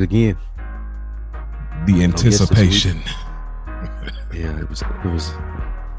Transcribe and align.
Again. 0.00 0.36
The 1.86 2.02
anticipation. 2.02 3.00
Yeah, 4.32 4.60
it 4.60 4.70
was 4.70 4.82
it 4.82 5.08
was 5.08 5.32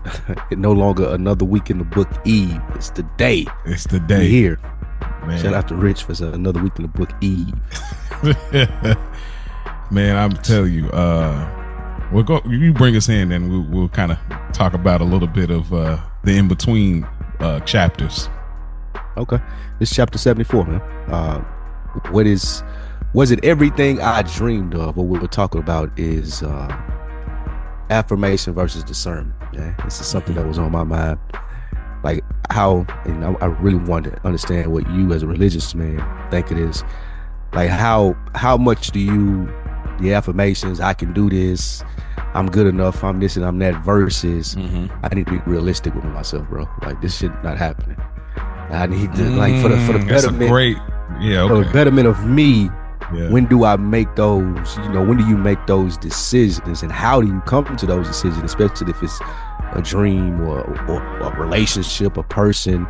it 0.51 0.57
no 0.57 0.71
longer 0.71 1.13
another 1.13 1.43
week 1.43 1.69
in 1.69 1.79
the 1.79 1.83
book 1.83 2.07
Eve. 2.25 2.61
It's 2.75 2.89
the 2.91 3.03
day. 3.17 3.45
It's 3.65 3.85
the 3.85 3.99
day. 3.99 4.27
here. 4.27 4.57
Man. 5.25 5.41
Shout 5.41 5.53
out 5.53 5.67
to 5.67 5.75
Rich 5.75 6.03
for 6.03 6.13
another 6.25 6.61
week 6.61 6.73
in 6.77 6.83
the 6.83 6.87
book 6.87 7.11
Eve. 7.21 7.53
Man, 9.91 10.15
I'm 10.15 10.31
telling 10.31 10.73
you, 10.73 10.89
uh, 10.91 12.07
we'll 12.13 12.23
go. 12.23 12.41
You 12.47 12.71
bring 12.73 12.95
us 12.95 13.09
in, 13.09 13.31
and 13.33 13.49
we'll, 13.49 13.63
we'll 13.63 13.89
kind 13.89 14.13
of 14.13 14.17
talk 14.53 14.73
about 14.73 15.01
a 15.01 15.05
little 15.05 15.27
bit 15.27 15.51
of 15.51 15.73
uh, 15.73 15.99
the 16.23 16.37
in 16.37 16.47
between 16.47 17.03
uh, 17.41 17.59
chapters. 17.61 18.29
Okay. 19.17 19.39
This 19.79 19.93
chapter 19.93 20.17
74, 20.17 20.65
man. 20.65 20.81
Uh, 21.11 21.39
what 22.11 22.25
is 22.25 22.63
was 23.13 23.31
it 23.31 23.43
everything 23.43 23.99
I 24.01 24.21
dreamed 24.21 24.73
of? 24.75 24.97
What 24.97 25.07
we 25.07 25.19
were 25.19 25.27
talking 25.27 25.59
about 25.61 25.97
is 25.99 26.43
uh 26.43 26.67
affirmation 27.89 28.53
versus 28.53 28.83
discernment. 28.83 29.35
Yeah. 29.53 29.73
This 29.83 29.99
is 29.99 30.07
something 30.07 30.35
that 30.35 30.47
was 30.47 30.57
on 30.57 30.71
my 30.71 30.83
mind. 30.83 31.19
Like 32.03 32.23
how 32.49 32.85
and 33.05 33.23
I, 33.23 33.33
I 33.41 33.45
really 33.45 33.77
want 33.77 34.05
to 34.05 34.25
understand 34.25 34.71
what 34.71 34.89
you 34.91 35.11
as 35.13 35.23
a 35.23 35.27
religious 35.27 35.75
man 35.75 36.01
think 36.31 36.51
it 36.51 36.57
is. 36.57 36.83
Like 37.53 37.69
how 37.69 38.15
how 38.33 38.57
much 38.57 38.91
do 38.91 38.99
you 38.99 39.51
the 39.99 40.13
affirmations, 40.13 40.79
I 40.79 40.93
can 40.93 41.13
do 41.13 41.29
this, 41.29 41.83
I'm 42.33 42.49
good 42.49 42.65
enough, 42.65 43.03
I'm 43.03 43.19
this 43.19 43.35
and 43.35 43.45
I'm 43.45 43.59
that 43.59 43.83
versus 43.83 44.55
I 44.57 45.13
need 45.13 45.27
to 45.27 45.33
be 45.33 45.37
realistic 45.45 45.93
with 45.93 46.05
myself, 46.05 46.47
bro. 46.49 46.67
Like 46.81 47.01
this 47.01 47.17
shit 47.17 47.31
not 47.43 47.57
happening. 47.57 47.97
I 48.71 48.87
need 48.87 49.13
to 49.15 49.23
like 49.31 49.61
for 49.61 49.67
the 49.69 49.77
for 49.85 49.93
the 49.93 49.99
Mm, 49.99 50.07
betterment 50.07 50.49
great. 50.49 50.77
Yeah. 51.19 51.47
for 51.47 51.63
the 51.63 51.69
betterment 51.71 52.07
of 52.07 52.25
me. 52.25 52.69
Yeah. 53.13 53.29
When 53.29 53.45
do 53.45 53.65
I 53.65 53.75
make 53.75 54.15
those? 54.15 54.77
You 54.77 54.89
know, 54.89 55.03
when 55.03 55.17
do 55.17 55.27
you 55.27 55.37
make 55.37 55.65
those 55.67 55.97
decisions, 55.97 56.81
and 56.81 56.91
how 56.91 57.21
do 57.21 57.27
you 57.27 57.41
come 57.41 57.75
to 57.75 57.85
those 57.85 58.07
decisions? 58.07 58.43
Especially 58.43 58.89
if 58.89 59.03
it's 59.03 59.19
a 59.73 59.81
dream 59.81 60.41
or, 60.41 60.61
or 60.89 61.01
a 61.21 61.39
relationship, 61.39 62.17
a 62.17 62.23
person. 62.23 62.87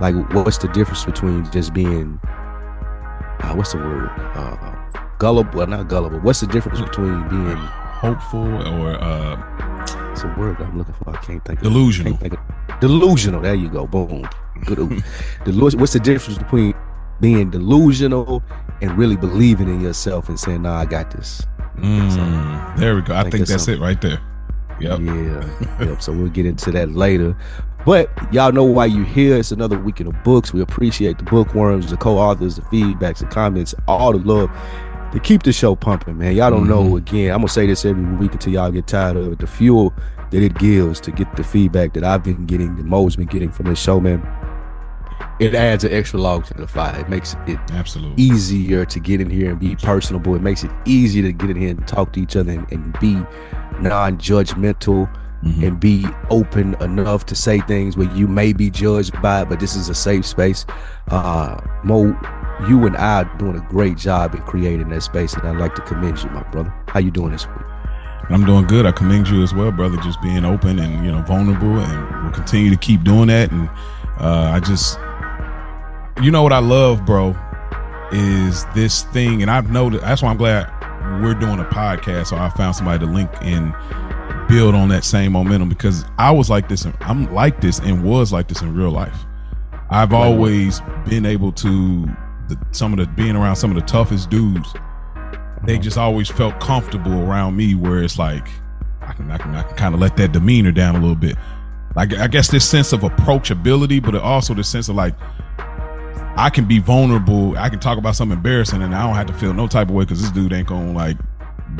Like, 0.00 0.14
what's 0.34 0.58
the 0.58 0.68
difference 0.68 1.04
between 1.04 1.50
just 1.50 1.72
being, 1.72 2.20
uh, 3.40 3.54
what's 3.54 3.72
the 3.72 3.78
word, 3.78 4.10
uh, 4.34 4.74
gullible? 5.18 5.50
Well, 5.56 5.66
not 5.66 5.88
gullible. 5.88 6.20
What's 6.20 6.40
the 6.40 6.46
difference 6.46 6.80
between 6.80 7.26
being? 7.28 7.56
Hopeful 7.56 8.46
or 8.74 9.02
uh, 9.02 10.12
It's 10.12 10.22
a 10.22 10.34
word 10.38 10.60
I'm 10.60 10.76
looking 10.76 10.94
for. 10.94 11.16
I 11.16 11.16
can't 11.22 11.42
think. 11.46 11.60
Of, 11.60 11.64
delusional. 11.64 12.12
can't 12.12 12.20
think 12.20 12.34
of, 12.34 12.80
delusional. 12.80 13.40
There 13.40 13.54
you 13.54 13.70
go. 13.70 13.86
Boom. 13.86 14.28
Good. 14.66 14.78
ooh. 14.78 15.00
What's 15.78 15.94
the 15.94 16.00
difference 16.00 16.36
between 16.36 16.74
being 17.20 17.50
delusional 17.50 18.42
and 18.80 18.96
really 18.98 19.16
believing 19.16 19.68
in 19.68 19.80
yourself 19.80 20.28
and 20.28 20.38
saying, 20.38 20.62
"Nah, 20.62 20.78
I 20.80 20.84
got 20.84 21.10
this." 21.10 21.42
Mm, 21.78 22.76
there 22.78 22.94
we 22.94 23.02
go. 23.02 23.14
I 23.14 23.22
think 23.22 23.34
think 23.34 23.46
that's 23.48 23.68
it 23.68 23.80
right 23.80 24.00
there. 24.00 24.20
Yep. 24.80 25.00
Yeah. 25.00 25.58
yep. 25.84 26.02
So 26.02 26.12
we'll 26.12 26.28
get 26.28 26.46
into 26.46 26.70
that 26.72 26.92
later. 26.92 27.36
But 27.84 28.10
y'all 28.32 28.50
know 28.52 28.64
why 28.64 28.86
you 28.86 29.04
here. 29.04 29.36
It's 29.36 29.52
another 29.52 29.78
week 29.78 30.00
in 30.00 30.06
the 30.06 30.12
books. 30.24 30.52
We 30.52 30.60
appreciate 30.60 31.18
the 31.18 31.24
bookworms, 31.24 31.90
the 31.90 31.96
co-authors, 31.96 32.56
the 32.56 32.62
feedbacks, 32.62 33.18
the 33.18 33.26
comments, 33.26 33.74
all 33.86 34.12
the 34.12 34.18
love 34.18 34.50
to 35.12 35.20
keep 35.20 35.44
the 35.44 35.52
show 35.52 35.76
pumping, 35.76 36.18
man. 36.18 36.34
Y'all 36.34 36.50
don't 36.50 36.68
know 36.68 36.82
Mhm. 36.84 36.96
again. 36.98 37.30
I'm 37.30 37.38
gonna 37.38 37.48
say 37.48 37.66
this 37.66 37.84
every 37.84 38.04
week 38.16 38.32
until 38.32 38.52
y'all 38.52 38.70
get 38.72 38.86
tired 38.86 39.16
of 39.16 39.32
it. 39.32 39.38
The 39.38 39.46
fuel 39.46 39.94
that 40.30 40.42
it 40.42 40.58
gives 40.58 41.00
to 41.02 41.12
get 41.12 41.34
the 41.36 41.44
feedback 41.44 41.92
that 41.92 42.02
I've 42.04 42.24
been 42.24 42.44
getting, 42.46 42.74
that 42.76 42.84
Mo's 42.84 43.14
been 43.16 43.26
getting 43.28 43.50
from 43.50 43.66
this 43.66 43.78
show, 43.78 44.00
man. 44.00 44.20
It 45.38 45.54
adds 45.54 45.84
an 45.84 45.92
extra 45.92 46.18
log 46.18 46.44
to 46.46 46.54
the 46.54 46.66
fire. 46.66 46.98
It 46.98 47.08
makes 47.10 47.36
it 47.46 47.58
Absolutely. 47.72 48.22
easier 48.22 48.84
to 48.86 48.98
get 49.00 49.20
in 49.20 49.28
here 49.28 49.50
and 49.50 49.58
be 49.60 49.76
personable. 49.76 50.34
It 50.34 50.42
makes 50.42 50.64
it 50.64 50.70
easier 50.86 51.22
to 51.24 51.32
get 51.32 51.50
in 51.50 51.56
here 51.56 51.70
and 51.70 51.86
talk 51.86 52.12
to 52.14 52.20
each 52.20 52.36
other 52.36 52.52
and, 52.52 52.66
and 52.72 52.98
be 53.00 53.20
non-judgmental 53.80 55.08
Mhm. 55.44 55.62
and 55.66 55.80
be 55.80 56.06
open 56.30 56.74
enough 56.80 57.26
to 57.26 57.34
say 57.34 57.60
things 57.60 57.96
where 57.96 58.10
you 58.14 58.26
may 58.26 58.52
be 58.54 58.70
judged 58.70 59.20
by 59.20 59.42
it, 59.42 59.48
but 59.50 59.60
this 59.60 59.76
is 59.76 59.88
a 59.90 59.94
safe 59.94 60.24
space. 60.24 60.64
Uh 61.10 61.58
Mo, 61.84 62.16
you 62.68 62.86
and 62.86 62.96
I 62.96 63.20
are 63.22 63.30
doing 63.38 63.56
a 63.56 63.66
great 63.68 63.98
job 63.98 64.34
in 64.34 64.40
creating 64.42 64.88
that 64.88 65.02
space, 65.02 65.34
and 65.34 65.46
I'd 65.46 65.58
like 65.58 65.74
to 65.74 65.82
commend 65.82 66.22
you, 66.22 66.30
my 66.30 66.42
brother. 66.44 66.72
How 66.88 67.00
you 67.00 67.10
doing 67.10 67.32
this 67.32 67.46
week? 67.46 67.56
I'm 68.30 68.44
doing 68.46 68.66
good. 68.66 68.86
I 68.86 68.92
commend 68.92 69.28
you 69.28 69.42
as 69.42 69.54
well, 69.54 69.70
brother. 69.70 69.98
Just 69.98 70.20
being 70.22 70.44
open 70.44 70.78
and 70.78 71.04
you 71.04 71.12
know 71.12 71.20
vulnerable, 71.22 71.78
and 71.78 72.22
we'll 72.24 72.32
continue 72.32 72.70
to 72.70 72.76
keep 72.76 73.04
doing 73.04 73.28
that. 73.28 73.52
And 73.52 73.68
uh, 74.18 74.50
I 74.54 74.60
just, 74.60 74.98
you 76.22 76.30
know 76.30 76.42
what 76.42 76.52
I 76.52 76.58
love, 76.58 77.04
bro, 77.04 77.36
is 78.12 78.64
this 78.74 79.02
thing, 79.04 79.42
and 79.42 79.50
I've 79.50 79.70
noticed. 79.70 80.02
That's 80.02 80.22
why 80.22 80.30
I'm 80.30 80.36
glad 80.36 80.70
we're 81.22 81.34
doing 81.34 81.60
a 81.60 81.64
podcast. 81.64 82.28
So 82.28 82.36
I 82.36 82.48
found 82.50 82.76
somebody 82.76 83.04
to 83.04 83.10
link 83.10 83.30
and 83.40 83.74
build 84.48 84.74
on 84.74 84.88
that 84.88 85.04
same 85.04 85.32
momentum 85.32 85.68
because 85.68 86.04
I 86.18 86.30
was 86.30 86.48
like 86.50 86.68
this. 86.68 86.84
And 86.84 86.96
I'm 87.00 87.32
like 87.34 87.60
this 87.60 87.78
and 87.78 88.04
was 88.04 88.32
like 88.32 88.48
this 88.48 88.62
in 88.62 88.74
real 88.74 88.90
life. 88.90 89.16
I've 89.90 90.12
always 90.12 90.80
been 91.08 91.26
able 91.26 91.52
to 91.52 92.06
the, 92.48 92.58
some 92.72 92.92
of 92.92 92.98
the 92.98 93.06
being 93.14 93.36
around 93.36 93.56
some 93.56 93.70
of 93.70 93.76
the 93.76 93.86
toughest 93.86 94.30
dudes 94.30 94.72
they 95.64 95.74
uh-huh. 95.74 95.82
just 95.82 95.98
always 95.98 96.28
felt 96.28 96.58
comfortable 96.60 97.12
around 97.22 97.56
me 97.56 97.74
where 97.74 98.02
it's 98.02 98.18
like 98.18 98.48
I 99.00 99.12
can 99.12 99.30
I 99.30 99.38
can, 99.38 99.54
I 99.54 99.62
can 99.62 99.76
kind 99.76 99.94
of 99.94 100.00
let 100.00 100.16
that 100.16 100.32
demeanor 100.32 100.72
down 100.72 100.96
a 100.96 101.00
little 101.00 101.16
bit. 101.16 101.36
Like 101.94 102.14
I 102.14 102.26
guess 102.26 102.50
this 102.50 102.68
sense 102.68 102.92
of 102.92 103.00
approachability, 103.00 104.02
but 104.02 104.14
also 104.16 104.54
the 104.54 104.64
sense 104.64 104.88
of 104.88 104.96
like 104.96 105.14
I 106.36 106.50
can 106.50 106.66
be 106.66 106.78
vulnerable. 106.78 107.56
I 107.56 107.70
can 107.70 107.80
talk 107.80 107.96
about 107.98 108.14
something 108.14 108.36
embarrassing, 108.36 108.82
and 108.82 108.94
I 108.94 109.06
don't 109.06 109.14
have 109.14 109.26
to 109.26 109.32
feel 109.32 109.54
no 109.54 109.66
type 109.66 109.88
of 109.88 109.94
way 109.94 110.04
because 110.04 110.20
this 110.20 110.30
dude 110.30 110.52
ain't 110.52 110.68
gonna 110.68 110.92
like 110.92 111.16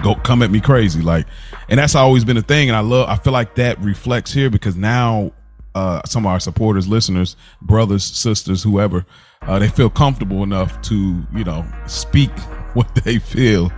go 0.03 0.15
come 0.15 0.43
at 0.43 0.51
me 0.51 0.61
crazy. 0.61 1.03
Like, 1.03 1.27
and 1.69 1.79
that's 1.79 1.95
always 1.95 2.25
been 2.25 2.37
a 2.37 2.43
thing. 2.43 2.69
And 2.69 2.77
I 2.77 2.81
love. 2.81 3.09
I 3.09 3.17
feel 3.17 3.33
like 3.33 3.55
that 3.57 3.79
reflects 3.81 4.33
here 4.33 4.49
because 4.49 4.75
now 4.75 5.33
uh, 5.75 6.01
some 6.07 6.25
of 6.25 6.33
our 6.33 6.41
supporters, 6.41 6.89
listeners, 6.89 7.37
brothers, 7.61 8.03
sisters, 8.03 8.63
whoever, 8.63 9.05
uh, 9.43 9.59
they 9.59 9.69
feel 9.69 9.91
comfortable 9.91 10.43
enough 10.43 10.81
to 10.83 11.23
you 11.35 11.45
know 11.45 11.65
speak 11.87 12.31
what 12.75 12.95
they 13.05 13.19
feel 13.19 13.71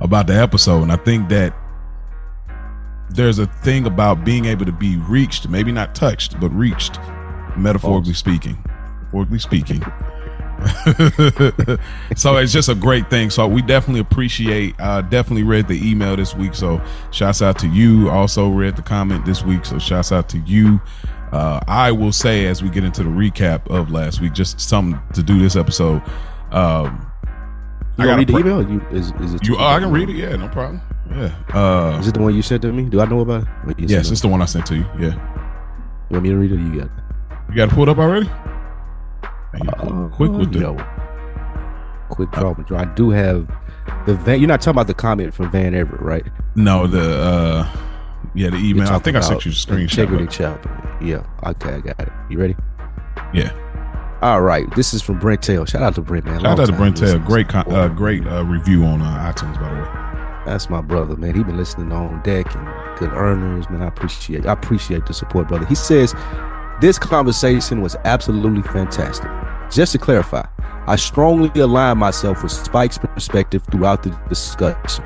about 0.00 0.26
the 0.26 0.34
episode. 0.34 0.82
And 0.82 0.92
I 0.92 0.96
think 0.96 1.28
that 1.28 1.54
there's 3.10 3.38
a 3.38 3.46
thing 3.46 3.86
about 3.86 4.24
being 4.24 4.46
able 4.46 4.66
to 4.66 4.72
be 4.72 4.96
reached, 4.96 5.48
maybe 5.48 5.70
not 5.70 5.94
touched, 5.94 6.38
but 6.40 6.50
reached, 6.50 6.98
metaphorically 7.56 8.14
speaking. 8.14 8.58
Metaphorically 9.12 9.38
speaking. 9.38 9.84
so 12.16 12.36
it's 12.36 12.52
just 12.52 12.68
a 12.68 12.74
great 12.74 13.08
thing. 13.10 13.30
So 13.30 13.46
we 13.46 13.62
definitely 13.62 14.00
appreciate. 14.00 14.74
Uh, 14.78 15.02
definitely 15.02 15.42
read 15.42 15.68
the 15.68 15.88
email 15.88 16.16
this 16.16 16.34
week. 16.34 16.54
So 16.54 16.82
shouts 17.12 17.42
out 17.42 17.58
to 17.60 17.68
you. 17.68 18.08
Also 18.10 18.48
read 18.48 18.76
the 18.76 18.82
comment 18.82 19.24
this 19.26 19.42
week. 19.44 19.64
So 19.64 19.78
shouts 19.78 20.12
out 20.12 20.28
to 20.30 20.38
you. 20.38 20.80
Uh, 21.32 21.60
I 21.68 21.92
will 21.92 22.12
say 22.12 22.46
as 22.46 22.62
we 22.62 22.70
get 22.70 22.84
into 22.84 23.02
the 23.02 23.10
recap 23.10 23.68
of 23.68 23.90
last 23.90 24.20
week, 24.20 24.32
just 24.32 24.60
something 24.60 25.00
to 25.14 25.22
do 25.22 25.38
this 25.38 25.56
episode. 25.56 26.02
Um, 26.52 27.10
You 27.98 28.04
I 28.04 28.06
gonna 28.06 28.16
read 28.18 28.28
the 28.28 28.38
email? 28.38 28.70
You, 28.70 28.80
is, 28.90 29.12
is 29.20 29.34
it 29.34 29.46
you, 29.46 29.56
oh, 29.58 29.66
I 29.66 29.80
can 29.80 29.90
read 29.90 30.08
it. 30.08 30.16
Yeah, 30.16 30.36
no 30.36 30.48
problem. 30.48 30.80
Yeah. 31.10 31.34
Uh, 31.54 31.98
Is 32.00 32.08
it 32.08 32.14
the 32.14 32.20
one 32.20 32.34
you 32.34 32.42
sent 32.42 32.62
to 32.62 32.72
me? 32.72 32.84
Do 32.84 33.00
I 33.00 33.04
know 33.06 33.20
about 33.20 33.46
it? 33.68 33.78
Yes, 33.78 34.10
it's 34.10 34.20
the 34.20 34.28
one 34.28 34.42
I 34.42 34.44
sent 34.46 34.66
to 34.66 34.76
you. 34.76 34.86
Yeah. 34.98 35.14
You 35.14 36.14
want 36.14 36.24
me 36.24 36.30
to 36.30 36.36
read 36.36 36.52
it? 36.52 36.56
Or 36.56 36.58
you 36.58 36.80
got 36.80 36.86
it? 36.86 36.90
You 37.50 37.54
got 37.56 37.68
it 37.68 37.74
pulled 37.74 37.88
up 37.88 37.98
already? 37.98 38.28
Uh, 39.54 40.08
quick 40.08 40.32
with 40.32 40.52
the. 40.52 40.60
no. 40.60 40.76
Quick 42.08 42.30
draw. 42.30 42.54
I 42.76 42.84
do 42.84 43.10
have 43.10 43.48
the 44.06 44.14
van. 44.14 44.38
You're 44.38 44.48
not 44.48 44.60
talking 44.60 44.76
about 44.76 44.86
the 44.86 44.94
comment 44.94 45.34
from 45.34 45.50
Van 45.50 45.74
Everett, 45.74 46.00
right? 46.00 46.24
No, 46.54 46.86
the 46.86 47.18
uh, 47.20 47.76
yeah, 48.34 48.50
the 48.50 48.58
email. 48.58 48.88
I 48.88 48.98
think 49.00 49.16
I 49.16 49.20
sent 49.20 49.44
you 49.44 49.50
a 49.50 49.54
screenshot. 49.54 49.82
Integrity 49.82 50.26
chapter. 50.30 50.98
Yeah. 51.02 51.26
Okay, 51.44 51.74
I 51.74 51.80
got 51.80 52.00
it. 52.00 52.12
You 52.30 52.38
ready? 52.38 52.56
Yeah. 53.34 53.50
All 54.22 54.40
right. 54.40 54.64
This 54.76 54.94
is 54.94 55.02
from 55.02 55.18
Brent 55.18 55.42
Tail. 55.42 55.64
Shout 55.64 55.82
out 55.82 55.94
to 55.96 56.00
Brent, 56.00 56.24
man. 56.24 56.36
Shout 56.36 56.44
Long 56.44 56.60
out 56.60 56.66
to 56.66 56.72
Brent 56.72 56.96
Tail. 56.96 57.18
Great, 57.18 57.48
con- 57.48 57.70
uh, 57.70 57.88
great 57.88 58.26
uh, 58.26 58.44
review 58.44 58.84
on 58.84 59.02
uh, 59.02 59.32
iTunes, 59.32 59.60
by 59.60 59.68
the 59.68 59.80
way. 59.82 60.06
That's 60.46 60.70
my 60.70 60.80
brother, 60.80 61.16
man. 61.16 61.34
He 61.34 61.42
been 61.42 61.56
listening 61.56 61.92
on 61.92 62.22
deck 62.22 62.54
and 62.54 62.98
good 62.98 63.12
earners, 63.12 63.68
man. 63.68 63.82
I 63.82 63.88
appreciate 63.88 64.46
I 64.46 64.52
appreciate 64.52 65.06
the 65.06 65.12
support, 65.12 65.48
brother. 65.48 65.66
He 65.66 65.74
says 65.74 66.14
this 66.80 66.98
conversation 66.98 67.80
was 67.80 67.96
absolutely 68.04 68.62
fantastic. 68.62 69.30
Just 69.70 69.92
to 69.92 69.98
clarify, 69.98 70.46
I 70.86 70.96
strongly 70.96 71.48
align 71.60 71.98
myself 71.98 72.42
with 72.42 72.52
Spike's 72.52 72.98
perspective 72.98 73.62
throughout 73.70 74.02
the 74.02 74.10
discussion. 74.28 75.04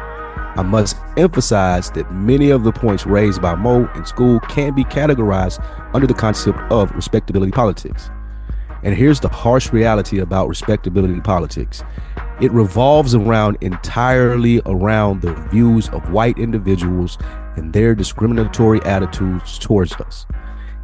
I 0.56 0.62
must 0.62 0.96
emphasize 1.17 1.90
that 1.93 2.12
many 2.12 2.50
of 2.50 2.64
the 2.64 2.72
points 2.72 3.06
raised 3.06 3.40
by 3.40 3.55
Mo 3.55 3.88
in 3.94 4.05
school 4.05 4.40
can 4.40 4.75
be 4.75 4.82
categorized 4.84 5.64
under 5.94 6.08
the 6.08 6.14
concept 6.14 6.58
of 6.72 6.90
respectability 6.90 7.52
politics. 7.52 8.11
And 8.82 8.94
here's 8.94 9.20
the 9.20 9.28
harsh 9.28 9.73
reality 9.73 10.19
about 10.19 10.49
respectability 10.49 11.20
politics 11.20 11.84
it 12.40 12.50
revolves 12.52 13.14
around 13.14 13.58
entirely 13.61 14.62
around 14.64 15.20
the 15.20 15.34
views 15.50 15.88
of 15.90 16.11
white 16.11 16.38
individuals 16.38 17.19
and 17.56 17.73
their 17.73 17.94
discriminatory 17.94 18.81
attitudes 18.82 19.58
towards 19.58 19.93
us. 19.94 20.26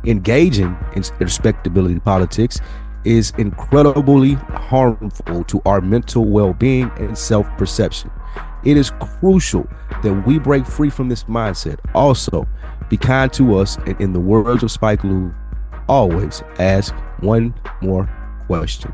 Engaging 0.06 0.76
in 0.94 1.03
respectability 1.19 1.99
politics 1.99 2.61
is 3.05 3.32
incredibly 3.38 4.35
harmful 4.35 5.44
to 5.44 5.62
our 5.67 5.81
mental 5.81 6.25
well 6.25 6.53
being 6.53 6.91
and 6.97 7.17
self 7.17 7.47
perception. 7.56 8.11
It 8.64 8.76
is 8.76 8.91
crucial 9.00 9.69
that 10.03 10.25
we 10.26 10.38
break 10.38 10.67
free 10.67 10.91
from 10.91 11.08
this 11.08 11.25
mindset. 11.25 11.79
Also, 11.94 12.47
be 12.88 12.97
kind 12.97 13.32
to 13.32 13.56
us, 13.58 13.76
and 13.79 14.00
in 14.00 14.12
the 14.12 14.20
words 14.20 14.62
of 14.62 14.70
Spike 14.70 15.03
Lee, 15.05 15.31
always 15.88 16.43
ask 16.58 16.94
one 17.20 17.55
more 17.81 18.08
question. 18.47 18.93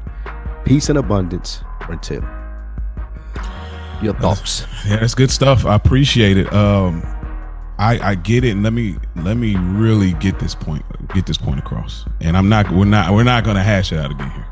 Peace 0.64 0.88
and 0.88 0.99
abundance, 0.99 1.62
until. 1.88 2.23
Your 4.03 4.14
thoughts. 4.14 4.67
Yeah, 4.87 4.97
that's 4.97 5.14
good 5.14 5.31
stuff. 5.31 5.64
I 5.64 5.75
appreciate 5.75 6.37
it. 6.37 6.53
Um, 6.53 7.03
I 7.79 8.11
I 8.11 8.15
get 8.15 8.45
it. 8.45 8.51
And 8.51 8.63
let 8.63 8.73
me 8.73 8.97
let 9.17 9.37
me 9.37 9.57
really 9.57 10.13
get 10.15 10.39
this 10.39 10.55
point 10.55 10.85
get 11.15 11.27
this 11.27 11.39
point 11.39 11.59
across. 11.59 12.05
And 12.21 12.37
I'm 12.37 12.49
not 12.49 12.71
we're 12.71 12.85
not 12.85 13.13
we're 13.13 13.25
not 13.25 13.45
gonna 13.45 13.63
hash 13.63 13.93
it 13.93 13.99
out 13.99 14.11
again 14.11 14.31
here. 14.31 14.47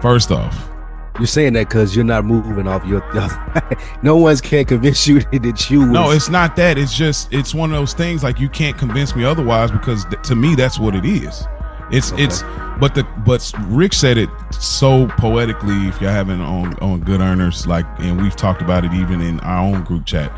First 0.00 0.30
off, 0.30 0.70
You're 1.18 1.26
saying 1.26 1.54
that 1.54 1.68
because 1.68 1.96
you're 1.96 2.04
not 2.04 2.24
moving 2.24 2.68
off 2.68 2.84
your. 2.86 3.02
no 4.02 4.16
one's 4.16 4.40
can 4.40 4.64
convince 4.64 5.06
you 5.08 5.20
that 5.32 5.68
you. 5.70 5.80
Was, 5.80 5.88
no, 5.88 6.10
it's 6.12 6.28
not 6.28 6.54
that. 6.56 6.78
It's 6.78 6.96
just 6.96 7.32
it's 7.32 7.54
one 7.54 7.72
of 7.72 7.76
those 7.76 7.94
things 7.94 8.22
like 8.22 8.38
you 8.38 8.48
can't 8.48 8.78
convince 8.78 9.16
me 9.16 9.24
otherwise 9.24 9.70
because 9.72 10.04
th- 10.04 10.22
to 10.22 10.36
me 10.36 10.54
that's 10.54 10.78
what 10.78 10.94
it 10.94 11.04
is. 11.04 11.44
It's 11.90 12.12
Okay. 12.12 12.24
it's 12.24 12.42
but 12.78 12.94
the 12.94 13.02
but 13.26 13.50
Rick 13.66 13.92
said 13.92 14.18
it 14.18 14.28
so 14.52 15.08
poetically. 15.18 15.88
If 15.88 16.00
you're 16.00 16.10
having 16.12 16.40
on 16.40 16.74
on 16.78 17.00
good 17.00 17.20
earners, 17.20 17.66
like 17.66 17.86
and 17.98 18.22
we've 18.22 18.36
talked 18.36 18.62
about 18.62 18.84
it 18.84 18.92
even 18.92 19.20
in 19.20 19.40
our 19.40 19.60
own 19.66 19.82
group 19.82 20.06
chat. 20.06 20.30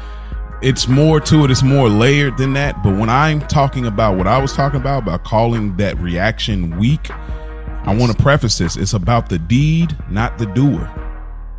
It's 0.62 0.86
more 0.88 1.20
to 1.20 1.44
it. 1.44 1.50
It's 1.50 1.62
more 1.62 1.88
layered 1.88 2.36
than 2.36 2.52
that. 2.52 2.82
But 2.82 2.96
when 2.98 3.08
I'm 3.08 3.40
talking 3.40 3.86
about 3.86 4.18
what 4.18 4.26
I 4.26 4.40
was 4.40 4.52
talking 4.52 4.78
about 4.78 5.04
about 5.04 5.24
calling 5.24 5.74
that 5.78 5.98
reaction 5.98 6.78
weak, 6.78 7.10
I 7.10 7.94
want 7.94 8.12
to 8.12 8.22
preface 8.22 8.58
this. 8.58 8.76
It's 8.76 8.92
about 8.92 9.30
the 9.30 9.38
deed, 9.38 9.96
not 10.10 10.36
the 10.36 10.44
doer. 10.46 10.90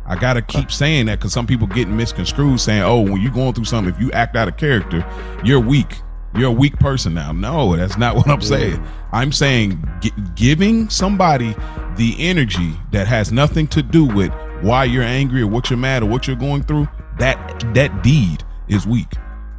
I 0.06 0.14
gotta 0.16 0.42
keep 0.42 0.70
saying 0.70 1.06
that 1.06 1.18
because 1.18 1.32
some 1.32 1.46
people 1.46 1.66
get 1.66 1.88
misconstrued, 1.88 2.60
saying, 2.60 2.82
"Oh, 2.82 3.00
when 3.00 3.20
you're 3.20 3.32
going 3.32 3.54
through 3.54 3.64
something, 3.64 3.92
if 3.92 4.00
you 4.00 4.12
act 4.12 4.36
out 4.36 4.46
of 4.46 4.56
character, 4.56 5.04
you're 5.42 5.60
weak. 5.60 6.00
You're 6.34 6.50
a 6.50 6.52
weak 6.52 6.78
person 6.78 7.14
now." 7.14 7.32
No, 7.32 7.74
that's 7.74 7.98
not 7.98 8.14
what 8.14 8.28
I'm 8.28 8.40
saying. 8.40 8.80
I'm 9.12 9.32
saying 9.32 9.84
gi- 10.00 10.12
giving 10.36 10.88
somebody 10.90 11.56
the 11.96 12.14
energy 12.20 12.72
that 12.92 13.08
has 13.08 13.32
nothing 13.32 13.66
to 13.68 13.82
do 13.82 14.04
with 14.04 14.32
why 14.60 14.84
you're 14.84 15.02
angry 15.02 15.42
or 15.42 15.48
what 15.48 15.70
you're 15.70 15.78
mad 15.78 16.04
or 16.04 16.06
what 16.06 16.28
you're 16.28 16.36
going 16.36 16.62
through. 16.62 16.88
That 17.18 17.64
that 17.74 18.02
deed 18.02 18.44
is 18.72 18.86
weak. 18.86 19.12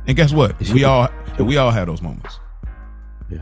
And 0.08 0.16
guess 0.18 0.34
what? 0.34 0.56
It's 0.60 0.72
We 0.72 0.80
human. 0.82 1.10
all 1.40 1.46
we 1.46 1.58
all 1.58 1.72
have 1.72 1.88
those 1.88 2.02
moments. 2.02 2.40
Yeah. 3.30 3.40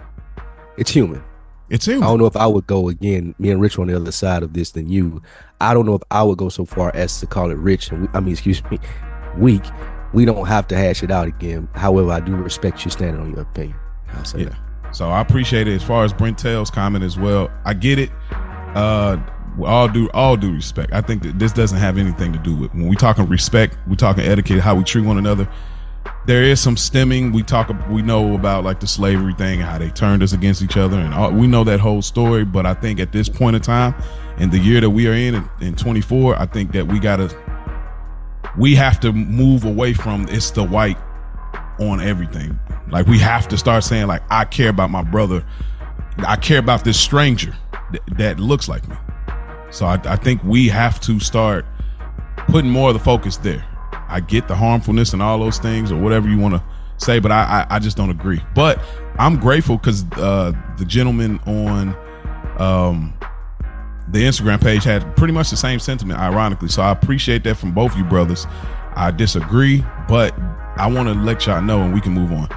It's 0.77 0.91
human. 0.91 1.23
It's 1.69 1.85
human. 1.85 2.03
I 2.03 2.07
don't 2.07 2.19
know 2.19 2.25
if 2.25 2.35
I 2.35 2.45
would 2.47 2.67
go 2.67 2.89
again. 2.89 3.33
Me 3.39 3.49
and 3.49 3.61
Rich 3.61 3.79
on 3.79 3.87
the 3.87 3.95
other 3.95 4.11
side 4.11 4.43
of 4.43 4.53
this 4.53 4.71
than 4.71 4.89
you. 4.89 5.21
I 5.59 5.73
don't 5.73 5.85
know 5.85 5.95
if 5.95 6.01
I 6.11 6.21
would 6.23 6.37
go 6.37 6.49
so 6.49 6.65
far 6.65 6.91
as 6.95 7.19
to 7.21 7.25
call 7.27 7.49
it 7.51 7.57
rich. 7.57 7.91
And 7.91 8.01
we, 8.03 8.07
I 8.13 8.19
mean, 8.19 8.33
excuse 8.33 8.61
me, 8.69 8.77
weak. 9.37 9.63
We 10.13 10.25
don't 10.25 10.45
have 10.47 10.67
to 10.67 10.77
hash 10.77 11.01
it 11.03 11.11
out 11.11 11.27
again. 11.27 11.69
However, 11.73 12.11
I 12.11 12.19
do 12.19 12.35
respect 12.35 12.83
you 12.83 12.91
standing 12.91 13.21
on 13.21 13.31
your 13.31 13.41
opinion. 13.41 13.77
I'll 14.13 14.25
say 14.25 14.39
Yeah. 14.43 14.49
that. 14.49 14.95
So 14.95 15.09
I 15.09 15.21
appreciate 15.21 15.69
it. 15.69 15.73
As 15.75 15.83
far 15.83 16.03
as 16.03 16.11
Brent 16.11 16.37
Tayl's 16.37 16.69
comment 16.69 17.01
as 17.05 17.17
well, 17.17 17.49
I 17.63 17.73
get 17.73 17.97
it. 17.97 18.11
Uh, 18.75 19.17
all 19.63 19.87
due 19.87 20.09
all 20.13 20.37
due 20.37 20.53
respect, 20.53 20.93
I 20.93 21.01
think 21.01 21.23
that 21.23 21.39
this 21.39 21.51
doesn't 21.51 21.77
have 21.77 21.97
anything 21.97 22.33
to 22.33 22.39
do 22.39 22.55
with 22.55 22.73
when 22.73 22.87
we 22.87 22.95
talking 22.95 23.27
respect. 23.27 23.77
We 23.87 23.95
talking 23.95 24.23
etiquette, 24.23 24.59
how 24.59 24.75
we 24.75 24.83
treat 24.83 25.05
one 25.05 25.17
another. 25.17 25.47
There 26.25 26.43
is 26.43 26.59
some 26.59 26.77
stemming. 26.77 27.31
We 27.31 27.43
talk. 27.43 27.71
We 27.89 28.01
know 28.01 28.35
about 28.35 28.63
like 28.63 28.79
the 28.79 28.87
slavery 28.87 29.33
thing, 29.33 29.59
and 29.59 29.69
how 29.69 29.77
they 29.77 29.89
turned 29.89 30.23
us 30.23 30.33
against 30.33 30.61
each 30.61 30.77
other, 30.77 30.97
and 30.97 31.13
all, 31.13 31.31
we 31.31 31.47
know 31.47 31.63
that 31.63 31.79
whole 31.79 32.01
story. 32.01 32.45
But 32.45 32.65
I 32.65 32.73
think 32.73 32.99
at 32.99 33.11
this 33.11 33.29
point 33.29 33.55
in 33.55 33.61
time, 33.61 33.95
in 34.37 34.49
the 34.49 34.59
year 34.59 34.81
that 34.81 34.89
we 34.89 35.07
are 35.07 35.13
in, 35.13 35.35
in, 35.35 35.49
in 35.61 35.75
24, 35.75 36.39
I 36.39 36.45
think 36.45 36.71
that 36.73 36.87
we 36.87 36.99
gotta 36.99 37.35
we 38.57 38.75
have 38.75 38.99
to 39.01 39.11
move 39.13 39.65
away 39.65 39.93
from 39.93 40.27
it's 40.29 40.51
the 40.51 40.63
white 40.63 40.97
on 41.79 42.01
everything. 42.01 42.59
Like 42.89 43.07
we 43.07 43.17
have 43.19 43.47
to 43.49 43.57
start 43.57 43.83
saying 43.83 44.07
like 44.07 44.23
I 44.29 44.45
care 44.45 44.69
about 44.69 44.89
my 44.89 45.03
brother. 45.03 45.43
I 46.19 46.35
care 46.35 46.59
about 46.59 46.83
this 46.83 46.99
stranger 46.99 47.55
th- 47.91 48.03
that 48.17 48.39
looks 48.39 48.67
like 48.67 48.87
me. 48.87 48.95
So 49.71 49.85
I, 49.85 49.99
I 50.05 50.15
think 50.15 50.43
we 50.43 50.67
have 50.69 50.99
to 51.01 51.19
start 51.19 51.65
putting 52.47 52.69
more 52.69 52.89
of 52.89 52.93
the 52.93 53.03
focus 53.03 53.37
there. 53.37 53.65
I 54.07 54.19
get 54.19 54.47
the 54.47 54.55
harmfulness 54.55 55.13
and 55.13 55.21
all 55.21 55.39
those 55.39 55.57
things 55.57 55.91
or 55.91 55.99
whatever 55.99 56.27
you 56.27 56.37
want 56.37 56.55
to 56.55 56.63
say, 56.97 57.19
but 57.19 57.31
I, 57.31 57.65
I 57.69 57.75
I 57.75 57.79
just 57.79 57.97
don't 57.97 58.09
agree. 58.09 58.41
But 58.53 58.79
I'm 59.17 59.39
grateful 59.39 59.77
because 59.77 60.05
uh, 60.13 60.51
the 60.77 60.85
gentleman 60.85 61.39
on 61.45 61.95
um, 62.59 63.13
the 64.09 64.19
Instagram 64.19 64.61
page 64.61 64.83
had 64.83 65.15
pretty 65.15 65.33
much 65.33 65.49
the 65.49 65.57
same 65.57 65.79
sentiment, 65.79 66.19
ironically. 66.19 66.67
So 66.67 66.81
I 66.81 66.91
appreciate 66.91 67.43
that 67.45 67.55
from 67.55 67.73
both 67.73 67.95
you 67.95 68.03
brothers. 68.03 68.45
I 68.95 69.11
disagree, 69.11 69.85
but 70.07 70.37
I 70.77 70.91
want 70.91 71.07
to 71.07 71.13
let 71.13 71.45
y'all 71.45 71.61
know, 71.61 71.81
and 71.81 71.93
we 71.93 72.01
can 72.01 72.11
move 72.11 72.31
on. 72.31 72.49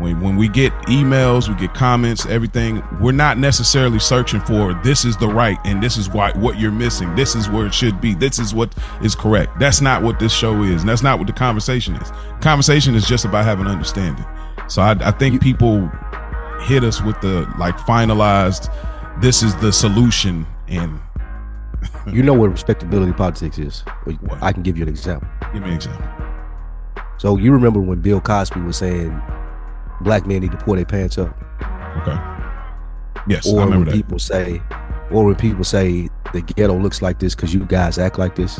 When 0.00 0.20
when 0.20 0.36
we 0.36 0.48
get 0.48 0.72
emails, 0.88 1.48
we 1.48 1.54
get 1.54 1.74
comments, 1.74 2.26
everything. 2.26 2.82
We're 3.00 3.12
not 3.12 3.38
necessarily 3.38 3.98
searching 3.98 4.40
for 4.40 4.74
this 4.82 5.04
is 5.04 5.16
the 5.16 5.28
right 5.28 5.58
and 5.64 5.82
this 5.82 5.96
is 5.96 6.08
why 6.08 6.32
what 6.32 6.58
you're 6.58 6.72
missing. 6.72 7.14
This 7.14 7.34
is 7.34 7.48
where 7.48 7.66
it 7.66 7.74
should 7.74 8.00
be. 8.00 8.14
This 8.14 8.38
is 8.38 8.54
what 8.54 8.74
is 9.02 9.14
correct. 9.14 9.58
That's 9.60 9.80
not 9.80 10.02
what 10.02 10.18
this 10.18 10.32
show 10.32 10.62
is, 10.62 10.80
and 10.80 10.88
that's 10.88 11.02
not 11.02 11.18
what 11.18 11.26
the 11.26 11.32
conversation 11.32 11.94
is. 11.96 12.10
Conversation 12.40 12.94
is 12.94 13.06
just 13.06 13.24
about 13.24 13.44
having 13.44 13.66
understanding. 13.66 14.24
So 14.68 14.82
I, 14.82 14.92
I 15.00 15.10
think 15.10 15.42
people 15.42 15.88
hit 16.62 16.84
us 16.84 17.02
with 17.02 17.20
the 17.20 17.52
like 17.58 17.76
finalized. 17.78 18.72
This 19.20 19.42
is 19.42 19.54
the 19.56 19.72
solution, 19.72 20.46
and 20.68 20.98
You 22.12 22.22
know 22.22 22.34
what 22.34 22.50
respectability 22.50 23.12
politics 23.12 23.58
is. 23.58 23.80
What? 24.04 24.42
I 24.42 24.52
can 24.52 24.62
give 24.62 24.76
you 24.76 24.82
an 24.82 24.88
example. 24.88 25.28
give 25.52 25.62
me 25.62 25.68
an 25.68 25.74
example. 25.74 26.04
So 27.18 27.36
you 27.36 27.52
remember 27.52 27.80
when 27.80 28.00
Bill 28.00 28.20
Cosby 28.20 28.60
was 28.60 28.78
saying 28.78 29.10
black 30.00 30.26
men 30.26 30.40
need 30.40 30.52
to 30.52 30.56
pull 30.58 30.74
their 30.76 30.84
pants 30.84 31.18
up, 31.18 31.36
Okay. 31.98 32.18
Yes, 33.28 33.46
I 33.46 33.50
or 33.50 33.56
when 33.56 33.64
remember 33.66 33.90
that. 33.90 33.96
people 33.96 34.18
say, 34.18 34.62
or 35.10 35.24
when 35.26 35.34
people 35.34 35.64
say 35.64 36.08
the 36.32 36.40
ghetto 36.40 36.78
looks 36.78 37.02
like 37.02 37.18
this 37.18 37.34
because 37.34 37.52
you 37.52 37.60
guys 37.66 37.98
act 37.98 38.18
like 38.18 38.34
this. 38.36 38.58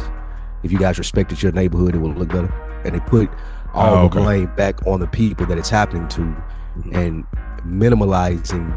If 0.63 0.71
you 0.71 0.79
guys 0.79 0.99
respected 0.99 1.43
your 1.43 1.53
neighborhood, 1.53 1.95
it 1.95 1.99
would 1.99 2.19
look 2.19 2.29
better. 2.29 2.53
And 2.85 2.95
they 2.95 3.01
put 3.01 3.31
all 3.73 3.95
Oh, 3.95 4.09
the 4.09 4.21
blame 4.21 4.53
back 4.57 4.87
on 4.87 5.01
the 5.01 5.07
people 5.07 5.47
that 5.47 5.57
it's 5.57 5.71
happening 5.71 6.07
to, 6.09 6.37
and 6.93 7.25
minimalizing 7.67 8.77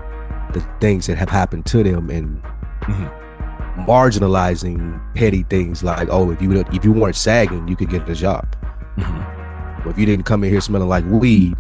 the 0.54 0.62
things 0.80 1.08
that 1.08 1.18
have 1.18 1.30
happened 1.30 1.66
to 1.66 1.84
them 1.84 2.10
and 2.10 2.42
Mhm. 2.82 3.12
marginalizing 3.88 5.00
petty 5.16 5.44
things 5.50 5.84
like, 5.84 6.08
oh, 6.12 6.32
if 6.32 6.42
you 6.42 6.52
if 6.72 6.86
you 6.86 6.92
weren't 6.92 7.16
sagging, 7.16 7.68
you 7.68 7.76
could 7.76 7.90
get 7.90 8.08
a 8.08 8.16
job. 8.16 8.46
Mhm. 8.98 9.86
Or 9.86 9.90
if 9.92 9.98
you 9.98 10.06
didn't 10.06 10.26
come 10.26 10.44
in 10.44 10.50
here 10.52 10.62
smelling 10.62 10.88
like 10.88 11.04
weed, 11.08 11.56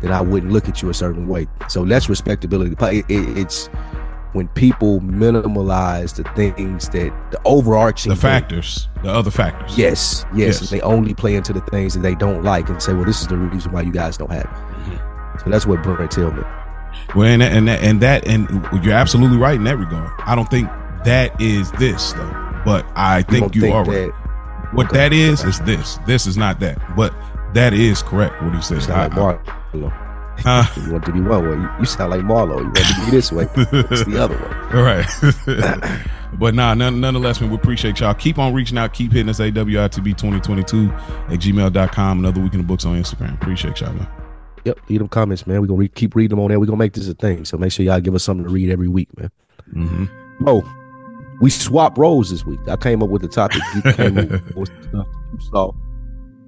then 0.00 0.12
I 0.12 0.20
wouldn't 0.20 0.52
look 0.52 0.68
at 0.68 0.82
you 0.82 0.90
a 0.90 0.94
certain 0.94 1.26
way. 1.28 1.46
So 1.68 1.84
that's 1.84 2.08
respectability. 2.08 2.74
But 2.74 2.94
it, 2.94 3.04
it, 3.08 3.36
it's 3.38 3.66
when 4.32 4.46
people 4.48 5.00
minimalize 5.00 6.14
the 6.14 6.24
things 6.34 6.88
that 6.90 7.12
the 7.30 7.40
overarching 7.44 8.10
The 8.10 8.16
thing- 8.16 8.22
factors, 8.22 8.88
the 9.02 9.10
other 9.12 9.30
factors. 9.30 9.76
Yes, 9.76 10.24
yes, 10.34 10.60
Yes. 10.60 10.70
they 10.70 10.80
only 10.82 11.14
play 11.14 11.34
into 11.34 11.52
the 11.52 11.60
things 11.62 11.94
that 11.94 12.00
they 12.00 12.14
don't 12.14 12.42
like 12.44 12.68
and 12.68 12.82
say, 12.82 12.92
well, 12.94 13.04
this 13.04 13.20
is 13.20 13.26
the 13.26 13.36
reason 13.36 13.72
why 13.72 13.80
you 13.82 13.92
guys 13.92 14.16
don't 14.16 14.30
have 14.30 14.44
it. 14.44 14.48
Mm-hmm. 14.48 15.38
So 15.44 15.50
that's 15.50 15.66
what 15.66 15.82
Brent 15.82 16.10
tell 16.10 16.30
me. 16.32 16.42
Well, 17.14 17.26
and 17.26 17.40
that, 17.42 17.52
and 17.52 17.68
that, 17.68 17.82
and 17.82 18.00
that, 18.02 18.26
and 18.28 18.48
you're 18.84 18.92
absolutely 18.94 19.38
right 19.38 19.54
in 19.54 19.64
that 19.64 19.78
regard. 19.78 20.10
I 20.26 20.34
don't 20.34 20.50
think 20.50 20.68
that 21.04 21.40
is 21.40 21.70
this 21.72 22.12
though, 22.12 22.60
but 22.64 22.84
I 22.94 23.22
think 23.22 23.40
don't 23.44 23.54
you 23.54 23.60
think 23.62 23.74
are 23.74 23.84
right. 23.84 24.10
What 24.74 24.88
okay, 24.88 24.96
that 24.98 25.12
is 25.14 25.40
okay. 25.40 25.48
is 25.48 25.60
this. 25.60 25.98
This 26.06 26.26
is 26.26 26.36
not 26.36 26.60
that, 26.60 26.78
but 26.96 27.14
that 27.54 27.72
is 27.72 28.02
correct. 28.02 28.42
What 28.42 28.52
he 28.52 28.58
it's 28.58 28.88
I- 28.90 29.06
like 29.06 29.16
I- 29.16 29.57
Huh? 29.72 30.64
You 30.86 30.92
want 30.92 31.04
to 31.06 31.12
be 31.12 31.20
one 31.20 31.48
way. 31.50 31.68
You, 31.80 31.84
sound 31.84 32.10
like 32.12 32.20
Marlo. 32.20 32.58
You 32.58 32.64
want 32.66 32.76
to 32.76 33.04
be 33.04 33.10
this 33.10 33.32
way. 33.32 33.48
It's 33.56 34.04
the 34.04 34.22
other 34.22 34.36
way. 34.36 34.78
All 34.78 34.84
right. 35.96 36.08
but 36.38 36.54
nah, 36.54 36.74
none, 36.74 37.00
nonetheless, 37.00 37.40
man, 37.40 37.50
we 37.50 37.56
appreciate 37.56 37.98
y'all. 37.98 38.14
Keep 38.14 38.38
on 38.38 38.54
reaching 38.54 38.78
out. 38.78 38.92
Keep 38.94 39.12
hitting 39.12 39.28
us 39.28 39.40
AWITB2022 39.40 40.92
at 41.32 41.40
gmail.com. 41.40 42.18
Another 42.20 42.40
week 42.40 42.52
in 42.54 42.60
the 42.60 42.66
books 42.66 42.84
on 42.84 42.94
Instagram. 43.00 43.34
Appreciate 43.34 43.80
y'all, 43.80 43.92
man. 43.94 44.06
Yep. 44.64 44.78
Leave 44.88 44.98
them 45.00 45.08
comments, 45.08 45.44
man. 45.46 45.60
We're 45.60 45.66
going 45.66 45.78
to 45.78 45.82
re- 45.82 45.88
keep 45.88 46.14
reading 46.14 46.36
them 46.36 46.40
on 46.40 46.48
there. 46.50 46.60
We're 46.60 46.66
going 46.66 46.78
to 46.78 46.84
make 46.84 46.92
this 46.92 47.08
a 47.08 47.14
thing. 47.14 47.44
So 47.44 47.56
make 47.58 47.72
sure 47.72 47.84
y'all 47.84 48.00
give 48.00 48.14
us 48.14 48.22
something 48.22 48.46
to 48.46 48.52
read 48.52 48.70
every 48.70 48.88
week, 48.88 49.08
man. 49.18 49.30
Mm-hmm. 49.74 50.04
Oh, 50.46 50.62
we 51.40 51.50
swap 51.50 51.98
roles 51.98 52.30
this 52.30 52.44
week. 52.44 52.60
I 52.68 52.76
came 52.76 53.02
up 53.02 53.10
with 53.10 53.22
the 53.22 53.28
topic. 53.28 53.60
You 53.74 53.82
came 53.92 54.18
up 54.18 54.54
with 54.54 54.70
stuff 54.88 55.06
you 55.32 55.40
saw 55.50 55.72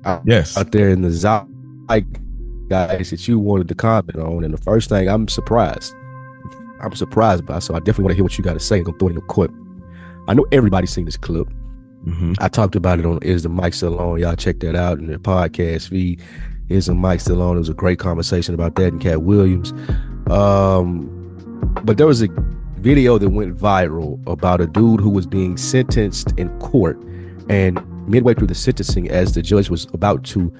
out, 0.04 0.22
Yes. 0.24 0.56
out 0.56 0.70
there 0.70 0.90
in 0.90 1.02
the 1.02 1.08
zeitgeist 1.10 2.20
guys 2.70 3.10
that 3.10 3.28
you 3.28 3.38
wanted 3.38 3.68
to 3.68 3.74
comment 3.74 4.16
on. 4.16 4.44
And 4.44 4.54
the 4.54 4.58
first 4.58 4.88
thing 4.88 5.08
I'm 5.08 5.28
surprised. 5.28 5.92
I'm 6.80 6.94
surprised 6.94 7.44
by. 7.44 7.58
So 7.58 7.74
I 7.74 7.78
definitely 7.80 8.04
want 8.04 8.12
to 8.12 8.14
hear 8.16 8.24
what 8.24 8.38
you 8.38 8.44
got 8.44 8.54
to 8.54 8.60
say. 8.60 8.78
I'm 8.78 8.84
gonna 8.84 8.98
throw 8.98 9.08
it 9.08 9.12
in 9.12 9.18
a 9.18 9.22
clip. 9.22 9.50
I 10.28 10.34
know 10.34 10.46
everybody's 10.52 10.90
seen 10.90 11.04
this 11.04 11.16
clip. 11.16 11.48
Mm-hmm. 12.06 12.34
I 12.40 12.48
talked 12.48 12.76
about 12.76 12.98
it 12.98 13.04
on 13.04 13.18
Is 13.20 13.42
the 13.42 13.50
Mic 13.50 13.74
Still 13.74 13.98
On? 13.98 14.18
Y'all 14.18 14.34
check 14.36 14.60
that 14.60 14.74
out 14.74 14.98
in 14.98 15.08
the 15.08 15.18
podcast 15.18 15.90
feed. 15.90 16.22
Is 16.70 16.86
the 16.86 16.94
Mic 16.94 17.20
Still 17.20 17.42
On? 17.42 17.56
It 17.56 17.58
was 17.58 17.68
a 17.68 17.74
great 17.74 17.98
conversation 17.98 18.54
about 18.54 18.76
that 18.76 18.92
and 18.92 19.00
Katt 19.00 19.22
Williams. 19.22 19.72
Um, 20.30 21.08
but 21.82 21.98
there 21.98 22.06
was 22.06 22.22
a 22.22 22.28
video 22.78 23.18
that 23.18 23.28
went 23.28 23.54
viral 23.58 24.26
about 24.26 24.62
a 24.62 24.66
dude 24.66 25.00
who 25.00 25.10
was 25.10 25.26
being 25.26 25.58
sentenced 25.58 26.32
in 26.38 26.48
court. 26.60 26.98
And 27.50 27.84
midway 28.08 28.32
through 28.34 28.46
the 28.46 28.54
sentencing, 28.54 29.10
as 29.10 29.34
the 29.34 29.42
judge 29.42 29.68
was 29.68 29.86
about 29.92 30.24
to 30.24 30.52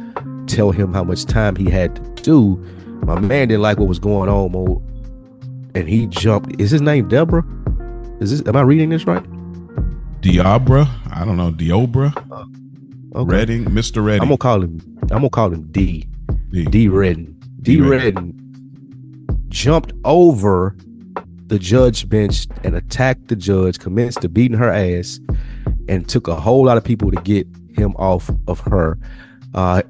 tell 0.50 0.71
him 0.71 0.92
how 0.92 1.04
much 1.04 1.25
time 1.25 1.57
he 1.57 1.71
had 1.71 1.97
to 1.97 2.23
do, 2.23 2.57
my 3.04 3.19
man 3.19 3.49
didn't 3.49 3.62
like 3.62 3.78
what 3.78 3.88
was 3.88 3.99
going 3.99 4.28
on, 4.28 4.52
Mo, 4.52 4.83
and 5.75 5.88
he 5.88 6.07
jumped. 6.07 6.61
Is 6.61 6.71
his 6.71 6.83
name 6.83 7.09
Deborah? 7.09 7.45
Is 8.21 8.30
this? 8.30 8.47
Am 8.47 8.57
I 8.57 8.62
reading 8.62 8.90
this 8.90 9.07
right? 9.07 9.25
Diabra. 10.21 10.88
I 11.12 11.25
don't 11.25 11.37
know. 11.37 11.50
Diobra. 11.50 12.14
Okay. 13.14 13.35
Redding. 13.35 13.64
Mr. 13.66 14.04
Redding. 14.04 14.23
I'm 14.23 14.28
gonna 14.28 14.38
call 14.38 14.62
him. 14.62 14.80
I'm 15.04 15.09
gonna 15.09 15.30
call 15.30 15.52
him 15.52 15.62
D. 15.73 16.07
D. 16.50 16.64
D. 16.64 16.88
Redden. 16.88 17.37
D. 17.62 17.76
D. 17.76 17.80
Redden. 17.80 18.14
Redden 18.14 18.40
jumped 19.49 19.92
over 20.04 20.76
the 21.47 21.59
judge 21.59 22.09
bench 22.09 22.47
and 22.62 22.76
attacked 22.76 23.28
the 23.28 23.37
judge, 23.37 23.78
commenced 23.78 24.21
to 24.21 24.28
beating 24.28 24.57
her 24.57 24.71
ass, 24.71 25.19
and 25.88 26.09
took 26.09 26.28
a 26.28 26.37
whole 26.37 26.64
lot 26.64 26.76
of 26.76 26.85
people 26.85 27.11
to 27.11 27.21
get 27.23 27.47
him 27.75 27.95
off 27.97 28.30
of 28.47 28.61
her. 28.61 28.99
Uh, 29.54 29.83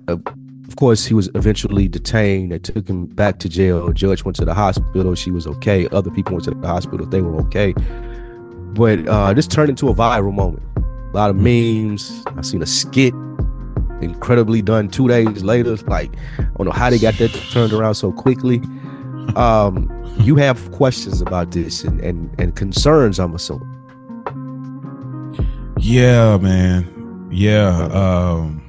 of 0.70 0.76
course, 0.76 1.04
he 1.04 1.14
was 1.14 1.28
eventually 1.34 1.88
detained. 1.88 2.52
They 2.52 2.60
took 2.60 2.86
him 2.86 3.06
back 3.06 3.40
to 3.40 3.48
jail. 3.48 3.92
Judge 3.92 4.24
went 4.24 4.36
to 4.36 4.44
the 4.44 4.54
hospital. 4.54 5.16
She 5.16 5.32
was 5.32 5.44
okay. 5.44 5.88
Other 5.88 6.12
people 6.12 6.34
went 6.34 6.44
to 6.44 6.52
the 6.52 6.68
hospital. 6.68 7.06
They 7.06 7.20
were 7.20 7.34
okay. 7.40 7.74
But 8.74 9.04
uh, 9.08 9.34
this 9.34 9.48
turned 9.48 9.68
into 9.68 9.88
a 9.88 9.94
viral 9.94 10.32
moment. 10.32 10.62
A 10.76 11.16
lot 11.16 11.28
of 11.28 11.34
memes. 11.34 12.22
I 12.24 12.42
seen 12.42 12.62
a 12.62 12.66
skit 12.66 13.12
incredibly 14.00 14.62
done 14.62 14.88
two 14.88 15.08
days 15.08 15.42
later. 15.42 15.74
Like, 15.88 16.14
I 16.38 16.42
don't 16.56 16.66
know 16.66 16.70
how 16.70 16.88
they 16.88 17.00
got 17.00 17.14
that 17.14 17.32
turned 17.50 17.72
around 17.72 17.96
so 17.96 18.12
quickly. 18.12 18.62
Um, 19.34 19.90
you 20.20 20.36
have 20.36 20.70
questions 20.70 21.20
about 21.20 21.50
this 21.50 21.82
and, 21.82 22.00
and, 22.00 22.32
and 22.40 22.54
concerns, 22.54 23.18
I'm 23.18 23.34
assuming. 23.34 23.66
Yeah, 25.80 26.38
man. 26.38 27.28
Yeah. 27.32 27.88
Um, 27.92 28.59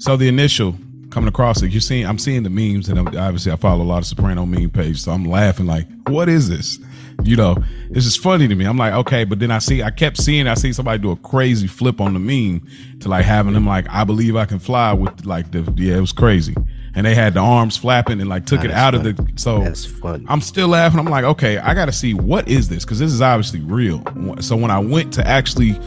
so 0.00 0.16
the 0.16 0.26
initial 0.28 0.74
coming 1.10 1.28
across 1.28 1.62
it, 1.62 1.70
you're 1.70 1.80
seeing, 1.80 2.06
I'm 2.06 2.18
seeing 2.18 2.42
the 2.42 2.50
memes, 2.50 2.88
and 2.88 2.98
I'm, 2.98 3.06
obviously 3.08 3.52
I 3.52 3.56
follow 3.56 3.82
a 3.82 3.86
lot 3.86 3.98
of 3.98 4.06
Soprano 4.06 4.46
meme 4.46 4.70
page, 4.70 5.00
so 5.00 5.12
I'm 5.12 5.24
laughing 5.24 5.66
like, 5.66 5.86
what 6.08 6.28
is 6.28 6.48
this? 6.48 6.78
You 7.22 7.36
know, 7.36 7.56
it's 7.90 8.06
just 8.06 8.20
funny 8.20 8.48
to 8.48 8.54
me. 8.54 8.64
I'm 8.64 8.78
like, 8.78 8.94
okay, 8.94 9.24
but 9.24 9.40
then 9.40 9.50
I 9.50 9.58
see, 9.58 9.82
I 9.82 9.90
kept 9.90 10.16
seeing, 10.16 10.46
I 10.46 10.54
see 10.54 10.72
somebody 10.72 11.02
do 11.02 11.10
a 11.10 11.16
crazy 11.16 11.66
flip 11.66 12.00
on 12.00 12.14
the 12.14 12.18
meme 12.18 12.66
to 13.00 13.08
like 13.08 13.24
having 13.26 13.52
them 13.52 13.66
like, 13.66 13.86
I 13.90 14.04
believe 14.04 14.36
I 14.36 14.46
can 14.46 14.58
fly 14.58 14.92
with 14.94 15.26
like 15.26 15.50
the, 15.50 15.70
yeah, 15.76 15.96
it 15.96 16.00
was 16.00 16.12
crazy, 16.12 16.54
and 16.94 17.04
they 17.04 17.14
had 17.14 17.34
the 17.34 17.40
arms 17.40 17.76
flapping 17.76 18.20
and 18.20 18.30
like 18.30 18.46
took 18.46 18.64
it 18.64 18.70
out 18.70 18.94
of 18.94 19.04
the. 19.04 19.32
So 19.36 19.62
That's 19.62 19.84
fun. 19.84 20.24
I'm 20.28 20.40
still 20.40 20.68
laughing. 20.68 20.98
I'm 20.98 21.06
like, 21.06 21.24
okay, 21.24 21.58
I 21.58 21.74
got 21.74 21.86
to 21.86 21.92
see 21.92 22.14
what 22.14 22.48
is 22.48 22.68
this 22.68 22.84
because 22.84 22.98
this 22.98 23.12
is 23.12 23.20
obviously 23.20 23.60
real. 23.60 24.02
So 24.40 24.56
when 24.56 24.70
I 24.70 24.78
went 24.78 25.12
to 25.14 25.26
actually 25.26 25.78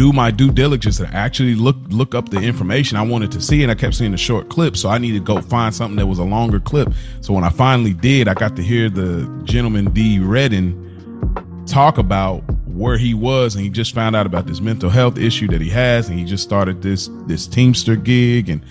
do 0.00 0.14
my 0.14 0.30
due 0.30 0.50
diligence 0.50 0.98
and 0.98 1.14
actually 1.14 1.54
look 1.54 1.76
look 1.88 2.14
up 2.14 2.30
the 2.30 2.38
information 2.38 2.96
I 2.96 3.02
wanted 3.02 3.30
to 3.32 3.40
see, 3.42 3.62
and 3.62 3.70
I 3.70 3.74
kept 3.74 3.94
seeing 3.94 4.12
the 4.12 4.16
short 4.16 4.48
clip, 4.48 4.74
so 4.74 4.88
I 4.88 4.96
needed 4.96 5.18
to 5.18 5.24
go 5.24 5.42
find 5.42 5.74
something 5.74 5.96
that 5.96 6.06
was 6.06 6.18
a 6.18 6.24
longer 6.24 6.58
clip. 6.58 6.90
So 7.20 7.34
when 7.34 7.44
I 7.44 7.50
finally 7.50 7.92
did, 7.92 8.26
I 8.26 8.32
got 8.32 8.56
to 8.56 8.62
hear 8.62 8.88
the 8.88 9.28
gentleman 9.44 9.90
D 9.92 10.18
Redden 10.18 11.66
talk 11.66 11.98
about 11.98 12.38
where 12.66 12.96
he 12.96 13.12
was, 13.12 13.54
and 13.54 13.62
he 13.62 13.68
just 13.68 13.94
found 13.94 14.16
out 14.16 14.24
about 14.24 14.46
this 14.46 14.62
mental 14.62 14.88
health 14.88 15.18
issue 15.18 15.48
that 15.48 15.60
he 15.60 15.68
has, 15.68 16.08
and 16.08 16.18
he 16.18 16.24
just 16.24 16.44
started 16.44 16.80
this 16.80 17.10
this 17.26 17.46
Teamster 17.46 17.94
gig, 17.94 18.48
and 18.48 18.64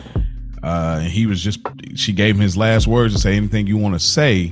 uh, 0.64 1.02
he 1.02 1.28
was 1.28 1.44
just 1.44 1.60
she 1.94 2.12
gave 2.12 2.38
him 2.38 2.42
his 2.42 2.58
last 2.58 2.88
words 2.88 3.14
to 3.14 3.20
say 3.20 3.36
anything 3.36 3.68
you 3.68 3.78
want 3.78 3.94
to 3.94 4.00
say 4.00 4.50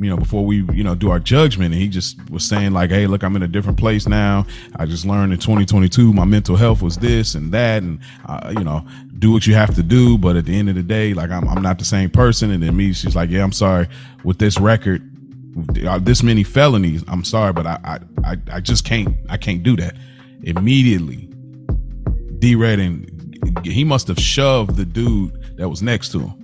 you 0.00 0.08
know 0.08 0.16
before 0.16 0.44
we 0.44 0.62
you 0.72 0.82
know 0.82 0.94
do 0.94 1.10
our 1.10 1.20
judgment 1.20 1.74
and 1.74 1.80
he 1.80 1.88
just 1.88 2.18
was 2.30 2.42
saying 2.42 2.72
like 2.72 2.90
hey 2.90 3.06
look 3.06 3.22
i'm 3.22 3.36
in 3.36 3.42
a 3.42 3.48
different 3.48 3.78
place 3.78 4.08
now. 4.08 4.46
I 4.76 4.86
just 4.86 5.04
learned 5.04 5.32
in 5.32 5.38
2022 5.38 6.12
my 6.12 6.24
mental 6.24 6.56
health 6.56 6.80
was 6.80 6.96
this 6.96 7.34
and 7.34 7.52
that 7.52 7.82
and 7.82 8.00
uh, 8.26 8.52
you 8.56 8.64
know 8.64 8.84
do 9.18 9.30
what 9.30 9.46
you 9.46 9.54
have 9.54 9.74
to 9.74 9.82
do 9.82 10.16
but 10.16 10.36
at 10.36 10.46
the 10.46 10.58
end 10.58 10.70
of 10.70 10.74
the 10.74 10.82
day 10.82 11.12
like 11.12 11.30
i'm, 11.30 11.46
I'm 11.46 11.62
not 11.62 11.78
the 11.78 11.84
same 11.84 12.08
person. 12.10 12.50
And 12.50 12.62
then 12.62 12.76
me 12.76 12.92
she's 12.92 13.14
like 13.14 13.30
yeah 13.30 13.42
i'm 13.42 13.52
sorry. 13.52 13.88
With 14.24 14.38
this 14.38 14.58
record 14.58 15.06
uh, 15.86 15.98
this 15.98 16.22
many 16.22 16.44
felonies 16.44 17.04
i'm 17.08 17.24
sorry 17.24 17.52
but 17.52 17.66
I, 17.66 17.98
I 18.24 18.36
i 18.52 18.60
just 18.60 18.84
can't 18.84 19.14
i 19.28 19.36
can't 19.36 19.62
do 19.62 19.76
that. 19.76 19.96
Immediately 20.44 21.28
d 22.38 22.54
Redding, 22.54 23.06
he 23.64 23.84
must 23.84 24.08
have 24.08 24.18
shoved 24.18 24.76
the 24.76 24.86
dude 24.86 25.58
that 25.58 25.68
was 25.68 25.82
next 25.82 26.10
to 26.12 26.20
him 26.20 26.39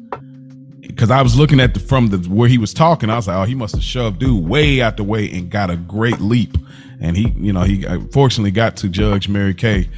because 0.87 1.11
I 1.11 1.23
was 1.23 1.37
looking 1.39 1.61
at 1.61 1.75
the 1.75 1.81
from 1.81 2.09
the 2.09 2.19
where 2.29 2.49
he 2.49 2.59
was 2.59 2.73
talking, 2.73 3.11
I 3.11 3.17
was 3.17 3.29
like, 3.29 3.37
oh, 3.37 3.45
he 3.45 3.55
must 3.55 3.75
have 3.75 3.85
shoved 3.85 4.19
dude 4.19 4.45
way 4.45 4.81
out 4.81 4.97
the 4.97 5.05
way 5.05 5.31
and 5.31 5.51
got 5.51 5.71
a 5.71 5.77
great 5.77 6.21
leap, 6.21 6.57
and 7.01 7.17
he, 7.17 7.31
you 7.37 7.53
know, 7.53 7.63
he 7.63 7.87
uh, 7.87 8.01
fortunately 8.13 8.51
got 8.51 8.77
to 8.79 8.89
Judge 8.89 9.29
Mary 9.29 9.55
Kay, 9.55 9.89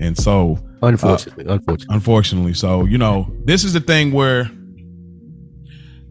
and 0.00 0.16
so 0.16 0.58
uh, 0.82 0.86
Unfortunately, 0.88 1.44
unfortunately. 1.46 1.94
unfortunately, 1.94 2.54
so 2.54 2.84
you 2.84 2.98
know, 2.98 3.32
this 3.44 3.64
is 3.64 3.72
the 3.72 3.80
thing 3.80 4.12
where 4.12 4.50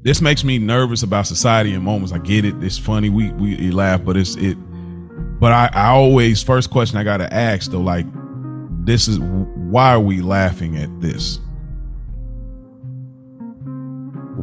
this 0.04 0.22
makes 0.22 0.44
me 0.44 0.58
nervous 0.58 1.04
about 1.04 1.28
society 1.28 1.74
in 1.74 1.84
moments. 1.84 2.12
I 2.12 2.18
get 2.18 2.46
it, 2.46 2.56
it's 2.64 2.78
funny, 2.78 3.10
we 3.10 3.32
we 3.34 3.72
laugh, 3.72 4.04
but 4.04 4.18
it's 4.18 4.36
it, 4.36 4.56
but 5.40 5.52
I, 5.52 5.70
I 5.74 5.88
always 5.90 6.42
first 6.42 6.72
question 6.72 6.98
I 6.98 7.04
got 7.04 7.18
to 7.18 7.34
ask 7.34 7.72
though, 7.72 7.82
like, 7.82 8.06
this 8.86 9.08
is 9.08 9.20
why 9.20 9.94
are 9.94 10.00
we 10.00 10.22
laughing 10.22 10.78
at 10.78 11.02
this? 11.02 11.40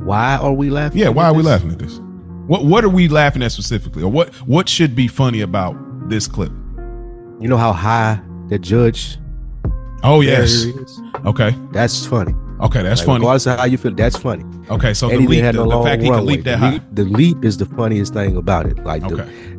Why 0.09 0.37
are 0.37 0.53
we 0.55 0.71
laughing? 0.71 0.99
Yeah, 1.01 1.11
why 1.11 1.27
are 1.27 1.35
we 1.35 1.43
this? 1.43 1.47
laughing 1.47 1.71
at 1.73 1.79
this? 1.79 2.01
What 2.47 2.65
what 2.65 2.83
are 2.83 2.89
we 2.89 3.09
laughing 3.09 3.43
at 3.43 3.53
specifically, 3.53 4.03
or 4.03 4.11
what 4.11 4.35
what 4.49 4.67
should 4.69 4.97
be 4.97 5.07
funny 5.07 5.43
about 5.43 5.77
this 6.09 6.27
clip? 6.27 6.51
You 7.41 7.47
know 7.49 7.59
how 7.59 7.73
high 7.75 8.19
the 8.49 8.59
judge 8.59 9.19
Oh 10.03 10.21
yes, 10.23 10.65
okay, 11.27 11.55
That's 11.73 12.07
funny. 12.07 12.33
okay, 12.61 12.83
that's 12.83 13.01
Like, 13.01 13.07
funny. 13.07 13.19
Regardless 13.21 13.47
of 13.47 13.59
how 13.59 13.65
you 13.67 13.77
feel, 13.77 13.93
that's 13.95 14.17
funny. 14.17 14.45
Okay, 14.71 14.95
so 14.95 15.09
the 15.09 15.15
and 15.15 15.23
he 15.23 15.29
leap, 15.29 15.43
the, 15.55 15.65
the 15.67 15.83
fact 15.83 16.03
he 16.03 16.09
can 16.09 16.25
leap 16.25 16.45
that 16.45 16.53
the, 16.53 16.57
high. 16.59 16.71
leap, 16.75 16.83
the 16.93 17.05
leap 17.05 17.45
is 17.45 17.57
the 17.59 17.67
funniest 17.67 18.15
thing 18.15 18.37
about 18.37 18.67
it. 18.67 18.79
Like 18.85 19.03
the, 19.09 19.17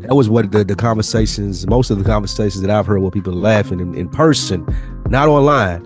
that 0.08 0.16
was 0.16 0.30
what 0.30 0.52
the, 0.52 0.64
the 0.64 0.76
conversations, 0.76 1.68
most 1.68 1.90
of 1.92 1.98
the 2.00 2.06
conversations 2.06 2.62
that 2.62 2.72
I've 2.72 2.86
heard 2.86 3.02
where 3.02 3.12
people 3.12 3.34
laughing 3.34 3.80
in, 3.82 3.94
in 3.96 4.08
person, 4.08 4.66
not 5.10 5.28
online. 5.28 5.84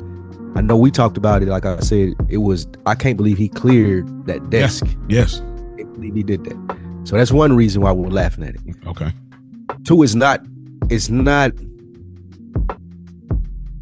I 0.55 0.61
know 0.61 0.77
we 0.77 0.91
talked 0.91 1.17
about 1.17 1.41
it. 1.41 1.47
Like 1.47 1.65
I 1.65 1.79
said, 1.79 2.13
it 2.29 2.37
was 2.37 2.67
I 2.85 2.95
can't 2.95 3.17
believe 3.17 3.37
he 3.37 3.49
cleared 3.49 4.07
that 4.27 4.49
desk. 4.49 4.85
yes, 5.09 5.39
I 5.73 5.77
can't 5.77 5.93
believe 5.93 6.15
he 6.15 6.23
did 6.23 6.43
that. 6.45 6.77
So 7.05 7.17
that's 7.17 7.31
one 7.31 7.55
reason 7.55 7.81
why 7.81 7.91
we're 7.91 8.07
laughing 8.09 8.43
at 8.45 8.55
it. 8.55 8.61
okay, 8.87 9.11
Two 9.83 10.03
is 10.03 10.15
not 10.15 10.41
it's 10.89 11.09
not 11.09 11.51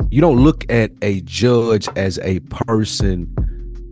you 0.09 0.19
don't 0.21 0.37
look 0.43 0.69
at 0.71 0.91
a 1.01 1.21
judge 1.21 1.87
as 1.95 2.19
a 2.19 2.39
person 2.41 3.33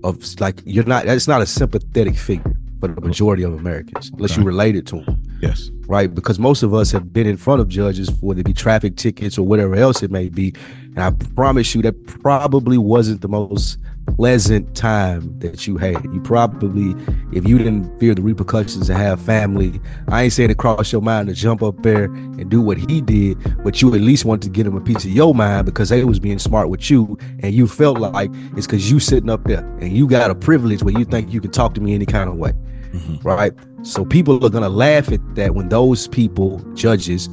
of 0.03 0.24
like 0.39 0.62
you're 0.65 0.83
not 0.86 1.05
it's 1.05 1.27
not 1.27 1.41
a 1.41 1.45
sympathetic 1.45 2.15
figure 2.15 2.55
for 2.79 2.88
the 2.88 3.01
majority 3.01 3.43
of 3.43 3.53
Americans 3.53 4.09
unless 4.13 4.31
Okay. 4.31 4.41
you 4.41 4.48
related 4.48 4.88
to 4.88 5.01
them. 5.01 5.21
yes, 5.41 5.69
right? 5.88 6.13
Because 6.15 6.39
most 6.39 6.63
of 6.63 6.74
us 6.74 6.91
have 6.91 7.12
been 7.12 7.27
in 7.27 7.36
front 7.36 7.59
of 7.62 7.67
judges, 7.67 8.09
whether 8.21 8.39
it 8.39 8.45
be 8.45 8.53
traffic 8.53 8.95
tickets 8.95 9.38
or 9.38 9.45
whatever 9.45 9.75
else 9.75 10.01
it 10.01 10.12
may 10.12 10.29
be. 10.29 10.53
And 10.96 11.00
I 11.00 11.12
promise 11.36 11.75
you, 11.75 11.81
that 11.84 12.05
probably 12.08 12.77
wasn't 12.77 13.22
the 13.22 13.27
most 13.27 13.77
pleasant 14.15 14.75
time 14.75 15.38
that 15.39 15.67
you 15.67 15.77
had. 15.77 16.03
You 16.05 16.19
probably, 16.22 16.96
if 17.31 17.48
you 17.48 17.58
didn't 17.58 18.00
fear 18.00 18.15
the 18.15 18.22
repercussions 18.22 18.89
and 18.89 18.98
have 18.98 19.22
family, 19.22 19.79
I 20.08 20.24
ain't 20.24 20.34
saying 20.34 20.50
it 20.50 20.58
crossed 20.58 20.91
your 20.91 21.01
mind 21.01 21.27
to 21.27 21.34
jump 21.34 21.62
up 21.62 21.81
there 21.84 22.05
and 22.05 22.50
do 22.50 22.62
what 22.62 22.77
he 22.77 23.01
did, 23.01 23.38
but 23.63 23.81
you 23.81 23.93
at 23.93 24.01
least 24.01 24.25
wanted 24.25 24.41
to 24.43 24.50
get 24.50 24.65
him 24.65 24.75
a 24.75 24.81
piece 24.81 25.05
of 25.05 25.12
your 25.12 25.36
mind 25.36 25.65
because 25.65 25.89
they 25.89 26.03
was 26.03 26.19
being 26.19 26.39
smart 26.39 26.69
with 26.69 26.89
you, 26.89 27.17
and 27.41 27.53
you 27.53 27.67
felt 27.67 28.00
like 28.00 28.31
it's 28.58 28.65
because 28.65 28.89
you 28.91 29.00
sitting 29.00 29.29
up 29.29 29.43
there 29.43 29.65
and 29.79 29.96
you 29.96 30.08
got 30.08 30.31
a 30.31 30.36
privilege 30.36 30.84
where 30.84 30.98
you 30.98 31.05
think 31.05 31.31
you 31.31 31.39
can 31.39 31.51
talk 31.51 31.74
to 31.75 31.81
me 31.81 31.93
any 31.93 32.05
kind 32.05 32.29
of 32.29 32.36
way, 32.36 32.51
mm-hmm. 32.91 33.17
right? 33.27 33.53
So 33.84 34.05
people 34.05 34.43
are 34.46 34.50
gonna 34.50 34.69
laugh 34.69 35.12
at 35.12 35.22
that 35.36 35.55
when 35.55 35.69
those 35.69 36.08
people, 36.08 36.60
judges, 36.74 37.29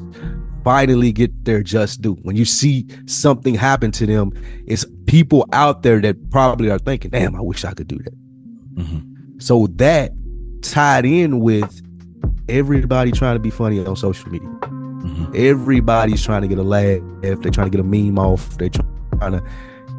finally 0.67 1.13
get 1.13 1.45
their 1.45 1.63
just 1.63 2.03
due. 2.03 2.15
When 2.23 2.35
you 2.35 2.45
see 2.45 2.89
something 3.07 3.55
happen 3.55 3.93
to 3.93 4.05
them, 4.05 4.33
it's 4.67 4.85
people 5.07 5.47
out 5.53 5.85
there 5.85 6.01
that 6.01 6.31
probably 6.33 6.73
are 6.73 6.79
thinking, 6.81 7.13
damn, 7.13 7.37
I 7.37 7.41
wish 7.41 7.65
I 7.65 7.73
could 7.73 7.87
do 7.87 7.99
that. 7.99 8.15
Mm-hmm. 8.75 9.39
So 9.39 9.69
that 9.77 10.11
tied 10.63 11.07
in 11.07 11.39
with 11.39 11.83
everybody 12.49 13.13
trying 13.13 13.37
to 13.37 13.39
be 13.39 13.49
funny 13.49 13.79
on 13.87 13.95
social 13.95 14.29
media. 14.29 14.49
Mm-hmm. 14.49 15.35
Everybody's 15.37 16.25
trying 16.25 16.43
to 16.43 16.49
get 16.49 16.59
a 16.59 16.65
laugh. 16.65 17.01
If 17.23 17.43
they're 17.43 17.53
trying 17.53 17.71
to 17.71 17.77
get 17.77 17.81
a 17.81 17.89
meme 17.89 18.19
off. 18.19 18.59
They're 18.59 18.69
trying 18.69 19.39
to 19.39 19.45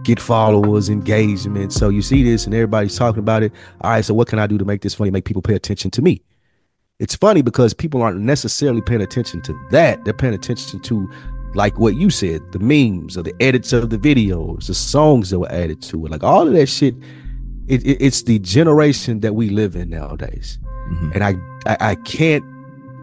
get 0.03 0.19
followers, 0.19 0.89
engagement. 0.89 1.71
So 1.71 1.87
you 1.87 2.01
see 2.01 2.23
this 2.23 2.45
and 2.45 2.53
everybody's 2.53 2.97
talking 2.97 3.19
about 3.19 3.41
it. 3.41 3.53
All 3.79 3.91
right, 3.91 4.03
so 4.03 4.13
what 4.13 4.27
can 4.27 4.37
I 4.37 4.47
do 4.47 4.57
to 4.57 4.65
make 4.65 4.81
this 4.81 4.95
funny, 4.95 5.11
make 5.11 5.23
people 5.23 5.41
pay 5.41 5.55
attention 5.55 5.91
to 5.91 6.01
me? 6.01 6.21
It's 6.99 7.15
funny 7.15 7.41
because 7.41 7.73
people 7.73 8.01
aren't 8.01 8.19
necessarily 8.19 8.81
paying 8.81 9.01
attention 9.01 9.41
to 9.43 9.67
that. 9.71 10.03
They're 10.03 10.13
paying 10.13 10.33
attention 10.33 10.79
to 10.81 11.09
like 11.53 11.79
what 11.79 11.95
you 11.95 12.09
said, 12.09 12.51
the 12.51 12.59
memes 12.59 13.17
or 13.17 13.23
the 13.23 13.33
edits 13.41 13.73
of 13.73 13.89
the 13.89 13.97
videos, 13.97 14.67
the 14.67 14.73
songs 14.73 15.29
that 15.29 15.39
were 15.39 15.51
added 15.51 15.81
to 15.83 16.05
it, 16.05 16.11
like 16.11 16.23
all 16.23 16.47
of 16.47 16.53
that 16.53 16.67
shit. 16.67 16.95
It, 17.67 17.85
it, 17.85 18.01
it's 18.01 18.23
the 18.23 18.39
generation 18.39 19.19
that 19.21 19.35
we 19.35 19.49
live 19.49 19.75
in 19.75 19.89
nowadays, 19.89 20.57
mm-hmm. 20.89 21.11
and 21.13 21.23
I, 21.23 21.35
I, 21.65 21.91
I 21.91 21.95
can't, 21.95 22.43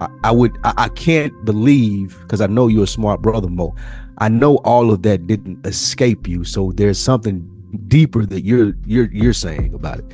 I, 0.00 0.08
I 0.24 0.30
would, 0.30 0.56
I, 0.64 0.72
I, 0.76 0.88
can't 0.88 1.44
believe 1.44 2.18
because 2.22 2.40
I 2.40 2.46
know 2.46 2.68
you're 2.68 2.84
a 2.84 2.86
smart 2.86 3.20
brother, 3.20 3.48
Mo. 3.48 3.74
I 4.18 4.30
know 4.30 4.56
all 4.58 4.90
of 4.90 5.02
that 5.02 5.26
didn't 5.26 5.66
escape 5.66 6.26
you, 6.26 6.44
so 6.44 6.72
there's 6.72 6.98
something 6.98 7.46
deeper 7.88 8.24
that 8.24 8.42
you're 8.42 8.74
you're 8.86 9.10
you're 9.12 9.34
saying 9.34 9.74
about 9.74 9.98
it. 9.98 10.06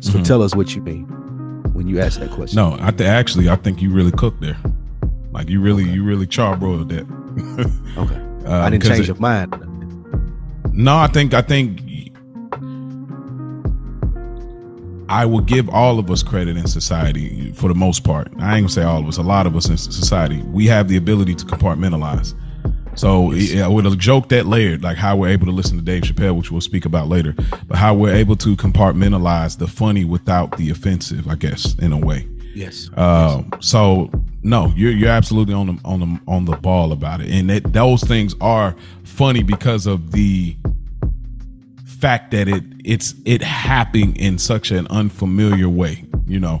So 0.00 0.12
mm-hmm. 0.12 0.22
tell 0.22 0.42
us 0.42 0.54
what 0.54 0.74
you 0.74 0.80
mean 0.80 1.06
when 1.78 1.86
you 1.86 2.00
ask 2.00 2.18
that 2.18 2.32
question. 2.32 2.56
No, 2.56 2.76
I 2.80 2.90
th- 2.90 3.08
actually 3.08 3.48
I 3.48 3.54
think 3.54 3.80
you 3.80 3.92
really 3.92 4.10
cooked 4.10 4.40
there. 4.40 4.56
Like 5.30 5.48
you 5.48 5.60
really 5.60 5.84
okay. 5.84 5.92
you 5.92 6.02
really 6.02 6.26
charbroiled 6.26 6.88
that. 6.88 7.06
okay. 8.02 8.50
Uh, 8.50 8.64
I 8.64 8.68
didn't 8.68 8.82
change 8.82 9.02
it, 9.02 9.06
your 9.06 9.16
mind. 9.16 9.54
No, 10.72 10.96
I 10.96 11.06
think 11.06 11.34
I 11.34 11.40
think 11.40 11.80
I 15.08 15.24
will 15.24 15.40
give 15.40 15.68
all 15.68 16.00
of 16.00 16.10
us 16.10 16.24
credit 16.24 16.56
in 16.56 16.66
society 16.66 17.52
for 17.52 17.68
the 17.68 17.76
most 17.76 18.02
part. 18.02 18.26
I 18.40 18.56
ain't 18.56 18.64
gonna 18.64 18.68
say 18.70 18.82
all 18.82 18.98
of 18.98 19.06
us, 19.06 19.16
a 19.16 19.22
lot 19.22 19.46
of 19.46 19.54
us 19.54 19.68
in 19.68 19.76
society. 19.76 20.42
We 20.48 20.66
have 20.66 20.88
the 20.88 20.96
ability 20.96 21.36
to 21.36 21.44
compartmentalize. 21.46 22.34
So 22.98 23.32
yeah, 23.32 23.68
with 23.68 23.86
a 23.86 23.94
joke 23.94 24.28
that 24.30 24.46
layered, 24.46 24.82
like 24.82 24.96
how 24.96 25.16
we're 25.16 25.28
able 25.28 25.46
to 25.46 25.52
listen 25.52 25.76
to 25.76 25.82
Dave 25.82 26.02
Chappelle, 26.02 26.36
which 26.36 26.50
we'll 26.50 26.60
speak 26.60 26.84
about 26.84 27.08
later, 27.08 27.34
but 27.66 27.78
how 27.78 27.94
we're 27.94 28.14
able 28.14 28.34
to 28.36 28.56
compartmentalize 28.56 29.56
the 29.56 29.68
funny 29.68 30.04
without 30.04 30.56
the 30.56 30.70
offensive, 30.70 31.28
I 31.28 31.36
guess, 31.36 31.74
in 31.78 31.92
a 31.92 31.98
way. 31.98 32.26
Yes. 32.54 32.90
Uh, 32.96 33.42
yes. 33.52 33.66
So 33.66 34.10
no, 34.42 34.72
you're 34.74 34.90
you're 34.90 35.10
absolutely 35.10 35.54
on 35.54 35.68
the 35.68 35.78
on 35.84 36.00
the 36.00 36.20
on 36.26 36.44
the 36.44 36.56
ball 36.56 36.90
about 36.90 37.20
it, 37.20 37.30
and 37.30 37.48
that 37.50 37.72
those 37.72 38.02
things 38.02 38.34
are 38.40 38.74
funny 39.04 39.44
because 39.44 39.86
of 39.86 40.10
the 40.10 40.56
fact 41.84 42.32
that 42.32 42.48
it 42.48 42.64
it's 42.84 43.14
it 43.24 43.42
happening 43.42 44.16
in 44.16 44.38
such 44.38 44.72
an 44.72 44.88
unfamiliar 44.88 45.68
way, 45.68 46.04
you 46.26 46.40
know. 46.40 46.60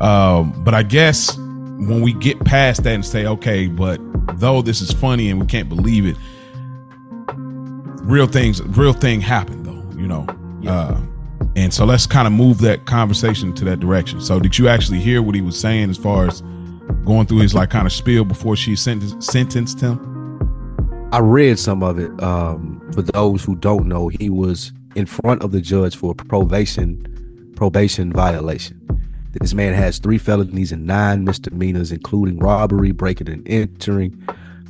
Um, 0.00 0.52
but 0.64 0.74
I 0.74 0.84
guess 0.84 1.36
when 1.78 2.00
we 2.00 2.12
get 2.14 2.42
past 2.44 2.82
that 2.84 2.94
and 2.94 3.04
say, 3.04 3.26
okay, 3.26 3.66
but 3.66 4.00
though 4.38 4.62
this 4.62 4.80
is 4.80 4.92
funny 4.92 5.30
and 5.30 5.40
we 5.40 5.46
can't 5.46 5.68
believe 5.68 6.06
it, 6.06 6.16
real 8.02 8.26
things, 8.26 8.62
real 8.62 8.92
thing 8.92 9.20
happened 9.20 9.66
though, 9.66 9.98
you 9.98 10.06
know. 10.06 10.26
Yeah. 10.60 10.72
Uh, 10.72 11.00
and 11.56 11.72
so 11.72 11.84
let's 11.84 12.06
kind 12.06 12.26
of 12.26 12.32
move 12.32 12.58
that 12.60 12.84
conversation 12.86 13.52
to 13.54 13.64
that 13.64 13.80
direction. 13.80 14.20
So 14.20 14.40
did 14.40 14.58
you 14.58 14.68
actually 14.68 14.98
hear 14.98 15.22
what 15.22 15.34
he 15.34 15.40
was 15.40 15.58
saying 15.58 15.90
as 15.90 15.96
far 15.96 16.26
as 16.26 16.42
going 17.04 17.26
through 17.26 17.38
his 17.38 17.54
like 17.54 17.70
kind 17.70 17.86
of 17.86 17.92
spiel 17.92 18.24
before 18.24 18.56
she 18.56 18.74
sentenced, 18.76 19.22
sentenced 19.22 19.80
him? 19.80 20.00
I 21.12 21.18
read 21.18 21.58
some 21.58 21.82
of 21.82 21.98
it. 21.98 22.10
Um, 22.22 22.80
for 22.92 23.02
those 23.02 23.44
who 23.44 23.54
don't 23.54 23.86
know, 23.86 24.08
he 24.08 24.30
was 24.30 24.72
in 24.96 25.06
front 25.06 25.42
of 25.42 25.52
the 25.52 25.60
judge 25.60 25.96
for 25.96 26.14
probation 26.14 27.10
probation 27.56 28.12
violation. 28.12 28.80
This 29.40 29.54
man 29.54 29.74
has 29.74 29.98
three 29.98 30.18
felonies 30.18 30.72
and 30.72 30.86
nine 30.86 31.24
misdemeanors, 31.24 31.90
including 31.90 32.38
robbery, 32.38 32.92
breaking 32.92 33.28
and 33.28 33.46
entering. 33.48 34.22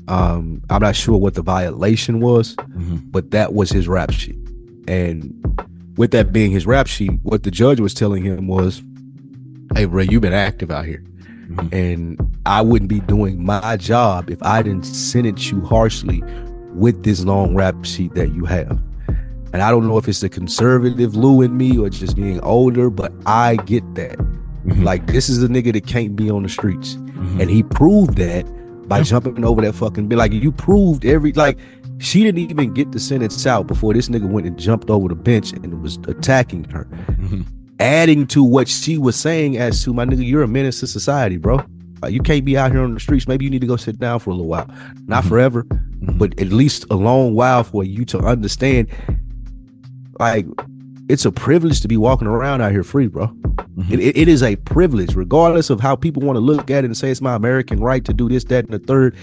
Um, 0.09 0.63
I'm 0.71 0.83
not 0.83 0.97
sure 0.97 1.17
what 1.19 1.35
the 1.35 1.43
violation 1.43 2.21
was, 2.21 2.57
mm-hmm. 2.57 2.97
but 3.11 3.31
that 3.31 3.55
was 3.55 3.71
his 3.71 3.89
rap 3.89 4.11
sheet. 4.11 4.39
And 4.87 5.33
with 5.97 6.11
that 6.11 6.33
being 6.33 6.51
his 6.51 6.67
rap 6.67 6.87
sheet, 6.87 7.13
what 7.23 7.43
the 7.43 7.51
judge 7.51 7.81
was 7.81 7.95
telling 7.95 8.25
him 8.25 8.47
was, 8.49 8.83
"Hey, 9.75 9.87
Ray, 9.87 10.07
you've 10.11 10.23
been 10.23 10.33
active 10.33 10.71
out 10.71 10.85
here, 10.85 11.03
mm-hmm. 11.49 11.75
and 11.75 12.39
I 12.47 12.61
wouldn't 12.61 12.89
be 12.89 13.01
doing 13.01 13.45
my 13.45 13.77
job 13.77 14.31
if 14.31 14.43
I 14.43 14.63
didn't 14.63 14.85
sentence 14.85 15.51
you 15.51 15.61
harshly 15.63 16.23
with 16.75 17.05
this 17.05 17.25
long 17.25 17.55
rap 17.55 17.85
sheet 17.85 18.15
that 18.15 18.35
you 18.35 18.45
have." 18.45 18.83
And 19.55 19.63
I 19.63 19.71
don't 19.71 19.87
know 19.87 19.99
if 19.99 20.09
it's 20.09 20.21
the 20.21 20.29
conservative 20.29 21.15
Lou 21.15 21.41
in 21.41 21.57
me 21.57 21.79
or 21.79 21.89
just 21.89 22.17
being 22.17 22.41
older, 22.41 22.91
but 22.91 23.13
I 23.25 23.55
get 23.57 23.95
that. 23.95 24.19
Mm-hmm. 24.65 24.83
Like 24.83 25.07
this 25.07 25.29
is 25.29 25.43
a 25.43 25.49
nigga 25.49 25.73
that 25.73 25.87
can't 25.87 26.17
be 26.17 26.31
on 26.31 26.43
the 26.43 26.49
streets, 26.49 26.95
mm-hmm. 26.95 27.41
and 27.41 27.51
he 27.51 27.63
proved 27.63 28.17
that 28.17 28.45
by 28.89 28.99
yep. 28.99 29.07
jumping 29.07 29.45
over 29.45 29.63
that 29.63 29.75
fucking 29.75 30.09
bill. 30.09 30.19
Like 30.19 30.33
you 30.33 30.53
proved 30.53 31.05
every 31.05 31.33
like 31.33 31.59
she 31.99 32.23
didn't 32.23 32.51
even 32.51 32.73
get 32.73 32.93
the 32.93 33.01
sentence 33.01 33.47
out 33.47 33.67
before 33.67 33.95
this 33.95 34.09
nigga 34.09 34.29
went 34.29 34.47
and 34.47 34.59
jumped 34.59 34.91
over 34.91 35.09
the 35.09 35.15
bench 35.15 35.53
and 35.53 35.83
was 35.83 35.97
attacking 36.09 36.65
her, 36.65 36.85
mm-hmm. 36.85 37.43
adding 37.81 38.27
to 38.29 38.43
what 38.43 38.69
she 38.69 38.99
was 38.99 39.17
saying 39.17 39.57
as 39.57 39.83
to 39.85 39.93
my 39.93 40.05
nigga, 40.05 40.27
you're 40.27 40.43
a 40.43 40.49
menace 40.49 40.81
to 40.81 40.87
society, 40.87 41.37
bro. 41.37 41.61
Like, 42.03 42.13
you 42.13 42.21
can't 42.21 42.45
be 42.45 42.59
out 42.59 42.71
here 42.71 42.83
on 42.83 42.93
the 42.93 43.01
streets. 43.01 43.27
Maybe 43.27 43.47
you 43.47 43.51
need 43.51 43.63
to 43.63 43.67
go 43.67 43.77
sit 43.77 43.99
down 43.99 44.19
for 44.19 44.31
a 44.31 44.35
little 44.35 44.49
while, 44.49 44.67
not 45.07 45.21
mm-hmm. 45.21 45.29
forever, 45.29 45.63
mm-hmm. 45.65 46.19
but 46.19 46.39
at 46.41 46.49
least 46.49 46.85
a 46.91 46.95
long 46.95 47.35
while 47.35 47.65
for 47.65 47.85
you 47.85 48.05
to 48.07 48.19
understand. 48.19 48.89
Like 50.19 50.47
it's 51.09 51.25
a 51.25 51.33
privilege 51.33 51.81
to 51.83 51.89
be 51.89 51.97
walking 51.97 52.27
around 52.27 52.61
out 52.61 52.73
here 52.73 52.85
free, 52.85 53.07
bro. 53.07 53.27
Mm-hmm. 53.27 53.95
It, 53.95 54.17
it 54.17 54.29
is 54.29 54.43
a 54.43 54.57
privilege, 54.57 55.15
regardless 55.15 55.71
of 55.71 55.81
how 55.81 55.97
people 55.97 56.23
want 56.23 56.37
to 56.37 56.41
look 56.41 56.71
at 56.71 56.85
it 56.85 56.87
and 56.87 56.97
say 56.97 57.11
it's 57.11 57.21
my 57.21 57.35
American 57.35 57.81
right 57.81 58.05
to 58.05 58.15
do 58.15 58.29
this, 58.29 58.45
that, 58.45 58.65
and 58.65 58.75
the 58.75 58.79
third. 58.79 59.17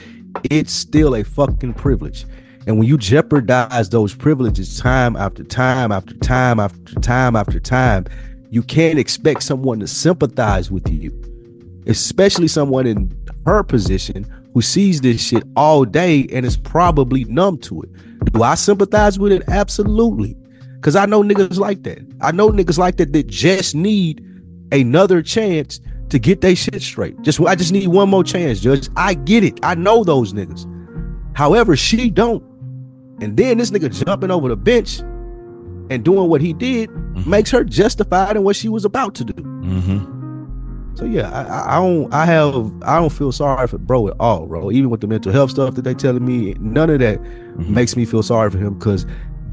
It's 0.44 0.72
still 0.72 1.15
a 1.15 1.24
fucking 1.24 1.74
privilege. 1.74 2.26
And 2.67 2.78
when 2.78 2.88
you 2.88 2.98
jeopardize 2.98 3.89
those 3.89 4.13
privileges 4.13 4.80
time 4.80 5.15
after 5.15 5.44
time 5.44 5.91
after 5.91 6.13
time 6.15 6.60
after 6.60 6.94
time 6.96 7.36
after 7.36 7.60
time, 7.60 8.06
you 8.52 8.62
can't 8.62 9.00
expect 9.00 9.44
someone 9.44 9.80
to 9.80 9.88
sympathize 9.88 10.70
with 10.70 10.88
you, 10.89 11.12
especially 11.88 12.48
someone 12.48 12.86
in 12.86 13.17
her 13.46 13.63
position 13.63 14.26
who 14.54 14.62
sees 14.62 15.02
this 15.02 15.22
shit 15.22 15.44
all 15.56 15.86
day 15.86 16.28
and 16.32 16.46
is 16.46 16.58
probably 16.58 17.24
numb 17.26 17.58
to 17.60 17.82
it. 17.82 17.89
Do 18.34 18.44
I 18.44 18.56
sympathize 18.56 19.17
with 19.17 19.32
it? 19.32 19.44
Absolutely. 19.48 20.36
Cause 20.82 20.96
I 20.96 21.06
know 21.06 21.24
niggas 21.24 21.58
like 21.58 21.84
that. 21.84 22.00
I 22.22 22.32
know 22.32 22.50
niggas 22.50 22.78
like 22.78 22.98
that 22.98 23.13
that 23.13 23.28
just 23.28 23.76
need 23.76 24.26
another 24.72 25.22
chance 25.22 25.80
to 26.10 26.20
get 26.20 26.41
their 26.41 26.56
shit 26.56 26.82
straight. 26.82 27.22
Just 27.22 27.39
I 27.39 27.56
just 27.56 27.72
need 27.72 27.88
one 27.88 28.10
more 28.10 28.24
chance, 28.24 28.60
Judge. 28.60 28.89
I 28.96 29.13
get 29.13 29.44
it. 29.44 29.60
I 29.63 29.76
know 29.76 30.04
those 30.04 30.34
niggas. 30.34 30.67
However, 31.36 31.76
she 31.76 32.10
don't. 32.10 32.44
And 33.22 33.38
then 33.38 33.58
this 33.60 33.72
nigga 33.72 34.06
jumping 34.06 34.32
over 34.32 34.50
the 34.50 34.58
bench 34.58 35.00
and 35.91 36.04
doing 36.04 36.30
what 36.30 36.41
he 36.41 36.54
did 36.54 36.89
mm-hmm. 36.89 37.30
makes 37.30 37.52
her 37.52 37.63
justified 37.63 38.36
in 38.36 38.44
what 38.44 38.56
she 38.56 38.67
was 38.67 38.86
about 38.86 39.15
to 39.15 39.26
do. 39.26 39.34
Mm-hmm. 39.34 40.96
So 40.96 41.06
yeah, 41.06 41.30
I, 41.30 41.78
I, 41.78 41.80
don't. 41.80 42.13
I 42.13 42.26
have. 42.26 42.84
I 42.84 43.00
don't 43.00 43.12
feel 43.12 43.32
sorry 43.32 43.67
for 43.67 43.78
bro 43.78 44.10
at 44.10 44.15
all, 44.20 44.48
bro. 44.48 44.72
Even 44.72 44.89
with 44.89 45.02
the 45.02 45.08
mental 45.08 45.32
health 45.32 45.52
stuff 45.52 45.76
that 45.76 45.84
they 45.84 45.94
telling 45.94 46.26
me, 46.26 46.56
none 46.60 46.89
of 46.89 47.00
that 47.00 47.20
mm-hmm. 47.20 47.74
makes 47.74 47.96
me 47.96 48.06
feel 48.06 48.24
sorry 48.24 48.50
for 48.50 48.58
him 48.58 48.74
because 48.74 49.06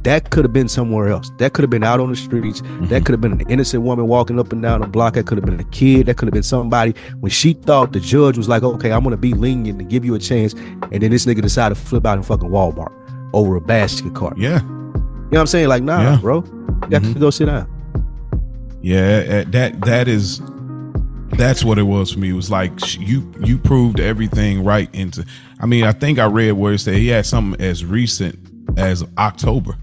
that 0.05 0.31
could 0.31 0.45
have 0.45 0.53
been 0.53 0.69
somewhere 0.69 1.09
else. 1.09 1.31
That 1.39 1.53
could 1.53 1.63
have 1.63 1.71
been 1.71 1.85
out 1.85 2.01
on 2.01 2.11
the 2.11 2.17
streets. 2.17 2.61
Mm-hmm. 2.61 2.87
That 2.87 3.05
could 3.05 3.13
have 3.13 3.21
been 3.21 3.33
an 3.33 3.51
innocent 3.51 3.83
woman 3.83 4.07
walking 4.07 4.39
up 4.39 4.53
and 4.53 4.63
down 4.63 4.81
the 4.81 4.87
block. 4.87 5.15
That 5.15 5.27
could 5.27 5.39
have 5.39 5.45
been 5.45 5.61
a 5.61 5.65
kid. 5.65 6.07
That 6.07 6.17
could 6.17 6.29
have 6.29 6.35
been 6.35 6.43
somebody 6.43 6.95
when 7.21 7.31
she 7.31 7.53
thought 7.53 7.93
the 7.93 8.01
judge 8.01 8.37
was 8.37 8.49
like, 8.49 8.63
okay, 8.63 8.93
I'm 8.93 9.03
gonna 9.03 9.17
be 9.17 9.35
lenient 9.35 9.79
to 9.79 9.85
give 9.85 10.05
you 10.05 10.15
a 10.15 10.19
chance. 10.19 10.53
And 10.55 11.03
then 11.03 11.11
this 11.11 11.27
nigga 11.27 11.43
decided 11.43 11.75
to 11.75 11.81
flip 11.81 12.07
out 12.07 12.17
in 12.17 12.23
fucking 12.23 12.49
Walmart 12.49 12.93
over 13.33 13.57
a 13.57 13.61
basket 13.61 14.15
cart. 14.15 14.39
Yeah. 14.39 14.63
You 14.63 14.69
know 14.69 15.01
what 15.31 15.41
I'm 15.41 15.47
saying? 15.47 15.69
Like, 15.69 15.83
nah, 15.83 16.01
yeah. 16.01 16.19
bro. 16.21 16.37
You 16.37 16.43
mm-hmm. 16.43 17.13
to 17.13 17.19
go 17.19 17.31
sit 17.31 17.47
down. 17.47 17.69
Yeah, 18.81 19.45
that 19.45 19.81
that 19.83 20.09
is 20.09 20.41
that's 21.31 21.65
what 21.65 21.79
it 21.79 21.83
was 21.83 22.13
for 22.13 22.19
me. 22.21 22.31
It 22.31 22.35
was 22.35 22.51
like 22.51 22.73
you 22.99 23.31
you 23.45 23.59
proved 23.59 24.01
everything 24.01 24.65
right 24.65 24.89
into. 24.95 25.25
I 25.61 25.67
mean, 25.67 25.85
I 25.85 25.93
think 25.93 26.19
I 26.19 26.27
read 26.27 26.53
where 26.53 26.73
it 26.73 26.79
said 26.79 26.95
he 26.95 27.09
had 27.09 27.27
something 27.27 27.61
as 27.61 27.85
recent 27.85 28.39
as 28.79 29.05
October. 29.19 29.77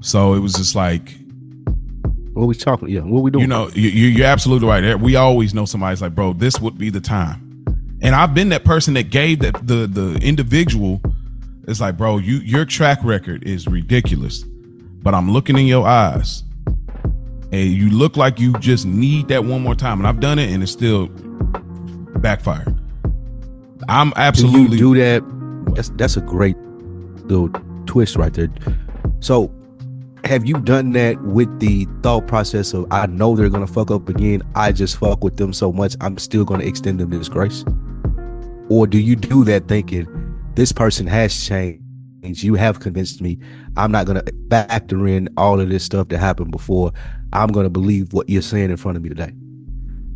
So 0.00 0.34
it 0.34 0.40
was 0.40 0.54
just 0.54 0.74
like 0.74 1.14
What 2.34 2.46
we 2.46 2.54
talking? 2.54 2.88
Yeah, 2.88 3.00
what 3.00 3.22
we 3.22 3.30
doing? 3.30 3.42
You 3.42 3.48
know, 3.48 3.68
you, 3.74 3.88
you're 3.88 4.26
absolutely 4.26 4.68
right. 4.68 4.82
Eh, 4.82 4.94
we 4.94 5.16
always 5.16 5.52
know 5.52 5.64
somebody's 5.64 6.00
like, 6.00 6.14
bro, 6.14 6.32
this 6.32 6.60
would 6.60 6.78
be 6.78 6.90
the 6.90 7.00
time. 7.00 7.46
And 8.02 8.14
I've 8.14 8.34
been 8.34 8.48
that 8.50 8.64
person 8.64 8.94
that 8.94 9.10
gave 9.10 9.40
that 9.40 9.66
the 9.66 9.86
the 9.86 10.18
individual. 10.22 11.00
It's 11.68 11.80
like, 11.80 11.96
bro, 11.98 12.18
you 12.18 12.36
your 12.38 12.64
track 12.64 12.98
record 13.04 13.44
is 13.44 13.66
ridiculous, 13.66 14.42
but 15.02 15.14
I'm 15.14 15.30
looking 15.30 15.58
in 15.58 15.66
your 15.66 15.86
eyes, 15.86 16.42
and 17.52 17.68
you 17.68 17.90
look 17.90 18.16
like 18.16 18.40
you 18.40 18.54
just 18.54 18.86
need 18.86 19.28
that 19.28 19.44
one 19.44 19.62
more 19.62 19.74
time. 19.74 19.98
And 19.98 20.06
I've 20.06 20.20
done 20.20 20.38
it, 20.38 20.50
and 20.50 20.62
it's 20.62 20.72
still 20.72 21.08
backfired. 22.20 22.74
I'm 23.88 24.12
absolutely 24.16 24.78
do, 24.78 24.94
do 24.94 25.00
that. 25.00 25.74
That's 25.74 25.90
that's 25.90 26.16
a 26.16 26.22
great 26.22 26.56
little 27.26 27.48
twist 27.86 28.16
right 28.16 28.32
there. 28.32 28.48
So 29.20 29.52
have 30.24 30.46
you 30.46 30.54
done 30.60 30.92
that 30.92 31.20
with 31.22 31.60
the 31.60 31.86
thought 32.02 32.26
process 32.26 32.72
of 32.72 32.86
I 32.90 33.06
know 33.06 33.36
they're 33.36 33.48
gonna 33.48 33.66
fuck 33.66 33.90
up 33.90 34.08
again. 34.08 34.42
I 34.54 34.72
just 34.72 34.96
fuck 34.96 35.24
with 35.24 35.36
them 35.36 35.52
so 35.52 35.72
much, 35.72 35.96
I'm 36.00 36.18
still 36.18 36.44
gonna 36.44 36.64
extend 36.64 37.00
them 37.00 37.10
this 37.10 37.28
grace? 37.28 37.64
Or 38.68 38.86
do 38.86 38.98
you 38.98 39.16
do 39.16 39.44
that 39.44 39.68
thinking 39.68 40.06
this 40.54 40.72
person 40.72 41.06
has 41.06 41.44
changed? 41.44 41.82
You 42.22 42.54
have 42.54 42.80
convinced 42.80 43.20
me. 43.20 43.38
I'm 43.76 43.90
not 43.90 44.06
gonna 44.06 44.22
factor 44.50 45.06
in 45.08 45.28
all 45.36 45.60
of 45.60 45.68
this 45.68 45.84
stuff 45.84 46.08
that 46.08 46.18
happened 46.18 46.50
before. 46.52 46.92
I'm 47.32 47.48
gonna 47.48 47.70
believe 47.70 48.12
what 48.12 48.28
you're 48.28 48.42
saying 48.42 48.70
in 48.70 48.76
front 48.76 48.96
of 48.96 49.02
me 49.02 49.08
today. 49.08 49.32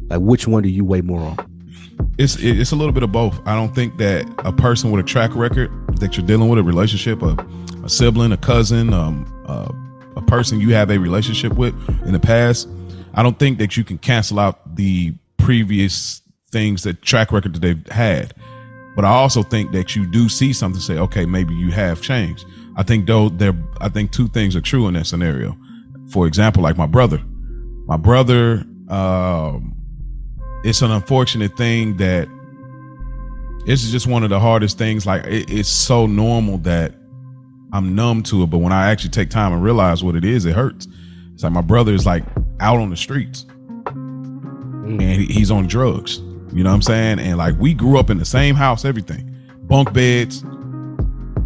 Like 0.09 0.21
which 0.21 0.47
one 0.47 0.63
do 0.63 0.69
you 0.69 0.85
weigh 0.85 1.01
more 1.01 1.21
on? 1.21 1.51
It's 2.19 2.37
it's 2.37 2.73
a 2.73 2.77
little 2.77 2.93
bit 2.93 3.03
of 3.03 3.11
both. 3.11 3.41
I 3.47 3.55
don't 3.55 3.75
think 3.75 3.97
that 3.99 4.27
a 4.39 4.53
person 4.53 4.91
with 4.91 5.05
a 5.05 5.09
track 5.09 5.35
record 5.35 5.71
that 5.99 6.17
you're 6.17 6.27
dealing 6.27 6.49
with 6.49 6.59
a 6.59 6.63
relationship, 6.63 7.23
a, 7.23 7.37
a 7.83 7.89
sibling, 7.89 8.33
a 8.33 8.37
cousin, 8.37 8.93
um, 8.93 9.27
uh, 9.47 9.73
a 10.17 10.23
person 10.23 10.61
you 10.61 10.75
have 10.75 10.91
a 10.91 10.99
relationship 10.99 11.55
with 11.55 11.75
in 12.05 12.13
the 12.13 12.21
past, 12.21 12.69
I 13.15 13.23
don't 13.23 13.39
think 13.39 13.59
that 13.59 13.77
you 13.77 13.85
can 13.85 13.99
cancel 13.99 14.39
out 14.39 14.77
the 14.77 15.15
previous 15.39 16.23
things 16.51 16.83
that 16.85 17.03
track 17.03 17.33
record 17.33 17.55
that 17.55 17.61
they've 17.61 17.87
had. 17.89 18.35
But 18.97 19.05
I 19.05 19.11
also 19.11 19.43
think 19.43 19.73
that 19.73 19.97
you 19.97 20.07
do 20.07 20.29
see 20.29 20.53
something 20.53 20.81
say, 20.81 20.99
okay, 20.99 21.27
maybe 21.27 21.55
you 21.55 21.71
have 21.73 22.01
changed. 22.01 22.45
I 22.77 22.83
think 22.83 23.07
though 23.07 23.29
there, 23.29 23.55
I 23.81 23.89
think 23.89 24.13
two 24.13 24.29
things 24.29 24.55
are 24.57 24.61
true 24.61 24.87
in 24.89 24.95
that 24.95 25.07
scenario. 25.07 25.57
For 26.11 26.27
example, 26.27 26.63
like 26.63 26.77
my 26.77 26.87
brother, 26.87 27.21
my 27.87 27.97
brother, 27.97 28.65
um, 28.89 29.75
it's 30.65 30.83
an 30.83 30.91
unfortunate 30.91 31.57
thing 31.57 31.97
that 31.97 32.29
it's 33.67 33.91
just 33.91 34.07
one 34.07 34.23
of 34.23 34.31
the 34.31 34.41
hardest 34.41 34.79
things. 34.79 35.07
Like 35.07 35.25
it, 35.27 35.51
it's 35.51 35.69
so 35.69 36.07
normal 36.07 36.59
that 36.59 36.95
I'm 37.75 37.97
numb 37.97 38.23
to 38.25 38.45
it, 38.45 38.51
but 38.51 38.59
when 38.59 38.73
I 38.73 38.91
actually 38.93 39.11
take 39.11 39.31
time 39.31 39.53
and 39.53 39.61
realize 39.61 40.05
what 40.05 40.15
it 40.15 40.25
is, 40.25 40.45
it 40.45 40.55
hurts. 40.55 40.87
It's 41.33 41.43
like 41.43 41.53
my 41.53 41.61
brother 41.61 41.93
is 41.93 42.07
like 42.07 42.23
out 42.61 42.79
on 42.79 42.89
the 42.89 42.97
streets 42.97 43.47
mm. 43.85 45.03
and 45.03 45.21
he's 45.21 45.51
on 45.51 45.67
drugs. 45.67 46.19
You 46.53 46.63
know 46.63 46.71
what 46.71 46.77
I'm 46.77 46.83
saying? 46.83 47.19
And 47.19 47.37
like 47.37 47.57
we 47.59 47.75
grew 47.75 47.99
up 47.99 48.11
in 48.11 48.19
the 48.19 48.25
same 48.25 48.55
house, 48.55 48.85
everything, 48.85 49.29
bunk 49.63 49.93
beds, 49.93 50.43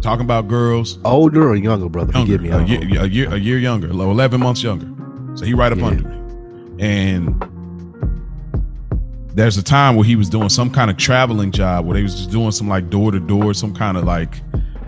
talking 0.01 0.23
about 0.23 0.47
girls. 0.47 0.99
Older 1.03 1.49
or 1.49 1.55
younger, 1.55 1.89
brother? 1.89 2.13
Younger, 2.13 2.37
Forgive 2.37 2.41
me. 2.41 2.49
A 2.49 2.63
year, 2.63 3.01
a 3.01 3.07
year, 3.07 3.33
a 3.33 3.37
year 3.37 3.57
younger, 3.57 3.89
eleven 3.89 4.39
months 4.39 4.61
younger. 4.61 4.87
So 5.35 5.45
he 5.45 5.55
right 5.55 5.71
up 5.71 5.79
yeah. 5.79 5.85
under 5.87 6.07
me, 6.07 6.85
and 6.85 7.43
there's 9.33 9.57
a 9.57 9.63
time 9.63 9.95
where 9.95 10.05
he 10.05 10.15
was 10.15 10.29
doing 10.29 10.49
some 10.49 10.69
kind 10.69 10.91
of 10.91 10.97
traveling 10.97 11.51
job 11.51 11.87
where 11.87 11.95
they 11.95 12.03
was 12.03 12.13
just 12.13 12.29
doing 12.29 12.51
some 12.51 12.67
like 12.67 12.91
door 12.91 13.11
to 13.11 13.19
door, 13.19 13.55
some 13.55 13.73
kind 13.73 13.97
of 13.97 14.03
like 14.03 14.35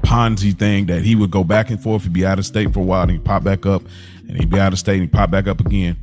Ponzi 0.02 0.58
thing 0.58 0.88
that 0.88 1.04
he 1.04 1.16
would 1.16 1.32
go 1.32 1.44
back 1.44 1.70
and 1.70 1.82
forth. 1.82 2.04
He'd 2.04 2.14
be 2.14 2.26
out 2.26 2.40
of 2.40 2.46
state 2.46 2.74
for 2.74 2.80
a 2.80 2.84
while, 2.84 3.04
and 3.04 3.12
he'd 3.12 3.26
pop 3.26 3.44
back 3.44 3.66
up, 3.66 3.84
and 4.28 4.38
he'd 4.38 4.50
be 4.50 4.60
out 4.60 4.74
of 4.74 4.80
state, 4.80 4.94
and 4.94 5.04
he'd 5.04 5.12
pop 5.12 5.32
back 5.32 5.48
up 5.48 5.60
again. 5.60 5.98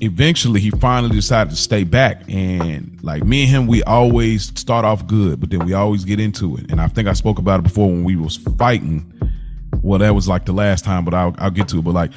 Eventually, 0.00 0.60
he 0.60 0.70
finally 0.70 1.14
decided 1.14 1.50
to 1.50 1.56
stay 1.56 1.84
back, 1.84 2.22
and 2.28 2.98
like 3.02 3.24
me 3.24 3.42
and 3.42 3.50
him, 3.50 3.66
we 3.66 3.82
always 3.82 4.44
start 4.58 4.84
off 4.84 5.06
good, 5.06 5.40
but 5.40 5.50
then 5.50 5.66
we 5.66 5.72
always 5.72 6.04
get 6.04 6.20
into 6.20 6.56
it. 6.56 6.70
And 6.70 6.80
I 6.80 6.88
think 6.88 7.08
I 7.08 7.12
spoke 7.14 7.38
about 7.38 7.60
it 7.60 7.64
before 7.64 7.88
when 7.88 8.04
we 8.04 8.14
was 8.14 8.36
fighting. 8.36 9.12
Well, 9.82 9.98
that 9.98 10.14
was 10.14 10.28
like 10.28 10.46
the 10.46 10.52
last 10.52 10.84
time, 10.84 11.04
but 11.04 11.14
I'll, 11.14 11.34
I'll 11.38 11.50
get 11.50 11.68
to 11.68 11.78
it. 11.78 11.84
But 11.84 11.94
like 11.94 12.12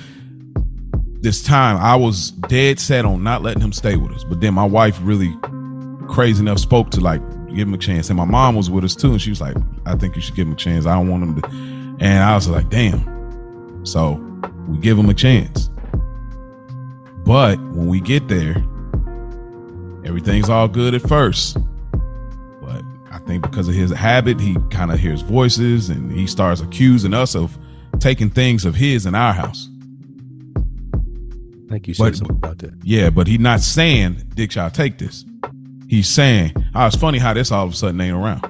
this 1.22 1.44
time, 1.44 1.78
I 1.78 1.96
was 1.96 2.32
dead 2.32 2.80
set 2.80 3.06
on 3.06 3.24
not 3.24 3.42
letting 3.42 3.62
him 3.62 3.74
stay 3.74 3.96
with 3.96 4.12
us. 4.12 4.24
But 4.24 4.42
then 4.42 4.54
my 4.54 4.66
wife 4.66 5.00
really 5.02 5.36
crazy 6.08 6.42
enough 6.42 6.60
spoke 6.60 6.92
to 6.92 7.00
like 7.00 7.22
give 7.50 7.68
him 7.68 7.74
a 7.74 7.78
chance. 7.78 8.10
And 8.10 8.18
my 8.18 8.26
mom 8.26 8.56
was 8.56 8.70
with 8.70 8.84
us 8.84 8.96
too, 8.96 9.12
and 9.12 9.22
she 9.22 9.30
was 9.30 9.42
like, 9.42 9.56
I 9.86 9.96
think 9.96 10.16
you 10.16 10.22
should 10.22 10.36
give 10.36 10.48
him 10.48 10.54
a 10.54 10.58
chance. 10.58 10.86
I 10.86 10.96
don't 10.96 11.10
want 11.10 11.24
him 11.24 11.42
to. 11.42 11.48
And 12.04 12.24
I 12.24 12.36
was 12.36 12.48
like, 12.48 12.70
damn. 12.70 13.86
So 13.86 14.14
we 14.68 14.78
give 14.78 14.98
him 14.98 15.10
a 15.10 15.14
chance. 15.14 15.70
But 17.24 17.60
when 17.60 17.88
we 17.88 18.00
get 18.00 18.28
there, 18.28 18.56
everything's 20.06 20.50
all 20.50 20.68
good 20.68 20.94
at 20.94 21.02
first. 21.02 21.58
But 22.62 22.84
I 23.12 23.20
think 23.26 23.44
because 23.44 23.68
of 23.68 23.76
his 23.76 23.92
habit, 23.92 24.40
he 24.40 24.58
kind 24.70 24.92
of 24.92 25.00
hears 25.00 25.22
voices 25.22 25.90
and 25.90 26.12
he 26.12 26.28
starts 26.28 26.62
accusing 26.62 27.14
us 27.14 27.36
of 27.36 27.58
taking 28.00 28.30
things 28.30 28.66
of 28.66 28.76
his 28.76 29.06
in 29.06 29.16
our 29.16 29.34
house. 29.34 29.70
I 31.68 31.76
think 31.76 31.88
you 31.88 31.94
said 31.94 32.04
but, 32.04 32.16
something 32.16 32.36
about 32.36 32.58
that. 32.60 32.74
Yeah, 32.84 33.10
but 33.10 33.28
he's 33.28 33.40
not 33.40 33.62
saying, 33.62 34.24
Dick, 34.36 34.52
shall 34.52 34.70
take 34.70 34.98
this 34.98 35.26
he's 35.92 36.08
saying. 36.08 36.54
Oh, 36.74 36.88
it's 36.88 36.96
funny 36.96 37.20
how 37.20 37.34
this 37.34 37.52
all 37.52 37.66
of 37.66 37.74
a 37.74 37.76
sudden 37.76 38.00
ain't 38.00 38.16
around. 38.16 38.50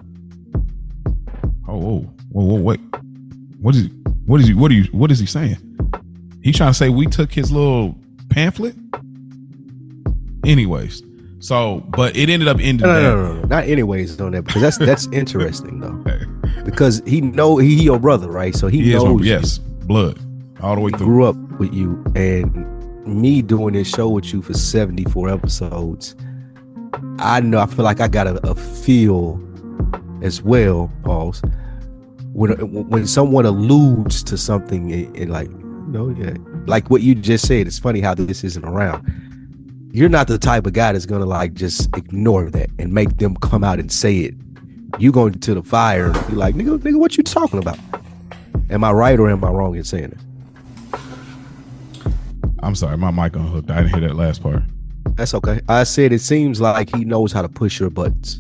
Whoa, 1.82 2.00
whoa, 2.32 2.44
whoa, 2.44 2.62
wait. 2.62 2.80
What 3.60 3.76
is 3.76 3.84
he? 3.84 3.88
What 4.26 4.42
is 4.42 4.48
he? 4.48 4.54
What 4.54 4.72
are 4.72 4.74
you? 4.74 4.84
What 4.92 5.12
is 5.12 5.20
he 5.20 5.26
saying? 5.26 5.58
He's 6.44 6.58
trying 6.58 6.72
to 6.72 6.74
say 6.74 6.90
we 6.90 7.06
took 7.08 7.32
his 7.32 7.52
little 7.52 7.98
pamphlet. 8.30 8.76
Anyways, 10.46 11.04
so 11.40 11.84
but 11.90 12.16
it 12.16 12.30
ended 12.30 12.48
up 12.48 12.60
ending. 12.60 12.88
No, 12.88 13.02
no, 13.02 13.16
no, 13.16 13.34
no, 13.34 13.48
not 13.48 13.66
anyways 13.66 14.20
on 14.20 14.32
that 14.32 14.44
because 14.44 14.62
that's 14.62 14.78
that's 14.78 15.08
interesting 15.12 15.80
though. 15.80 16.04
Because 16.64 17.02
he 17.06 17.22
know 17.22 17.58
he, 17.58 17.76
he 17.76 17.84
your 17.84 18.00
brother, 18.00 18.30
right? 18.30 18.56
So 18.56 18.68
he, 18.68 18.82
he 18.82 18.94
knows. 18.94 19.20
My, 19.20 19.26
yes, 19.26 19.58
blood 19.58 20.20
all 20.62 20.76
the 20.76 20.82
way 20.82 20.92
through. 20.92 21.06
Grew 21.06 21.26
up 21.26 21.36
with 21.60 21.74
you, 21.74 22.04
and 22.16 22.68
me 23.06 23.42
doing 23.42 23.74
this 23.74 23.88
show 23.88 24.10
with 24.10 24.34
you 24.34 24.42
for 24.42 24.54
seventy 24.54 25.06
four 25.06 25.30
episodes 25.30 26.16
I 27.20 27.40
know 27.40 27.60
I 27.60 27.66
feel 27.66 27.86
like 27.86 28.00
I 28.00 28.08
got 28.08 28.28
a, 28.28 28.36
a 28.48 28.56
feel 28.56 29.40
as 30.22 30.42
well, 30.42 30.92
pause. 31.04 31.42
When 32.34 32.52
when 32.88 33.08
someone 33.08 33.46
alludes 33.46 34.24
to 34.24 34.38
something 34.38 34.94
and, 34.94 35.30
like 35.30 35.50
you 35.50 35.86
know, 35.90 36.10
yeah, 36.10 36.36
like 36.66 36.90
what 36.90 37.02
you 37.02 37.14
just 37.14 37.48
said, 37.48 37.68
it's 37.68 37.80
funny 37.80 38.00
how 38.00 38.16
this 38.16 38.44
isn't 38.44 38.64
around. 38.64 39.06
You're 39.94 40.10
not 40.10 40.28
the 40.28 40.38
type 40.38 40.66
of 40.66 40.74
guy 40.74 40.94
that's 40.94 41.06
gonna 41.06 41.26
like 41.26 41.54
just 41.54 41.90
ignore 41.98 42.50
that 42.52 42.70
and 42.80 42.94
make 42.94 43.18
them 43.18 43.36
come 43.36 43.64
out 43.64 43.80
and 43.80 43.92
say 43.92 44.20
it. 44.20 44.36
You 44.98 45.12
going 45.12 45.34
to 45.34 45.54
the 45.54 45.64
fire 45.64 46.12
and 46.12 46.28
be 46.28 46.36
like, 46.36 46.56
nigga, 46.56 46.78
nigga, 46.80 46.98
what 46.98 47.18
you 47.18 47.24
talking 47.24 47.60
about? 47.60 47.78
Am 48.70 48.84
I 48.84 48.92
right 48.92 49.20
or 49.20 49.30
am 49.30 49.44
I 49.44 49.50
wrong 49.50 49.76
in 49.76 49.84
saying 49.84 50.14
it? 50.14 50.18
I'm 52.64 52.76
sorry, 52.76 52.98
my 52.98 53.12
mic 53.12 53.36
unhooked. 53.36 53.70
I 53.70 53.82
didn't 53.82 54.00
hear 54.00 54.08
that 54.08 54.16
last 54.16 54.44
part. 54.44 54.64
That's 55.16 55.34
okay. 55.34 55.60
I 55.68 55.84
said 55.84 56.14
it 56.14 56.20
seems 56.20 56.62
like 56.62 56.96
he 56.96 57.04
knows 57.04 57.32
how 57.32 57.42
to 57.42 57.50
push 57.50 57.80
your 57.80 57.90
buttons. 57.90 58.40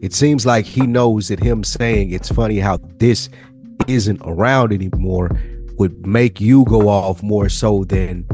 It 0.00 0.12
seems 0.12 0.46
like 0.46 0.64
he 0.64 0.86
knows 0.86 1.28
that 1.28 1.40
him 1.40 1.64
saying 1.64 2.12
it's 2.12 2.30
funny 2.30 2.58
how 2.58 2.78
this 2.98 3.28
isn't 3.86 4.20
around 4.24 4.72
anymore 4.72 5.30
would 5.78 6.06
make 6.06 6.40
you 6.40 6.64
go 6.64 6.88
off 6.88 7.22
more 7.22 7.48
so 7.48 7.84
than 7.84 8.26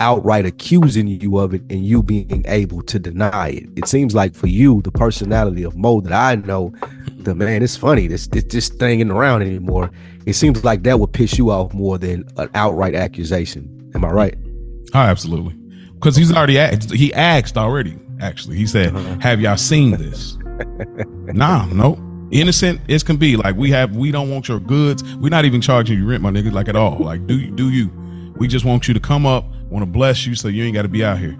outright 0.00 0.46
accusing 0.46 1.06
you 1.06 1.38
of 1.38 1.52
it 1.52 1.62
and 1.68 1.84
you 1.84 2.02
being 2.02 2.44
able 2.46 2.82
to 2.82 2.98
deny 2.98 3.48
it. 3.48 3.68
It 3.76 3.86
seems 3.86 4.14
like 4.14 4.34
for 4.34 4.46
you, 4.46 4.80
the 4.82 4.90
personality 4.90 5.62
of 5.62 5.76
Mo 5.76 6.00
that 6.00 6.12
I 6.12 6.36
know, 6.36 6.72
the 7.18 7.34
man, 7.34 7.62
it's 7.62 7.76
funny. 7.76 8.06
This 8.06 8.26
this, 8.28 8.44
this 8.44 8.68
thing 8.68 9.00
isn't 9.00 9.10
around 9.10 9.42
anymore. 9.42 9.90
It 10.26 10.34
seems 10.34 10.64
like 10.64 10.82
that 10.84 11.00
would 11.00 11.12
piss 11.12 11.38
you 11.38 11.50
off 11.50 11.72
more 11.74 11.98
than 11.98 12.24
an 12.36 12.50
outright 12.54 12.94
accusation. 12.94 13.90
Am 13.94 14.04
I 14.04 14.10
right? 14.10 14.34
Oh, 14.94 14.98
absolutely 14.98 15.60
because 16.00 16.16
he's 16.16 16.32
already 16.32 16.58
asked. 16.58 16.90
He 16.92 17.12
asked 17.14 17.56
already. 17.56 17.98
Actually, 18.20 18.56
he 18.56 18.66
said, 18.66 18.94
uh-huh. 18.94 19.18
"Have 19.20 19.40
y'all 19.40 19.56
seen 19.56 19.92
this?" 19.92 20.36
Nah, 21.34 21.66
no. 21.66 21.98
Innocent 22.30 22.80
as 22.88 23.02
can 23.02 23.16
be. 23.16 23.36
Like 23.36 23.56
we 23.56 23.70
have, 23.70 23.96
we 23.96 24.10
don't 24.10 24.30
want 24.30 24.48
your 24.48 24.60
goods. 24.60 25.02
We're 25.16 25.30
not 25.30 25.44
even 25.44 25.60
charging 25.60 25.98
you 25.98 26.08
rent, 26.08 26.22
my 26.22 26.30
nigga. 26.30 26.52
Like 26.52 26.68
at 26.68 26.76
all. 26.76 26.98
Like 26.98 27.26
do 27.26 27.38
you, 27.38 27.50
do 27.50 27.70
you? 27.70 27.90
We 28.36 28.48
just 28.48 28.64
want 28.64 28.88
you 28.88 28.94
to 28.94 29.00
come 29.00 29.26
up. 29.26 29.44
Want 29.68 29.82
to 29.82 29.90
bless 29.90 30.26
you, 30.26 30.34
so 30.34 30.48
you 30.48 30.64
ain't 30.64 30.74
got 30.74 30.82
to 30.82 30.88
be 30.88 31.04
out 31.04 31.18
here. 31.18 31.36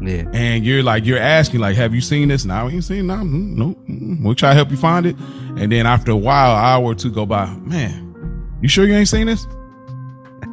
Yeah. 0.00 0.24
And 0.32 0.64
you're 0.64 0.82
like, 0.82 1.04
you're 1.04 1.18
asking, 1.18 1.60
like, 1.60 1.76
have 1.76 1.94
you 1.94 2.00
seen 2.00 2.28
this? 2.28 2.44
Now 2.44 2.66
we 2.66 2.74
ain't 2.74 2.84
seen. 2.84 3.06
No, 3.06 3.16
mm, 3.16 3.56
no. 3.56 3.66
Mm, 3.66 4.00
mm. 4.00 4.24
We'll 4.24 4.34
try 4.34 4.50
to 4.50 4.54
help 4.54 4.70
you 4.70 4.76
find 4.76 5.04
it. 5.04 5.16
And 5.56 5.70
then 5.70 5.86
after 5.86 6.12
a 6.12 6.16
while, 6.16 6.52
hour 6.52 6.84
or 6.84 6.94
two 6.94 7.10
go 7.10 7.26
by. 7.26 7.46
Man, 7.56 8.56
you 8.62 8.68
sure 8.68 8.86
you 8.86 8.94
ain't 8.94 9.08
seen 9.08 9.26
this, 9.26 9.46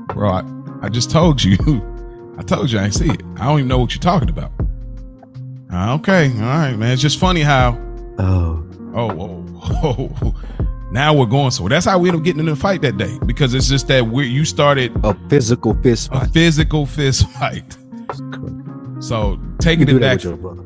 bro? 0.08 0.30
I, 0.30 0.43
I 0.82 0.89
just 0.89 1.10
told 1.10 1.43
you. 1.43 1.58
I 2.38 2.43
told 2.43 2.71
you 2.71 2.80
I 2.80 2.86
ain't 2.86 2.93
see 2.93 3.10
it. 3.10 3.23
I 3.38 3.45
don't 3.45 3.60
even 3.60 3.67
know 3.67 3.80
what 3.80 3.93
you're 3.95 4.02
talking 4.02 4.30
about. 4.30 4.52
Uh, 5.78 5.94
okay, 5.94 6.32
all 6.38 6.42
right, 6.42 6.76
man. 6.76 6.92
It's 6.92 7.02
just 7.02 7.20
funny 7.20 7.42
how. 7.42 7.78
Oh. 8.18 8.63
Oh, 8.96 9.12
oh, 9.12 10.10
oh. 10.24 10.36
Now 10.92 11.13
we're 11.13 11.28
going 11.28 11.52
so 11.52 11.68
that's 11.68 11.86
how 11.86 12.00
we 12.00 12.10
end 12.10 12.18
up 12.18 12.24
getting 12.24 12.40
in 12.40 12.48
a 12.48 12.56
fight 12.56 12.82
that 12.82 12.98
day 12.98 13.20
because 13.28 13.54
it's 13.54 13.68
just 13.68 13.88
that 13.90 14.08
we 14.08 14.26
you 14.26 14.44
started 14.46 14.92
A 15.04 15.13
physical 15.30 15.76
fist 15.84 16.10
a 16.13 16.22
fight. 16.22 16.30
physical 16.32 16.86
fist 16.88 17.30
fight. 17.32 17.78
So 19.00 19.40
taking 19.60 19.88
it 19.90 20.00
back 20.00 20.16
with 20.16 20.24
your 20.24 20.38
brother. 20.38 20.63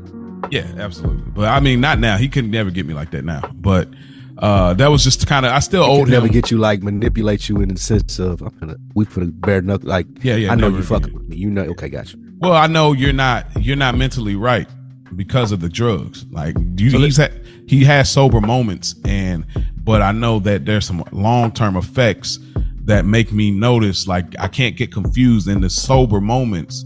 Yeah, 0.52 0.72
absolutely. 0.78 1.24
But 1.32 1.50
I 1.50 1.60
mean, 1.60 1.82
not 1.82 2.00
now. 2.00 2.18
He 2.18 2.30
couldn't 2.30 2.52
never 2.52 2.70
get 2.70 2.86
me 2.86 2.94
like 2.94 3.12
that 3.12 3.26
now. 3.26 3.42
But 3.56 3.90
uh 4.38 4.76
that 4.76 4.88
was 4.90 5.04
just 5.04 5.28
kind 5.28 5.46
of 5.46 5.52
I 5.52 5.60
still 5.60 5.84
owed 5.84 6.06
can 6.06 6.12
never 6.14 6.30
get 6.30 6.52
you 6.52 6.58
like 6.60 6.84
manipulate 6.84 7.50
you 7.50 7.58
in 7.62 7.70
the 7.70 7.80
sense 7.80 8.18
of 8.20 8.42
I'm 8.42 8.56
gonna 8.60 8.78
we 8.96 9.04
for 9.06 9.22
the 9.22 9.32
bare 9.32 9.62
knuckle 9.62 9.90
like 9.90 10.06
Yeah, 10.24 10.36
yeah, 10.36 10.52
I 10.52 10.56
know 10.56 10.70
you 10.70 10.84
fucking 10.84 11.14
with 11.14 11.28
me. 11.28 11.36
You 11.36 11.50
know 11.50 11.64
okay, 11.64 11.90
gotcha. 11.90 12.18
well, 12.38 12.54
I 12.54 12.68
know 12.68 12.94
you're 12.94 13.12
not 13.12 13.48
you're 13.60 13.76
not 13.76 13.98
mentally 13.98 14.36
right 14.36 14.70
because 15.16 15.52
of 15.52 15.60
the 15.60 15.70
drugs. 15.70 16.26
Like 16.32 16.56
you, 16.78 16.90
So 16.90 17.00
he's 17.00 17.18
had, 17.18 17.34
he 17.68 17.84
has 17.86 18.10
sober 18.12 18.42
moments, 18.42 18.96
and 19.06 19.46
but 19.84 20.02
I 20.02 20.12
know 20.12 20.40
that 20.40 20.66
there's 20.66 20.86
some 20.86 21.04
long 21.12 21.52
term 21.52 21.76
effects 21.76 22.40
that 22.86 23.06
make 23.06 23.32
me 23.32 23.52
notice. 23.52 24.08
Like 24.08 24.36
I 24.40 24.48
can't 24.48 24.76
get 24.76 24.92
confused 24.92 25.48
in 25.48 25.62
the 25.62 25.70
sober 25.70 26.22
moments 26.22 26.86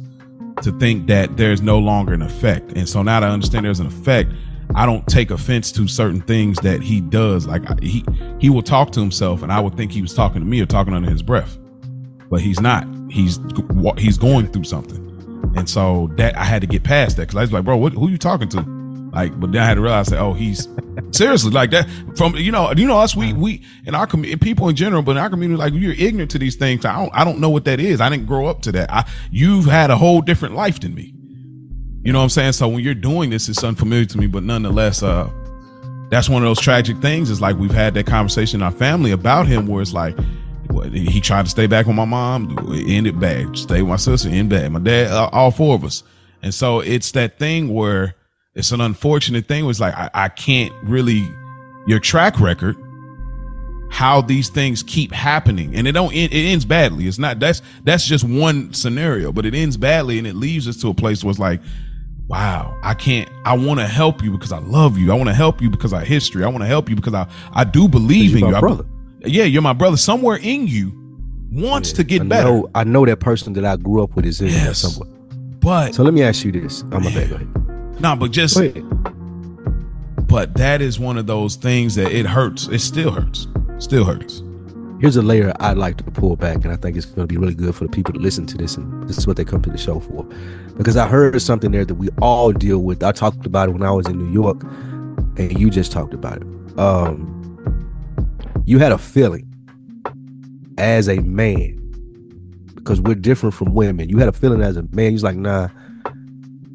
to 0.61 0.71
think 0.79 1.07
that 1.07 1.35
there's 1.37 1.61
no 1.61 1.77
longer 1.79 2.13
an 2.13 2.21
effect. 2.21 2.71
And 2.77 2.87
so 2.87 3.03
now 3.03 3.19
that 3.19 3.29
I 3.29 3.33
understand 3.33 3.65
there's 3.65 3.79
an 3.81 3.87
effect, 3.87 4.31
I 4.73 4.85
don't 4.85 5.05
take 5.07 5.29
offense 5.31 5.71
to 5.73 5.87
certain 5.87 6.21
things 6.21 6.57
that 6.59 6.81
he 6.81 7.01
does. 7.01 7.45
Like 7.47 7.69
I- 7.69 7.77
he 7.81 8.03
he 8.39 8.49
will 8.49 8.63
talk 8.63 8.91
to 8.93 8.99
himself, 8.99 9.43
and 9.43 9.51
I 9.51 9.59
would 9.59 9.75
think 9.75 9.91
he 9.91 10.01
was 10.01 10.13
talking 10.13 10.41
to 10.41 10.47
me 10.47 10.59
or 10.61 10.65
talking 10.65 10.93
under 10.93 11.09
his 11.09 11.21
breath, 11.21 11.57
but 12.29 12.41
he's 12.41 12.59
not. 12.59 12.87
He's 13.09 13.39
he's 13.97 14.17
going 14.17 14.47
through 14.47 14.63
something, 14.63 15.04
and 15.55 15.69
so 15.69 16.09
that 16.17 16.37
I 16.37 16.43
had 16.43 16.61
to 16.61 16.67
get 16.67 16.83
past 16.83 17.17
that 17.17 17.23
because 17.23 17.35
I 17.35 17.41
was 17.41 17.51
like, 17.51 17.65
bro, 17.65 17.77
what, 17.77 17.93
who 17.93 18.09
you 18.09 18.17
talking 18.17 18.49
to? 18.49 18.61
Like, 19.15 19.39
but 19.39 19.53
then 19.53 19.61
I 19.61 19.65
had 19.65 19.75
to 19.75 19.81
realize 19.81 20.07
that 20.07 20.19
oh, 20.19 20.33
he's 20.33 20.67
seriously 21.11 21.51
like 21.51 21.71
that. 21.71 21.87
From 22.17 22.35
you 22.35 22.51
know, 22.51 22.73
you 22.73 22.85
know 22.85 22.99
us, 22.99 23.15
we 23.15 23.31
we 23.31 23.63
in 23.85 23.95
our 23.95 24.05
community, 24.05 24.37
people 24.37 24.67
in 24.67 24.75
general, 24.75 25.01
but 25.01 25.11
in 25.11 25.17
our 25.17 25.29
community, 25.29 25.57
like 25.57 25.73
you're 25.73 25.93
ignorant 25.93 26.31
to 26.31 26.37
these 26.37 26.55
things. 26.55 26.83
I 26.83 26.97
don't 26.97 27.13
I 27.13 27.23
don't 27.23 27.39
know 27.39 27.49
what 27.49 27.63
that 27.65 27.79
is. 27.79 28.01
I 28.01 28.09
didn't 28.09 28.25
grow 28.25 28.47
up 28.47 28.61
to 28.63 28.73
that. 28.73 28.91
I 28.91 29.09
you've 29.31 29.65
had 29.65 29.89
a 29.89 29.95
whole 29.95 30.21
different 30.21 30.55
life 30.55 30.81
than 30.81 30.93
me. 30.93 31.13
You 32.03 32.11
know 32.11 32.19
what 32.19 32.23
I'm 32.23 32.29
saying? 32.29 32.51
So 32.53 32.67
when 32.67 32.81
you're 32.81 32.93
doing 32.93 33.29
this, 33.29 33.47
it's 33.47 33.63
unfamiliar 33.63 34.05
to 34.05 34.17
me, 34.17 34.27
but 34.27 34.43
nonetheless, 34.43 35.01
uh, 35.01 35.29
that's 36.09 36.29
one 36.29 36.43
of 36.43 36.47
those 36.47 36.59
tragic 36.59 36.97
things. 36.97 37.29
Is 37.29 37.41
like 37.41 37.55
we've 37.55 37.71
had 37.71 37.93
that 37.93 38.05
conversation 38.05 38.59
in 38.59 38.63
our 38.63 38.71
family 38.71 39.11
about 39.11 39.47
him, 39.47 39.65
where 39.65 39.81
it's 39.81 39.93
like 39.93 40.17
what, 40.75 40.91
he 40.91 41.21
tried 41.21 41.45
to 41.45 41.51
stay 41.51 41.67
back 41.67 41.85
with 41.85 41.95
my 41.95 42.05
mom, 42.05 42.55
it 42.71 42.89
ended 42.89 43.19
bad. 43.19 43.57
Stay 43.57 43.81
with 43.81 43.89
my 43.89 43.95
sister, 43.95 44.29
ended 44.29 44.49
bad. 44.49 44.71
My 44.71 44.79
dad, 44.79 45.11
uh, 45.11 45.29
all 45.31 45.51
four 45.51 45.75
of 45.75 45.83
us, 45.83 46.03
and 46.41 46.53
so 46.53 46.79
it's 46.81 47.11
that 47.11 47.39
thing 47.39 47.73
where 47.73 48.15
it's 48.53 48.71
an 48.71 48.81
unfortunate 48.81 49.47
thing. 49.47 49.65
Was 49.65 49.79
like 49.79 49.95
I, 49.95 50.09
I 50.13 50.29
can't 50.29 50.73
really 50.83 51.27
your 51.87 51.99
track 51.99 52.39
record 52.39 52.75
how 53.91 54.19
these 54.19 54.49
things 54.49 54.83
keep 54.83 55.11
happening 55.11 55.75
and 55.75 55.87
it 55.87 55.93
don't 55.93 56.13
end, 56.13 56.33
it 56.33 56.51
ends 56.51 56.65
badly 56.65 57.07
it's 57.07 57.19
not 57.19 57.39
that's 57.39 57.61
that's 57.83 58.05
just 58.05 58.23
one 58.23 58.73
scenario 58.73 59.31
but 59.31 59.45
it 59.45 59.53
ends 59.53 59.77
badly 59.77 60.17
and 60.17 60.27
it 60.27 60.35
leaves 60.35 60.67
us 60.67 60.75
to 60.75 60.89
a 60.89 60.93
place 60.93 61.23
where 61.23 61.29
it's 61.29 61.39
like 61.39 61.61
wow 62.27 62.77
i 62.83 62.93
can't 62.93 63.29
i 63.45 63.55
want 63.55 63.79
to 63.79 63.85
help 63.85 64.23
you 64.23 64.31
because 64.31 64.51
i 64.51 64.57
love 64.57 64.97
you 64.97 65.11
i 65.11 65.15
want 65.15 65.29
to 65.29 65.33
help 65.33 65.61
you 65.61 65.69
because 65.69 65.93
of 65.93 66.01
history 66.01 66.43
i 66.43 66.47
want 66.47 66.61
to 66.61 66.67
help 66.67 66.89
you 66.89 66.95
because 66.95 67.13
i 67.13 67.27
i 67.53 67.63
do 67.63 67.87
believe 67.87 68.33
in 68.33 68.39
you 68.39 68.55
I 68.55 68.59
brother. 68.59 68.85
Yeah 69.25 69.43
you're 69.43 69.61
my 69.61 69.73
brother 69.73 69.97
somewhere 69.97 70.37
in 70.37 70.67
you 70.67 70.91
wants 71.51 71.93
to 71.93 72.03
get 72.03 72.21
I 72.21 72.25
better 72.25 72.49
know 72.49 72.69
I 72.75 72.83
know 72.83 73.05
that 73.05 73.19
person 73.19 73.53
that 73.53 73.65
I 73.65 73.77
grew 73.77 74.03
up 74.03 74.15
with 74.15 74.25
is 74.25 74.41
in 74.41 74.49
there 74.49 74.73
somewhere. 74.73 75.09
but 75.59 75.95
So 75.95 76.03
let 76.03 76.13
me 76.13 76.21
ask 76.23 76.43
you 76.43 76.51
this. 76.51 76.81
I'm 76.91 77.05
a 77.05 77.09
bad. 77.11 77.29
Go 77.29 77.35
ahead. 77.35 78.01
nah 78.01 78.15
but 78.15 78.31
just 78.31 78.57
but 80.27 80.53
that 80.55 80.81
is 80.81 80.99
one 80.99 81.17
of 81.17 81.27
those 81.27 81.55
things 81.55 81.95
that 81.95 82.11
it 82.11 82.25
hurts 82.25 82.67
it 82.67 82.79
still 82.79 83.11
hurts 83.11 83.47
still 83.77 84.03
hurts 84.03 84.41
Here's 85.01 85.17
a 85.17 85.21
layer 85.21 85.53
I'd 85.59 85.77
like 85.77 85.97
to 85.97 86.03
pull 86.05 86.37
back, 86.37 86.63
and 86.63 86.71
I 86.71 86.77
think 86.77 86.95
it's 86.95 87.05
going 87.05 87.27
to 87.27 87.31
be 87.31 87.37
really 87.37 87.53
good 87.53 87.75
for 87.75 87.83
the 87.83 87.89
people 87.89 88.13
to 88.13 88.19
listen 88.19 88.45
to 88.47 88.57
this, 88.57 88.77
and 88.77 89.07
this 89.09 89.17
is 89.17 89.27
what 89.27 89.35
they 89.35 89.43
come 89.43 89.61
to 89.63 89.69
the 89.69 89.77
show 89.77 89.99
for. 89.99 90.23
Because 90.77 90.95
I 90.95 91.05
heard 91.05 91.39
something 91.41 91.71
there 91.71 91.83
that 91.83 91.95
we 91.95 92.07
all 92.21 92.53
deal 92.53 92.79
with. 92.79 93.03
I 93.03 93.11
talked 93.11 93.45
about 93.45 93.67
it 93.67 93.73
when 93.73 93.83
I 93.83 93.91
was 93.91 94.07
in 94.07 94.17
New 94.17 94.31
York, 94.31 94.63
and 95.37 95.59
you 95.59 95.69
just 95.69 95.91
talked 95.91 96.13
about 96.13 96.37
it. 96.37 96.79
Um, 96.79 97.34
you 98.65 98.79
had 98.79 98.91
a 98.91 98.97
feeling 98.97 99.47
as 100.77 101.07
a 101.07 101.19
man, 101.21 101.77
because 102.75 102.99
we're 103.01 103.15
different 103.15 103.55
from 103.55 103.73
women. 103.73 104.09
You 104.09 104.17
had 104.17 104.27
a 104.27 104.33
feeling 104.33 104.61
as 104.61 104.77
a 104.77 104.83
man. 104.91 105.07
You 105.07 105.13
was 105.13 105.23
like, 105.23 105.37
nah, 105.37 105.69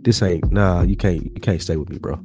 this 0.02 0.22
ain't 0.22 0.50
nah. 0.50 0.82
You 0.82 0.96
can't 0.96 1.24
you 1.24 1.40
can't 1.40 1.60
stay 1.60 1.76
with 1.76 1.88
me, 1.90 1.98
bro. 1.98 2.16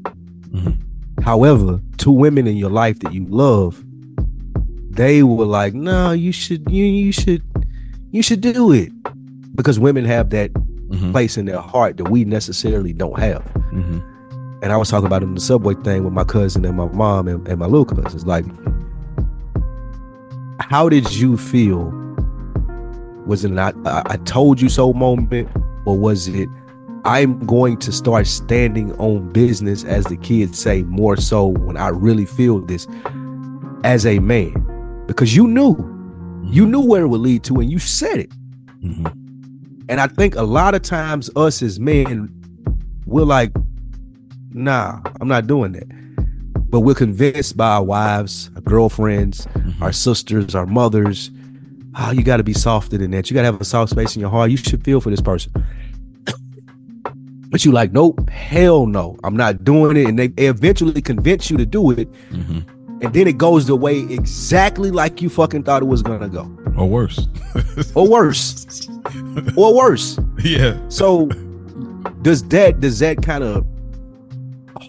Mhm. 0.52 0.78
However, 1.24 1.80
two 1.98 2.12
women 2.12 2.48
in 2.48 2.58
your 2.58 2.70
life 2.70 3.00
that 3.00 3.14
you 3.14 3.26
love 3.26 3.82
they 4.92 5.24
were 5.24 5.44
like, 5.46 5.74
"No, 5.74 6.12
you 6.14 6.32
should, 6.32 6.72
you 6.72 6.86
you 6.86 7.12
should, 7.12 7.42
you 8.12 8.22
should 8.22 8.40
do 8.40 8.72
it," 8.72 8.94
because 9.54 9.78
women 9.78 10.06
have 10.06 10.30
that 10.30 10.54
Mhm. 10.54 11.12
place 11.12 11.36
in 11.38 11.44
their 11.46 11.60
heart 11.60 11.98
that 11.98 12.10
we 12.10 12.24
necessarily 12.24 12.94
don't 12.94 13.20
have. 13.20 13.44
Mhm. 13.74 14.02
And 14.64 14.72
I 14.72 14.78
was 14.78 14.88
talking 14.88 15.06
about 15.06 15.22
in 15.22 15.34
the 15.36 15.42
subway 15.42 15.74
thing 15.84 16.06
with 16.06 16.14
my 16.14 16.24
cousin 16.24 16.64
and 16.64 16.78
my 16.78 16.88
mom 16.94 17.28
and, 17.28 17.46
and 17.46 17.60
my 17.60 17.66
little 17.66 17.84
cousins. 17.84 18.26
Like, 18.26 18.46
how 20.70 20.90
did 20.90 21.14
you 21.14 21.38
feel? 21.38 21.92
Was 23.26 23.46
it 23.46 23.52
not 23.52 23.76
I, 23.86 24.04
I 24.06 24.18
told 24.18 24.62
you 24.62 24.70
so 24.70 24.94
moment, 24.94 25.50
or 25.86 25.98
was 25.98 26.28
it 26.28 26.50
I'm 27.06 27.40
going 27.46 27.78
to 27.78 27.92
start 27.92 28.26
standing 28.26 28.92
on 28.94 29.32
business, 29.32 29.84
as 29.84 30.06
the 30.06 30.18
kids 30.18 30.58
say, 30.58 30.82
more 30.84 31.18
so 31.18 31.46
when 31.48 31.78
I 31.78 31.90
really 31.90 32.26
feel 32.26 32.62
this 32.62 32.88
as 33.84 34.06
a 34.08 34.20
man? 34.20 35.04
Because 35.06 35.36
you 35.36 35.48
knew, 35.48 35.76
you 36.44 36.66
knew 36.66 36.82
where 36.82 37.04
it 37.04 37.08
would 37.08 37.22
lead 37.22 37.44
to, 37.44 37.60
and 37.60 37.72
you 37.72 37.78
said 37.78 38.20
it. 38.20 38.32
Mhm. 38.84 39.12
And 39.88 40.02
I 40.02 40.08
think 40.08 40.36
a 40.36 40.42
lot 40.42 40.74
of 40.74 40.82
times 40.82 41.30
us 41.36 41.62
as 41.62 41.80
men, 41.80 42.32
we're 43.06 43.24
like, 43.24 43.52
nah, 44.52 45.00
I'm 45.22 45.28
not 45.28 45.46
doing 45.46 45.74
that. 45.74 45.88
But 46.76 46.82
we're 46.82 46.94
convinced 46.94 47.56
by 47.56 47.70
our 47.70 47.84
wives, 47.86 48.50
our 48.54 48.60
girlfriends, 48.62 49.48
our 49.80 49.94
sisters, 49.94 50.56
our 50.56 50.66
mothers. 50.66 51.32
Oh, 51.98 52.12
you 52.12 52.22
got 52.22 52.36
to 52.36 52.44
be 52.44 52.52
softer 52.52 52.98
than 52.98 53.12
that. 53.12 53.30
You 53.30 53.34
got 53.34 53.44
to 53.44 53.46
have 53.46 53.62
a 53.62 53.64
soft 53.64 53.92
space 53.92 54.14
in 54.18 54.20
your 54.20 54.30
heart. 54.30 54.52
You 54.52 54.58
should 54.58 54.84
feel 54.84 55.00
for 55.00 55.10
this 55.10 55.22
person. 55.22 55.54
but 57.50 57.64
you 57.64 57.72
like, 57.72 57.94
nope, 57.94 58.28
hell 58.30 58.88
no, 58.88 59.18
I'm 59.24 59.38
not 59.38 59.64
doing 59.64 59.96
it. 59.96 60.06
And 60.10 60.20
they, 60.20 60.28
they 60.28 60.48
eventually 60.48 61.02
convince 61.02 61.50
you 61.50 61.56
to 61.56 61.66
do 61.66 61.92
it. 61.92 62.12
Mhm. 62.34 62.68
And 63.02 63.14
then 63.14 63.26
it 63.26 63.38
goes 63.38 63.68
the 63.68 63.78
way 63.78 64.00
exactly 64.00 64.92
like 64.92 65.22
you 65.22 65.30
fucking 65.30 65.64
thought 65.64 65.82
it 65.82 65.86
was 65.86 66.02
going 66.02 66.20
to 66.20 66.28
go. 66.28 66.42
or 66.78 66.90
worse 66.90 67.26
Or 67.96 68.06
worse. 68.06 68.86
or 69.56 69.74
worse. 69.74 70.20
yeah 70.44 70.78
So 70.90 71.28
does 72.22 72.44
that 72.50 72.82
does 72.82 73.00
that 73.00 73.22
kind 73.22 73.46
of 73.46 73.66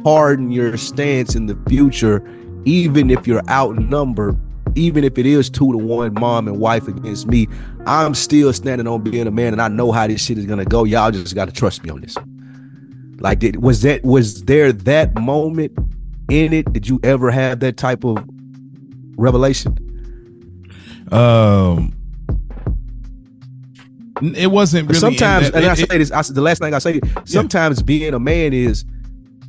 harden 0.05 0.51
your 0.51 0.77
stance 0.77 1.35
in 1.35 1.46
the 1.46 1.57
future, 1.68 2.22
even 2.64 3.11
if 3.11 3.27
you're 3.27 3.42
outnumbered, 3.49 4.38
even 4.75 5.05
if 5.05 5.16
it 5.18 5.27
is 5.27 5.49
two 5.49 5.72
to 5.72 5.79
one 5.79 6.12
mom 6.14 6.49
and 6.49 6.59
wife 6.59 6.88
against 6.88 7.27
me, 7.27 7.49
I'm 7.87 8.14
still 8.14 8.53
standing 8.53 8.87
on 8.87 9.03
being 9.03 9.27
a 9.27 9.31
man 9.31 9.53
and 9.53 9.62
I 9.62 9.68
know 9.68 9.92
how 9.92 10.07
this 10.07 10.25
shit 10.25 10.38
is 10.38 10.46
gonna 10.46 10.64
go. 10.64 10.85
Y'all 10.85 11.11
just 11.11 11.35
gotta 11.35 11.53
trust 11.53 11.83
me 11.85 11.90
on 11.90 12.01
this. 12.01 12.16
Like 13.20 13.38
did 13.38 13.62
was 13.62 13.83
that 13.83 14.05
was 14.05 14.42
there 14.44 14.72
that 14.72 15.14
moment 15.18 15.72
in 16.31 16.53
it? 16.53 16.70
Did 16.72 16.88
you 16.88 17.01
ever 17.03 17.31
have 17.31 17.61
that 17.61 17.77
type 17.77 18.05
of 18.05 18.18
revelation? 19.16 19.79
um 21.12 21.92
it 24.35 24.51
wasn't 24.51 24.88
really 24.88 24.99
sometimes, 24.99 25.49
in 25.49 25.55
and 25.55 25.64
that- 25.64 25.70
I 25.70 25.75
say 25.75 25.99
this, 25.99 26.11
I, 26.11 26.22
the 26.22 26.40
last 26.40 26.61
thing 26.61 26.72
I 26.75 26.79
say, 26.79 27.01
sometimes 27.25 27.83
being 27.83 28.14
a 28.14 28.18
man 28.18 28.53
is, 28.55 28.85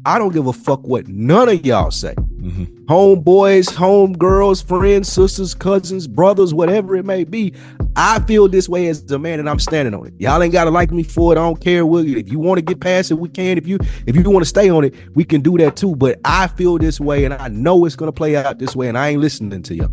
I 0.06 0.20
don't 0.20 0.34
give 0.34 0.48
a 0.48 0.54
fuck 0.54 0.88
what 0.88 1.08
none 1.08 1.50
of 1.50 1.66
y'all 1.66 1.92
say. 1.92 2.14
Mhm. 2.40 2.86
Homeboys, 2.86 3.70
homegirls, 3.74 4.64
friends, 4.64 5.12
sisters, 5.12 5.54
cousins, 5.54 6.08
brothers, 6.08 6.54
whatever 6.54 6.96
it 6.96 7.06
may 7.06 7.24
be. 7.26 7.54
I 7.96 8.20
feel 8.22 8.48
this 8.48 8.70
way 8.70 8.88
as 8.88 9.10
a 9.12 9.20
man, 9.20 9.40
and 9.40 9.50
I'm 9.50 9.60
standing 9.60 9.94
on 9.94 10.08
it. 10.08 10.14
Y'all 10.20 10.42
ain't 10.42 10.54
gotta 10.54 10.72
like 10.72 10.92
me 10.92 11.04
for 11.04 11.34
it. 11.34 11.38
I 11.38 11.42
don't 11.42 11.60
care. 11.60 11.78
You? 11.84 12.18
If 12.18 12.32
you 12.32 12.40
want 12.40 12.60
to 12.60 12.62
get 12.62 12.80
past 12.80 13.12
it, 13.12 13.16
we 13.16 13.28
can. 13.28 13.58
If 13.58 13.68
you 13.68 13.80
if 14.06 14.16
you 14.16 14.24
want 14.30 14.44
to 14.44 14.50
stay 14.50 14.70
on 14.70 14.86
it, 14.86 14.94
we 15.16 15.24
can 15.26 15.42
do 15.42 15.58
that 15.58 15.76
too. 15.76 15.96
But 15.96 16.20
I 16.24 16.48
feel 16.48 16.78
this 16.78 17.00
way, 17.00 17.26
and 17.26 17.34
I 17.34 17.50
know 17.50 17.84
it's 17.86 17.96
gonna 17.96 18.12
play 18.12 18.36
out 18.38 18.60
this 18.60 18.76
way, 18.76 18.88
and 18.88 18.98
I 18.98 19.10
ain't 19.10 19.22
listening 19.22 19.62
to 19.64 19.76
y'all. 19.76 19.92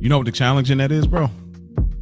You 0.00 0.08
know 0.08 0.18
what 0.18 0.26
the 0.26 0.32
challenge 0.32 0.70
in 0.70 0.78
that 0.78 0.92
is, 0.92 1.06
bro? 1.06 1.30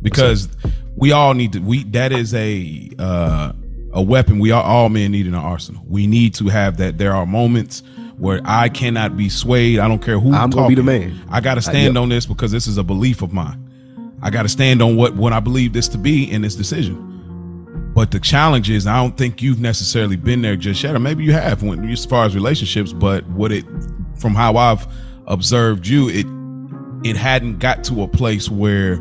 Because 0.02 0.48
we 0.96 1.12
all 1.12 1.34
need 1.34 1.52
to 1.52 1.60
we 1.60 1.84
that 1.84 2.10
is 2.10 2.34
a 2.34 2.90
uh 2.98 3.52
a 3.94 4.02
weapon 4.02 4.40
we 4.40 4.50
are 4.50 4.62
all 4.62 4.88
men 4.88 5.12
need 5.12 5.26
in 5.26 5.34
our 5.34 5.44
arsenal. 5.44 5.82
We 5.86 6.06
need 6.06 6.34
to 6.34 6.48
have 6.48 6.76
that. 6.78 6.98
There 6.98 7.14
are 7.14 7.24
moments 7.24 7.82
where 8.18 8.40
I 8.44 8.68
cannot 8.68 9.16
be 9.16 9.28
swayed. 9.28 9.78
I 9.78 9.88
don't 9.88 10.02
care 10.02 10.18
who 10.18 10.32
I'm 10.34 10.50
gonna 10.50 10.68
be 10.68 10.74
the 10.74 10.82
man. 10.82 11.18
I 11.30 11.40
gotta 11.40 11.60
uh, 11.60 11.62
stand 11.62 11.96
on 11.96 12.08
this 12.08 12.26
because 12.26 12.50
this 12.50 12.66
is 12.66 12.76
a 12.76 12.82
belief 12.82 13.22
of 13.22 13.32
mine. 13.32 13.60
I 14.20 14.30
gotta 14.30 14.48
stand 14.48 14.82
on 14.82 14.96
what 14.96 15.14
what 15.14 15.32
I 15.32 15.40
believe 15.40 15.72
this 15.72 15.88
to 15.88 15.98
be 15.98 16.30
in 16.30 16.42
this 16.42 16.56
decision. 16.56 17.12
But 17.94 18.10
the 18.10 18.18
challenge 18.18 18.70
is, 18.70 18.88
I 18.88 18.96
don't 18.96 19.16
think 19.16 19.40
you've 19.40 19.60
necessarily 19.60 20.16
been 20.16 20.42
there 20.42 20.56
just 20.56 20.82
yet, 20.82 20.96
or 20.96 20.98
maybe 20.98 21.22
you 21.22 21.32
have 21.32 21.62
when 21.62 21.88
as 21.88 22.04
far 22.04 22.26
as 22.26 22.34
relationships. 22.34 22.92
But 22.92 23.24
what 23.28 23.52
it, 23.52 23.64
from 24.18 24.34
how 24.34 24.56
I've 24.56 24.88
observed 25.28 25.86
you, 25.86 26.08
it 26.08 26.26
it 27.08 27.16
hadn't 27.16 27.60
got 27.60 27.84
to 27.84 28.02
a 28.02 28.08
place 28.08 28.50
where 28.50 28.96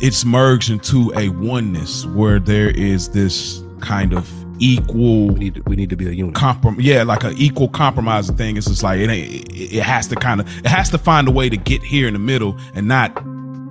it's 0.00 0.24
merged 0.24 0.70
into 0.70 1.12
a 1.16 1.28
oneness 1.30 2.06
where 2.06 2.38
there 2.38 2.70
is 2.70 3.10
this 3.10 3.62
kind 3.80 4.12
of 4.12 4.30
equal 4.58 5.28
We 5.28 5.38
need 5.38 5.54
to, 5.56 5.62
we 5.66 5.76
need 5.76 5.90
to 5.90 5.96
be 5.96 6.08
a 6.08 6.12
unit. 6.12 6.34
comprom 6.34 6.76
yeah 6.78 7.02
like 7.02 7.24
an 7.24 7.34
equal 7.36 7.68
compromise 7.68 8.30
thing. 8.30 8.56
It's 8.56 8.66
just 8.66 8.82
like 8.82 9.00
it 9.00 9.10
ain't 9.10 9.52
it 9.52 9.82
has 9.82 10.08
to 10.08 10.16
kind 10.16 10.40
of 10.40 10.58
it 10.58 10.66
has 10.66 10.90
to 10.90 10.98
find 10.98 11.28
a 11.28 11.30
way 11.30 11.48
to 11.48 11.56
get 11.56 11.82
here 11.82 12.06
in 12.08 12.14
the 12.14 12.18
middle 12.18 12.56
and 12.74 12.88
not 12.88 13.14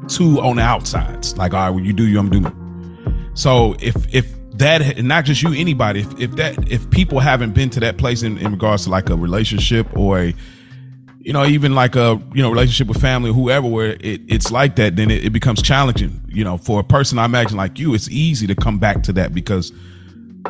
two 0.07 0.39
on 0.41 0.57
the 0.57 0.61
outsides. 0.61 1.37
Like 1.37 1.53
all 1.53 1.61
right 1.61 1.69
when 1.69 1.85
you 1.85 1.93
do 1.93 2.07
you 2.07 2.19
i'm 2.19 2.29
doing. 2.29 3.31
So 3.33 3.75
if 3.79 4.13
if 4.13 4.33
that 4.57 5.03
not 5.03 5.25
just 5.25 5.41
you 5.41 5.53
anybody 5.53 6.01
if, 6.01 6.19
if 6.19 6.31
that 6.35 6.71
if 6.71 6.89
people 6.91 7.19
haven't 7.19 7.53
been 7.53 7.69
to 7.71 7.79
that 7.81 7.97
place 7.97 8.23
in, 8.23 8.37
in 8.37 8.51
regards 8.51 8.83
to 8.85 8.89
like 8.89 9.09
a 9.09 9.15
relationship 9.15 9.87
or 9.97 10.19
a 10.19 10.35
you 11.25 11.33
know 11.33 11.43
even 11.43 11.73
like 11.73 11.95
a 11.95 12.21
you 12.33 12.41
know 12.41 12.49
relationship 12.49 12.87
with 12.87 13.01
family 13.01 13.31
or 13.31 13.33
whoever 13.33 13.67
where 13.67 13.93
it, 13.99 14.21
it's 14.27 14.51
like 14.51 14.75
that 14.75 14.95
then 14.95 15.09
it, 15.09 15.25
it 15.25 15.31
becomes 15.31 15.61
challenging 15.61 16.21
you 16.27 16.43
know 16.43 16.55
for 16.57 16.79
a 16.79 16.83
person 16.83 17.17
i 17.17 17.25
imagine 17.25 17.57
like 17.57 17.79
you 17.79 17.95
it's 17.95 18.09
easy 18.09 18.45
to 18.45 18.55
come 18.55 18.77
back 18.77 19.01
to 19.01 19.11
that 19.11 19.33
because 19.33 19.73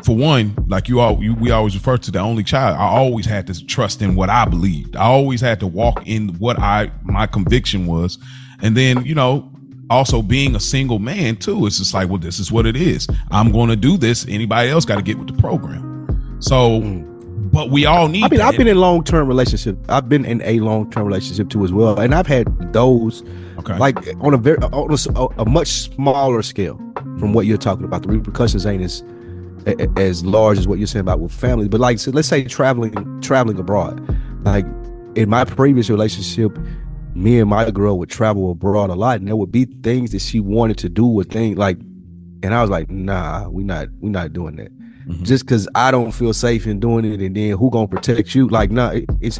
for 0.04 0.14
one, 0.14 0.54
like 0.68 0.88
you 0.88 1.00
all, 1.00 1.22
you, 1.22 1.34
we 1.34 1.50
always 1.50 1.74
refer 1.74 1.96
to 1.96 2.10
the 2.10 2.18
only 2.18 2.42
child. 2.42 2.76
I 2.76 2.84
always 2.84 3.24
had 3.24 3.46
to 3.46 3.66
trust 3.66 4.02
in 4.02 4.14
what 4.14 4.28
I 4.28 4.44
believed. 4.44 4.94
I 4.94 5.04
always 5.04 5.40
had 5.40 5.58
to 5.60 5.66
walk 5.66 6.06
in 6.06 6.30
what 6.38 6.58
I 6.58 6.90
my 7.02 7.26
conviction 7.26 7.86
was, 7.86 8.18
and 8.60 8.76
then 8.76 9.04
you 9.06 9.14
know, 9.14 9.50
also 9.88 10.20
being 10.20 10.54
a 10.54 10.60
single 10.60 10.98
man 10.98 11.36
too. 11.36 11.66
It's 11.66 11.78
just 11.78 11.94
like, 11.94 12.08
well, 12.08 12.18
this 12.18 12.38
is 12.38 12.52
what 12.52 12.66
it 12.66 12.76
is. 12.76 13.06
I'm 13.30 13.52
going 13.52 13.70
to 13.70 13.76
do 13.76 13.96
this. 13.96 14.26
Anybody 14.28 14.70
else 14.70 14.84
got 14.84 14.96
to 14.96 15.02
get 15.02 15.18
with 15.18 15.28
the 15.28 15.40
program. 15.40 16.36
So, 16.40 16.80
hmm. 16.80 17.15
But 17.56 17.70
we 17.70 17.86
all 17.86 18.08
need. 18.08 18.22
I 18.22 18.28
mean, 18.28 18.38
that. 18.38 18.48
I've 18.48 18.58
been 18.58 18.68
in 18.68 18.76
long 18.76 19.02
term 19.02 19.26
relationship. 19.26 19.78
I've 19.88 20.10
been 20.10 20.26
in 20.26 20.42
a 20.42 20.60
long 20.60 20.90
term 20.90 21.06
relationship 21.06 21.48
too 21.48 21.64
as 21.64 21.72
well, 21.72 21.98
and 21.98 22.14
I've 22.14 22.26
had 22.26 22.74
those 22.74 23.22
okay. 23.58 23.78
like 23.78 23.96
on 24.20 24.34
a 24.34 24.36
very 24.36 24.58
on 24.58 24.92
a, 24.92 25.40
a- 25.40 25.48
much 25.48 25.68
smaller 25.68 26.42
scale 26.42 26.76
from 27.18 27.32
what 27.32 27.46
you're 27.46 27.56
talking 27.56 27.86
about. 27.86 28.02
The 28.02 28.08
repercussions 28.08 28.66
ain't 28.66 28.82
as 28.82 29.02
as 29.96 30.22
large 30.22 30.58
as 30.58 30.68
what 30.68 30.78
you're 30.78 30.86
saying 30.86 31.00
about 31.00 31.20
with 31.20 31.32
family. 31.32 31.66
But 31.66 31.80
like, 31.80 31.98
so 31.98 32.10
let's 32.10 32.28
say 32.28 32.44
traveling 32.44 32.92
traveling 33.22 33.58
abroad. 33.58 34.06
Like 34.42 34.66
in 35.14 35.30
my 35.30 35.46
previous 35.46 35.88
relationship, 35.88 36.58
me 37.14 37.40
and 37.40 37.48
my 37.48 37.70
girl 37.70 37.98
would 37.98 38.10
travel 38.10 38.50
abroad 38.50 38.90
a 38.90 38.94
lot, 38.94 39.20
and 39.20 39.28
there 39.28 39.36
would 39.36 39.50
be 39.50 39.64
things 39.64 40.12
that 40.12 40.20
she 40.20 40.40
wanted 40.40 40.76
to 40.78 40.90
do 40.90 41.06
with 41.06 41.32
things 41.32 41.56
like, 41.56 41.78
and 42.42 42.52
I 42.52 42.60
was 42.60 42.68
like, 42.68 42.90
nah, 42.90 43.48
we 43.48 43.64
not 43.64 43.88
we 44.00 44.10
not 44.10 44.34
doing 44.34 44.56
that. 44.56 44.70
Mhm. 45.08 45.22
Just 45.22 45.44
because 45.44 45.68
I 45.74 45.90
don't 45.90 46.12
feel 46.12 46.32
safe 46.32 46.66
in 46.66 46.80
doing 46.80 47.04
it, 47.04 47.20
and 47.20 47.36
then 47.36 47.50
who 47.56 47.70
gonna 47.70 47.86
protect 47.86 48.34
you? 48.34 48.48
Like, 48.48 48.70
nah, 48.70 48.90
it, 48.90 49.04
it's 49.20 49.38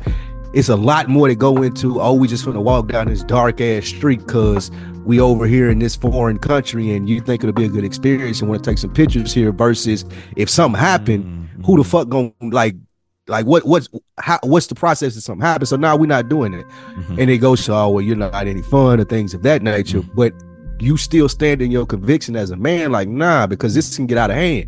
it's 0.54 0.68
a 0.68 0.76
lot 0.76 1.08
more 1.08 1.26
to 1.28 1.34
go 1.34 1.62
into. 1.62 2.00
Oh, 2.00 2.12
we 2.14 2.28
just 2.28 2.44
gonna 2.44 2.60
walk 2.60 2.88
down 2.88 3.08
this 3.08 3.22
dark 3.24 3.60
ass 3.60 3.86
street 3.86 4.20
because 4.26 4.70
we 5.04 5.18
over 5.20 5.46
here 5.46 5.68
in 5.70 5.78
this 5.80 5.96
foreign 5.96 6.38
country, 6.38 6.92
and 6.94 7.08
you 7.08 7.20
think 7.20 7.42
it'll 7.42 7.52
be 7.52 7.64
a 7.64 7.68
good 7.68 7.84
experience 7.84 8.40
and 8.40 8.48
want 8.48 8.62
to 8.62 8.70
take 8.70 8.78
some 8.78 8.92
pictures 8.92 9.32
here. 9.34 9.50
Versus 9.50 10.04
if 10.36 10.48
something 10.48 10.78
happened, 10.80 11.24
Mhm. 11.24 11.66
who 11.66 11.76
the 11.78 11.84
fuck 11.84 12.08
gonna 12.08 12.32
like 12.42 12.76
like 13.28 13.44
what 13.44 13.66
what's 13.66 13.88
how 14.20 14.38
what's 14.44 14.68
the 14.68 14.76
process 14.76 15.16
if 15.16 15.24
something 15.24 15.44
happens? 15.44 15.68
So 15.70 15.76
now 15.76 15.96
we're 15.96 16.06
not 16.06 16.28
doing 16.28 16.54
it, 16.54 16.64
Mhm. 16.96 17.18
and 17.18 17.28
it 17.30 17.38
goes 17.38 17.64
to 17.64 17.74
oh 17.74 17.88
well, 17.90 18.02
you're 18.02 18.14
not 18.14 18.32
any 18.46 18.62
fun 18.62 19.00
or 19.00 19.04
things 19.04 19.34
of 19.34 19.42
that 19.42 19.62
nature, 19.64 20.00
Mhm. 20.02 20.10
but 20.14 20.32
you 20.78 20.96
still 20.98 21.26
stand 21.28 21.60
in 21.62 21.70
your 21.70 21.86
conviction 21.86 22.36
as 22.36 22.50
a 22.50 22.56
man, 22.56 22.92
like 22.92 23.08
nah, 23.08 23.46
because 23.48 23.74
this 23.74 23.96
can 23.96 24.06
get 24.06 24.16
out 24.18 24.30
of 24.30 24.36
hand. 24.36 24.66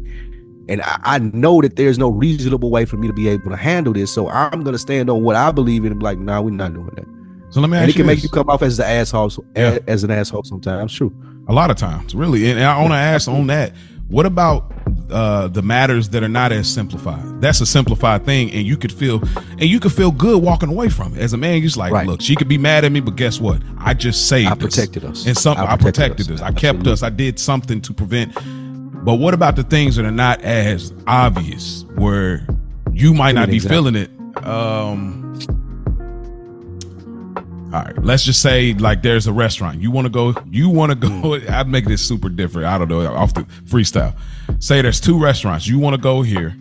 And 0.69 0.83
I, 0.83 0.99
I 1.03 1.19
know 1.19 1.61
that 1.63 1.77
there's 1.77 1.99
no 1.99 2.09
reasonable 2.11 2.71
way 2.71 2.85
for 2.85 2.97
me 2.97 3.07
to 3.09 3.13
be 3.15 3.29
able 3.29 3.51
to 3.51 3.57
handle 3.57 3.93
this. 3.93 4.13
So 4.13 4.29
I'm 4.29 4.63
gonna 4.65 4.79
stand 4.79 5.09
on 5.11 5.23
what 5.23 5.37
I 5.37 5.51
believe 5.51 5.85
in 5.85 5.93
and 5.93 6.01
be 6.01 6.05
like, 6.05 6.19
nah, 6.19 6.41
we're 6.41 6.51
not 6.51 6.75
doing 6.75 6.91
that. 6.97 7.07
So 7.51 7.61
let 7.61 7.71
me 7.71 7.79
And 7.79 7.89
it 7.89 7.93
can 7.93 8.01
you 8.01 8.05
make 8.07 8.17
this. 8.17 8.25
you 8.25 8.29
come 8.31 8.51
off 8.51 8.63
as 8.63 8.77
the 8.77 8.87
asshole 8.87 9.33
Yeah. 9.57 9.79
as 9.87 10.05
an 10.05 10.11
asshole 10.11 10.45
sometimes. 10.45 10.93
True. 10.93 11.15
A 11.49 11.53
lot 11.53 11.71
of 11.71 11.77
times, 11.79 12.15
really. 12.15 12.51
And 12.51 12.61
I 12.61 12.79
want 12.79 12.93
to 12.93 12.97
ask 12.97 13.27
on 13.29 13.47
that. 13.47 13.73
What 14.09 14.25
about 14.27 14.73
uh, 15.11 15.49
the 15.49 15.61
matters 15.61 16.09
that 16.11 16.23
are 16.23 16.29
not 16.31 16.51
as 16.53 16.67
simplified? 16.69 17.43
That's 17.43 17.61
a 17.61 17.67
simplified 17.67 18.25
thing, 18.25 18.51
and 18.53 18.67
you 18.67 18.77
could 18.79 18.93
feel, 18.93 19.23
and 19.53 19.65
you 19.65 19.81
could 19.81 19.93
feel 19.93 20.11
good 20.11 20.43
walking 20.43 20.71
away 20.71 20.89
from 20.89 21.15
it. 21.15 21.21
As 21.21 21.35
a 21.35 21.37
man, 21.37 21.55
you're 21.57 21.65
just 21.65 21.77
like, 21.77 21.93
Right. 21.93 22.07
look, 22.07 22.23
she 22.23 22.35
could 22.35 22.49
be 22.49 22.57
mad 22.59 22.85
at 22.87 22.93
me, 22.93 23.01
but 23.01 23.17
guess 23.17 23.39
what? 23.39 23.61
I 23.79 23.93
just 23.93 24.27
saved 24.29 24.51
I 24.51 24.55
protected 24.55 25.05
us. 25.05 25.27
and 25.27 25.37
some 25.37 25.59
I 25.59 25.73
I 25.73 25.77
protected, 25.77 26.27
protected 26.27 26.31
us. 26.37 26.41
us. 26.41 26.43
I 26.43 26.51
kept 26.53 26.79
Absolutely. 26.79 26.93
us. 26.93 27.03
I 27.03 27.11
did 27.11 27.39
something 27.39 27.81
to 27.83 27.93
prevent. 27.93 28.35
But 29.09 29.21
what 29.21 29.33
about 29.33 29.57
the 29.57 29.63
things 29.63 29.97
that 29.97 30.05
are 30.05 30.11
not 30.11 30.43
as 30.43 30.93
obvious, 31.07 31.87
where 31.95 32.47
you 32.93 33.15
might 33.15 33.33
not 33.33 33.49
be 33.49 33.55
example. 33.55 33.91
feeling 33.91 33.97
it? 33.97 34.11
Um, 34.45 35.35
all 37.73 37.85
right, 37.85 38.05
let's 38.05 38.23
just 38.23 38.43
say 38.43 38.75
like 38.75 39.01
there's 39.01 39.27
a 39.27 39.33
restaurant 39.33 39.81
you 39.81 39.91
want 39.91 40.05
to 40.05 40.11
go. 40.11 40.35
You 40.51 40.69
want 40.69 40.93
to 40.93 40.95
go. 40.95 41.39
Hmm. 41.39 41.49
I'd 41.51 41.69
make 41.69 41.87
this 41.87 42.07
super 42.07 42.29
different. 42.29 42.67
I 42.67 42.77
don't 42.77 42.89
know 42.89 43.01
off 43.15 43.33
the 43.33 43.45
freestyle. 43.65 44.15
Say 44.63 44.83
there's 44.83 45.01
two 45.01 45.19
restaurants. 45.19 45.67
You 45.67 45.79
want 45.79 45.97
to 45.97 46.03
go 46.03 46.21
here. 46.21 46.55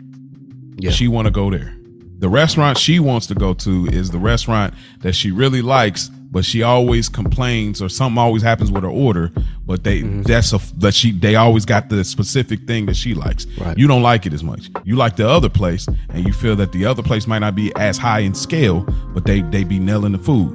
Yeah. 0.78 0.92
She 0.92 1.10
want 1.10 1.26
to 1.26 1.32
go 1.32 1.52
there. 1.52 1.76
The 2.20 2.30
restaurant 2.30 2.78
she 2.78 3.02
wants 3.02 3.28
to 3.28 3.36
go 3.36 3.56
to 3.56 3.88
is 3.88 4.10
the 4.10 4.20
restaurant 4.20 4.74
that 5.00 5.16
she 5.16 5.32
really 5.32 5.62
likes, 5.62 6.10
but 6.32 6.44
she 6.46 6.62
always 6.64 7.10
complains 7.10 7.82
or 7.82 7.90
something 7.90 8.18
always 8.18 8.42
happens 8.42 8.72
with 8.72 8.84
her 8.84 8.90
order. 8.90 9.32
But 9.66 9.84
they 9.84 10.02
Mm-hmm. 10.02 10.22
that's 10.24 10.54
a 10.54 10.60
that 10.80 10.94
she 10.94 11.12
they 11.12 11.36
always 11.36 11.66
got 11.66 11.90
the 11.90 12.04
specific 12.04 12.66
thing 12.68 12.86
that 12.88 12.96
she 12.96 13.14
likes. 13.14 13.46
Right. 13.58 13.78
You 13.78 13.88
don't 13.88 14.02
like 14.04 14.26
it 14.26 14.34
as 14.34 14.44
much. 14.44 14.70
You 14.84 14.96
like 14.96 15.16
the 15.16 15.28
other 15.28 15.50
place, 15.50 15.88
and 16.10 16.26
you 16.26 16.34
feel 16.34 16.56
that 16.58 16.72
the 16.72 16.86
other 16.86 17.04
place 17.04 17.28
might 17.28 17.40
not 17.40 17.56
be 17.56 17.72
as 17.76 17.98
high 17.98 18.20
in 18.20 18.34
scale, 18.34 18.82
but 19.14 19.26
they 19.26 19.42
they 19.42 19.64
be 19.64 19.80
nailing 19.80 20.12
the 20.14 20.20
food. 20.20 20.52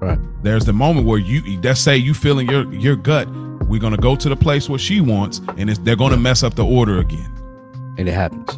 Right. 0.00 0.18
There's 0.42 0.64
the 0.64 0.72
moment 0.72 1.06
where 1.06 1.18
you 1.18 1.42
let's 1.62 1.80
say 1.80 1.96
you 1.96 2.14
feeling 2.14 2.48
your 2.48 2.72
your 2.72 2.96
gut. 2.96 3.28
We're 3.68 3.80
gonna 3.80 3.96
go 3.98 4.16
to 4.16 4.28
the 4.28 4.36
place 4.36 4.68
where 4.68 4.78
she 4.80 5.00
wants, 5.00 5.40
and 5.56 5.68
it's, 5.70 5.78
they're 5.80 5.94
gonna 5.96 6.16
mess 6.16 6.42
up 6.42 6.54
the 6.54 6.64
order 6.64 6.98
again. 6.98 7.30
And 7.98 8.08
it 8.08 8.12
happens. 8.12 8.50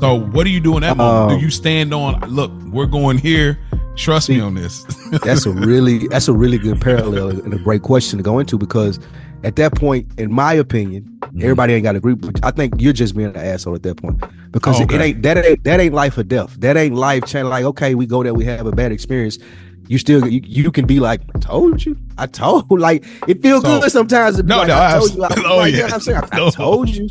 So 0.00 0.14
what 0.18 0.44
do 0.44 0.50
you 0.50 0.60
do 0.60 0.76
in 0.76 0.82
that 0.82 0.96
moment? 0.98 1.32
Um, 1.32 1.38
do 1.38 1.44
you 1.44 1.50
stand 1.50 1.94
on? 1.94 2.20
Look, 2.28 2.50
we're 2.72 2.86
going 2.86 3.18
here. 3.18 3.58
Trust 3.96 4.28
me 4.28 4.40
on 4.40 4.54
this. 4.54 4.82
That's 5.22 5.46
a 5.46 5.50
really 5.50 6.08
that's 6.08 6.26
a 6.28 6.32
really 6.32 6.58
good 6.58 6.80
parallel 6.80 7.28
and 7.30 7.54
a 7.54 7.58
great 7.58 7.82
question 7.82 8.16
to 8.18 8.22
go 8.24 8.38
into 8.40 8.58
because 8.58 8.98
at 9.44 9.54
that 9.56 9.74
point, 9.76 10.06
in 10.18 10.32
my 10.32 10.52
opinion, 10.54 11.10
Mm-hmm. 11.24 11.42
everybody 11.42 11.72
ain't 11.72 11.82
got 11.82 11.92
to 11.92 11.98
agree. 11.98 12.14
But 12.14 12.44
I 12.44 12.52
think 12.52 12.74
you're 12.78 12.92
just 12.92 13.16
being 13.16 13.30
an 13.30 13.36
asshole 13.36 13.74
at 13.74 13.82
that 13.82 13.96
point 13.96 14.22
because 14.52 14.78
Oh, 14.78 14.82
it 14.84 14.92
okay. 14.92 15.02
ain't 15.06 15.22
that 15.22 15.38
ain't 15.44 15.64
that 15.64 15.80
ain't 15.80 15.94
life 15.94 16.16
or 16.16 16.22
death. 16.22 16.54
That 16.60 16.76
ain't 16.76 16.94
life 16.94 17.24
change. 17.26 17.48
Like 17.48 17.64
okay, 17.64 17.94
we 17.96 18.06
go 18.06 18.22
there, 18.22 18.34
we 18.34 18.44
have 18.44 18.66
a 18.66 18.72
bad 18.72 18.92
experience. 18.92 19.38
You 19.88 19.98
still 19.98 20.26
you, 20.26 20.40
you 20.44 20.70
can 20.72 20.86
be 20.86 20.98
like, 21.00 21.20
I 21.34 21.38
told 21.38 21.84
you, 21.84 21.96
I 22.18 22.26
told. 22.26 22.64
Like 22.80 23.04
it 23.28 23.42
feels 23.42 23.62
So- 23.62 23.80
good 23.80 23.90
sometimes. 23.92 24.36
To 24.36 24.42
be 24.42 24.48
No, 24.48 24.58
like, 24.58 24.68
no, 24.68 24.74
I 24.74 24.86
I- 24.96 24.98
told 24.98 25.14
you. 25.14 25.24
I, 25.24 25.28
oh, 25.46 25.56
like, 25.58 25.72
you 25.72 25.78
know 25.80 25.86
yeah. 25.88 25.94
I'm 25.94 26.00
saying, 26.00 26.20
I, 26.32 26.46
I 26.46 26.50
told 26.50 26.88
you. 26.88 27.08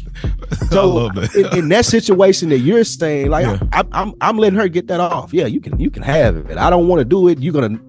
So 0.70 1.08
in, 1.36 1.58
in 1.58 1.70
that 1.70 1.86
situation 1.86 2.50
that 2.50 2.60
you're 2.60 2.84
saying, 2.84 3.30
like 3.30 3.46
Yeah. 3.46 3.60
I, 3.72 3.84
I'm, 3.92 4.14
I'm 4.22 4.38
letting 4.38 4.58
her 4.60 4.68
get 4.68 4.88
that 4.88 5.00
off. 5.00 5.34
Yeah, 5.34 5.46
you 5.46 5.60
can, 5.62 5.80
you 5.80 5.90
can 5.90 6.04
have 6.04 6.36
it. 6.38 6.58
I 6.58 6.70
don't 6.70 6.88
want 6.88 7.00
to 7.00 7.06
do 7.06 7.28
it. 7.28 7.40
You're 7.40 7.54
gonna, 7.54 7.80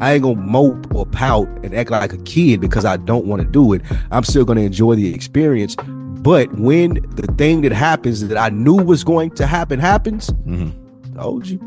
I 0.00 0.14
ain't 0.14 0.22
gonna 0.22 0.36
mope 0.40 0.94
or 0.94 1.06
pout 1.06 1.46
and 1.62 1.74
act 1.74 1.90
like 1.90 2.12
a 2.12 2.18
kid 2.18 2.60
because 2.60 2.84
I 2.84 2.96
don't 2.96 3.26
want 3.26 3.42
to 3.42 3.48
do 3.48 3.72
it. 3.72 3.82
I'm 4.10 4.24
still 4.24 4.44
gonna 4.44 4.62
enjoy 4.62 4.94
the 4.94 5.12
experience. 5.14 5.76
But 6.22 6.52
when 6.58 6.94
the 7.16 7.26
thing 7.38 7.62
that 7.62 7.72
happens 7.72 8.26
that 8.28 8.36
I 8.36 8.50
knew 8.50 8.74
was 8.76 9.04
going 9.04 9.30
to 9.32 9.46
happen 9.46 9.78
happens, 9.80 10.30
Mhm. 10.46 10.72
told 11.14 11.46
you. 11.46 11.58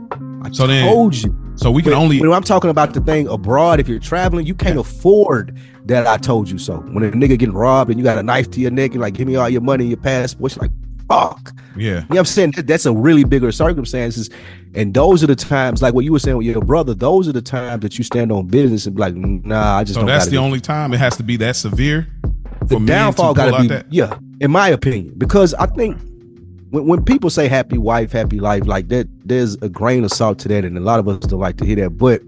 I 0.43 0.51
So 0.51 0.67
then- 0.67 0.85
told 0.87 1.15
you. 1.15 1.35
So 1.55 1.71
we 1.71 1.81
can 1.81 1.91
When, 1.91 2.01
only. 2.01 2.19
when 2.19 2.33
I'm 2.33 2.43
talking 2.43 2.69
about 2.69 2.93
the 2.93 3.01
thing 3.01 3.27
abroad, 3.27 3.79
if 3.79 3.87
you're 3.87 3.99
traveling, 3.99 4.45
you 4.45 4.55
can't 4.55 4.79
afford 4.79 5.57
that. 5.85 6.07
I 6.07 6.17
told 6.17 6.49
you 6.49 6.57
so. 6.57 6.77
When 6.77 7.03
a 7.03 7.11
nigga 7.11 7.37
getting 7.39 7.53
robbed 7.53 7.89
and 7.91 7.99
you 7.99 8.03
got 8.03 8.17
a 8.17 8.23
knife 8.23 8.49
to 8.51 8.59
your 8.59 8.71
neck 8.71 8.91
and 8.91 9.01
like, 9.01 9.13
give 9.13 9.27
me 9.27 9.35
all 9.35 9.47
your 9.49 9.61
money 9.61 9.83
and 9.83 9.91
your 9.91 9.99
passport, 10.01 10.57
like, 10.57 10.71
fuck. 11.07 11.53
Yeah. 11.77 11.85
You 11.87 11.93
know 11.95 12.05
what 12.09 12.19
I'm 12.19 12.25
saying? 12.25 12.51
That's 12.57 12.85
a 12.85 12.93
really 12.93 13.23
bigger 13.23 13.51
circumstances. 13.51 14.29
And 14.73 14.93
those 14.93 15.23
are 15.23 15.27
the 15.27 15.35
times, 15.35 15.81
like 15.81 15.93
what 15.93 16.05
you 16.05 16.11
were 16.11 16.19
saying 16.19 16.37
with 16.37 16.47
your 16.47 16.61
brother, 16.61 16.93
those 16.95 17.27
are 17.27 17.33
the 17.33 17.41
times 17.41 17.81
that 17.83 17.97
you 17.97 18.03
stand 18.03 18.31
on 18.31 18.47
business 18.47 18.87
and 18.87 18.95
be 18.95 19.01
like, 19.01 19.15
nah, 19.15 19.77
I 19.77 19.83
just 19.83 19.93
So 19.95 20.01
don't 20.01 20.07
that's 20.07 20.27
the 20.27 20.37
only 20.37 20.59
time 20.59 20.93
it 20.93 20.97
has 20.99 21.15
to 21.17 21.23
be 21.23 21.37
that 21.37 21.55
severe. 21.55 22.07
the 22.63 22.79
downfall 22.79 23.35
to 23.35 23.37
gotta 23.37 23.61
be 23.61 23.67
that? 23.67 23.85
yeah, 23.93 24.17
in 24.39 24.49
my 24.51 24.69
opinion. 24.69 25.13
Because 25.17 25.53
I 25.55 25.67
think 25.67 25.97
when, 26.73 26.87
when 26.87 27.05
people 27.05 27.29
say 27.29 27.47
happy 27.47 27.77
wife, 27.77 28.11
happy 28.11 28.39
life, 28.39 28.65
like 28.65 28.87
that, 28.87 29.07
there's 29.23 29.53
a 29.61 29.69
grain 29.69 30.03
of 30.03 30.11
salt 30.11 30.39
to 30.39 30.47
that, 30.47 30.65
and 30.65 30.75
a 30.75 30.81
lot 30.81 30.99
of 30.99 31.07
us 31.07 31.19
don't 31.19 31.39
like 31.39 31.57
to 31.57 31.65
hear 31.65 31.75
that. 31.75 31.91
But 31.91 32.21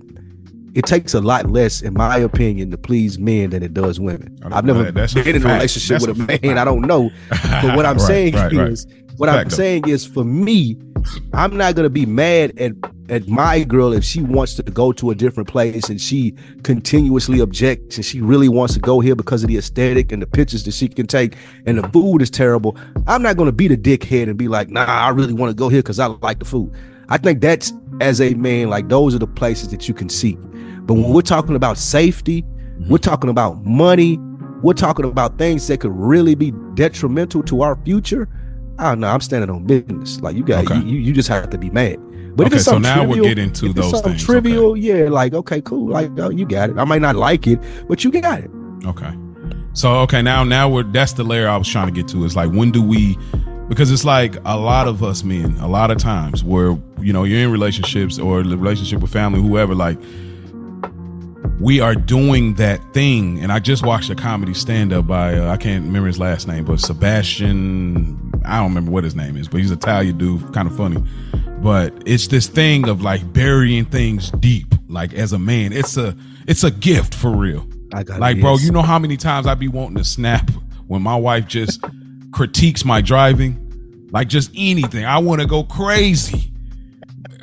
it 0.76 0.86
takes 0.86 1.16
a 1.16 1.22
lot 1.22 1.50
less, 1.50 1.82
in 1.82 1.96
my 1.96 2.18
opinion, 2.20 2.70
to 2.70 2.78
please 2.78 3.18
men 3.18 3.50
than 3.50 3.64
it 3.64 3.74
does 3.74 4.00
women. 4.00 4.38
I've 4.44 4.64
never 4.64 4.84
that. 4.84 4.94
That's 4.94 5.16
a 5.16 5.24
been 5.24 5.38
in 5.38 5.44
a 5.44 5.54
relationship 5.54 6.00
That's 6.00 6.08
with 6.08 6.20
a 6.20 6.24
a 6.38 6.42
man. 6.42 6.58
I 6.60 6.64
don't 6.64 6.82
know. 6.82 7.10
But 7.30 7.76
what 7.76 7.88
I'm 7.88 7.96
Right, 7.98 8.08
saying 8.08 8.34
right, 8.36 8.54
right. 8.54 8.78
What 9.18 9.30
I'm 9.30 9.50
saying 9.50 9.88
is, 9.88 10.06
for 10.06 10.24
me, 10.24 10.78
I'm 11.34 11.56
not 11.56 11.76
gonna 11.76 11.90
be 11.90 12.06
mad 12.06 12.58
at 12.60 12.74
at 13.10 13.28
my 13.28 13.64
girl 13.64 13.94
if 13.94 14.04
she 14.04 14.22
wants 14.24 14.56
to 14.56 14.64
go 14.64 14.92
to 14.92 15.12
a 15.12 15.16
different 15.16 15.48
place 15.48 15.90
and 15.90 16.02
she 16.02 16.34
continuously 16.64 17.40
objects 17.40 17.98
and 17.98 18.06
she 18.06 18.20
really 18.20 18.50
wants 18.50 18.74
to 18.74 18.80
go 18.80 19.00
here 19.00 19.16
because 19.16 19.44
of 19.44 19.48
the 19.48 19.58
aesthetic 19.58 20.12
and 20.12 20.24
the 20.24 20.26
pictures 20.26 20.64
that 20.64 20.74
she 20.74 20.88
can 20.88 21.06
take 21.06 21.36
and 21.68 21.78
the 21.78 21.88
food 21.90 22.24
is 22.24 22.32
terrible. 22.32 22.76
I'm 23.06 23.22
not 23.22 23.38
gonna 23.38 23.52
be 23.52 23.68
the 23.68 23.78
dickhead 23.78 24.24
and 24.24 24.38
be 24.38 24.48
like, 24.48 24.70
nah, 24.70 24.86
I 24.86 25.10
really 25.10 25.34
want 25.34 25.52
to 25.52 25.56
go 25.56 25.70
here 25.70 25.84
because 25.84 26.00
I 26.00 26.08
like 26.08 26.40
the 26.40 26.46
food. 26.46 26.74
I 27.10 27.18
think 27.18 27.42
that's 27.42 27.72
as 28.02 28.20
a 28.20 28.34
man, 28.34 28.70
like 28.70 28.90
those 28.90 29.14
are 29.14 29.20
the 29.20 29.28
places 29.28 29.70
that 29.70 29.88
you 29.88 29.94
can 29.94 30.10
see. 30.10 30.36
But 30.82 30.96
when 30.96 31.14
we're 31.14 31.22
talking 31.22 31.56
about 31.56 31.78
safety, 31.78 32.44
Mm-hmm. 32.76 32.92
we're 32.92 32.98
talking 32.98 33.30
about 33.30 33.64
money, 33.64 34.18
we're 34.62 34.74
talking 34.74 35.06
about 35.06 35.38
things 35.38 35.66
that 35.68 35.80
could 35.80 35.94
really 35.94 36.36
be 36.36 36.52
detrimental 36.74 37.42
to 37.44 37.62
our 37.62 37.78
future. 37.86 38.28
I 38.78 38.90
don't 38.90 39.00
know. 39.00 39.08
I'm 39.08 39.22
standing 39.22 39.50
on 39.50 39.66
business. 39.66 40.20
Like 40.22 40.36
you 40.36 40.44
got, 40.44 40.66
Okay. 40.66 40.80
you, 40.86 40.98
you 40.98 41.14
just 41.14 41.30
have 41.30 41.50
to 41.50 41.58
be 41.58 41.70
mad. 41.70 41.98
But 42.36 42.48
if 42.48 42.54
it's 42.54 42.66
so 42.66 42.78
now 42.78 43.06
trivial, 43.06 43.26
get 43.26 43.38
into 43.40 43.68
if 43.68 43.72
it's 43.72 43.80
those 43.80 43.92
something 43.92 44.12
things, 44.14 44.24
trivial, 44.26 44.76
yeah, 44.76 45.08
like 45.10 45.34
okay, 45.34 45.62
cool, 45.62 45.90
like 45.90 46.12
oh, 46.20 46.30
you 46.30 46.46
got 46.46 46.70
it. 46.70 46.78
I 46.78 46.84
might 46.84 47.02
not 47.02 47.16
like 47.16 47.48
it, 47.48 47.60
but 47.88 48.04
you 48.04 48.12
got 48.12 48.40
it. 48.40 48.52
Okay. 48.86 49.14
So 49.74 50.00
okay, 50.00 50.22
now 50.22 50.44
now 50.44 50.68
we're 50.68 50.84
that's 50.84 51.14
the 51.14 51.24
layer 51.24 51.48
I 51.48 51.56
was 51.56 51.68
trying 51.68 51.88
to 51.88 51.94
get 51.94 52.10
to. 52.10 52.26
Is 52.26 52.36
like 52.36 52.52
when 52.52 52.72
do 52.72 52.82
we 52.82 53.18
because 53.70 53.90
it's 53.90 54.04
like 54.04 54.36
a 54.46 54.58
lot 54.58 54.88
of 54.88 55.02
us 55.02 55.24
men, 55.24 55.56
a 55.60 55.68
lot 55.68 55.92
of 55.92 55.98
times 55.98 56.44
where 56.44 56.78
you 57.00 57.14
know 57.14 57.24
you're 57.24 57.40
in 57.40 57.52
relationships 57.52 58.20
or 58.20 58.44
the 58.44 58.58
relationship 58.58 59.00
with 59.02 59.12
family, 59.12 59.42
whoever, 59.42 59.74
like 59.74 59.98
we 61.60 61.80
are 61.80 61.96
doing 61.96 62.56
that 62.56 62.82
thing. 62.94 63.40
And 63.40 63.52
I 63.52 63.60
just 63.60 63.86
watched 63.86 64.10
a 64.10 64.16
comedy 64.16 64.54
stand 64.54 64.94
up 64.94 65.08
by 65.08 65.38
uh, 65.38 65.52
I 65.52 65.58
can't 65.58 65.86
remember 65.86 66.08
his 66.08 66.20
last 66.20 66.48
name, 66.48 66.66
but 66.66 66.80
Sebastian. 66.80 68.34
I 68.46 68.58
don't 68.58 68.70
remember 68.70 68.92
what 68.92 69.04
his 69.04 69.16
name 69.16 69.38
is, 69.38 69.48
but 69.48 69.60
he's 69.60 69.72
an 69.72 69.78
Italian 69.78 70.18
dude, 70.18 70.54
kind 70.54 70.68
of 70.68 70.76
funny. 70.78 71.04
But 71.62 71.94
it's 72.06 72.28
this 72.28 72.48
thing 72.48 72.88
of 72.88 73.02
like 73.02 73.34
burying 73.34 73.86
things 73.86 74.30
deep, 74.32 74.76
like 74.88 75.14
as 75.14 75.34
a 75.34 75.40
man. 75.40 75.74
It's 75.74 75.98
a 75.98 76.16
it's 76.48 76.64
a 76.64 76.72
gift 76.72 77.16
for 77.16 77.32
real. 77.32 77.68
I 77.94 78.04
got 78.04 78.20
Like, 78.20 78.40
bro, 78.40 78.58
you 78.58 78.72
know 78.72 78.82
how 78.82 79.00
many 79.00 79.18
times 79.18 79.48
I 79.48 79.56
be 79.56 79.68
wanting 79.68 79.98
to 79.98 80.04
snap 80.04 80.50
when 80.88 81.02
my 81.02 81.16
wife 81.16 81.48
just 81.48 81.84
critiques 82.32 82.84
my 82.84 83.02
driving? 83.02 83.62
Like, 84.12 84.28
just 84.28 84.52
anything. 84.56 85.06
I 85.06 85.18
want 85.18 85.42
to 85.42 85.48
go 85.48 85.64
crazy. 85.64 86.52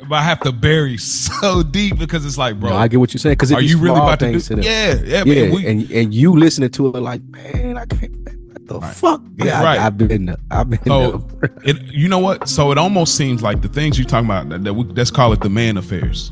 But 0.09 0.15
I 0.15 0.21
have 0.23 0.39
to 0.41 0.51
bury 0.51 0.97
so 0.97 1.63
deep 1.63 1.97
because 1.97 2.25
it's 2.25 2.37
like, 2.37 2.59
bro, 2.59 2.71
No, 2.71 2.75
I 2.77 2.87
get 2.87 2.99
what 2.99 3.13
you're 3.13 3.19
saying 3.19 3.33
because 3.33 3.51
are 3.51 3.61
you 3.61 3.77
really 3.77 3.99
about 3.99 4.19
to 4.19 4.31
do? 4.31 4.39
to. 4.39 4.55
Yeah, 4.61 4.95
yeah, 5.03 5.23
yeah, 5.25 5.43
man, 5.43 5.51
we- 5.55 5.65
and 5.67 5.91
and 5.91 6.13
you 6.13 6.33
listening 6.37 6.69
to 6.71 6.87
it 6.87 6.99
like, 6.99 7.21
man, 7.23 7.77
I 7.77 7.85
can't. 7.85 8.11
What 8.53 8.67
the 8.67 8.79
Right. 8.79 8.95
fuck? 8.95 9.21
Yeah, 9.37 9.59
I, 9.59 9.63
right. 9.63 9.79
I've 9.79 9.97
been. 9.97 10.35
I've 10.51 10.69
been. 10.69 10.79
So 10.85 11.27
it, 11.63 11.81
you 11.91 12.07
know 12.07 12.19
what? 12.19 12.47
So 12.47 12.71
it 12.71 12.77
almost 12.77 13.15
seems 13.15 13.41
like 13.43 13.61
the 13.61 13.67
things 13.67 13.99
you 13.99 14.05
talking 14.05 14.25
about 14.27 14.49
that, 14.49 14.63
that 14.63 14.73
we, 14.73 14.83
let's 14.85 15.11
call 15.11 15.33
it 15.33 15.41
the 15.41 15.49
man 15.49 15.77
affairs, 15.77 16.31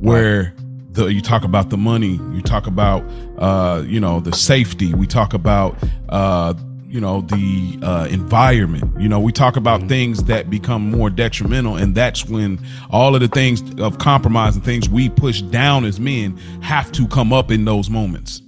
where 0.00 0.54
the 0.92 1.06
you 1.06 1.20
talk 1.20 1.44
about 1.44 1.70
the 1.70 1.76
money, 1.76 2.20
you 2.32 2.42
talk 2.42 2.66
about 2.66 3.02
uh, 3.38 3.82
you 3.86 4.00
know 4.00 4.20
the 4.20 4.32
safety, 4.32 4.94
we 4.94 5.06
talk 5.06 5.32
about 5.34 5.76
uh, 6.08 6.54
you 6.94 7.00
know 7.00 7.22
the 7.22 7.76
uh, 7.82 8.06
environment. 8.08 8.88
You 9.00 9.08
know, 9.08 9.18
we 9.18 9.32
talk 9.32 9.56
about 9.56 9.88
things 9.88 10.22
that 10.24 10.48
become 10.48 10.92
more 10.92 11.10
detrimental, 11.10 11.74
and 11.74 11.92
that's 11.92 12.24
when 12.24 12.60
all 12.88 13.16
of 13.16 13.20
the 13.20 13.26
things 13.26 13.62
of 13.80 13.98
compromise 13.98 14.54
and 14.54 14.64
things 14.64 14.88
we 14.88 15.08
push 15.08 15.42
down 15.42 15.84
as 15.84 15.98
men 15.98 16.36
have 16.62 16.92
to 16.92 17.08
come 17.08 17.32
up 17.32 17.50
in 17.50 17.64
those 17.64 17.90
moments. 17.90 18.42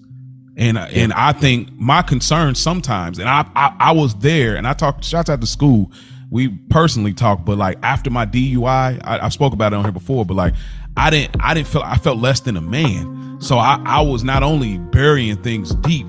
And 0.57 0.79
and 0.79 1.13
I 1.15 1.33
think 1.33 1.73
my 1.73 2.03
concern 2.03 2.55
sometimes, 2.55 3.19
and 3.19 3.29
I, 3.29 3.45
I 3.57 3.75
I 3.81 3.93
was 3.93 4.15
there, 4.21 4.55
and 4.55 4.65
I 4.65 4.75
talked 4.75 5.05
shots 5.05 5.29
out 5.29 5.41
to 5.41 5.47
school. 5.49 5.91
We 6.31 6.49
personally 6.71 7.15
talked, 7.15 7.45
but 7.45 7.59
like 7.59 7.79
after 7.83 8.11
my 8.11 8.27
DUI, 8.27 9.01
I, 9.03 9.27
I 9.27 9.29
spoke 9.31 9.55
about 9.55 9.73
it 9.73 9.77
on 9.77 9.83
here 9.83 9.93
before, 9.93 10.25
but 10.25 10.35
like 10.35 10.55
I 10.97 11.11
didn't 11.11 11.37
I 11.41 11.53
didn't 11.53 11.67
feel 11.67 11.83
I 11.83 11.99
felt 11.99 12.19
less 12.19 12.39
than 12.39 12.57
a 12.57 12.63
man. 12.63 13.39
So 13.41 13.59
I 13.59 13.83
I 13.85 14.03
was 14.03 14.23
not 14.23 14.45
only 14.45 14.79
burying 14.79 15.43
things 15.43 15.75
deep, 15.75 16.07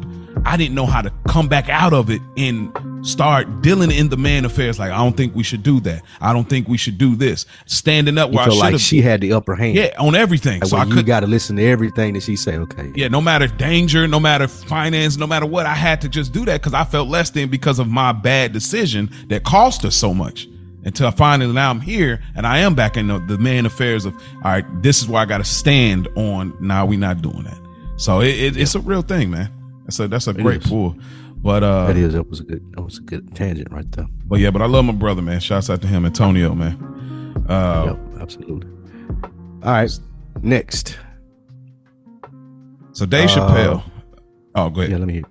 I 0.48 0.56
didn't 0.56 0.76
know 0.76 0.86
how 0.86 1.02
to 1.02 1.12
come 1.28 1.50
back 1.50 1.68
out 1.68 1.92
of 1.92 2.10
it 2.10 2.22
and 2.38 2.72
start 3.06 3.62
dealing 3.62 3.92
in 3.92 4.08
the 4.08 4.16
man 4.16 4.46
affairs. 4.46 4.80
Like 4.80 4.92
I 4.92 4.98
don't 4.98 5.18
think 5.18 5.36
we 5.36 5.44
should 5.44 5.62
do 5.62 5.82
that. 5.82 6.04
I 6.22 6.32
don't 6.32 6.50
think 6.50 6.70
we 6.70 6.78
should 6.78 6.98
do 6.98 7.18
this. 7.18 7.46
Standing 7.66 8.18
up 8.18 8.32
where 8.32 8.44
I 8.44 8.46
feel 8.46 8.54
should 8.54 8.60
like 8.62 8.80
she 8.80 9.02
had 9.02 9.20
the 9.20 9.34
upper 9.34 9.56
hand. 9.56 9.76
yeah, 9.76 9.94
on 10.00 10.16
everything. 10.16 10.62
Like 10.62 10.70
so 10.70 10.78
I 10.78 10.86
you 10.86 10.94
could 10.94 11.06
got 11.06 11.20
to 11.20 11.28
listen 11.28 11.58
to 11.58 11.66
everything 11.66 12.14
that 12.14 12.24
she 12.24 12.38
say. 12.38 12.56
Okay. 12.56 12.94
yeah, 12.96 13.10
no 13.10 13.20
matter 13.20 13.48
danger, 13.48 14.08
no 14.08 14.22
matter 14.22 14.48
finance, 14.48 15.18
no 15.18 15.28
matter 15.28 15.46
what, 15.46 15.66
I 15.66 15.74
had 15.74 16.00
to 16.02 16.10
just 16.10 16.32
do 16.32 16.46
that 16.46 16.62
because 16.62 16.74
I 16.74 16.86
felt 16.86 17.10
less 17.10 17.30
than 17.30 17.50
because 17.50 17.78
of 17.78 17.90
my 17.90 18.14
bad 18.14 18.54
decision 18.54 19.10
that 19.28 19.44
cost 19.44 19.84
us 19.84 19.96
so 19.98 20.14
much. 20.14 20.48
Until 20.86 21.12
finally 21.12 21.52
now 21.52 21.70
I'm 21.70 21.82
here 21.82 22.24
and 22.38 22.48
I 22.48 22.60
am 22.60 22.74
back 22.74 22.96
in 22.96 23.08
the, 23.08 23.20
the 23.20 23.38
man 23.38 23.66
affairs 23.66 24.06
of 24.06 24.14
all 24.16 24.52
right, 24.52 24.82
this 24.82 25.02
is 25.02 25.10
where 25.10 25.22
I 25.22 25.26
got 25.26 25.40
to 25.40 25.44
stand 25.44 26.08
on. 26.16 26.56
Now 26.62 26.86
we 26.86 26.96
not 26.96 27.22
doing 27.22 27.44
that. 27.44 27.60
So 27.98 28.22
it, 28.22 28.30
it, 28.30 28.58
it's 28.58 28.76
a 28.76 28.80
real 28.80 29.02
thing, 29.02 29.30
man. 29.32 29.52
That's 29.88 30.00
a 30.02 30.08
that's 30.10 30.28
a 30.28 30.34
great 30.34 30.62
is. 30.64 30.70
pull. 30.70 30.96
But 31.38 31.64
uh, 31.64 31.88
That 31.88 31.98
is. 31.98 32.14
That 32.14 32.30
was 32.30 32.42
a 32.42 32.44
good. 32.44 32.62
That 32.74 32.82
was 32.82 32.98
a 32.98 33.02
good 33.02 33.34
tangent 33.36 33.72
right 33.72 33.90
there. 33.94 34.06
but 34.26 34.40
yeah, 34.40 34.52
but 34.52 34.62
I 34.62 34.66
love 34.66 34.84
my 34.86 34.92
brother, 34.94 35.22
man. 35.22 35.40
Shouts 35.40 35.70
out 35.70 35.82
to 35.82 35.88
him, 35.88 36.06
Antonio, 36.06 36.54
man. 36.54 37.44
Uh, 37.48 37.86
yep. 38.14 38.22
Absolutely. 38.22 38.70
All 39.64 39.72
right. 39.72 40.00
Next. 40.42 40.98
so 42.92 43.06
Dave 43.06 43.30
Uh, 43.30 43.36
Chappelle. 43.36 43.84
Oh, 44.56 44.70
go 44.70 44.82
ahead. 44.82 44.92
Yeah. 44.92 44.98
Let 44.98 45.08
me 45.08 45.14
hear. 45.14 45.24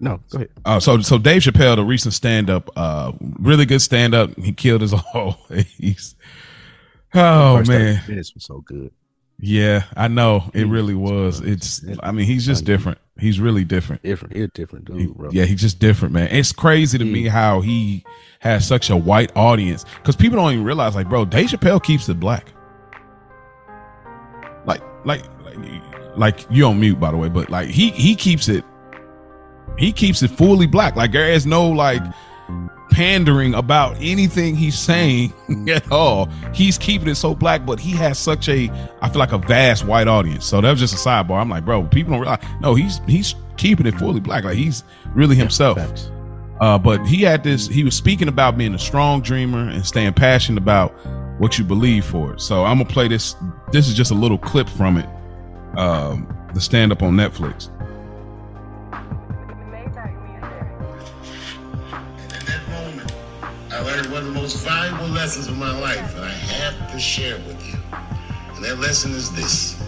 No. 0.00 0.20
Go 0.30 0.36
ahead. 0.36 0.48
Uh, 0.64 0.80
so 0.80 1.00
so 1.00 1.18
Dave 1.18 1.42
Chappelle, 1.42 1.76
the 1.76 1.84
recent 1.84 2.14
stand 2.14 2.48
up, 2.48 2.70
uh, 2.76 3.12
really 3.20 3.66
good 3.66 3.82
stand 3.82 4.14
up. 4.14 4.34
He 4.38 4.52
killed 4.52 4.80
his 4.80 4.92
all. 5.14 5.38
He's 5.76 6.14
oh 7.14 7.62
man, 7.66 8.00
minutes 8.08 8.32
was 8.34 8.44
so 8.44 8.60
good. 8.60 8.90
Yeah, 9.40 9.84
I 9.96 10.08
know 10.08 10.50
it 10.52 10.66
really 10.66 10.94
was-. 10.94 11.40
It's 11.40 11.84
I 12.02 12.12
mean 12.12 12.26
he's 12.26 12.44
just 12.44 12.64
different. 12.64 12.98
He's 13.18 13.40
really 13.40 13.64
different. 13.64 14.02
Different. 14.02 14.34
He's 14.34 14.44
a 14.44 14.48
different 14.48 14.84
dude, 14.84 15.14
bro. 15.16 15.30
yeah, 15.32 15.44
he's 15.44 15.60
just 15.60 15.78
different, 15.78 16.14
man. 16.14 16.28
It's 16.30 16.52
crazy 16.52 16.98
to 16.98 17.04
me 17.04 17.24
mm. 17.24 17.28
how 17.28 17.60
he 17.60 18.04
has 18.40 18.66
such 18.66 18.90
a 18.90 18.96
white 18.96 19.32
audience 19.36 19.84
because 19.96 20.14
people 20.14 20.36
don't 20.36 20.52
even 20.52 20.64
realize, 20.64 20.94
like, 20.94 21.08
bro, 21.08 21.24
Dave 21.24 21.50
Chappelle 21.50 21.82
keeps 21.82 22.08
it 22.08 22.20
black. 22.20 22.52
Like, 24.66 24.82
like, 25.04 25.24
like, 25.44 25.82
like 26.16 26.46
you 26.50 26.66
on 26.66 26.78
mute, 26.78 27.00
by 27.00 27.10
the 27.10 27.16
way, 27.16 27.28
but 27.28 27.50
like 27.50 27.68
he 27.68 27.90
he 27.90 28.14
keeps 28.14 28.48
it, 28.48 28.64
he 29.78 29.92
keeps 29.92 30.22
it 30.22 30.28
fully 30.28 30.66
black. 30.66 30.96
Like 30.96 31.12
there 31.12 31.30
is 31.30 31.46
no 31.46 31.68
like 31.68 32.02
mm. 32.48 32.70
Pandering 32.90 33.54
about 33.54 33.96
anything 34.00 34.54
he's 34.56 34.78
saying 34.78 35.32
at 35.68 35.90
all. 35.90 36.26
He's 36.52 36.78
keeping 36.78 37.08
it 37.08 37.16
so 37.16 37.34
black, 37.34 37.64
but 37.66 37.78
he 37.78 37.92
has 37.92 38.18
such 38.18 38.48
a, 38.48 38.70
I 39.00 39.08
feel 39.08 39.18
like 39.18 39.32
a 39.32 39.38
vast 39.38 39.84
white 39.84 40.08
audience. 40.08 40.44
So 40.46 40.60
that 40.60 40.70
was 40.70 40.80
just 40.80 40.94
a 40.94 41.08
sidebar. 41.08 41.40
I'm 41.40 41.48
like, 41.48 41.64
bro, 41.64 41.84
people 41.84 42.12
don't 42.12 42.20
realize. 42.20 42.44
No, 42.60 42.74
he's 42.74 43.00
he's 43.06 43.34
keeping 43.56 43.86
it 43.86 43.94
fully 43.94 44.20
black. 44.20 44.44
Like 44.44 44.56
he's 44.56 44.84
really 45.14 45.36
himself. 45.36 45.78
Uh, 46.60 46.78
but 46.78 47.04
he 47.06 47.22
had 47.22 47.44
this. 47.44 47.68
He 47.68 47.84
was 47.84 47.96
speaking 47.96 48.28
about 48.28 48.58
being 48.58 48.74
a 48.74 48.78
strong 48.78 49.20
dreamer 49.20 49.68
and 49.68 49.86
staying 49.86 50.14
passionate 50.14 50.60
about 50.60 50.90
what 51.38 51.58
you 51.58 51.64
believe 51.64 52.04
for 52.04 52.34
it. 52.34 52.40
So 52.40 52.64
I'm 52.64 52.78
gonna 52.78 52.90
play 52.90 53.08
this. 53.08 53.36
This 53.70 53.86
is 53.86 53.94
just 53.94 54.10
a 54.10 54.14
little 54.14 54.38
clip 54.38 54.68
from 54.68 54.96
it. 54.96 55.08
Um, 55.78 56.26
the 56.54 56.60
stand 56.60 56.90
up 56.90 57.02
on 57.02 57.14
Netflix. 57.14 57.70
Most 64.48 64.64
valuable 64.64 65.08
lessons 65.08 65.46
of 65.46 65.58
my 65.58 65.78
life, 65.78 66.16
and 66.16 66.24
I 66.24 66.30
have 66.30 66.90
to 66.90 66.98
share 66.98 67.36
with 67.36 67.62
you. 67.66 67.78
And 68.54 68.64
that 68.64 68.78
lesson 68.78 69.10
is 69.10 69.30
this 69.32 69.78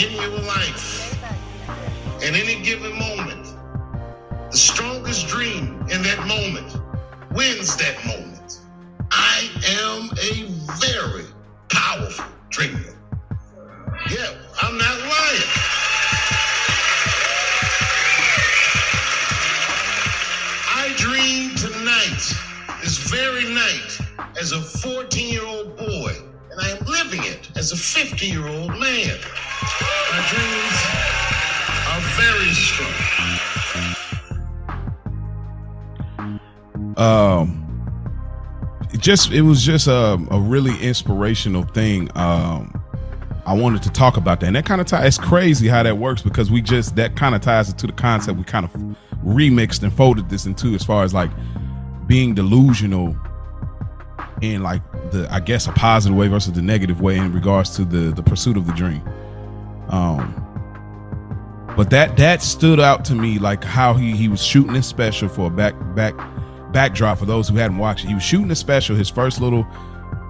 In 0.00 0.12
your 0.12 0.38
life, 0.42 1.18
in 2.22 2.36
any 2.36 2.62
given 2.62 2.96
moment, 2.96 3.56
the 4.52 4.56
strongest 4.56 5.26
dream 5.26 5.84
in 5.90 6.02
that 6.04 6.24
moment 6.24 6.76
wins 7.32 7.76
that 7.78 7.96
moment. 8.06 8.60
I 9.10 9.50
am 9.66 10.08
a 10.22 10.44
very 10.78 11.24
powerful 11.68 12.26
dreamer. 12.50 12.94
As 24.44 24.52
a 24.52 24.60
14 24.60 25.32
year 25.32 25.46
old 25.46 25.74
boy, 25.74 26.12
and 26.50 26.60
I 26.60 26.68
am 26.68 26.84
living 26.84 27.22
it 27.22 27.50
as 27.56 27.72
a 27.72 27.76
50 27.78 28.26
year 28.26 28.46
old 28.46 28.72
man. 28.72 29.18
My 30.10 30.20
dreams 30.28 30.80
are 31.88 32.00
very 32.20 32.50
strong. 32.52 32.92
um 36.96 37.60
it 38.92 39.00
just 39.00 39.32
it 39.32 39.40
was 39.42 39.64
just 39.64 39.86
a, 39.88 40.18
a 40.30 40.38
really 40.38 40.78
inspirational 40.80 41.64
thing 41.64 42.08
um 42.14 42.80
i 43.46 43.52
wanted 43.52 43.82
to 43.82 43.90
talk 43.90 44.16
about 44.16 44.38
that 44.38 44.46
and 44.46 44.54
that 44.54 44.64
kind 44.64 44.80
of 44.80 44.86
ties 44.86 45.04
it's 45.04 45.18
crazy 45.18 45.66
how 45.66 45.82
that 45.82 45.98
works 45.98 46.22
because 46.22 46.52
we 46.52 46.62
just 46.62 46.94
that 46.94 47.16
kind 47.16 47.34
of 47.34 47.40
ties 47.40 47.68
into 47.68 47.88
the 47.88 47.92
concept 47.92 48.38
we 48.38 48.44
kind 48.44 48.64
of 48.64 48.72
remixed 49.24 49.82
and 49.82 49.92
folded 49.92 50.28
this 50.28 50.46
into 50.46 50.72
as 50.76 50.84
far 50.84 51.02
as 51.02 51.12
like 51.12 51.30
being 52.06 52.32
delusional 52.32 53.16
in 54.40 54.62
like 54.62 54.82
the 55.10 55.26
i 55.30 55.40
guess 55.40 55.66
a 55.66 55.72
positive 55.72 56.16
way 56.16 56.28
versus 56.28 56.52
the 56.52 56.62
negative 56.62 57.00
way 57.00 57.16
in 57.16 57.32
regards 57.32 57.76
to 57.76 57.84
the 57.84 58.10
the 58.12 58.22
pursuit 58.22 58.56
of 58.56 58.66
the 58.66 58.72
dream 58.72 59.02
um 59.88 60.40
but 61.76 61.90
that 61.90 62.16
that 62.16 62.42
stood 62.42 62.80
out 62.80 63.04
to 63.04 63.14
me 63.14 63.38
like 63.38 63.64
how 63.64 63.94
he 63.94 64.12
he 64.16 64.28
was 64.28 64.42
shooting 64.42 64.72
this 64.72 64.86
special 64.86 65.28
for 65.28 65.46
a 65.46 65.50
back 65.50 65.74
back 65.94 66.14
backdrop 66.74 67.16
for 67.16 67.24
those 67.24 67.48
who 67.48 67.56
hadn't 67.56 67.78
watched 67.78 68.04
it. 68.04 68.08
He 68.08 68.14
was 68.14 68.22
shooting 68.22 68.50
a 68.50 68.54
special, 68.54 68.94
his 68.96 69.08
first 69.08 69.40
little, 69.40 69.66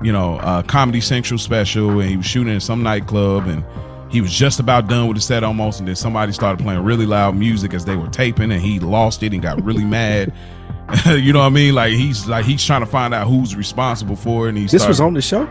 you 0.01 0.13
know, 0.13 0.37
uh, 0.37 0.63
Comedy 0.63 1.01
Central 1.01 1.39
special, 1.39 1.99
and 1.99 2.09
he 2.09 2.17
was 2.17 2.27
shooting 2.27 2.53
in 2.53 2.61
some 2.61 2.85
nightclub, 2.85 3.49
and 3.49 3.65
he 4.13 4.21
was 4.21 4.33
just 4.33 4.61
about 4.61 4.89
done 4.89 5.09
with 5.09 5.17
the 5.17 5.23
set 5.23 5.43
almost, 5.43 5.81
and 5.81 5.89
then 5.89 5.97
somebody 5.97 6.31
started 6.31 6.63
playing 6.63 6.85
really 6.85 7.07
loud 7.07 7.35
music 7.35 7.75
as 7.75 7.85
they 7.85 7.97
were 7.97 8.09
taping, 8.09 8.53
and 8.53 8.61
he 8.61 8.79
lost 8.79 9.25
it 9.25 9.33
and 9.33 9.43
got 9.43 9.61
really 9.65 9.85
mad. 10.01 10.33
you 11.07 11.33
know 11.33 11.41
what 11.41 11.47
I 11.47 11.51
mean? 11.51 11.75
Like 11.75 11.93
he's 11.93 12.27
like 12.27 12.45
he's 12.45 12.65
trying 12.65 12.81
to 12.81 12.87
find 12.87 13.15
out 13.15 13.27
who's 13.27 13.57
responsible 13.57 14.17
for 14.17 14.47
it. 14.47 14.51
And 14.51 14.59
he 14.59 14.67
This 14.67 14.87
was 14.87 15.01
on 15.01 15.15
the 15.15 15.23
show. 15.23 15.49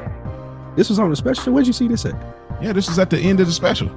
This 0.75 0.89
was 0.89 0.99
on 0.99 1.09
the 1.09 1.15
special. 1.15 1.53
Where'd 1.53 1.67
you 1.67 1.73
see 1.73 1.87
this 1.87 2.05
at? 2.05 2.15
yeah. 2.61 2.73
This 2.73 2.87
is 2.87 2.99
at 2.99 3.09
the 3.09 3.19
end 3.19 3.39
of 3.39 3.47
the 3.47 3.53
special. 3.53 3.89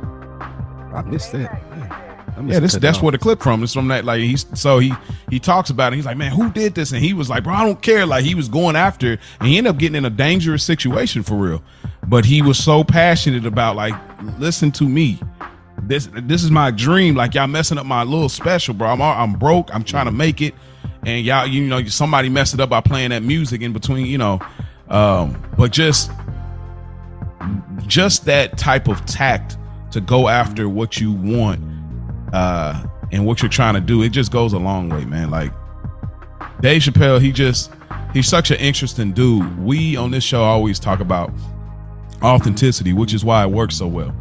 I 0.94 1.02
missed 1.02 1.32
that. 1.32 1.52
Man, 1.70 1.92
I 2.36 2.40
must 2.40 2.52
Yeah, 2.52 2.60
this 2.60 2.72
that's 2.74 2.98
it 2.98 3.02
where 3.02 3.12
the 3.12 3.18
clip 3.18 3.42
from. 3.42 3.62
It's 3.62 3.74
from 3.74 3.88
that 3.88 4.04
like 4.04 4.20
he's 4.20 4.46
so 4.54 4.78
he 4.78 4.92
he 5.30 5.38
talks 5.38 5.70
about 5.70 5.92
it. 5.92 5.96
He's 5.96 6.06
like, 6.06 6.16
man, 6.16 6.32
who 6.32 6.50
did 6.50 6.74
this? 6.74 6.92
And 6.92 7.02
he 7.02 7.12
was 7.12 7.28
like, 7.28 7.44
bro, 7.44 7.54
I 7.54 7.64
don't 7.64 7.80
care. 7.80 8.06
Like 8.06 8.24
he 8.24 8.34
was 8.34 8.48
going 8.48 8.76
after, 8.76 9.14
it, 9.14 9.20
and 9.40 9.48
he 9.48 9.58
ended 9.58 9.70
up 9.70 9.78
getting 9.78 9.96
in 9.96 10.04
a 10.04 10.10
dangerous 10.10 10.64
situation 10.64 11.22
for 11.22 11.34
real. 11.34 11.62
But 12.06 12.24
he 12.24 12.40
was 12.40 12.62
so 12.62 12.84
passionate 12.84 13.44
about 13.46 13.76
like, 13.76 13.94
listen 14.38 14.70
to 14.72 14.84
me. 14.84 15.18
This 15.82 16.08
this 16.12 16.42
is 16.42 16.50
my 16.50 16.70
dream. 16.70 17.14
Like 17.14 17.34
y'all 17.34 17.46
messing 17.46 17.78
up 17.78 17.86
my 17.86 18.02
little 18.02 18.28
special, 18.28 18.74
bro. 18.74 18.88
I'm 18.88 19.02
I'm 19.02 19.34
broke. 19.34 19.74
I'm 19.74 19.84
trying 19.84 20.06
to 20.06 20.12
make 20.12 20.40
it, 20.40 20.54
and 21.04 21.24
y'all, 21.24 21.46
you 21.46 21.66
know, 21.66 21.84
somebody 21.84 22.28
messed 22.28 22.54
it 22.54 22.60
up 22.60 22.70
by 22.70 22.80
playing 22.80 23.10
that 23.10 23.22
music 23.22 23.62
in 23.62 23.72
between, 23.72 24.06
you 24.06 24.18
know. 24.18 24.40
Um, 24.88 25.42
but 25.56 25.72
just 25.72 26.10
just 27.86 28.24
that 28.24 28.58
type 28.58 28.88
of 28.88 29.04
tact 29.06 29.56
to 29.90 30.00
go 30.00 30.28
after 30.28 30.68
what 30.68 31.00
you 31.00 31.12
want 31.12 31.60
uh 32.32 32.82
and 33.12 33.24
what 33.24 33.40
you're 33.40 33.48
trying 33.48 33.74
to 33.74 33.80
do 33.80 34.02
it 34.02 34.10
just 34.10 34.32
goes 34.32 34.52
a 34.52 34.58
long 34.58 34.88
way 34.88 35.04
man 35.04 35.30
like 35.30 35.52
dave 36.60 36.82
chappelle 36.82 37.20
he 37.20 37.30
just 37.30 37.70
he's 38.12 38.26
such 38.28 38.50
an 38.50 38.56
interesting 38.58 39.12
dude 39.12 39.58
we 39.64 39.96
on 39.96 40.10
this 40.10 40.24
show 40.24 40.42
always 40.42 40.78
talk 40.78 41.00
about 41.00 41.32
authenticity 42.22 42.92
which 42.92 43.14
is 43.14 43.24
why 43.24 43.44
it 43.44 43.50
works 43.50 43.76
so 43.76 43.86
well 43.86 44.14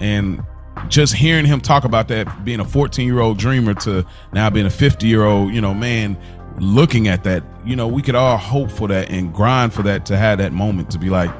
and 0.00 0.42
just 0.88 1.14
hearing 1.14 1.44
him 1.44 1.60
talk 1.60 1.84
about 1.84 2.08
that 2.08 2.44
being 2.44 2.60
a 2.60 2.64
14 2.64 3.06
year 3.06 3.20
old 3.20 3.38
dreamer 3.38 3.74
to 3.74 4.04
now 4.32 4.48
being 4.50 4.66
a 4.66 4.70
50 4.70 5.06
year 5.06 5.24
old 5.24 5.52
you 5.52 5.60
know 5.60 5.74
man 5.74 6.18
looking 6.58 7.08
at 7.08 7.24
that 7.24 7.42
you 7.64 7.76
know 7.76 7.86
we 7.86 8.02
could 8.02 8.14
all 8.14 8.36
hope 8.36 8.70
for 8.70 8.88
that 8.88 9.10
and 9.10 9.32
grind 9.32 9.72
for 9.72 9.82
that 9.82 10.06
to 10.06 10.16
have 10.16 10.38
that 10.38 10.52
moment 10.52 10.90
to 10.90 10.98
be 10.98 11.08
like 11.10 11.30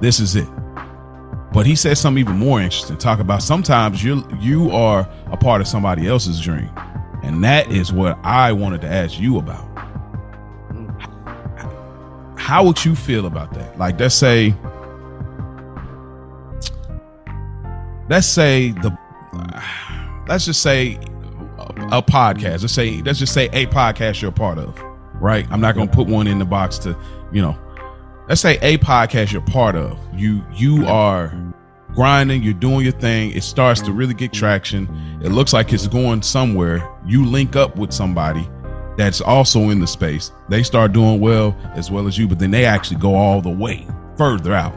this 0.00 0.20
is 0.20 0.36
it 0.36 0.48
but 1.52 1.66
he 1.66 1.76
said 1.76 1.98
something 1.98 2.20
even 2.20 2.38
more 2.38 2.60
interesting. 2.60 2.96
Talk 2.96 3.18
about 3.20 3.42
sometimes 3.42 4.02
you 4.02 4.26
you 4.40 4.70
are 4.70 5.08
a 5.26 5.36
part 5.36 5.60
of 5.60 5.68
somebody 5.68 6.08
else's 6.08 6.40
dream, 6.40 6.70
and 7.22 7.44
that 7.44 7.70
is 7.70 7.92
what 7.92 8.18
I 8.24 8.52
wanted 8.52 8.80
to 8.82 8.88
ask 8.88 9.20
you 9.20 9.38
about. 9.38 9.62
Mm. 10.72 12.38
How 12.38 12.64
would 12.64 12.84
you 12.84 12.96
feel 12.96 13.26
about 13.26 13.52
that? 13.52 13.78
Like, 13.78 14.00
let's 14.00 14.14
say, 14.14 14.54
let's 18.08 18.26
say 18.26 18.70
the, 18.70 18.96
let's 20.28 20.44
just 20.44 20.62
say 20.62 20.98
a, 21.58 22.02
podcast. 22.02 22.62
Let's 22.62 22.72
say 22.72 23.02
let's 23.02 23.18
just 23.18 23.34
say 23.34 23.46
a 23.52 23.66
podcast 23.66 24.20
you're 24.20 24.30
a 24.30 24.34
part 24.34 24.58
of, 24.58 24.80
right? 25.14 25.46
I'm 25.50 25.60
not 25.60 25.74
gonna 25.74 25.90
put 25.90 26.08
one 26.08 26.26
in 26.26 26.38
the 26.38 26.44
box 26.44 26.78
to, 26.80 26.96
you 27.32 27.42
know, 27.42 27.56
let's 28.28 28.40
say 28.40 28.58
a 28.62 28.78
podcast 28.78 29.32
you're 29.32 29.42
part 29.42 29.76
of. 29.76 29.98
You 30.14 30.44
you 30.52 30.86
are 30.86 31.32
grinding 31.94 32.42
you're 32.42 32.54
doing 32.54 32.80
your 32.80 32.92
thing. 32.92 33.32
It 33.32 33.42
starts 33.42 33.80
to 33.82 33.92
really 33.92 34.14
get 34.14 34.32
traction. 34.32 34.88
It 35.22 35.30
looks 35.30 35.52
like 35.52 35.72
it's 35.72 35.86
going 35.86 36.22
somewhere. 36.22 36.88
You 37.06 37.24
link 37.24 37.56
up 37.56 37.76
with 37.76 37.92
somebody 37.92 38.48
that's 38.96 39.20
also 39.20 39.70
in 39.70 39.80
the 39.80 39.86
space. 39.86 40.32
They 40.48 40.62
start 40.62 40.92
doing 40.92 41.20
well 41.20 41.56
as 41.74 41.90
well 41.90 42.06
as 42.06 42.18
you 42.18 42.28
but 42.28 42.38
then 42.38 42.50
they 42.50 42.64
actually 42.64 42.98
go 43.00 43.14
all 43.14 43.40
the 43.40 43.50
way 43.50 43.86
further 44.16 44.52
out 44.52 44.74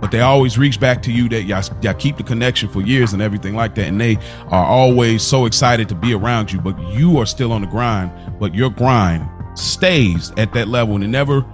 but 0.00 0.10
they 0.10 0.20
always 0.20 0.56
reach 0.56 0.78
back 0.78 1.02
to 1.02 1.12
you 1.12 1.28
that 1.28 1.42
y'all, 1.42 1.64
y'all 1.82 1.94
keep 1.94 2.16
the 2.16 2.22
connection 2.22 2.68
for 2.68 2.80
years 2.80 3.12
and 3.12 3.22
everything 3.22 3.54
like 3.54 3.74
that 3.74 3.86
and 3.86 4.00
they 4.00 4.16
are 4.48 4.64
always 4.64 5.22
so 5.22 5.46
excited 5.46 5.88
to 5.88 5.94
be 5.94 6.14
around 6.14 6.52
you 6.52 6.60
but 6.60 6.78
you 6.92 7.18
are 7.18 7.26
still 7.26 7.52
on 7.52 7.60
the 7.60 7.66
grind 7.66 8.10
but 8.38 8.54
your 8.54 8.70
grind 8.70 9.28
stays 9.58 10.32
at 10.36 10.52
that 10.52 10.68
level 10.68 10.94
and 10.94 11.04
it 11.04 11.08
never 11.08 11.44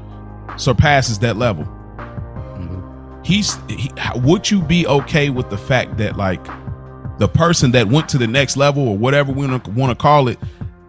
surpasses 0.57 1.19
that 1.21 1.37
level. 1.37 1.65
Mm-hmm. 1.65 3.23
He's 3.23 3.57
he, 3.69 3.91
would 4.17 4.51
you 4.51 4.63
be 4.63 4.87
okay 4.87 5.31
with 5.31 5.51
the 5.51 5.59
fact 5.59 5.97
that 5.99 6.17
like 6.17 6.45
the 7.19 7.29
person 7.29 7.73
that 7.73 7.89
went 7.89 8.09
to 8.11 8.19
the 8.19 8.27
next 8.27 8.57
level 8.57 8.89
or 8.89 8.97
whatever 8.97 9.33
we 9.33 9.47
want 9.47 9.65
to 9.65 9.95
call 9.95 10.29
it, 10.29 10.39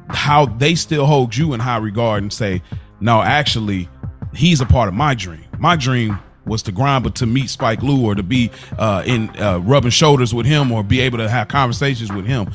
how 0.09 0.45
they 0.45 0.75
still 0.75 1.05
hold 1.05 1.35
you 1.35 1.53
in 1.53 1.59
high 1.59 1.77
regard 1.77 2.23
and 2.23 2.33
say, 2.33 2.61
no, 2.99 3.21
actually, 3.21 3.89
he's 4.33 4.61
a 4.61 4.65
part 4.65 4.87
of 4.87 4.93
my 4.93 5.13
dream. 5.13 5.43
My 5.59 5.75
dream 5.75 6.19
was 6.45 6.63
to 6.63 6.71
grind, 6.71 7.03
but 7.03 7.15
to 7.15 7.25
meet 7.25 7.49
Spike 7.49 7.81
Lee 7.81 8.03
or 8.03 8.15
to 8.15 8.23
be 8.23 8.51
uh, 8.77 9.03
in 9.05 9.29
uh, 9.41 9.59
rubbing 9.59 9.91
shoulders 9.91 10.33
with 10.33 10.45
him 10.45 10.71
or 10.71 10.83
be 10.83 11.01
able 11.01 11.17
to 11.17 11.29
have 11.29 11.47
conversations 11.47 12.11
with 12.11 12.25
him. 12.25 12.51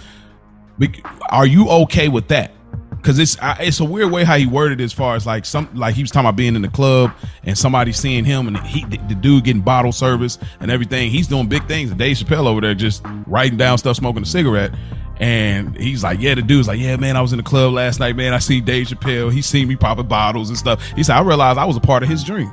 Are 1.28 1.46
you 1.46 1.68
okay 1.68 2.08
with 2.08 2.28
that? 2.28 2.52
Because 2.90 3.18
it's 3.18 3.36
it's 3.58 3.80
a 3.80 3.84
weird 3.84 4.10
way 4.10 4.24
how 4.24 4.36
he 4.36 4.46
worded 4.46 4.80
it 4.80 4.84
as 4.84 4.92
far 4.92 5.16
as 5.16 5.26
like 5.26 5.46
some 5.46 5.68
like 5.74 5.94
he 5.94 6.02
was 6.02 6.10
talking 6.10 6.26
about 6.26 6.36
being 6.36 6.54
in 6.54 6.60
the 6.60 6.68
club 6.68 7.12
and 7.44 7.56
somebody 7.56 7.92
seeing 7.92 8.26
him 8.26 8.46
and 8.46 8.58
he 8.58 8.84
the, 8.84 8.98
the 9.08 9.14
dude 9.14 9.44
getting 9.44 9.62
bottle 9.62 9.92
service 9.92 10.38
and 10.60 10.70
everything. 10.70 11.10
He's 11.10 11.26
doing 11.26 11.48
big 11.48 11.66
things. 11.66 11.90
And 11.90 11.98
Dave 11.98 12.18
Chappelle 12.18 12.46
over 12.46 12.60
there 12.60 12.74
just 12.74 13.02
writing 13.26 13.56
down 13.56 13.78
stuff, 13.78 13.96
smoking 13.96 14.22
a 14.22 14.26
cigarette. 14.26 14.72
And 15.18 15.76
he's 15.76 16.02
like, 16.02 16.20
yeah, 16.20 16.34
the 16.34 16.40
dude's 16.42 16.66
like, 16.66 16.80
yeah, 16.80 16.96
man, 16.96 17.14
I 17.14 17.20
was 17.20 17.32
in 17.32 17.36
the 17.36 17.42
club 17.42 17.74
last 17.74 18.00
night, 18.00 18.16
man. 18.16 18.32
I 18.32 18.38
see 18.38 18.62
Dave 18.62 18.86
Chappelle. 18.86 19.30
He 19.30 19.42
seen 19.42 19.68
me 19.68 19.76
popping 19.76 20.08
bottles 20.08 20.48
and 20.48 20.56
stuff. 20.56 20.82
He 20.96 21.02
said, 21.02 21.16
I 21.16 21.20
realized 21.20 21.58
I 21.58 21.66
was 21.66 21.76
a 21.76 21.80
part 21.80 22.02
of 22.02 22.08
his 22.08 22.24
dream. 22.24 22.50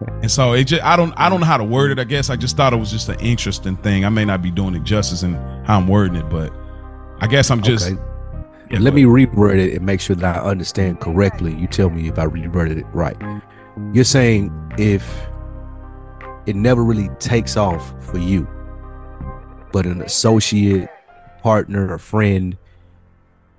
And 0.00 0.30
so 0.30 0.52
it 0.52 0.64
just 0.64 0.82
I 0.82 0.96
don't 0.96 1.14
I 1.16 1.28
don't 1.28 1.40
know 1.40 1.46
how 1.46 1.56
to 1.56 1.64
word 1.64 1.90
it. 1.90 1.98
I 1.98 2.04
guess 2.04 2.28
I 2.28 2.36
just 2.36 2.56
thought 2.56 2.72
it 2.72 2.76
was 2.76 2.90
just 2.90 3.08
an 3.08 3.18
interesting 3.20 3.76
thing. 3.78 4.04
I 4.04 4.08
may 4.10 4.24
not 4.24 4.42
be 4.42 4.50
doing 4.50 4.74
it 4.74 4.82
justice 4.82 5.22
in 5.22 5.34
how 5.64 5.78
I'm 5.78 5.88
wording 5.88 6.16
it, 6.16 6.28
but 6.28 6.52
I 7.20 7.26
guess 7.26 7.50
I'm 7.50 7.62
just 7.62 7.90
Okay. 7.92 8.02
Yeah, 8.70 8.80
Let 8.80 8.90
go 8.90 8.96
me 8.96 9.02
reword 9.04 9.58
it 9.58 9.76
and 9.76 9.86
make 9.86 10.00
sure 10.00 10.16
that 10.16 10.36
I 10.36 10.40
understand 10.40 11.00
correctly. 11.00 11.54
You 11.54 11.68
tell 11.68 11.88
me 11.88 12.08
if 12.08 12.18
I 12.18 12.26
reworded 12.26 12.78
it 12.78 12.86
right. 12.92 13.16
You're 13.92 14.04
saying 14.04 14.52
if 14.76 15.28
it 16.46 16.56
never 16.56 16.82
really 16.82 17.08
takes 17.20 17.56
off 17.56 17.94
for 18.04 18.18
you, 18.18 18.48
but 19.72 19.86
an 19.86 20.02
associate, 20.02 20.88
partner, 21.42 21.92
or 21.92 21.98
friend, 21.98 22.56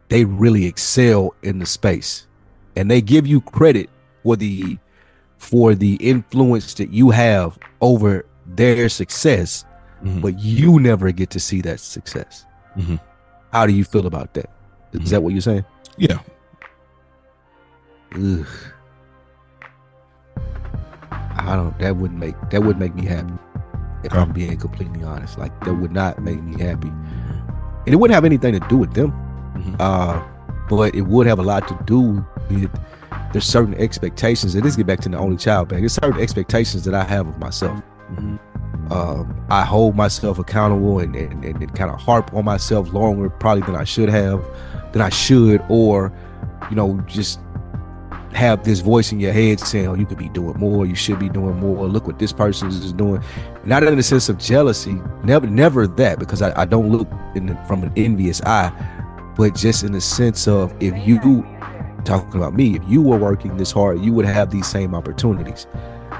they 0.09 0.25
really 0.25 0.65
excel 0.65 1.33
in 1.41 1.59
the 1.59 1.65
space, 1.65 2.27
and 2.75 2.91
they 2.91 3.01
give 3.01 3.25
you 3.25 3.39
credit 3.41 3.89
for 4.23 4.35
the 4.35 4.77
for 5.37 5.75
the 5.75 5.95
influence 5.95 6.73
that 6.75 6.89
you 6.91 7.09
have 7.11 7.57
over 7.81 8.25
their 8.45 8.89
success, 8.89 9.65
Mhm. 10.03 10.21
but 10.21 10.39
you 10.39 10.79
never 10.79 11.11
get 11.11 11.29
to 11.31 11.39
see 11.39 11.61
that 11.61 11.79
success. 11.79 12.45
Mhm. 12.77 12.99
How 13.53 13.65
do 13.65 13.73
you 13.73 13.83
feel 13.83 14.05
about 14.07 14.33
that? 14.33 14.49
Is 14.93 14.99
Mhm. 15.01 15.09
that 15.09 15.23
what 15.23 15.33
you're 15.33 15.41
saying? 15.41 15.65
yeah. 15.97 16.19
Ugh. 18.15 18.45
I 21.39 21.55
don't. 21.55 21.77
That 21.79 21.95
wouldn't 21.95 22.19
make 22.19 22.35
that 22.49 22.63
would 22.63 22.77
make 22.79 22.95
me 22.95 23.05
happy. 23.05 23.33
If 24.03 24.11
Okay. 24.11 24.21
I'm 24.21 24.31
being 24.31 24.57
completely 24.57 25.03
honest, 25.03 25.37
like 25.37 25.57
that 25.65 25.73
would 25.73 25.91
not 25.91 26.21
make 26.21 26.41
me 26.41 26.61
happy, 26.61 26.87
and 26.89 27.87
it 27.87 27.95
wouldn't 27.95 28.13
have 28.15 28.25
anything 28.25 28.53
to 28.59 28.67
do 28.67 28.77
with 28.77 28.93
them. 28.93 29.11
Mhm. 29.55 29.75
Uh, 29.79 30.21
but 30.69 30.93
it 30.95 31.01
would 31.01 31.25
have 31.27 31.39
a 31.39 31.43
lot 31.43 31.67
to 31.67 31.77
do 31.85 32.23
with 32.49 32.69
there's 33.31 33.45
certain 33.45 33.73
expectations. 33.75 34.55
And 34.55 34.63
this 34.63 34.75
get 34.75 34.87
back 34.87 34.99
to 35.01 35.09
the 35.09 35.17
only 35.17 35.37
child 35.37 35.69
back. 35.69 35.79
There's 35.79 35.93
certain 35.93 36.19
expectations 36.19 36.83
that 36.85 36.93
I 36.93 37.03
have 37.03 37.27
of 37.27 37.37
myself. 37.37 37.81
Mhm. 38.13 38.39
Um, 38.89 39.45
I 39.49 39.65
hold 39.65 39.95
myself 39.95 40.39
accountable 40.39 40.99
and, 40.99 41.13
and, 41.15 41.43
and, 41.43 41.61
and 41.61 41.75
kind 41.75 41.91
of 41.91 41.99
harp 41.99 42.33
on 42.33 42.45
myself 42.45 42.93
longer 42.93 43.29
probably 43.29 43.63
than 43.63 43.75
I 43.75 43.83
should 43.83 44.07
have, 44.07 44.41
than 44.93 45.01
I 45.01 45.09
should, 45.09 45.61
or 45.67 46.13
you 46.69 46.75
know, 46.75 46.97
just 47.05 47.39
have 48.33 48.63
this 48.63 48.79
voice 48.79 49.11
in 49.11 49.19
your 49.19 49.33
head 49.33 49.59
saying, 49.59 49.87
"Oh, 49.87 49.93
you 49.93 50.05
could 50.05 50.17
be 50.17 50.29
doing 50.29 50.57
more. 50.57 50.85
You 50.85 50.95
should 50.95 51.19
be 51.19 51.27
doing 51.27 51.59
more. 51.59 51.85
Look 51.85 52.07
what 52.07 52.19
this 52.19 52.31
person 52.31 52.69
is 52.69 52.93
doing." 52.93 53.21
Not 53.65 53.83
in 53.83 53.97
the 53.97 54.03
sense 54.03 54.29
of 54.29 54.37
jealousy, 54.37 55.01
never, 55.23 55.47
never 55.47 55.85
that, 55.87 56.19
because 56.19 56.41
I, 56.41 56.61
I 56.61 56.65
don't 56.65 56.89
look 56.89 57.09
in 57.35 57.47
the, 57.47 57.55
from 57.67 57.83
an 57.83 57.91
envious 57.97 58.41
eye, 58.43 58.71
but 59.35 59.53
just 59.53 59.83
in 59.83 59.91
the 59.91 60.01
sense 60.01 60.47
of 60.47 60.73
if 60.79 60.95
you 61.05 61.45
talking 62.05 62.39
about 62.39 62.53
me, 62.53 62.75
if 62.75 62.83
you 62.87 63.01
were 63.01 63.17
working 63.17 63.57
this 63.57 63.71
hard, 63.71 63.99
you 64.01 64.13
would 64.13 64.25
have 64.25 64.51
these 64.51 64.67
same 64.67 64.95
opportunities. 64.95 65.67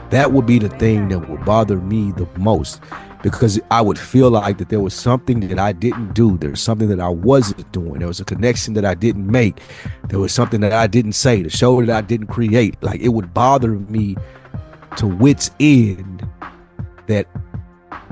That 0.10 0.32
would 0.32 0.46
be 0.46 0.60
the 0.60 0.70
thing 0.70 1.10
that 1.10 1.30
would 1.30 1.44
bother 1.46 1.78
me 1.78 2.12
the 2.12 2.28
most 2.38 2.82
because 3.24 3.60
I 3.72 3.82
would 3.82 4.00
feel 4.00 4.30
like 4.30 4.58
that 4.60 4.70
there 4.70 4.80
was 4.80 4.94
something 4.94 5.42
that 5.42 5.60
I 5.60 5.72
didn't 5.74 6.14
do. 6.14 6.38
There 6.38 6.52
was 6.52 6.62
something 6.62 6.88
that 6.90 7.00
I 7.00 7.10
wasn't 7.10 7.72
doing. 7.72 8.00
There 8.00 8.08
was 8.08 8.20
a 8.20 8.26
connection 8.26 8.74
that 8.76 8.86
I 8.86 8.94
didn't 8.94 9.28
make. 9.28 9.60
There 10.08 10.20
was 10.20 10.32
something 10.32 10.62
that 10.62 10.74
I 10.74 10.88
didn't 10.88 11.14
say, 11.14 11.42
the 11.42 11.50
show 11.50 11.84
that 11.84 11.96
I 11.96 12.02
didn't 12.02 12.28
create. 12.28 12.82
Like 12.82 13.02
it 13.02 13.10
would 13.10 13.34
bother 13.34 13.72
me 13.72 14.16
to 14.98 15.08
wits 15.08 15.52
end 15.60 16.28
that 17.08 17.28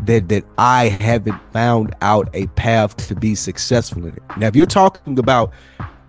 that 0.03 0.27
that 0.29 0.43
I 0.57 0.89
haven't 0.89 1.39
found 1.51 1.95
out 2.01 2.29
a 2.33 2.47
path 2.47 2.95
to 3.07 3.15
be 3.15 3.35
successful 3.35 4.05
in 4.05 4.15
it. 4.15 4.23
Now, 4.37 4.47
if 4.47 4.55
you're 4.55 4.65
talking 4.65 5.17
about, 5.19 5.51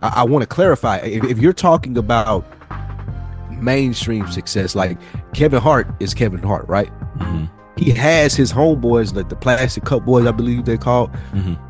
I, 0.02 0.08
I 0.16 0.24
want 0.24 0.42
to 0.42 0.46
clarify. 0.46 0.98
If, 0.98 1.24
if 1.24 1.38
you're 1.38 1.52
talking 1.52 1.96
about 1.98 2.44
mainstream 3.50 4.26
success, 4.30 4.74
like 4.74 4.98
Kevin 5.32 5.60
Hart 5.60 5.88
is 6.00 6.14
Kevin 6.14 6.42
Hart, 6.42 6.66
right? 6.68 6.90
Mhm. 7.18 7.48
he 7.78 7.90
has 7.90 8.34
his 8.34 8.52
homeboys, 8.52 9.14
like 9.14 9.28
the 9.28 9.36
plastic 9.36 9.84
cup 9.84 10.04
boys, 10.06 10.26
I 10.26 10.30
believe 10.32 10.64
they're 10.64 10.76
called. 10.78 11.10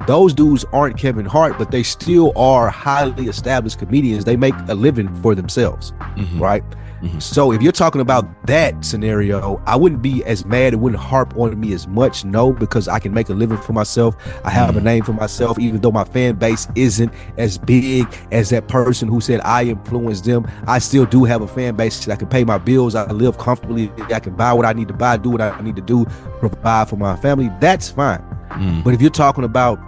Those 0.06 0.32
dudes 0.34 0.64
aren't 0.72 0.96
Kevin 0.98 1.26
Hart, 1.26 1.58
but 1.58 1.70
they 1.72 1.82
still 1.82 2.32
are 2.36 2.68
highly 2.68 3.26
established 3.26 3.78
comedians. 3.80 4.24
They 4.24 4.36
make 4.36 4.54
a 4.68 4.74
living 4.74 5.12
for 5.22 5.34
themselves, 5.34 5.92
right? 6.36 6.62
Mm-hmm. 7.02 7.18
So 7.18 7.52
if 7.52 7.62
you're 7.62 7.72
talking 7.72 8.00
about 8.00 8.46
that 8.46 8.84
scenario, 8.84 9.62
I 9.66 9.76
wouldn't 9.76 10.02
be 10.02 10.24
as 10.24 10.44
mad. 10.44 10.72
It 10.72 10.76
wouldn't 10.76 11.00
harp 11.00 11.36
on 11.36 11.58
me 11.58 11.72
as 11.72 11.86
much, 11.86 12.24
no, 12.24 12.52
because 12.52 12.88
I 12.88 12.98
can 12.98 13.12
make 13.12 13.28
a 13.28 13.34
living 13.34 13.58
for 13.58 13.72
myself. 13.72 14.16
I 14.44 14.50
have 14.50 14.70
a 14.70 14.78
mm-hmm. 14.78 14.84
name 14.84 15.04
for 15.04 15.12
myself, 15.12 15.58
even 15.58 15.80
though 15.80 15.92
my 15.92 16.04
fan 16.04 16.36
base 16.36 16.68
isn't 16.74 17.12
as 17.36 17.58
big 17.58 18.06
as 18.32 18.50
that 18.50 18.68
person 18.68 19.08
who 19.08 19.20
said 19.20 19.40
I 19.40 19.64
influenced 19.64 20.24
them. 20.24 20.50
I 20.66 20.78
still 20.78 21.04
do 21.06 21.24
have 21.24 21.42
a 21.42 21.48
fan 21.48 21.76
base 21.76 22.04
that 22.04 22.12
I 22.12 22.16
can 22.16 22.28
pay 22.28 22.44
my 22.44 22.58
bills. 22.58 22.94
I 22.94 23.10
live 23.10 23.38
comfortably. 23.38 23.92
I 24.12 24.20
can 24.20 24.34
buy 24.34 24.52
what 24.52 24.64
I 24.64 24.72
need 24.72 24.88
to 24.88 24.94
buy, 24.94 25.16
do 25.16 25.30
what 25.30 25.40
I 25.40 25.60
need 25.60 25.76
to 25.76 25.82
do, 25.82 26.06
provide 26.38 26.88
for 26.88 26.96
my 26.96 27.16
family. 27.16 27.50
That's 27.60 27.90
fine. 27.90 28.22
Mm. 28.50 28.84
But 28.84 28.94
if 28.94 29.02
you're 29.02 29.10
talking 29.10 29.44
about 29.44 29.78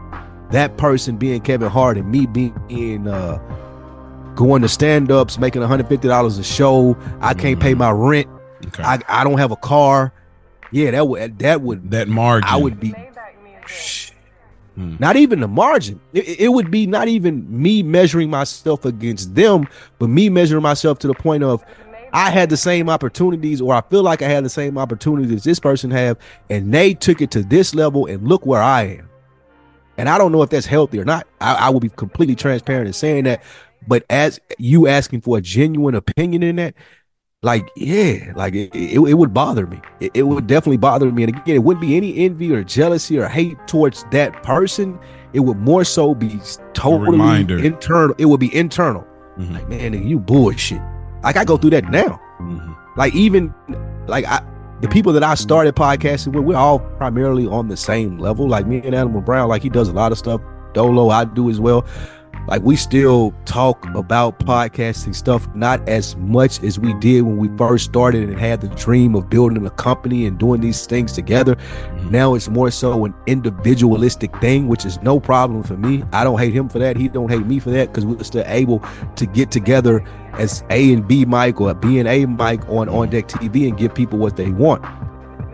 that 0.50 0.76
person 0.76 1.16
being 1.16 1.40
Kevin 1.40 1.68
Hart 1.70 1.96
and 1.98 2.10
me 2.10 2.26
being 2.26 2.58
in 2.68 3.08
uh 3.08 3.38
going 4.38 4.62
to 4.62 4.68
stand-ups, 4.68 5.36
making 5.36 5.62
$150 5.62 6.38
a 6.38 6.42
show, 6.44 6.96
I 7.20 7.34
can't 7.34 7.58
pay 7.58 7.72
mm-hmm. 7.72 7.78
my 7.80 7.90
rent. 7.90 8.28
Okay. 8.68 8.84
I, 8.84 9.00
I 9.08 9.24
don't 9.24 9.38
have 9.38 9.50
a 9.50 9.56
car. 9.56 10.12
Yeah, 10.70 10.92
that 10.92 11.08
would 11.08 11.38
that 11.40 11.62
would 11.62 11.90
that 11.90 12.08
margin. 12.08 12.48
I 12.48 12.56
would 12.56 12.78
be 12.78 12.94
hmm. 14.74 14.96
not 15.00 15.16
even 15.16 15.40
the 15.40 15.48
margin. 15.48 16.00
It, 16.12 16.40
it 16.40 16.48
would 16.48 16.70
be 16.70 16.86
not 16.86 17.08
even 17.08 17.46
me 17.50 17.82
measuring 17.82 18.30
myself 18.30 18.84
against 18.84 19.34
them, 19.34 19.66
but 19.98 20.08
me 20.08 20.28
measuring 20.28 20.62
myself 20.62 20.98
to 21.00 21.06
the 21.06 21.14
point 21.14 21.42
of 21.42 21.64
I 22.12 22.30
had 22.30 22.50
the 22.50 22.56
same 22.56 22.88
opportunities, 22.88 23.60
or 23.60 23.74
I 23.74 23.80
feel 23.90 24.02
like 24.02 24.22
I 24.22 24.28
had 24.28 24.44
the 24.44 24.50
same 24.50 24.78
opportunities 24.78 25.42
this 25.42 25.58
person 25.58 25.90
have, 25.90 26.18
and 26.50 26.72
they 26.72 26.94
took 26.94 27.20
it 27.20 27.30
to 27.32 27.42
this 27.42 27.74
level, 27.74 28.06
and 28.06 28.28
look 28.28 28.46
where 28.46 28.62
I 28.62 28.82
am. 28.98 29.08
And 29.96 30.08
I 30.08 30.18
don't 30.18 30.30
know 30.30 30.42
if 30.42 30.50
that's 30.50 30.66
healthy 30.66 31.00
or 31.00 31.04
not. 31.04 31.26
I, 31.40 31.54
I 31.54 31.68
will 31.70 31.80
be 31.80 31.88
completely 31.88 32.36
transparent 32.36 32.86
in 32.86 32.92
saying 32.92 33.24
that. 33.24 33.42
But 33.88 34.04
as 34.10 34.38
you 34.58 34.86
asking 34.86 35.22
for 35.22 35.38
a 35.38 35.40
genuine 35.40 35.94
opinion 35.94 36.42
in 36.42 36.56
that, 36.56 36.74
like 37.42 37.70
yeah, 37.76 38.32
like 38.36 38.54
it, 38.54 38.74
it, 38.74 38.98
it 38.98 39.14
would 39.14 39.32
bother 39.32 39.66
me. 39.66 39.80
It, 40.00 40.10
it 40.14 40.22
would 40.24 40.46
definitely 40.46 40.76
bother 40.76 41.10
me. 41.10 41.24
And 41.24 41.36
again, 41.36 41.56
it 41.56 41.62
wouldn't 41.64 41.80
be 41.80 41.96
any 41.96 42.18
envy 42.18 42.52
or 42.52 42.62
jealousy 42.62 43.18
or 43.18 43.28
hate 43.28 43.56
towards 43.66 44.04
that 44.10 44.42
person. 44.42 44.98
It 45.32 45.40
would 45.40 45.56
more 45.58 45.84
so 45.84 46.14
be 46.14 46.38
totally 46.74 47.40
internal. 47.64 48.14
It 48.18 48.26
would 48.26 48.40
be 48.40 48.54
internal. 48.54 49.06
Mhm. 49.38 49.52
Like 49.54 49.68
man, 49.68 49.92
nigga, 49.92 50.06
you 50.06 50.18
bullshit. 50.18 50.82
Like 51.22 51.36
I 51.36 51.44
go 51.44 51.56
through 51.56 51.70
that 51.70 51.90
now. 51.90 52.20
Mhm. 52.40 52.76
Like 52.96 53.14
even 53.14 53.54
like 54.06 54.26
I 54.26 54.42
the 54.80 54.88
people 54.88 55.12
that 55.12 55.24
I 55.24 55.34
started 55.34 55.74
podcasting 55.74 56.32
with, 56.32 56.44
we're 56.44 56.56
all 56.56 56.78
primarily 56.78 57.46
on 57.46 57.68
the 57.68 57.76
same 57.76 58.18
level. 58.18 58.48
Like 58.48 58.66
me 58.66 58.80
and 58.84 58.94
Animal 58.94 59.20
Brown, 59.22 59.48
like 59.48 59.62
he 59.62 59.68
does 59.68 59.88
a 59.88 59.92
lot 59.92 60.12
of 60.12 60.18
stuff. 60.18 60.40
Dolo, 60.72 61.08
I 61.08 61.24
do 61.24 61.50
as 61.50 61.58
well. 61.60 61.84
Like 62.48 62.62
we 62.62 62.76
still 62.76 63.34
talk 63.44 63.84
about 63.94 64.38
podcasting 64.38 65.14
stuff, 65.14 65.46
not 65.54 65.86
as 65.86 66.16
much 66.16 66.62
as 66.62 66.78
we 66.78 66.94
did 66.94 67.20
when 67.20 67.36
we 67.36 67.54
first 67.58 67.84
started 67.84 68.30
and 68.30 68.40
had 68.40 68.62
the 68.62 68.68
dream 68.68 69.14
of 69.14 69.28
building 69.28 69.66
a 69.66 69.70
company 69.70 70.24
and 70.24 70.38
doing 70.38 70.62
these 70.62 70.86
things 70.86 71.12
together. 71.12 71.56
Mm-hmm. 71.56 72.10
Now 72.10 72.34
it's 72.34 72.48
more 72.48 72.70
so 72.70 73.04
an 73.04 73.14
individualistic 73.26 74.34
thing, 74.40 74.66
which 74.66 74.86
is 74.86 74.98
no 75.02 75.20
problem 75.20 75.62
for 75.62 75.76
me. 75.76 76.02
I 76.10 76.24
don't 76.24 76.38
hate 76.38 76.54
him 76.54 76.70
for 76.70 76.78
that. 76.78 76.96
He 76.96 77.08
don't 77.08 77.30
hate 77.30 77.44
me 77.44 77.58
for 77.58 77.68
that 77.68 77.88
because 77.88 78.06
we're 78.06 78.24
still 78.24 78.44
able 78.46 78.82
to 79.16 79.26
get 79.26 79.50
together 79.50 80.02
as 80.32 80.64
A 80.70 80.94
and 80.94 81.06
B 81.06 81.26
Mike 81.26 81.60
or 81.60 81.74
B 81.74 81.98
and 81.98 82.08
A 82.08 82.24
Mike 82.24 82.66
on 82.70 82.88
On 82.88 83.08
mm-hmm. 83.08 83.10
Deck 83.10 83.28
TV 83.28 83.68
and 83.68 83.76
give 83.76 83.94
people 83.94 84.18
what 84.18 84.36
they 84.38 84.52
want. 84.52 84.82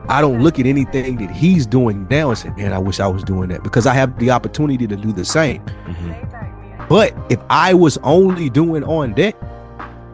I 0.09 0.21
don't 0.21 0.43
look 0.43 0.61
at 0.61 0.67
anything 0.67 1.17
that 1.17 1.31
he's 1.31 1.67
doing 1.67 2.07
now 2.11 2.29
and 2.29 2.39
say, 2.39 2.51
man, 2.51 2.73
I 2.73 2.79
wish 2.79 3.01
I 3.01 3.07
was 3.07 3.25
doing 3.25 3.49
that 3.49 3.65
because 3.65 3.87
I 3.87 3.95
have 3.95 4.19
the 4.19 4.31
opportunity 4.31 4.87
to 4.87 4.97
do 4.97 5.13
the 5.13 5.25
same. 5.25 5.63
Mm-hmm. 5.63 6.34
But 6.89 7.15
if 7.31 7.39
I 7.51 7.75
was 7.75 7.99
only 8.03 8.51
doing 8.51 8.85
on 8.85 9.15
deck 9.15 9.35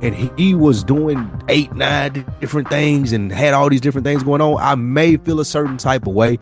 and 0.03 0.15
he- 0.15 0.31
he 0.37 0.55
was 0.55 0.83
doing 0.85 1.29
eight, 1.49 1.75
nine 1.75 2.25
different 2.41 2.69
things 2.71 3.13
and 3.13 3.33
had 3.33 3.55
all 3.55 3.69
these 3.69 3.81
different 3.81 4.07
things 4.07 4.23
going 4.23 4.41
on, 4.41 4.57
I 4.61 4.75
may 4.77 5.17
feel 5.17 5.41
a 5.41 5.45
certain 5.45 5.77
type 5.77 6.07
of 6.07 6.15
way. 6.15 6.39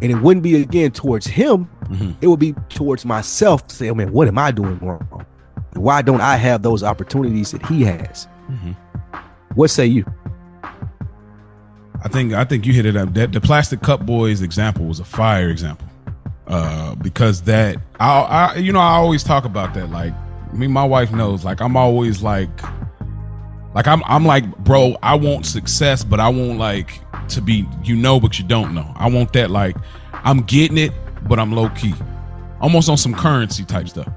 And 0.00 0.10
it 0.10 0.16
wouldn't 0.22 0.42
be 0.42 0.60
again 0.62 0.90
towards 0.92 1.26
him, 1.26 1.68
Mhm. 1.90 2.14
it 2.20 2.28
would 2.28 2.38
be 2.40 2.54
towards 2.68 3.04
myself 3.04 3.66
to 3.68 3.74
say, 3.74 3.90
oh 3.90 3.94
man, 3.94 4.12
what 4.12 4.28
am 4.28 4.38
I 4.38 4.50
doing 4.52 4.78
wrong? 4.80 5.06
Why 5.74 6.02
don't 6.02 6.20
I 6.20 6.36
have 6.36 6.62
those 6.62 6.82
opportunities 6.82 7.50
that 7.52 7.64
he 7.66 7.84
has? 7.84 8.26
Mhm. 8.50 8.74
What 9.54 9.70
say 9.70 9.86
you? 9.86 10.04
I 12.04 12.08
think 12.08 12.32
I 12.32 12.44
think 12.44 12.64
you 12.64 12.72
hit 12.72 12.86
it 12.86 12.96
up. 12.96 13.12
That 13.14 13.32
the 13.32 13.40
plastic 13.40 13.82
cup 13.82 14.06
boys 14.06 14.40
example 14.40 14.84
was 14.86 15.00
a 15.00 15.04
fire 15.04 15.48
example, 15.48 15.87
uh, 16.48 16.94
because 16.96 17.42
that 17.42 17.76
I, 18.00 18.20
I 18.20 18.56
you 18.56 18.72
know 18.72 18.80
I 18.80 18.94
always 18.94 19.22
talk 19.22 19.44
about 19.44 19.74
that. 19.74 19.90
Like 19.90 20.14
me, 20.52 20.66
my 20.66 20.84
wife 20.84 21.12
knows. 21.12 21.44
Like 21.44 21.60
I'm 21.60 21.76
always 21.76 22.22
like, 22.22 22.50
like 23.74 23.86
I'm 23.86 24.02
I'm 24.04 24.24
like, 24.24 24.56
bro, 24.58 24.96
I 25.02 25.14
want 25.14 25.46
success, 25.46 26.04
but 26.04 26.20
I 26.20 26.28
want 26.28 26.58
like 26.58 27.00
to 27.28 27.42
be 27.42 27.66
you 27.84 27.94
know, 27.94 28.18
but 28.18 28.38
you 28.38 28.46
don't 28.46 28.74
know. 28.74 28.90
I 28.96 29.08
want 29.08 29.32
that 29.34 29.50
like 29.50 29.76
I'm 30.12 30.40
getting 30.40 30.78
it, 30.78 30.92
but 31.28 31.38
I'm 31.38 31.52
low 31.52 31.68
key, 31.70 31.94
almost 32.60 32.88
on 32.88 32.96
some 32.96 33.14
Curren$y 33.14 33.64
type 33.64 33.88
stuff. 33.88 34.08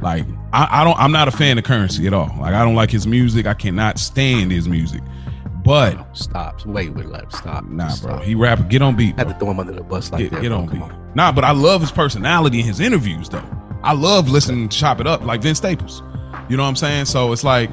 Like 0.00 0.24
I, 0.54 0.80
I 0.80 0.84
don't 0.84 0.98
I'm 0.98 1.12
not 1.12 1.28
a 1.28 1.32
fan 1.32 1.58
of 1.58 1.64
Curren$y 1.64 2.06
at 2.06 2.14
all. 2.14 2.34
Like 2.40 2.54
I 2.54 2.64
don't 2.64 2.76
like 2.76 2.90
his 2.90 3.06
music. 3.06 3.46
I 3.46 3.54
cannot 3.54 3.98
stand 3.98 4.50
his 4.52 4.68
music. 4.68 5.02
But 5.68 6.16
Stop. 6.16 6.64
Wait, 6.64 6.94
wait, 6.94 7.06
let 7.06 7.30
stop. 7.30 7.64
Nah, 7.66 7.88
Stop. 7.88 8.10
bro. 8.10 8.18
He 8.20 8.34
rap. 8.34 8.68
Get 8.70 8.80
on 8.80 8.96
beat. 8.96 9.14
I 9.16 9.18
had 9.18 9.28
to 9.28 9.34
throw 9.34 9.50
him 9.50 9.60
under 9.60 9.72
the 9.74 9.82
bus 9.82 10.10
like 10.10 10.20
Get, 10.22 10.30
that. 10.32 10.40
get 10.40 10.48
bro. 10.48 10.60
on 10.60 10.68
Come 10.68 10.78
beat. 10.88 10.98
Nah, 11.14 11.30
but 11.30 11.44
I 11.44 11.50
love 11.50 11.82
his 11.82 11.92
personality 11.92 12.60
in 12.60 12.64
his 12.64 12.80
interviews, 12.80 13.28
though. 13.28 13.44
I 13.82 13.92
love 13.92 14.30
listening 14.30 14.70
to 14.70 14.76
Chop 14.78 14.98
It 15.00 15.06
Up 15.06 15.22
like 15.24 15.42
Vince 15.42 15.58
Staples. 15.58 16.02
You 16.48 16.56
know 16.56 16.62
what 16.62 16.70
I'm 16.70 16.76
saying? 16.76 17.04
So 17.04 17.32
it's 17.32 17.44
like 17.44 17.70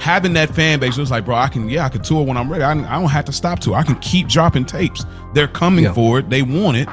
having 0.00 0.32
that 0.32 0.52
fan 0.52 0.80
base. 0.80 0.98
It's 0.98 1.12
like, 1.12 1.24
bro, 1.24 1.36
I 1.36 1.46
can, 1.48 1.68
yeah, 1.68 1.84
I 1.84 1.88
can 1.90 2.02
tour 2.02 2.26
when 2.26 2.36
I'm 2.36 2.50
ready. 2.50 2.64
I, 2.64 2.72
I 2.72 3.00
don't 3.00 3.08
have 3.10 3.24
to 3.26 3.32
stop 3.32 3.60
to. 3.60 3.74
I 3.74 3.84
can 3.84 3.94
keep 4.00 4.26
dropping 4.26 4.64
tapes. 4.64 5.06
They're 5.32 5.46
coming 5.46 5.84
Yeah. 5.84 5.92
for 5.94 6.18
it. 6.18 6.28
They 6.28 6.42
want 6.42 6.76
it. 6.76 6.88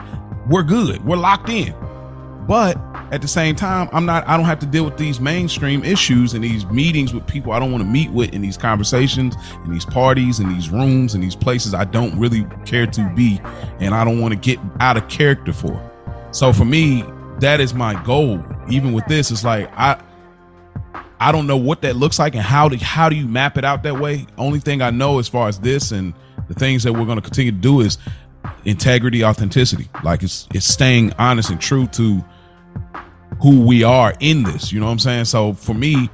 We're 0.47 0.61
good. 0.63 1.03
We're 1.05 1.17
locked 1.17 1.49
in. 1.49 1.73
But 2.47 2.77
at 3.11 3.21
the 3.21 3.27
same 3.27 3.55
time, 3.55 3.89
I'm 3.91 4.05
not. 4.05 4.27
I 4.27 4.37
don't 4.37 4.45
have 4.45 4.59
to 4.59 4.65
deal 4.65 4.85
with 4.85 4.97
these 4.97 5.19
mainstream 5.19 5.83
issues 5.83 6.33
and 6.33 6.43
these 6.43 6.65
meetings 6.67 7.13
with 7.13 7.25
people 7.25 7.51
I 7.51 7.59
don't 7.59 7.71
want 7.71 7.83
to 7.83 7.89
meet 7.89 8.11
with 8.11 8.33
in 8.33 8.41
these 8.41 8.57
conversations 8.57 9.35
and 9.63 9.73
these 9.73 9.85
parties 9.85 10.39
and 10.39 10.53
these 10.55 10.69
rooms 10.69 11.15
and 11.15 11.23
these 11.23 11.35
places 11.35 11.73
I 11.73 11.85
don't 11.85 12.17
really 12.19 12.45
care 12.65 12.85
to 12.85 13.13
be, 13.15 13.41
and 13.79 13.95
I 13.95 14.05
don't 14.05 14.19
want 14.19 14.33
to 14.33 14.39
get 14.39 14.59
out 14.79 14.97
of 14.97 15.07
character 15.07 15.53
for. 15.53 15.81
So 16.31 16.53
for 16.53 16.65
me, 16.65 17.03
that 17.39 17.59
is 17.59 17.73
my 17.73 18.01
goal. 18.03 18.43
Even 18.69 18.93
with 18.93 19.05
this, 19.07 19.31
it's 19.31 19.43
like 19.43 19.69
I. 19.73 20.01
I 21.21 21.33
don't 21.33 21.47
know 21.47 21.57
what 21.57 21.81
that 21.81 21.97
looks 21.97 22.17
like 22.17 22.33
and 22.33 22.41
how 22.41 22.69
do 22.69 22.77
how 22.77 23.09
do 23.09 23.15
you 23.17 23.27
map 23.27 23.57
it 23.57 23.65
out 23.65 23.83
that 23.83 23.99
way. 23.99 24.25
Only 24.37 24.59
thing 24.59 24.81
I 24.81 24.89
know 24.89 25.19
as 25.19 25.27
far 25.27 25.49
as 25.49 25.59
this 25.59 25.91
and 25.91 26.13
the 26.47 26.53
things 26.53 26.83
that 26.83 26.93
we're 26.93 27.03
going 27.03 27.17
to 27.17 27.21
continue 27.21 27.51
to 27.51 27.57
do 27.57 27.81
is 27.81 27.97
integrity, 28.63 29.25
authenticity. 29.25 29.89
Like 30.01 30.23
it's 30.23 30.47
it's 30.53 30.65
staying 30.65 31.11
honest 31.19 31.49
and 31.49 31.59
true 31.59 31.87
to 31.87 32.23
who 33.41 33.61
we 33.61 33.83
are 33.83 34.13
in 34.19 34.43
this. 34.43 34.71
You 34.71 34.79
know 34.79 34.87
what 34.87 34.93
I'm 34.93 34.99
saying? 34.99 35.25
So 35.25 35.53
for 35.53 35.73
me, 35.73 36.09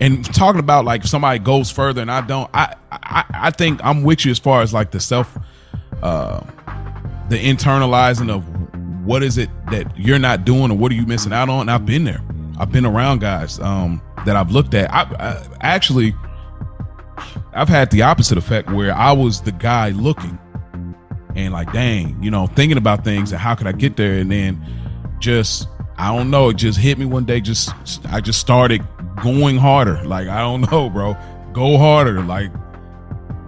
and 0.00 0.24
talking 0.34 0.60
about 0.60 0.84
like 0.84 1.04
somebody 1.04 1.38
goes 1.38 1.70
further 1.70 2.02
and 2.02 2.10
I 2.10 2.20
don't, 2.22 2.50
I 2.54 2.74
I, 2.90 3.24
I 3.32 3.50
think 3.50 3.80
I'm 3.84 4.02
with 4.02 4.24
you 4.24 4.30
as 4.30 4.38
far 4.38 4.62
as 4.62 4.74
like 4.74 4.90
the 4.90 5.00
self, 5.00 5.36
uh, 6.02 6.40
the 7.28 7.38
internalizing 7.38 8.30
of 8.30 8.44
what 9.04 9.22
is 9.22 9.38
it 9.38 9.50
that 9.70 9.96
you're 9.98 10.18
not 10.18 10.44
doing 10.44 10.70
or 10.70 10.76
what 10.76 10.92
are 10.92 10.94
you 10.94 11.06
missing 11.06 11.32
out 11.32 11.48
on. 11.48 11.62
And 11.62 11.70
I've 11.70 11.86
been 11.86 12.04
there. 12.04 12.22
I've 12.58 12.70
been 12.70 12.86
around 12.86 13.20
guys 13.20 13.58
um, 13.60 14.02
that 14.26 14.36
I've 14.36 14.50
looked 14.50 14.74
at. 14.74 14.92
I, 14.92 15.02
I 15.18 15.46
actually, 15.60 16.14
I've 17.54 17.68
had 17.68 17.90
the 17.90 18.02
opposite 18.02 18.38
effect 18.38 18.70
where 18.70 18.94
I 18.94 19.12
was 19.12 19.40
the 19.40 19.52
guy 19.52 19.90
looking 19.90 20.38
and 21.34 21.52
like, 21.52 21.72
dang, 21.72 22.22
you 22.22 22.30
know, 22.30 22.46
thinking 22.46 22.78
about 22.78 23.04
things 23.04 23.32
and 23.32 23.40
how 23.40 23.54
could 23.54 23.66
I 23.66 23.72
get 23.72 23.96
there, 23.96 24.18
and 24.18 24.30
then 24.30 24.62
just 25.18 25.66
I 26.02 26.08
don't 26.16 26.30
know, 26.30 26.48
it 26.48 26.56
just 26.56 26.78
hit 26.80 26.98
me 26.98 27.06
one 27.06 27.24
day. 27.24 27.40
Just 27.40 27.70
I 28.10 28.20
just 28.20 28.40
started 28.40 28.82
going 29.22 29.56
harder. 29.56 30.02
Like 30.04 30.26
I 30.26 30.40
don't 30.40 30.60
know, 30.72 30.90
bro, 30.90 31.16
go 31.52 31.78
harder. 31.78 32.20
Like 32.22 32.50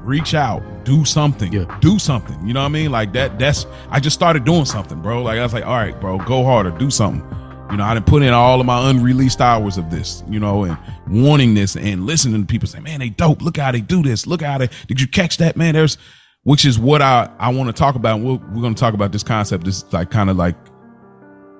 reach 0.04 0.34
out, 0.34 0.62
do 0.84 1.04
something, 1.04 1.52
Yeah. 1.52 1.78
do 1.80 1.98
something. 1.98 2.46
You 2.46 2.54
know 2.54 2.60
what 2.60 2.66
I 2.66 2.70
mean? 2.70 2.92
Like 2.92 3.12
that. 3.14 3.40
That's 3.40 3.66
I 3.90 3.98
just 3.98 4.14
started 4.14 4.44
doing 4.44 4.66
something, 4.66 5.02
bro. 5.02 5.22
Like 5.22 5.38
I 5.38 5.42
was 5.42 5.52
like, 5.52 5.66
all 5.66 5.76
right, 5.76 6.00
bro, 6.00 6.18
go 6.18 6.44
harder, 6.44 6.70
do 6.70 6.90
something. 6.90 7.28
You 7.72 7.78
know, 7.78 7.84
I 7.84 7.94
didn't 7.94 8.06
put 8.06 8.22
in 8.22 8.32
all 8.32 8.60
of 8.60 8.66
my 8.66 8.88
unreleased 8.88 9.40
hours 9.40 9.76
of 9.76 9.90
this, 9.90 10.22
you 10.28 10.38
know, 10.38 10.62
and 10.62 10.78
wanting 11.08 11.54
this 11.54 11.74
and 11.76 12.06
listening 12.06 12.40
to 12.42 12.46
people 12.46 12.68
say, 12.68 12.78
man, 12.78 13.00
they 13.00 13.08
dope. 13.08 13.42
Look 13.42 13.56
how 13.56 13.72
they 13.72 13.80
do 13.80 14.00
this. 14.00 14.28
Look 14.28 14.42
how 14.42 14.58
they, 14.58 14.68
did 14.86 15.00
you 15.00 15.08
catch 15.08 15.38
that, 15.38 15.56
man? 15.56 15.74
There's, 15.74 15.98
which 16.44 16.66
is 16.66 16.78
what 16.78 17.02
I, 17.02 17.28
I 17.40 17.48
want 17.48 17.68
to 17.68 17.72
talk 17.72 17.96
about. 17.96 18.16
And 18.20 18.24
we're, 18.24 18.54
we're 18.54 18.60
going 18.60 18.74
to 18.76 18.80
talk 18.80 18.94
about 18.94 19.10
this 19.10 19.24
concept. 19.24 19.64
This 19.64 19.90
like 19.92 20.10
kind 20.10 20.30
of 20.30 20.36
like 20.36 20.54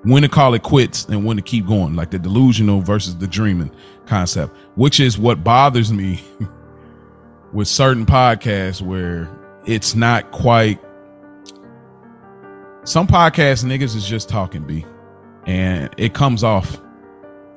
when 0.05 0.21
to 0.21 0.29
call 0.29 0.53
it 0.53 0.63
quits 0.63 1.05
and 1.05 1.25
when 1.25 1.35
to 1.37 1.43
keep 1.43 1.67
going, 1.67 1.95
like 1.95 2.11
the 2.11 2.19
delusional 2.19 2.81
versus 2.81 3.17
the 3.17 3.27
dreaming 3.27 3.71
concept, 4.05 4.55
which 4.75 4.99
is 4.99 5.17
what 5.17 5.43
bothers 5.43 5.91
me 5.91 6.23
with 7.53 7.67
certain 7.67 8.05
podcasts 8.05 8.81
where 8.81 9.29
it's 9.65 9.95
not 9.95 10.31
quite 10.31 10.79
some 12.83 13.07
podcast 13.07 13.63
niggas 13.63 13.95
is 13.95 14.07
just 14.07 14.29
talking 14.29 14.61
b 14.61 14.85
and 15.47 15.89
it 15.97 16.13
comes 16.13 16.43
off 16.43 16.79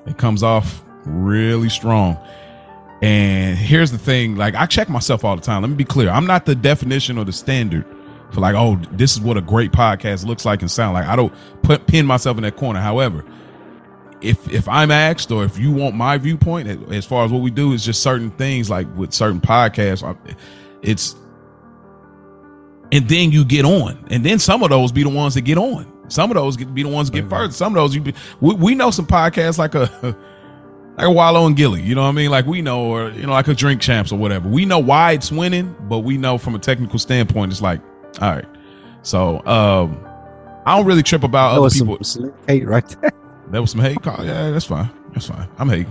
it 0.07 0.17
comes 0.17 0.43
off 0.43 0.83
really 1.05 1.69
strong. 1.69 2.19
And 3.01 3.57
here's 3.57 3.93
the 3.93 3.99
thing 3.99 4.37
like 4.37 4.55
i 4.55 4.67
check 4.67 4.89
myself 4.89 5.25
all 5.25 5.37
the 5.37 5.43
time. 5.43 5.63
Let 5.63 5.69
me 5.69 5.77
be 5.77 5.85
clear. 5.85 6.11
I'm 6.11 6.27
not 6.27 6.47
the 6.47 6.55
definition 6.55 7.19
or 7.19 7.25
the 7.25 7.33
standard 7.33 7.85
for 8.33 8.41
like 8.41 8.55
oh 8.55 8.77
this 8.93 9.13
is 9.13 9.21
what 9.21 9.37
a 9.37 9.41
great 9.41 9.73
podcast 9.73 10.25
looks 10.25 10.45
like 10.45 10.63
and 10.63 10.71
sound 10.71 10.95
like. 10.95 11.07
I 11.07 11.17
don't 11.17 11.33
put 11.63 11.87
pin 11.87 12.07
myself 12.07 12.37
in 12.37 12.43
that 12.45 12.57
corner. 12.57 12.81
However 12.81 13.25
if 14.21 14.53
if 14.53 14.67
i'm 14.67 14.91
asked 14.91 15.31
or 15.31 15.45
if 15.45 15.57
you 15.61 15.71
want 15.71 15.95
my 15.95 16.19
viewpoint 16.19 16.67
as 16.93 17.07
far 17.07 17.25
as 17.25 17.31
what 17.31 17.41
we 17.41 17.53
do 17.53 17.73
is 17.73 17.85
just 17.85 18.03
certain 18.03 18.33
things 18.33 18.69
like 18.69 18.85
with 18.97 19.13
certain 19.13 19.41
podcasts 19.41 20.03
um, 20.03 20.19
it's 20.83 21.15
and 22.93 23.09
then 23.09 23.33
you 23.33 23.45
get 23.45 23.65
on. 23.65 24.07
And 24.11 24.25
then 24.25 24.39
some 24.39 24.63
of 24.63 24.71
those 24.71 24.93
be 24.93 25.03
the 25.03 25.09
ones 25.09 25.35
that 25.35 25.43
get 25.43 25.59
on. 25.59 25.93
Some 26.11 26.31
of 26.31 26.37
those 26.37 26.57
get, 26.57 26.75
be 26.75 26.83
the 26.83 26.89
ones 26.89 27.11
that 27.11 27.21
get 27.21 27.29
further 27.29 27.53
some 27.53 27.75
of 27.75 27.83
those 27.83 27.95
you 27.95 28.01
be, 28.01 28.15
we, 28.41 28.55
we 28.55 28.75
know 28.75 28.91
some 28.91 29.07
podcasts 29.07 29.59
like 29.59 29.75
a 29.75 29.91
like 30.97 31.07
a 31.07 31.11
Wallo 31.11 31.47
and 31.47 31.55
Gillie, 31.55 31.83
you 31.83 31.95
know 31.95 32.03
what 32.03 32.09
I 32.09 32.13
mean? 32.13 32.31
Like 32.31 32.47
we 32.47 32.63
know, 32.63 32.85
or 32.85 33.11
you 33.11 33.27
know, 33.27 33.33
like 33.33 33.47
a 33.47 33.55
Drink 33.55 33.81
Champs 33.81 34.11
or 34.11 34.19
whatever. 34.19 34.49
We 34.49 34.65
know 34.65 34.79
why 34.79 35.13
it's 35.13 35.31
winning, 35.31 35.77
but 35.83 36.01
we 36.01 36.17
know 36.17 36.39
from 36.39 36.55
a 36.55 36.59
technical 36.59 36.99
standpoint, 36.99 37.53
it's 37.53 37.61
like, 37.63 37.81
all 38.21 38.31
right. 38.35 38.45
So 39.03 39.45
um 39.47 40.05
I 40.67 40.77
don't 40.77 40.87
really 40.87 41.03
trip 41.03 41.23
about 41.25 41.49
That 41.51 41.53
other 41.55 41.61
was 41.63 41.75
people. 41.75 41.99
some 42.03 42.33
hate 42.47 42.67
right 42.67 42.87
there. 43.01 43.11
There 43.51 43.63
was 43.63 43.71
some 43.71 43.81
hate 43.81 44.03
call. 44.03 44.23
Yeah, 44.27 44.51
that's 44.51 44.67
fine. 44.67 44.91
That's 45.15 45.27
fine. 45.27 45.49
I'm 45.57 45.71
hating. 45.71 45.91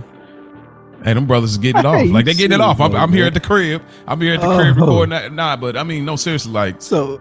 Hey, 1.02 1.12
them 1.14 1.26
brothers 1.26 1.50
is 1.50 1.58
getting 1.58 1.80
it 1.80 1.86
off. 1.86 2.06
Like 2.08 2.24
they 2.24 2.34
getting 2.34 2.54
it 2.54 2.60
off. 2.60 2.80
I'm, 2.80 2.94
I'm 2.94 3.12
here 3.12 3.24
at 3.26 3.34
the 3.34 3.40
crib. 3.40 3.82
I'm 4.06 4.20
here 4.20 4.34
at 4.34 4.40
the 4.40 4.46
Oh. 4.46 4.56
crib 4.56 4.76
recording 4.76 5.10
that. 5.10 5.32
Nah, 5.32 5.56
but 5.56 5.76
I 5.76 5.82
mean, 5.82 6.04
no, 6.04 6.14
seriously, 6.14 6.52
like, 6.52 6.80
So 6.80 7.20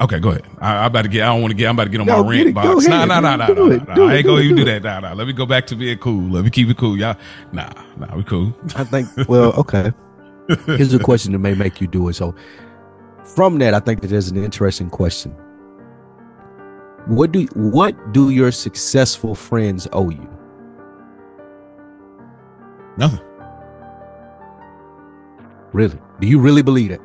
okay, 0.00 0.20
go 0.20 0.30
ahead. 0.30 0.44
I, 0.60 0.76
I'm 0.78 0.86
about 0.86 1.02
to 1.02 1.08
get. 1.08 1.24
I 1.24 1.26
don't 1.26 1.40
want 1.40 1.50
to 1.50 1.56
get. 1.56 1.68
I'm 1.68 1.74
about 1.74 1.84
to 1.84 1.90
get 1.90 2.00
on 2.00 2.06
No, 2.06 2.22
my 2.22 2.32
get 2.34 2.38
rant 2.38 2.48
it. 2.50 2.52
Go 2.52 2.74
box. 2.74 2.86
Nah, 2.86 3.04
nah, 3.04 3.18
nah, 3.20 3.34
nah, 3.36 3.48
nah, 3.48 3.54
nah, 3.54 3.94
nah. 3.96 4.06
I 4.08 4.14
ain't 4.16 4.26
gonna 4.26 4.42
even 4.42 4.56
do 4.56 4.64
Do 4.64 4.70
that. 4.70 4.82
Nah, 4.84 5.00
nah. 5.00 5.12
Let 5.14 5.26
me 5.26 5.32
go 5.32 5.44
back 5.46 5.66
to 5.68 5.74
being 5.74 5.98
cool. 5.98 6.30
Let 6.30 6.44
me 6.44 6.50
keep 6.50 6.68
it 6.68 6.76
cool, 6.76 6.96
y'all. 6.96 7.16
Nah, 7.52 7.68
nah, 7.96 8.14
we 8.16 8.22
cool. 8.22 8.54
I 8.76 8.84
think 8.84 9.08
well, 9.28 9.52
okay. 9.54 9.92
Here's 10.66 10.94
a 10.94 11.00
question 11.00 11.32
that 11.32 11.40
may 11.40 11.54
make 11.54 11.80
you 11.80 11.88
do 11.88 12.08
it. 12.08 12.12
So 12.14 12.34
from 13.34 13.58
that, 13.58 13.74
I 13.74 13.80
think 13.80 14.00
that 14.00 14.08
there's 14.08 14.28
an 14.28 14.36
interesting 14.36 14.90
question. 14.90 15.32
What 17.06 17.32
do 17.32 17.46
what 17.54 18.12
do 18.12 18.30
your 18.30 18.50
successful 18.50 19.34
friends 19.34 19.86
owe 19.92 20.10
you? 20.10 20.28
Nothing. 22.96 23.20
Really? 25.72 25.98
Do 26.20 26.26
you 26.26 26.40
really 26.40 26.62
believe 26.62 26.90
that? 26.90 27.00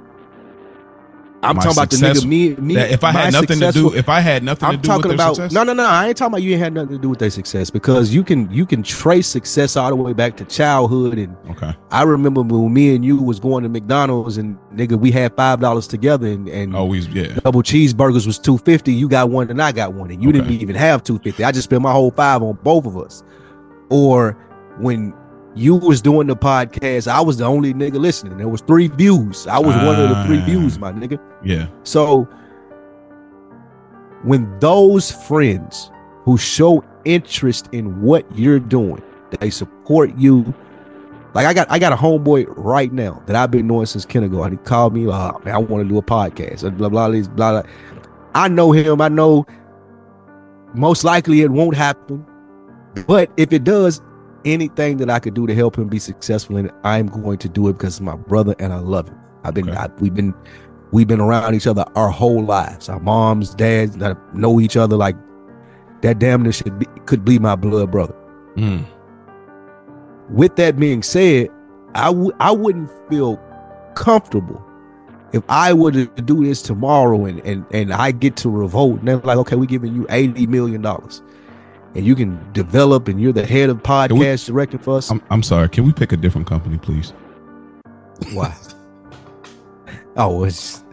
I'm 1.43 1.55
talking 1.55 1.71
about 1.71 1.89
the 1.89 1.97
nigga. 1.97 2.25
Me, 2.25 2.55
me. 2.55 2.77
If 2.77 3.03
I 3.03 3.11
had 3.11 3.33
nothing 3.33 3.59
to 3.59 3.71
do, 3.71 3.93
if 3.95 4.09
I 4.09 4.19
had 4.19 4.43
nothing 4.43 4.59
to 4.59 4.65
I'm 4.75 4.81
do 4.81 4.87
talking 4.87 5.09
with 5.09 5.17
their 5.17 5.25
about 5.27 5.35
success, 5.35 5.51
no, 5.51 5.63
no, 5.63 5.73
no. 5.73 5.85
I 5.85 6.07
ain't 6.07 6.17
talking 6.17 6.33
about 6.33 6.43
you 6.43 6.51
ain't 6.51 6.59
had 6.61 6.73
nothing 6.73 6.89
to 6.89 6.97
do 6.99 7.09
with 7.09 7.19
their 7.19 7.29
success 7.31 7.69
because 7.69 8.13
you 8.13 8.23
can 8.23 8.51
you 8.51 8.65
can 8.65 8.83
trace 8.83 9.27
success 9.27 9.75
all 9.75 9.89
the 9.89 9.95
way 9.95 10.13
back 10.13 10.37
to 10.37 10.45
childhood. 10.45 11.17
And 11.17 11.35
okay. 11.49 11.75
I 11.89 12.03
remember 12.03 12.41
when 12.43 12.71
me 12.73 12.95
and 12.95 13.03
you 13.03 13.17
was 13.17 13.39
going 13.39 13.63
to 13.63 13.69
McDonald's 13.69 14.37
and 14.37 14.57
nigga, 14.75 14.99
we 14.99 15.11
had 15.11 15.35
five 15.35 15.59
dollars 15.59 15.87
together 15.87 16.27
and 16.27 16.47
and 16.47 16.75
oh, 16.75 16.79
Always, 16.79 17.07
yeah. 17.07 17.33
double 17.43 17.63
cheeseburgers 17.63 18.27
was 18.27 18.37
two 18.37 18.57
fifty. 18.59 18.93
You 18.93 19.09
got 19.09 19.29
one 19.29 19.49
and 19.49 19.61
I 19.61 19.71
got 19.71 19.93
one, 19.93 20.11
and 20.11 20.21
you 20.21 20.29
Okay. 20.29 20.39
didn't 20.39 20.53
even 20.61 20.75
have 20.75 21.03
two 21.03 21.17
fifty. 21.19 21.43
I 21.43 21.51
just 21.51 21.65
spent 21.65 21.81
my 21.81 21.91
whole 21.91 22.11
five 22.11 22.43
on 22.43 22.57
both 22.63 22.85
of 22.85 22.97
us. 22.97 23.23
Or 23.89 24.37
when 24.77 25.13
you 25.55 25.75
was 25.75 26.01
doing 26.01 26.27
the 26.27 26.35
podcast, 26.35 27.07
I 27.07 27.19
was 27.21 27.37
the 27.37 27.45
only 27.45 27.73
nigga 27.73 27.99
listening. 27.99 28.37
There 28.37 28.47
was 28.47 28.61
three 28.61 28.87
views. 28.87 29.47
I 29.47 29.59
was 29.59 29.75
one 29.75 29.99
of 29.99 30.09
the 30.09 30.23
three 30.25 30.39
Ah. 30.39 30.45
views, 30.45 30.79
my 30.79 30.91
nigga. 30.91 31.19
Yeah. 31.43 31.67
So 31.83 32.27
when 34.23 34.47
those 34.59 35.11
friends 35.11 35.91
who 36.23 36.37
show 36.37 36.83
interest 37.05 37.67
in 37.71 38.01
what 38.01 38.25
you're 38.35 38.59
doing, 38.59 39.01
they 39.39 39.49
support 39.49 40.15
you. 40.17 40.53
Like 41.33 41.45
I 41.45 41.53
got 41.53 41.71
I 41.71 41.79
got 41.79 41.93
a 41.93 41.95
homeboy 41.95 42.45
right 42.57 42.91
now 42.91 43.21
that 43.25 43.35
I've 43.35 43.51
been 43.51 43.67
knowing 43.67 43.85
since 43.85 44.05
kindergarten. 44.05 44.57
He 44.57 44.63
called 44.63 44.93
me, 44.93 45.07
uh, 45.09 45.31
man, 45.45 45.55
I 45.55 45.57
want 45.57 45.83
to 45.83 45.89
do 45.89 45.97
a 45.97 46.01
podcast. 46.03 46.61
Blah 46.77 46.89
blah 46.89 47.09
blah 47.09 47.21
blah. 47.35 47.61
blah. 47.61 47.71
I 48.35 48.47
know 48.47 48.71
him. 48.71 49.01
I 49.01 49.07
know 49.09 49.45
most 50.73 51.03
likely 51.03 51.41
it 51.41 51.51
won't 51.51 51.75
happen. 51.75 52.25
But 53.07 53.31
if 53.37 53.53
it 53.53 53.63
does, 53.63 54.01
anything 54.45 54.97
that 54.97 55.09
I 55.09 55.19
could 55.19 55.33
do 55.33 55.47
to 55.47 55.55
help 55.55 55.77
him 55.77 55.87
be 55.87 55.99
successful 55.99 56.57
in 56.57 56.67
it, 56.67 56.73
I'm 56.83 57.07
going 57.07 57.37
to 57.39 57.49
do 57.49 57.67
it 57.67 57.73
because 57.73 57.95
it's 57.95 58.01
my 58.01 58.15
brother 58.15 58.55
and 58.59 58.73
I 58.73 58.79
love 58.79 59.07
him. 59.07 59.17
I've 59.43 59.53
been 59.53 59.69
Okay. 59.69 59.77
I, 59.77 59.87
we've 59.99 60.13
been 60.13 60.33
we've 60.91 61.07
been 61.07 61.21
around 61.21 61.55
each 61.55 61.67
other 61.67 61.85
our 61.95 62.09
whole 62.09 62.43
lives. 62.43 62.89
Our 62.89 62.99
moms, 62.99 63.55
dads 63.55 63.97
that 63.97 64.17
know 64.35 64.59
each 64.59 64.77
other 64.77 64.97
like 64.97 65.15
that. 66.01 66.19
Damn 66.19 66.43
near 66.43 66.51
should 66.51 66.77
be, 66.77 66.85
could 67.05 67.25
be 67.25 67.39
my 67.39 67.55
blood 67.55 67.91
brother. 67.91 68.15
Mm. 68.55 68.85
With 70.29 70.55
that 70.57 70.79
being 70.79 71.03
said, 71.03 71.49
I 71.95 72.05
w- 72.05 72.31
I 72.39 72.51
wouldn't 72.51 72.89
feel 73.09 73.37
comfortable 73.95 74.63
if 75.33 75.43
I 75.49 75.73
were 75.73 75.91
to 75.91 76.05
do 76.07 76.43
this 76.45 76.61
tomorrow 76.61 77.25
and 77.25 77.39
and 77.41 77.65
and 77.71 77.93
I 77.93 78.11
get 78.11 78.35
to 78.37 78.49
revolt 78.49 78.99
and 78.99 79.07
they're 79.07 79.17
like, 79.17 79.37
okay, 79.37 79.55
we're 79.55 79.65
giving 79.65 79.95
you 79.95 80.05
eighty 80.09 80.47
million 80.47 80.81
dollars. 80.81 81.21
And 81.93 82.05
you 82.05 82.15
can 82.15 82.39
develop, 82.53 83.07
and 83.09 83.19
you're 83.21 83.33
the 83.33 83.45
head 83.45 83.69
of 83.69 83.83
podcast 83.83 84.45
directing 84.45 84.79
for 84.79 84.97
us. 84.97 85.11
I'm, 85.11 85.21
I'm 85.29 85.43
sorry. 85.43 85.67
Can 85.69 85.85
we 85.85 85.91
pick 85.91 86.11
a 86.13 86.17
different 86.17 86.47
company, 86.47 86.77
please? 86.77 87.13
Why? 88.33 88.55
Oh, 90.17 90.43
it's 90.43 90.83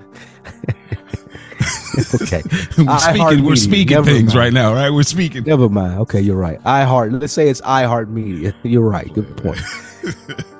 okay. 2.22 2.42
we're 2.78 2.98
speaking. 2.98 3.44
We're 3.44 3.56
speaking 3.56 3.94
Never 3.96 4.06
things 4.10 4.34
mind. 4.34 4.38
right 4.38 4.52
now, 4.52 4.74
right? 4.74 4.90
We're 4.90 5.02
speaking. 5.02 5.42
Never 5.44 5.68
mind. 5.68 5.98
Okay, 6.02 6.20
you're 6.20 6.36
right. 6.36 6.60
I 6.64 6.84
heart. 6.84 7.12
Let's 7.12 7.32
say 7.32 7.48
it's 7.48 7.60
iHeart 7.62 8.08
Media. 8.08 8.54
You're 8.62 8.88
right. 8.88 9.12
Good 9.12 9.36
point. 9.36 9.60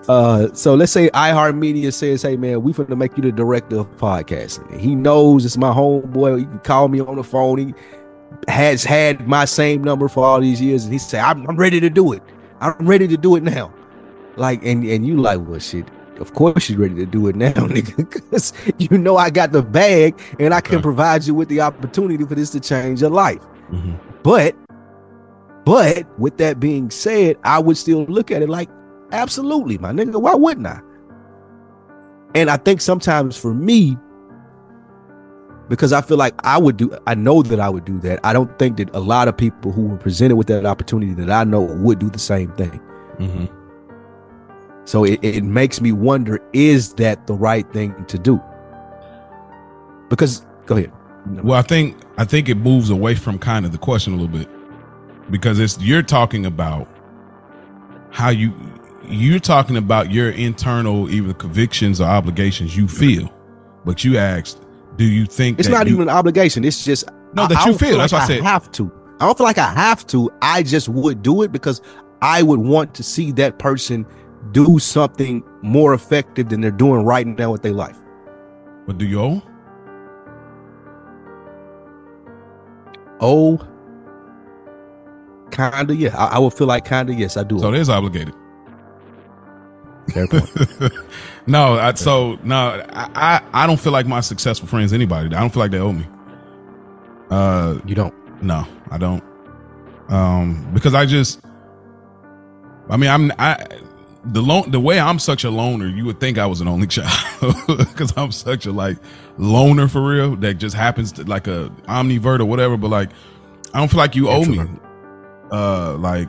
uh, 0.09 0.53
so 0.55 0.75
let's 0.75 0.91
say 0.91 1.09
iHeart 1.11 1.57
Media 1.57 1.93
says, 1.93 2.23
"Hey, 2.23 2.37
man, 2.37 2.63
we 2.63 2.73
finna 2.73 2.97
make 2.97 3.17
you 3.17 3.23
the 3.23 3.33
director 3.33 3.79
of 3.79 3.97
podcasting." 3.97 4.79
He 4.81 4.95
knows 4.97 5.45
it's 5.45 5.57
my 5.57 5.73
homeboy. 5.73 6.41
He 6.41 6.45
can 6.47 6.59
call 6.61 6.89
me 6.89 7.01
on 7.01 7.17
the 7.17 7.25
phone. 7.25 7.59
He 7.59 7.75
has 8.49 8.85
had 8.85 9.27
my 9.27 9.45
same 9.45 9.83
number 9.83 10.09
for 10.09 10.25
all 10.25 10.41
these 10.41 10.61
years, 10.61 10.85
and 10.85 10.93
he 10.93 10.99
said, 10.99 11.21
"I'm, 11.25 11.49
I'm 11.49 11.57
ready 11.57 11.81
to 11.81 11.91
do 11.91 12.13
it. 12.13 12.23
I'm 12.61 12.87
ready 12.87 13.07
to 13.09 13.17
do 13.17 13.37
it 13.37 13.43
now." 13.43 13.73
Like, 14.37 14.65
and 14.65 14.85
and 14.85 15.07
you 15.07 15.17
like, 15.17 15.41
well, 15.47 15.59
shit. 15.59 15.89
Of 16.21 16.35
course, 16.35 16.69
you're 16.69 16.81
ready 16.81 16.97
to 16.97 17.07
do 17.07 17.29
it 17.29 17.37
now, 17.37 17.53
nigga, 17.53 17.97
because 17.97 18.53
you 18.79 18.99
know 18.99 19.17
I 19.17 19.31
got 19.31 19.53
the 19.53 19.63
bag, 19.63 20.21
and 20.41 20.53
I 20.53 20.61
can 20.61 20.83
provide 20.83 21.25
you 21.25 21.35
with 21.35 21.49
the 21.49 21.61
opportunity 21.61 22.25
for 22.25 22.35
this 22.35 22.51
to 22.51 22.61
change 22.61 23.01
your 23.03 23.11
life. 23.11 23.41
Mhm. 23.71 23.97
But, 24.25 24.57
but 25.65 26.07
with 26.19 26.39
that 26.39 26.59
being 26.59 26.91
said, 26.91 27.37
I 27.45 27.61
would 27.61 27.77
still 27.77 28.05
look 28.07 28.33
at 28.33 28.43
it 28.43 28.49
like, 28.49 28.69
absolutely, 29.13 29.79
my 29.79 29.93
nigga. 29.93 30.21
Why 30.21 30.35
wouldn't 30.35 30.67
I? 30.67 30.81
And 32.35 32.51
I 32.51 32.57
think 32.57 32.81
sometimes 32.81 33.37
for 33.37 33.55
me, 33.55 33.97
because 35.69 35.93
I 35.93 36.01
feel 36.01 36.17
like 36.17 36.35
I 36.45 36.59
would 36.59 36.77
do, 36.77 36.97
I 37.07 37.15
know 37.15 37.43
that 37.43 37.61
I 37.61 37.69
would 37.69 37.85
do 37.85 37.99
that. 38.01 38.21
I 38.25 38.33
don't 38.33 38.59
think 38.59 38.79
that 38.79 38.95
a 38.95 39.01
lot 39.01 39.29
of 39.29 39.37
people 39.37 39.73
who 39.73 39.83
were 39.83 39.97
presented 39.97 40.37
with 40.37 40.47
that 40.49 40.65
opportunity 40.67 41.13
that 41.15 41.31
I 41.31 41.45
know 41.45 41.61
would 41.61 41.99
do 41.99 42.09
the 42.11 42.19
same 42.19 42.51
thing. 42.53 42.81
Mhm. 43.19 43.51
So 44.85 45.05
it, 45.05 45.21
it 45.23 45.45
makes 45.45 45.81
me 45.81 45.93
wonder, 45.93 46.41
is 46.55 46.95
that 46.95 47.27
the 47.27 47.35
right 47.35 47.71
thing 47.73 48.05
to 48.07 48.19
do? 48.19 48.41
Because 50.09 50.47
go 50.67 50.77
ahead. 50.77 50.93
Well, 51.43 51.59
I 51.59 51.63
think 51.63 51.97
I 52.17 52.25
think 52.25 52.49
it 52.49 52.55
moves 52.57 52.89
away 52.89 53.15
from 53.15 53.39
kind 53.39 53.67
of 53.67 53.73
the 53.73 53.79
question 53.79 54.15
a 54.15 54.17
little 54.17 54.39
bit 54.39 54.49
because 55.31 55.59
it's 55.59 55.79
you're 55.79 56.03
talking 56.03 56.47
about 56.47 56.89
how 58.11 58.31
you 58.31 58.53
you're 59.07 59.39
talking 59.39 59.77
about 59.77 60.11
your 60.11 60.31
internal 60.31 61.11
either 61.11 61.35
convictions 61.35 62.01
or 62.01 62.05
obligations 62.05 62.77
you 62.77 62.89
feel, 62.89 63.31
but 63.85 64.05
you 64.05 64.17
asked, 64.17 64.63
do 64.99 65.05
you 65.05 65.25
think 65.27 65.59
It's 65.59 65.69
not 65.69 65.87
you- 65.87 65.95
even 65.95 66.03
an 66.11 66.15
obligation. 66.15 66.65
It's 66.65 66.85
just 66.85 67.05
No, 67.33 67.47
that 67.47 67.57
I 67.57 67.61
you 67.63 67.67
don't 67.73 67.79
feel. 67.79 67.97
That's 67.99 68.13
like 68.13 68.23
what 68.23 68.31
I 68.31 68.35
said. 68.37 68.43
have 68.45 68.71
to. 68.73 68.93
I 69.21 69.27
don't 69.27 69.37
feel 69.39 69.47
like 69.47 69.59
I 69.59 69.73
have 69.73 70.07
to. 70.09 70.31
I 70.43 70.63
just 70.63 70.89
would 70.89 71.23
do 71.23 71.43
it 71.43 71.51
because 71.53 71.81
I 72.21 72.43
would 72.43 72.61
want 72.61 72.95
to 72.95 73.03
see 73.03 73.33
that 73.33 73.59
person 73.59 74.05
do 74.53 74.79
something 74.79 75.43
more 75.63 75.95
effective 75.95 76.49
than 76.51 76.61
they're 76.61 76.71
doing 76.71 77.05
right 77.05 77.27
now 77.27 77.51
with 77.53 77.63
their 77.63 77.73
life. 77.73 77.97
But 78.87 78.99
do 78.99 79.07
you 79.07 79.21
owe? 79.21 79.43
Oh, 83.21 83.59
kinda. 85.51 85.95
Yeah, 85.95 86.17
I, 86.17 86.37
I 86.37 86.39
would 86.39 86.53
feel 86.55 86.67
like 86.67 86.85
kinda. 86.85 87.13
Yes, 87.15 87.37
I 87.37 87.43
do. 87.43 87.59
So 87.59 87.73
it 87.73 87.79
is 87.81 87.89
obligated. 87.91 88.35
Fair 90.13 90.27
point. 90.29 90.93
no, 91.47 91.75
I, 91.75 91.95
so 91.95 92.39
no, 92.43 92.83
I, 92.93 93.11
I 93.15 93.43
I 93.65 93.67
don't 93.67 93.79
feel 93.81 93.93
like 93.93 94.07
my 94.07 94.21
successful 94.21 94.69
friends 94.69 94.93
anybody. 94.93 95.35
I 95.35 95.41
don't 95.41 95.51
feel 95.51 95.61
like 95.61 95.71
they 95.71 95.79
owe 95.79 95.93
me. 95.93 96.07
Uh, 97.31 97.79
you 97.87 97.95
don't. 97.95 98.15
No, 98.43 98.67
I 98.91 98.99
don't. 98.99 99.23
Um, 100.09 100.71
because 100.73 100.95
I 100.95 101.05
just, 101.05 101.41
I 102.89 102.97
mean, 102.97 103.11
I'm 103.11 103.33
I. 103.39 103.67
the 104.25 104.41
lone 104.41 104.71
the 104.71 104.81
way 104.81 104.99
I'm 104.99 105.19
such 105.19 105.45
a 105.45 105.51
loner, 105.51 105.87
you 105.89 106.05
would 106.07 106.21
think 106.21 106.39
I 106.39 106.47
was 106.47 106.61
an 106.61 106.69
only 106.69 106.87
child 106.97 107.55
because 107.79 108.13
I'm 108.17 108.33
such 108.33 108.65
a 108.67 108.73
like 108.73 108.97
loner 109.37 109.89
for 109.89 110.01
real. 110.03 110.37
That 110.37 110.55
just 110.55 110.75
happens 110.75 111.13
to 111.13 111.25
like 111.25 111.47
a 111.47 111.71
omnivert 111.87 112.41
or 112.41 112.47
whatever. 112.47 112.77
But 112.79 112.89
like, 112.89 113.11
I 113.75 113.79
don't 113.79 113.89
feel 113.89 113.99
like 113.99 114.15
you 114.17 114.29
owe 114.29 114.45
me. 114.45 114.61
Uh, 115.51 115.97
like 115.99 116.29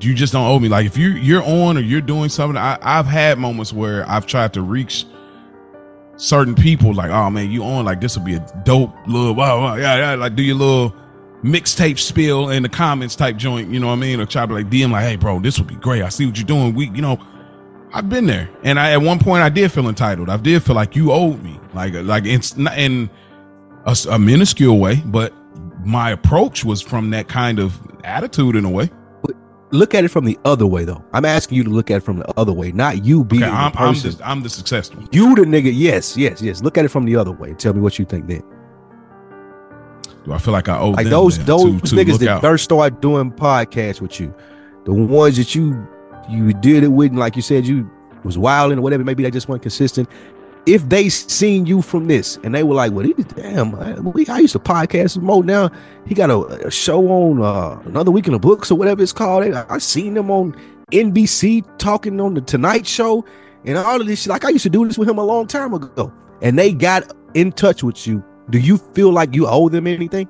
you 0.00 0.14
just 0.14 0.32
don't 0.32 0.46
owe 0.46 0.58
me. 0.58 0.68
Like 0.68 0.86
if 0.86 0.96
you 0.96 1.10
you're 1.10 1.42
on 1.42 1.76
or 1.76 1.80
you're 1.80 2.00
doing 2.00 2.28
something, 2.28 2.56
I, 2.56 2.78
I've 2.82 3.06
had 3.06 3.38
moments 3.38 3.72
where 3.72 4.08
I've 4.08 4.26
tried 4.26 4.52
to 4.54 4.62
reach 4.62 5.06
certain 6.16 6.54
people. 6.54 6.94
Like, 6.94 7.10
oh 7.10 7.30
man, 7.30 7.50
you 7.50 7.64
on? 7.64 7.84
Like 7.84 8.00
this 8.00 8.16
will 8.16 8.24
be 8.24 8.34
a 8.34 8.62
dope 8.64 8.94
little 9.06 9.34
wow, 9.34 9.60
wow 9.60 9.76
yeah 9.76 9.96
yeah. 9.96 10.14
Like 10.14 10.34
do 10.34 10.42
your 10.42 10.56
little 10.56 10.94
mixtape 11.42 11.98
spill 11.98 12.50
in 12.50 12.62
the 12.62 12.68
comments 12.68 13.14
type 13.14 13.36
joint, 13.36 13.70
you 13.70 13.78
know 13.80 13.88
what 13.88 13.94
I 13.94 13.96
mean? 13.96 14.20
Or 14.20 14.26
try 14.26 14.46
to 14.46 14.52
like 14.52 14.70
DM 14.70 14.90
like, 14.90 15.04
hey 15.04 15.16
bro, 15.16 15.40
this 15.40 15.58
would 15.58 15.68
be 15.68 15.76
great. 15.76 16.02
I 16.02 16.08
see 16.08 16.26
what 16.26 16.36
you're 16.36 16.46
doing. 16.46 16.74
We, 16.74 16.90
you 16.90 17.02
know, 17.02 17.18
I've 17.92 18.08
been 18.08 18.26
there, 18.26 18.50
and 18.64 18.78
I 18.78 18.92
at 18.92 19.00
one 19.00 19.18
point 19.18 19.42
I 19.42 19.48
did 19.48 19.72
feel 19.72 19.88
entitled. 19.88 20.28
I 20.28 20.36
did 20.36 20.62
feel 20.62 20.76
like 20.76 20.94
you 20.94 21.12
owed 21.12 21.42
me, 21.42 21.58
like 21.74 21.94
like 21.94 22.26
it's 22.26 22.56
not 22.56 22.76
in 22.78 23.08
a, 23.86 23.96
a 24.10 24.18
minuscule 24.18 24.78
way, 24.78 24.96
but 25.06 25.32
my 25.84 26.10
approach 26.10 26.64
was 26.64 26.82
from 26.82 27.10
that 27.10 27.28
kind 27.28 27.58
of 27.58 27.80
attitude 28.04 28.56
in 28.56 28.64
a 28.64 28.70
way. 28.70 28.90
Look 29.70 29.94
at 29.94 30.02
it 30.04 30.08
from 30.08 30.24
the 30.24 30.38
other 30.46 30.66
way, 30.66 30.84
though. 30.84 31.04
I'm 31.12 31.24
asking 31.26 31.58
you 31.58 31.64
to 31.64 31.70
look 31.70 31.90
at 31.90 31.98
it 31.98 32.02
from 32.02 32.16
the 32.18 32.38
other 32.38 32.52
way, 32.54 32.72
not 32.72 33.04
you 33.04 33.22
being 33.24 33.42
Okay, 33.42 33.52
I'm, 33.52 33.72
the 33.72 33.78
I'm, 33.80 33.88
person. 33.94 34.10
the, 34.12 34.28
I'm 34.28 34.42
the 34.42 34.48
successful. 34.48 35.04
you 35.12 35.34
the 35.34 35.42
nigga. 35.42 35.70
Yes, 35.74 36.16
yes, 36.16 36.40
yes. 36.40 36.62
Look 36.62 36.78
at 36.78 36.84
it 36.86 36.88
from 36.88 37.04
the 37.04 37.16
other 37.16 37.32
way. 37.32 37.52
Tell 37.54 37.74
me 37.74 37.80
what 37.80 37.98
you 37.98 38.04
think 38.06 38.26
then. 38.26 38.42
Do 40.24 40.32
I 40.32 40.38
feel 40.38 40.52
like 40.52 40.68
I 40.68 40.78
owe 40.78 40.90
like 40.90 41.06
those 41.08 41.38
those 41.44 41.80
to, 41.82 41.88
to 41.88 41.94
niggas 41.96 42.12
look 42.12 42.20
that 42.20 42.28
out? 42.28 42.40
first 42.40 42.64
started 42.64 43.00
doing 43.00 43.30
podcasts 43.30 44.00
with 44.00 44.18
you, 44.20 44.34
the 44.84 44.92
ones 44.92 45.36
that 45.36 45.54
you 45.54 45.86
you 46.30 46.52
did 46.54 46.82
it 46.84 46.88
with, 46.88 47.10
and 47.10 47.18
like 47.18 47.36
you 47.36 47.42
said, 47.42 47.66
you 47.66 47.90
was 48.24 48.36
wilding 48.36 48.78
or 48.78 48.82
whatever. 48.82 49.04
Maybe 49.04 49.22
they 49.22 49.30
just 49.30 49.48
weren't 49.48 49.62
consistent. 49.62 50.08
If 50.68 50.86
they 50.90 51.08
seen 51.08 51.64
you 51.64 51.80
from 51.80 52.08
this 52.08 52.38
and 52.44 52.54
they 52.54 52.62
were 52.62 52.74
like, 52.74 52.92
"Well, 52.92 53.06
he, 53.06 53.14
damn, 53.14 54.04
we, 54.04 54.26
I 54.26 54.40
used 54.40 54.52
to 54.52 54.58
podcast 54.58 55.16
with 55.16 55.24
Mo. 55.24 55.40
Now 55.40 55.70
he 56.06 56.14
got 56.14 56.28
a, 56.28 56.66
a 56.66 56.70
show 56.70 57.08
on 57.08 57.40
uh, 57.40 57.80
another 57.88 58.10
week 58.10 58.26
in 58.26 58.34
the 58.34 58.38
books 58.38 58.70
or 58.70 58.74
whatever 58.76 59.02
it's 59.02 59.12
called. 59.12 59.44
I, 59.44 59.64
I 59.70 59.78
seen 59.78 60.12
them 60.12 60.30
on 60.30 60.54
NBC 60.92 61.64
talking 61.78 62.20
on 62.20 62.34
the 62.34 62.42
Tonight 62.42 62.86
Show 62.86 63.24
and 63.64 63.78
all 63.78 63.98
of 63.98 64.06
this. 64.06 64.22
shit. 64.22 64.28
Like 64.30 64.44
I 64.44 64.50
used 64.50 64.64
to 64.64 64.70
do 64.70 64.86
this 64.86 64.98
with 64.98 65.08
him 65.08 65.16
a 65.16 65.24
long 65.24 65.46
time 65.46 65.72
ago, 65.72 66.12
and 66.42 66.58
they 66.58 66.72
got 66.72 67.14
in 67.32 67.50
touch 67.50 67.82
with 67.82 68.06
you. 68.06 68.22
Do 68.50 68.58
you 68.58 68.76
feel 68.76 69.10
like 69.10 69.34
you 69.34 69.46
owe 69.46 69.70
them 69.70 69.86
anything? 69.86 70.28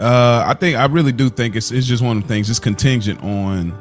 Uh, 0.00 0.42
I 0.46 0.54
think 0.54 0.76
I 0.76 0.86
really 0.86 1.12
do 1.12 1.30
think 1.30 1.54
it's 1.54 1.70
it's 1.70 1.86
just 1.86 2.02
one 2.02 2.16
of 2.16 2.22
the 2.24 2.28
things. 2.28 2.50
It's 2.50 2.58
contingent 2.58 3.22
on, 3.22 3.72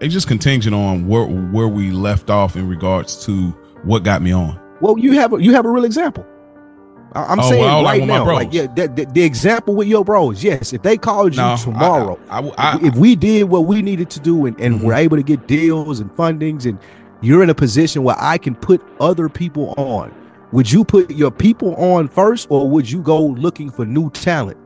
it's 0.00 0.12
just 0.12 0.28
contingent 0.28 0.74
on 0.74 1.06
where 1.06 1.24
where 1.24 1.68
we 1.68 1.90
left 1.90 2.28
off 2.28 2.56
in 2.56 2.68
regards 2.68 3.24
to 3.26 3.56
what 3.86 4.02
got 4.04 4.22
me 4.22 4.32
on. 4.32 4.60
Well, 4.80 4.98
you 4.98 5.12
have 5.12 5.32
a, 5.32 5.42
you 5.42 5.52
have 5.54 5.64
a 5.64 5.70
real 5.70 5.84
example. 5.84 6.26
I'm 7.14 7.40
Oh, 7.40 7.48
saying 7.48 7.62
well, 7.62 7.82
right 7.82 8.00
my 8.00 8.06
now, 8.18 8.24
like 8.26 8.52
yeah, 8.52 8.66
the, 8.66 8.88
the, 8.88 9.06
the 9.06 9.22
example 9.22 9.74
with 9.74 9.88
your 9.88 10.04
bros. 10.04 10.44
Yes, 10.44 10.74
if 10.74 10.82
they 10.82 10.98
called 10.98 11.34
you 11.34 11.40
No, 11.40 11.56
tomorrow, 11.56 12.20
I, 12.28 12.40
I, 12.40 12.52
I, 12.58 12.78
if 12.82 12.94
we 12.96 13.16
did 13.16 13.44
what 13.44 13.64
we 13.64 13.80
needed 13.80 14.10
to 14.10 14.20
do 14.20 14.44
and, 14.44 14.60
and 14.60 14.80
Mhm. 14.80 14.82
we're 14.84 14.94
able 14.94 15.16
to 15.16 15.22
get 15.22 15.46
deals 15.46 15.98
and 16.00 16.10
fundings, 16.14 16.66
and 16.66 16.78
you're 17.22 17.42
in 17.42 17.48
a 17.48 17.54
position 17.54 18.02
where 18.02 18.16
I 18.18 18.36
can 18.36 18.54
put 18.54 18.82
other 19.00 19.30
people 19.30 19.72
on, 19.78 20.14
would 20.52 20.70
you 20.70 20.84
put 20.84 21.10
your 21.10 21.30
people 21.30 21.74
on 21.76 22.08
first, 22.08 22.48
or 22.50 22.68
would 22.68 22.90
you 22.90 23.00
go 23.00 23.24
looking 23.24 23.70
for 23.70 23.86
new 23.86 24.10
talent, 24.10 24.58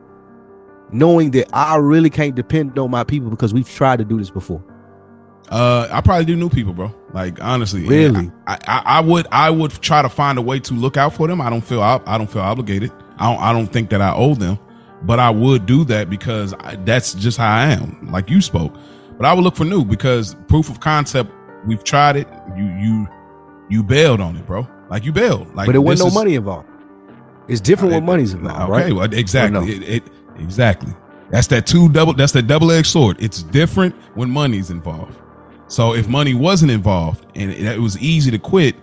knowing 0.91 1.31
that 1.31 1.47
I 1.53 1.77
really 1.77 2.09
can't 2.09 2.35
depend 2.35 2.77
on 2.77 2.91
my 2.91 3.05
people 3.05 3.29
because 3.29 3.53
we've 3.53 3.69
tried 3.69 3.99
to 3.99 4.03
do 4.05 4.17
this 4.17 4.29
before? 4.29 4.61
Uh, 5.49 5.87
I 5.89 6.01
probably 6.01 6.25
do 6.25 6.35
new 6.35 6.49
people, 6.49 6.73
bro. 6.73 6.93
Like 7.13 7.41
honestly, 7.43 7.83
Really? 7.85 8.31
I, 8.47 8.57
I, 8.67 8.81
I 8.85 8.99
would, 9.01 9.27
I 9.31 9.49
would 9.49 9.71
try 9.81 10.01
to 10.01 10.09
find 10.09 10.37
a 10.37 10.41
way 10.41 10.59
to 10.61 10.73
look 10.73 10.95
out 10.97 11.13
for 11.13 11.27
them. 11.27 11.41
I 11.41 11.49
don't 11.49 11.61
feel, 11.61 11.81
I, 11.81 11.99
I 12.05 12.17
don't 12.17 12.29
feel 12.29 12.41
obligated. 12.41 12.91
I 13.17 13.31
don't, 13.33 13.41
I 13.43 13.51
don't 13.53 13.67
think 13.67 13.89
that 13.89 14.01
I 14.01 14.13
owe 14.13 14.33
them, 14.35 14.57
but 15.03 15.19
I 15.19 15.29
would 15.29 15.65
do 15.65 15.83
that 15.85 16.09
because 16.09 16.53
I, 16.53 16.75
that's 16.77 17.13
just 17.13 17.37
how 17.37 17.53
I 17.53 17.71
am. 17.71 18.09
Like 18.11 18.29
you 18.29 18.41
spoke, 18.41 18.73
but 19.17 19.25
I 19.25 19.33
would 19.33 19.43
look 19.43 19.55
for 19.55 19.65
new 19.65 19.83
because 19.83 20.35
proof 20.47 20.69
of 20.69 20.79
concept. 20.79 21.31
We've 21.65 21.83
tried 21.83 22.15
it. 22.15 22.27
You, 22.57 22.65
you, 22.65 23.07
you 23.69 23.83
bailed 23.83 24.21
on 24.21 24.35
it, 24.37 24.45
bro. 24.47 24.67
Like 24.89 25.03
you 25.05 25.11
bailed. 25.11 25.53
Like 25.53 25.67
but 25.67 25.73
this 25.73 25.81
wasn't 25.81 26.05
no 26.05 26.07
is- 26.07 26.13
money 26.15 26.35
involved. 26.35 26.67
It's 27.47 27.59
different 27.61 27.93
when 27.93 28.05
money's 28.05 28.33
involved, 28.33 28.71
Okay, 28.71 28.83
right? 28.85 28.93
well, 28.93 29.13
exactly. 29.13 29.59
no? 29.59 29.67
It, 29.67 29.83
it 29.83 30.03
exactly. 30.39 30.93
That's 31.31 31.47
that 31.47 31.67
two 31.67 31.89
double. 31.89 32.13
That's 32.13 32.31
the 32.31 32.41
double 32.41 32.71
edged 32.71 32.87
sword. 32.87 33.17
It's 33.21 33.43
different 33.43 33.93
when 34.15 34.29
money's 34.29 34.69
involved. 34.69 35.17
So 35.71 35.93
if 35.95 36.07
money 36.09 36.33
wasn't 36.33 36.71
involved 36.71 37.25
and 37.33 37.49
it, 37.49 37.79
was 37.79 37.97
easy 37.99 38.29
to 38.31 38.37
quit, 38.37 38.75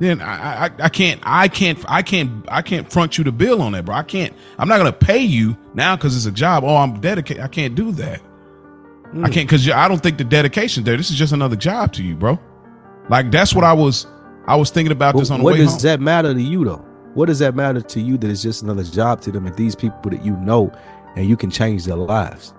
then 0.00 0.20
I, 0.20 0.66
I 0.66 0.70
I 0.80 0.88
can't 0.88 1.20
I 1.22 1.46
can't 1.46 1.78
I 1.88 2.02
can't 2.02 2.44
I 2.48 2.62
can't 2.62 2.90
front 2.90 3.16
you 3.16 3.22
the 3.22 3.30
bill 3.30 3.62
on 3.62 3.72
that, 3.72 3.84
bro. 3.84 3.94
I 3.94 4.02
can't. 4.02 4.34
I'm 4.58 4.66
not 4.66 4.78
gonna 4.78 4.92
pay 4.92 5.18
you 5.20 5.56
now 5.74 5.94
because 5.94 6.16
it's 6.16 6.26
a 6.26 6.32
job. 6.32 6.64
Oh, 6.64 6.74
I'm 6.76 7.00
dedicated. 7.00 7.42
I 7.44 7.48
can't 7.48 7.74
do 7.76 7.92
that. 7.92 8.20
I 8.20 8.26
Mm. 9.12 9.32
can't 9.32 9.48
because 9.48 9.68
I 9.70 9.86
don't 9.88 10.02
think 10.02 10.18
the 10.18 10.24
dedication's 10.24 10.84
there. 10.86 10.96
This 10.96 11.10
is 11.10 11.16
just 11.16 11.32
another 11.32 11.56
job 11.56 11.92
to 11.94 12.02
you, 12.02 12.16
bro. 12.16 12.38
Like 13.08 13.30
that's 13.30 13.54
what 13.54 13.62
I 13.64 13.72
was. 13.72 14.06
I 14.46 14.56
was 14.56 14.70
thinking 14.70 14.90
about 14.92 15.16
this 15.16 15.30
on 15.30 15.38
the 15.38 15.44
what 15.44 15.54
way 15.54 15.60
What 15.60 15.64
does 15.66 15.72
home. 15.74 15.82
that 15.82 16.00
matter 16.00 16.34
to 16.34 16.42
you 16.42 16.64
though? 16.64 16.84
What 17.14 17.26
does 17.26 17.38
that 17.40 17.54
matter 17.54 17.80
to 17.82 18.00
you 18.00 18.16
that 18.18 18.30
it's 18.30 18.42
just 18.42 18.62
another 18.62 18.82
job 18.84 19.20
to 19.22 19.30
them 19.30 19.46
and 19.46 19.54
these 19.56 19.76
people 19.76 20.10
that 20.10 20.24
you 20.24 20.36
know 20.38 20.72
and 21.14 21.28
you 21.28 21.36
can 21.36 21.50
change 21.50 21.84
their 21.84 21.96
lives? 21.96 22.52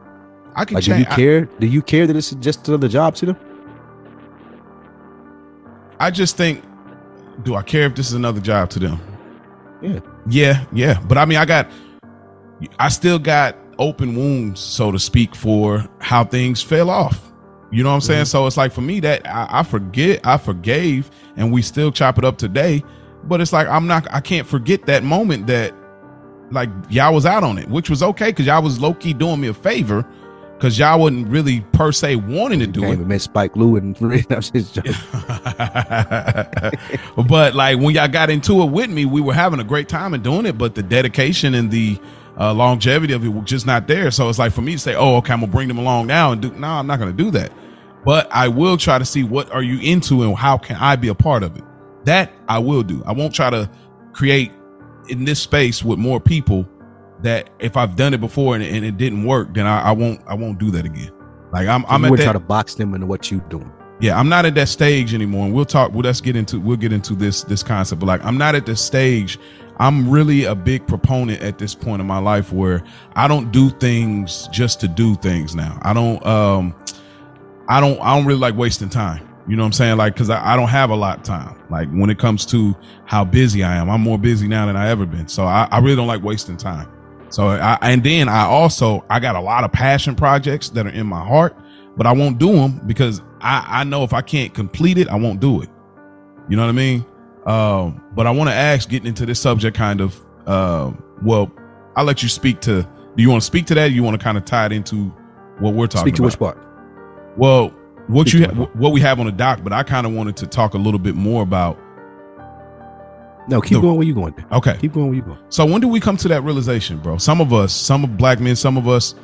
I 0.55 0.65
can 0.65 0.75
Like, 0.75 0.83
do 0.83 0.97
you 0.97 1.05
care? 1.05 1.45
do 1.59 1.67
you 1.67 1.81
care 1.81 2.07
that 2.07 2.15
it's 2.15 2.31
just 2.31 2.67
another 2.67 2.87
job 2.87 3.15
to 3.15 3.27
them? 3.27 3.37
I 5.99 6.11
just 6.11 6.35
think, 6.35 6.63
do 7.43 7.55
I 7.55 7.61
care 7.61 7.85
if 7.85 7.95
this 7.95 8.07
is 8.07 8.13
another 8.13 8.41
job 8.41 8.69
to 8.71 8.79
them? 8.79 8.99
Yeah. 9.81 9.99
Yeah, 10.27 10.65
yeah. 10.73 10.99
But 11.07 11.17
I 11.17 11.25
mean, 11.25 11.37
I 11.37 11.45
got, 11.45 11.69
I 12.79 12.89
still 12.89 13.19
got 13.19 13.55
open 13.79 14.15
wounds, 14.15 14.59
so 14.59 14.91
to 14.91 14.99
speak, 14.99 15.35
for 15.35 15.87
how 15.99 16.23
things 16.23 16.61
fell 16.61 16.89
off. 16.89 17.31
You 17.71 17.83
know 17.83 17.89
what 17.89 17.95
I'm 17.95 18.01
saying? 18.01 18.23
Mm-hmm. 18.23 18.27
So 18.27 18.47
it's 18.47 18.57
like 18.57 18.71
for 18.73 18.81
me 18.81 18.99
that 18.99 19.25
I, 19.27 19.47
I 19.59 19.63
forget, 19.63 20.19
I 20.25 20.37
forgave, 20.37 21.09
and 21.37 21.51
we 21.51 21.61
still 21.61 21.91
chop 21.91 22.17
it 22.17 22.25
up 22.25 22.37
today. 22.37 22.83
But 23.23 23.39
it's 23.39 23.53
like 23.53 23.67
I'm 23.67 23.87
not, 23.87 24.07
I 24.11 24.19
can't 24.19 24.47
forget 24.47 24.85
that 24.87 25.03
moment 25.03 25.47
that, 25.47 25.73
like 26.51 26.69
y'all 26.89 27.13
was 27.13 27.25
out 27.25 27.43
on 27.43 27.57
it, 27.57 27.69
which 27.69 27.89
was 27.89 28.03
okay 28.03 28.29
because 28.29 28.45
y'all 28.45 28.61
was 28.61 28.79
low 28.79 28.93
key 28.93 29.13
doing 29.13 29.39
me 29.39 29.47
a 29.47 29.53
favor, 29.53 30.05
because 30.61 30.77
y'all 30.77 30.99
wasn't 30.99 31.27
really 31.27 31.61
per 31.73 31.91
se 31.91 32.17
wanting 32.17 32.59
to 32.59 32.67
do 32.67 32.83
it. 32.83 32.91
and 32.91 33.07
met 33.07 33.19
Spike 33.19 33.55
Lee 33.55 33.79
and 33.79 33.97
I 34.29 34.35
was 34.35 34.51
just 34.51 34.75
joking. 34.75 34.93
but 37.27 37.55
like 37.55 37.79
when 37.79 37.95
y'all 37.95 38.07
got 38.07 38.29
into 38.29 38.61
it 38.61 38.69
with 38.69 38.91
me, 38.91 39.05
we 39.05 39.21
were 39.21 39.33
having 39.33 39.59
a 39.59 39.63
great 39.63 39.89
time 39.89 40.13
and 40.13 40.23
doing 40.23 40.45
it, 40.45 40.59
but 40.59 40.75
the 40.75 40.83
dedication 40.83 41.55
and 41.55 41.71
the 41.71 41.99
uh, 42.39 42.53
longevity 42.53 43.11
of 43.11 43.25
it 43.25 43.29
was 43.29 43.45
just 43.45 43.65
not 43.65 43.87
there. 43.87 44.11
So 44.11 44.29
it's 44.29 44.37
like 44.37 44.53
for 44.53 44.61
me 44.61 44.73
to 44.73 44.77
say, 44.77 44.93
"Oh, 44.93 45.15
okay, 45.15 45.33
I'm 45.33 45.39
gonna 45.39 45.51
bring 45.51 45.67
them 45.67 45.79
along 45.79 46.05
now," 46.05 46.31
and 46.31 46.39
do 46.39 46.51
no, 46.51 46.67
I'm 46.67 46.85
not 46.85 46.99
gonna 46.99 47.11
do 47.11 47.31
that. 47.31 47.51
But 48.05 48.27
I 48.31 48.47
will 48.47 48.77
try 48.77 48.99
to 48.99 49.05
see 49.05 49.23
what 49.23 49.51
are 49.51 49.63
you 49.63 49.79
into 49.79 50.21
and 50.21 50.37
how 50.37 50.59
can 50.59 50.75
I 50.75 50.95
be 50.95 51.07
a 51.07 51.15
part 51.15 51.41
of 51.41 51.57
it. 51.57 51.63
That 52.05 52.31
I 52.47 52.59
will 52.59 52.83
do. 52.83 53.03
I 53.07 53.13
won't 53.13 53.33
try 53.33 53.49
to 53.49 53.67
create 54.13 54.51
in 55.09 55.25
this 55.25 55.39
space 55.39 55.83
with 55.83 55.97
more 55.97 56.19
people 56.19 56.69
that 57.23 57.49
if 57.59 57.77
I've 57.77 57.95
done 57.95 58.13
it 58.13 58.21
before 58.21 58.55
and, 58.55 58.63
and 58.63 58.83
it 58.85 58.97
didn't 58.97 59.25
work, 59.25 59.53
then 59.53 59.65
I, 59.67 59.81
I 59.81 59.91
won't 59.91 60.21
I 60.27 60.33
won't 60.33 60.59
do 60.59 60.71
that 60.71 60.85
again. 60.85 61.11
Like 61.53 61.67
I'm 61.67 61.85
I'm 61.87 62.03
you 62.05 62.13
at 62.13 62.17
that, 62.17 62.23
try 62.23 62.33
to 62.33 62.39
box 62.39 62.75
them 62.75 62.93
into 62.93 63.07
what 63.07 63.29
you're 63.31 63.41
doing. 63.41 63.71
yeah 63.99 64.19
i'm 64.19 64.27
not 64.29 64.45
at 64.45 64.55
that 64.55 64.67
stage 64.67 65.13
anymore 65.13 65.45
and 65.45 65.53
we'll 65.53 65.65
talk 65.65 65.91
well 65.91 66.01
let's 66.01 66.21
get 66.21 66.35
into 66.35 66.59
we'll 66.59 66.77
get 66.77 66.91
into 66.91 67.13
this 67.15 67.43
this 67.43 67.63
concept 67.63 67.99
but 67.99 68.07
like 68.07 68.23
i'm 68.25 68.37
not 68.37 68.55
at 68.55 68.65
the 68.65 68.75
stage 68.75 69.37
i'm 69.77 70.09
really 70.09 70.45
a 70.45 70.55
big 70.55 70.85
proponent 70.87 71.41
at 71.41 71.57
this 71.57 71.75
point 71.75 72.01
in 72.01 72.07
my 72.07 72.17
life 72.17 72.51
where 72.51 72.83
i 73.15 73.27
don't 73.27 73.51
do 73.51 73.69
things 73.69 74.47
just 74.51 74.79
to 74.79 74.87
do 74.87 75.15
things 75.15 75.55
now 75.55 75.79
i 75.83 75.93
don't 75.93 76.25
um 76.25 76.75
i 77.69 77.79
don't 77.79 77.99
i 78.01 78.15
don't 78.15 78.25
really 78.25 78.39
like 78.39 78.55
wasting 78.55 78.89
time 78.89 79.27
you 79.47 79.55
know 79.55 79.63
what 79.63 79.67
i'm 79.67 79.73
saying 79.73 79.97
like 79.97 80.13
because 80.13 80.29
I, 80.29 80.53
I 80.53 80.55
don't 80.55 80.69
have 80.69 80.89
a 80.89 80.95
lot 80.95 81.17
of 81.19 81.23
time 81.23 81.61
like 81.69 81.89
when 81.91 82.09
it 82.09 82.17
comes 82.19 82.45
to 82.47 82.75
how 83.05 83.23
busy 83.23 83.63
i 83.63 83.75
am 83.75 83.89
i'm 83.89 84.01
more 84.01 84.17
busy 84.17 84.47
now 84.47 84.65
than 84.65 84.75
i 84.75 84.89
ever 84.89 85.05
been 85.05 85.27
so 85.27 85.45
i, 85.45 85.67
I 85.71 85.79
really 85.79 85.95
don't 85.95 86.07
like 86.07 86.23
wasting 86.23 86.57
time 86.57 86.89
so 87.31 87.47
I, 87.47 87.77
and 87.81 88.03
then 88.03 88.29
i 88.29 88.43
also 88.43 89.03
i 89.09 89.19
got 89.19 89.35
a 89.35 89.41
lot 89.41 89.63
of 89.63 89.71
passion 89.71 90.15
projects 90.15 90.69
that 90.69 90.85
are 90.85 90.91
in 90.91 91.07
my 91.07 91.25
heart 91.25 91.55
but 91.95 92.07
I 92.07 92.11
won't 92.13 92.37
do 92.37 92.53
them 92.53 92.81
because 92.85 93.21
I, 93.41 93.81
I 93.81 93.83
know 93.83 94.03
if 94.03 94.13
I 94.13 94.21
can't 94.21 94.53
complete 94.53 94.97
it, 94.97 95.07
I 95.09 95.15
won't 95.15 95.39
do 95.39 95.61
it. 95.61 95.69
You 96.49 96.55
know 96.55 96.63
what 96.63 96.69
I 96.69 96.73
mean? 96.73 97.05
Um, 97.45 98.03
but 98.15 98.27
I 98.27 98.31
want 98.31 98.49
to 98.49 98.55
ask, 98.55 98.89
getting 98.89 99.07
into 99.07 99.25
this 99.25 99.39
subject, 99.39 99.75
kind 99.75 100.01
of. 100.01 100.19
Um, 100.47 101.03
well, 101.23 101.51
I'll 101.95 102.05
let 102.05 102.23
you 102.23 102.29
speak 102.29 102.61
to. 102.61 102.83
Do 103.15 103.23
you 103.23 103.29
want 103.29 103.41
to 103.41 103.45
speak 103.45 103.65
to 103.67 103.75
that? 103.75 103.89
Or 103.89 103.93
you 103.93 104.03
want 104.03 104.19
to 104.19 104.23
kind 104.23 104.37
of 104.37 104.45
tie 104.45 104.67
it 104.67 104.71
into 104.71 105.09
what 105.59 105.73
we're 105.73 105.87
talking 105.87 106.13
about? 106.13 106.15
Speak 106.15 106.15
to 106.15 106.21
about? 106.23 106.25
which 106.25 106.39
part? 106.39 107.37
Well, 107.37 107.69
what 108.07 108.27
Speak 108.27 108.41
you 108.41 108.47
ha- 108.47 108.69
what 108.73 108.91
we 108.91 109.01
have 109.01 109.19
on 109.19 109.25
the 109.25 109.31
dock, 109.31 109.63
but 109.63 109.73
I 109.73 109.83
kind 109.83 110.05
of 110.05 110.13
wanted 110.13 110.37
to 110.37 110.47
talk 110.47 110.73
a 110.73 110.77
little 110.77 110.99
bit 110.99 111.15
more 111.15 111.43
about. 111.43 111.77
No, 113.51 113.61
keep 113.61 113.73
No. 113.73 113.81
going 113.81 113.97
where 113.97 114.07
you 114.07 114.15
going. 114.15 114.33
Okay, 114.51 114.77
Keep 114.81 114.93
going 114.93 115.07
where 115.07 115.15
you 115.17 115.21
going. 115.23 115.39
So 115.49 115.65
when 115.65 115.81
do 115.81 115.87
we 115.89 115.99
come 115.99 116.17
to 116.17 116.27
that 116.29 116.43
realization, 116.43 116.99
bro? 116.99 117.17
Some 117.19 117.41
of 117.41 117.53
us, 117.53 117.73
some 117.73 118.03
of 118.03 118.17
black 118.17 118.39
men, 118.39 118.55
some 118.55 118.77
of 118.77 118.87
us, 118.87 119.15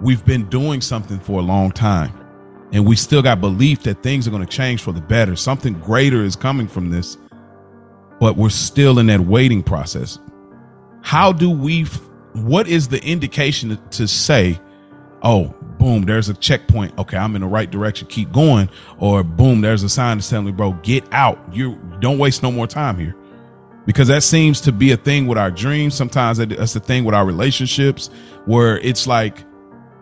we've 0.00 0.24
been 0.24 0.48
doing 0.48 0.80
something 0.80 1.20
for 1.20 1.40
a 1.40 1.42
long 1.42 1.70
time. 1.72 2.12
and 2.72 2.86
we 2.86 2.96
still 2.96 3.22
got 3.22 3.40
belief 3.40 3.82
that 3.84 4.02
things 4.02 4.28
are 4.28 4.30
going 4.30 4.44
to 4.44 4.56
change 4.56 4.82
for 4.82 4.92
the 4.92 5.00
better. 5.00 5.36
Something 5.36 5.74
greater 5.80 6.22
is 6.24 6.36
coming 6.36 6.68
from 6.68 6.90
this, 6.90 7.16
but 8.20 8.36
we're 8.36 8.50
still 8.50 8.98
in 8.98 9.06
that 9.06 9.20
waiting 9.20 9.62
process. 9.62 10.18
How 11.02 11.32
do 11.32 11.50
we, 11.50 11.84
what 12.34 12.68
is 12.68 12.88
the 12.88 13.02
indication 13.04 13.78
to 13.90 14.06
say, 14.08 14.60
oh, 15.22 15.54
boom, 15.78 16.02
there's 16.02 16.28
a 16.28 16.34
checkpoint. 16.34 16.98
Okay, 16.98 17.16
I'm 17.16 17.34
in 17.36 17.42
the 17.42 17.48
right 17.48 17.70
direction. 17.70 18.06
Keep 18.08 18.32
going. 18.32 18.68
Or 18.98 19.22
boom, 19.24 19.62
there's 19.62 19.82
a 19.82 19.88
sign 19.88 20.18
that's 20.18 20.28
telling 20.28 20.46
me, 20.46 20.52
bro, 20.52 20.72
get 20.82 21.04
out. 21.12 21.38
You 21.52 21.76
don't 22.00 22.18
waste 22.18 22.42
no 22.42 22.52
more 22.52 22.66
time 22.66 22.98
here 22.98 23.14
because 23.88 24.06
that 24.08 24.22
seems 24.22 24.60
to 24.60 24.70
be 24.70 24.92
a 24.92 24.98
thing 24.98 25.26
with 25.26 25.38
our 25.38 25.50
dreams. 25.50 25.94
Sometimes 25.94 26.36
that's 26.36 26.74
the 26.74 26.78
thing 26.78 27.04
with 27.04 27.14
our 27.14 27.24
relationships 27.24 28.08
where 28.44 28.78
it's 28.80 29.06
like 29.06 29.42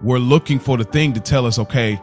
we're 0.03 0.19
looking 0.19 0.59
for 0.59 0.77
the 0.77 0.83
thing 0.83 1.13
to 1.13 1.21
tell 1.21 1.47
us, 1.47 1.57
okay, 1.61 2.03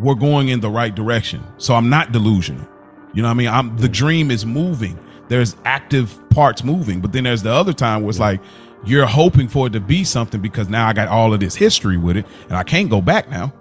we're 0.00 0.16
going 0.16 0.48
in 0.48 0.58
the 0.58 0.68
right 0.68 0.92
direction. 0.92 1.40
So 1.56 1.76
I'm 1.76 1.88
not 1.88 2.10
delusional. 2.10 2.66
You 3.12 3.22
know 3.22 3.28
what 3.28 3.34
I 3.34 3.34
mean? 3.34 3.46
I'm 3.46 3.76
the 3.76 3.86
mm. 3.86 3.92
dream 3.92 4.32
is 4.32 4.44
moving. 4.44 4.98
There's 5.28 5.54
active 5.64 6.18
parts 6.30 6.64
moving, 6.64 7.00
but 7.00 7.12
then 7.12 7.22
there's 7.22 7.44
the 7.44 7.52
other 7.52 7.72
time 7.72 8.02
where 8.02 8.10
it's 8.10 8.18
like 8.18 8.40
you're 8.84 9.06
hoping 9.06 9.46
for 9.46 9.68
it 9.68 9.72
to 9.74 9.80
be 9.80 10.02
something 10.02 10.42
because 10.42 10.68
now 10.68 10.88
I 10.88 10.94
got 10.94 11.06
all 11.06 11.32
of 11.32 11.38
this 11.38 11.54
history 11.54 11.96
with 11.96 12.16
it 12.16 12.26
and 12.48 12.54
I 12.54 12.64
can't 12.64 12.90
go 12.90 13.00
back 13.00 13.30
now. 13.30 13.54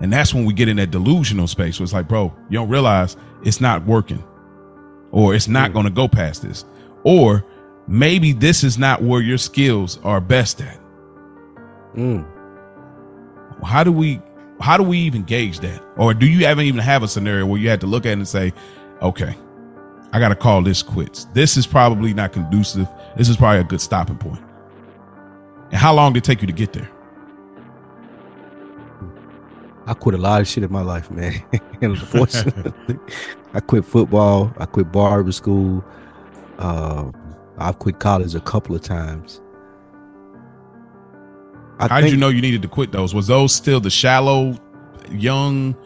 And 0.00 0.10
that's 0.10 0.32
when 0.32 0.46
we 0.46 0.54
get 0.54 0.70
in 0.70 0.78
that 0.78 0.92
delusional 0.92 1.46
space 1.46 1.78
where 1.78 1.84
it's 1.84 1.92
like, 1.92 2.08
bro, 2.08 2.34
you 2.48 2.58
don't 2.58 2.70
realize 2.70 3.18
it's 3.44 3.60
not 3.60 3.84
working 3.84 4.24
or 5.10 5.34
it's 5.34 5.46
not 5.46 5.74
going 5.74 5.84
to 5.84 5.92
go 5.92 6.08
past 6.08 6.40
this. 6.40 6.64
Or 7.06 7.44
maybe 7.86 8.32
this 8.32 8.64
is 8.64 8.78
not 8.78 9.00
where 9.00 9.20
your 9.20 9.38
skills 9.38 10.00
are 10.02 10.20
best 10.20 10.60
at. 10.60 10.80
Mm. 11.94 12.26
How 13.64 13.84
do 13.84 13.92
we 13.92 14.20
how 14.60 14.76
do 14.76 14.82
we 14.82 14.98
even 14.98 15.22
gauge 15.22 15.60
that? 15.60 15.80
Or 15.96 16.14
do 16.14 16.26
you 16.26 16.44
ever 16.44 16.62
even 16.62 16.80
have 16.80 17.04
a 17.04 17.08
scenario 17.08 17.46
where 17.46 17.60
you 17.60 17.68
had 17.68 17.80
to 17.82 17.86
look 17.86 18.06
at 18.06 18.10
it 18.10 18.14
and 18.14 18.26
say, 18.26 18.52
okay, 19.02 19.36
I 20.12 20.18
got 20.18 20.30
to 20.30 20.34
call 20.34 20.62
this 20.62 20.82
quits. 20.82 21.26
This 21.26 21.56
is 21.56 21.64
probably 21.64 22.12
not 22.12 22.32
conducive. 22.32 22.88
This 23.16 23.28
is 23.28 23.36
probably 23.36 23.60
a 23.60 23.64
good 23.64 23.80
stopping 23.80 24.18
point. 24.18 24.42
And 25.66 25.74
how 25.74 25.94
long 25.94 26.12
did 26.12 26.24
it 26.24 26.26
take 26.26 26.40
you 26.40 26.48
to 26.48 26.52
get 26.52 26.72
there? 26.72 26.90
I 29.86 29.94
quit 29.94 30.16
a 30.16 30.18
lot 30.18 30.40
of 30.40 30.48
shit 30.48 30.64
in 30.64 30.72
my 30.72 30.82
life, 30.82 31.08
man. 31.12 31.40
and 31.52 31.92
unfortunately, 31.92 32.98
I 33.54 33.60
quit 33.60 33.84
football. 33.84 34.52
I 34.58 34.66
quit 34.66 34.90
barber 34.90 35.30
school. 35.30 35.84
Uh, 36.58 37.10
I've 37.58 37.78
quit 37.78 37.98
college 37.98 38.34
a 38.34 38.40
couple 38.40 38.74
of 38.74 38.82
times. 38.82 39.40
I 41.78 41.88
How 41.88 42.00
did 42.00 42.10
you 42.10 42.16
know 42.16 42.28
you 42.28 42.40
needed 42.40 42.62
to 42.62 42.68
quit 42.68 42.92
those? 42.92 43.14
Was 43.14 43.26
those 43.26 43.54
still 43.54 43.80
the 43.80 43.90
shallow, 43.90 44.58
young, 45.10 45.76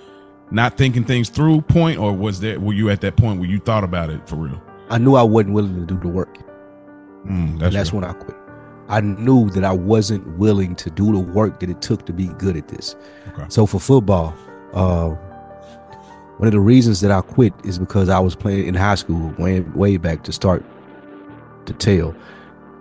not 0.50 0.76
thinking 0.76 1.04
things 1.04 1.28
through 1.28 1.62
point, 1.62 1.98
or 1.98 2.12
was 2.12 2.40
there 2.40 2.60
were 2.60 2.74
you 2.74 2.90
at 2.90 3.00
that 3.00 3.16
point 3.16 3.40
where 3.40 3.48
you 3.48 3.58
thought 3.58 3.84
about 3.84 4.10
it 4.10 4.28
for 4.28 4.36
real? 4.36 4.62
I 4.88 4.98
knew 4.98 5.14
I 5.14 5.22
wasn't 5.22 5.54
willing 5.54 5.74
to 5.74 5.94
do 5.94 6.00
the 6.00 6.08
work. 6.08 6.38
Mm, 7.26 7.58
that's, 7.58 7.74
that's 7.74 7.92
when 7.92 8.04
I 8.04 8.12
quit. 8.12 8.36
I 8.88 9.00
knew 9.00 9.50
that 9.50 9.64
I 9.64 9.72
wasn't 9.72 10.26
willing 10.36 10.74
to 10.76 10.90
do 10.90 11.12
the 11.12 11.18
work 11.18 11.60
that 11.60 11.70
it 11.70 11.80
took 11.80 12.06
to 12.06 12.12
be 12.12 12.26
good 12.26 12.56
at 12.56 12.68
this. 12.68 12.96
Okay. 13.28 13.46
So 13.48 13.66
for 13.66 13.78
football, 13.78 14.34
uh, 14.74 15.14
one 16.40 16.46
of 16.46 16.52
the 16.52 16.60
reasons 16.60 17.02
that 17.02 17.10
I 17.10 17.20
quit 17.20 17.52
is 17.64 17.78
because 17.78 18.08
I 18.08 18.18
was 18.18 18.34
playing 18.34 18.66
in 18.66 18.74
high 18.74 18.94
school 18.94 19.34
way 19.38 19.60
way 19.60 19.98
back 19.98 20.24
to 20.24 20.32
start 20.32 20.64
to 21.66 21.74
tell. 21.74 22.16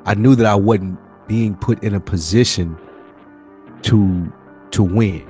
I 0.06 0.16
knew 0.16 0.34
that 0.36 0.46
I 0.46 0.56
wasn't 0.56 0.98
being 1.28 1.58
put 1.58 1.84
in 1.84 1.94
a 1.94 2.00
position 2.00 2.78
to 3.82 4.32
to 4.72 4.82
win. 4.82 5.28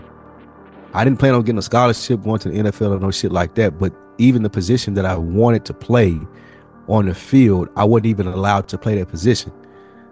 I 0.93 1.03
didn't 1.03 1.17
plan 1.17 1.33
on 1.33 1.41
getting 1.41 1.57
a 1.57 1.63
scholarship, 1.63 2.21
going 2.21 2.37
to 2.41 2.49
the 2.49 2.59
NFL 2.59 2.97
or 2.97 2.99
no 2.99 3.09
shit 3.09 3.31
like 3.31 3.55
that. 3.55 3.79
But 3.79 3.95
even 4.19 4.43
the 4.43 4.49
position 4.51 4.93
that 4.93 5.05
I 5.05 5.15
wanted 5.15 5.65
to 5.65 5.73
play 5.73 6.19
on 6.87 7.07
the 7.07 7.15
field, 7.15 7.67
I 7.75 7.83
wasn't 7.83 8.05
even 8.07 8.27
allowed 8.27 8.67
to 8.67 8.77
play 8.77 8.99
that 8.99 9.07
position. 9.07 9.51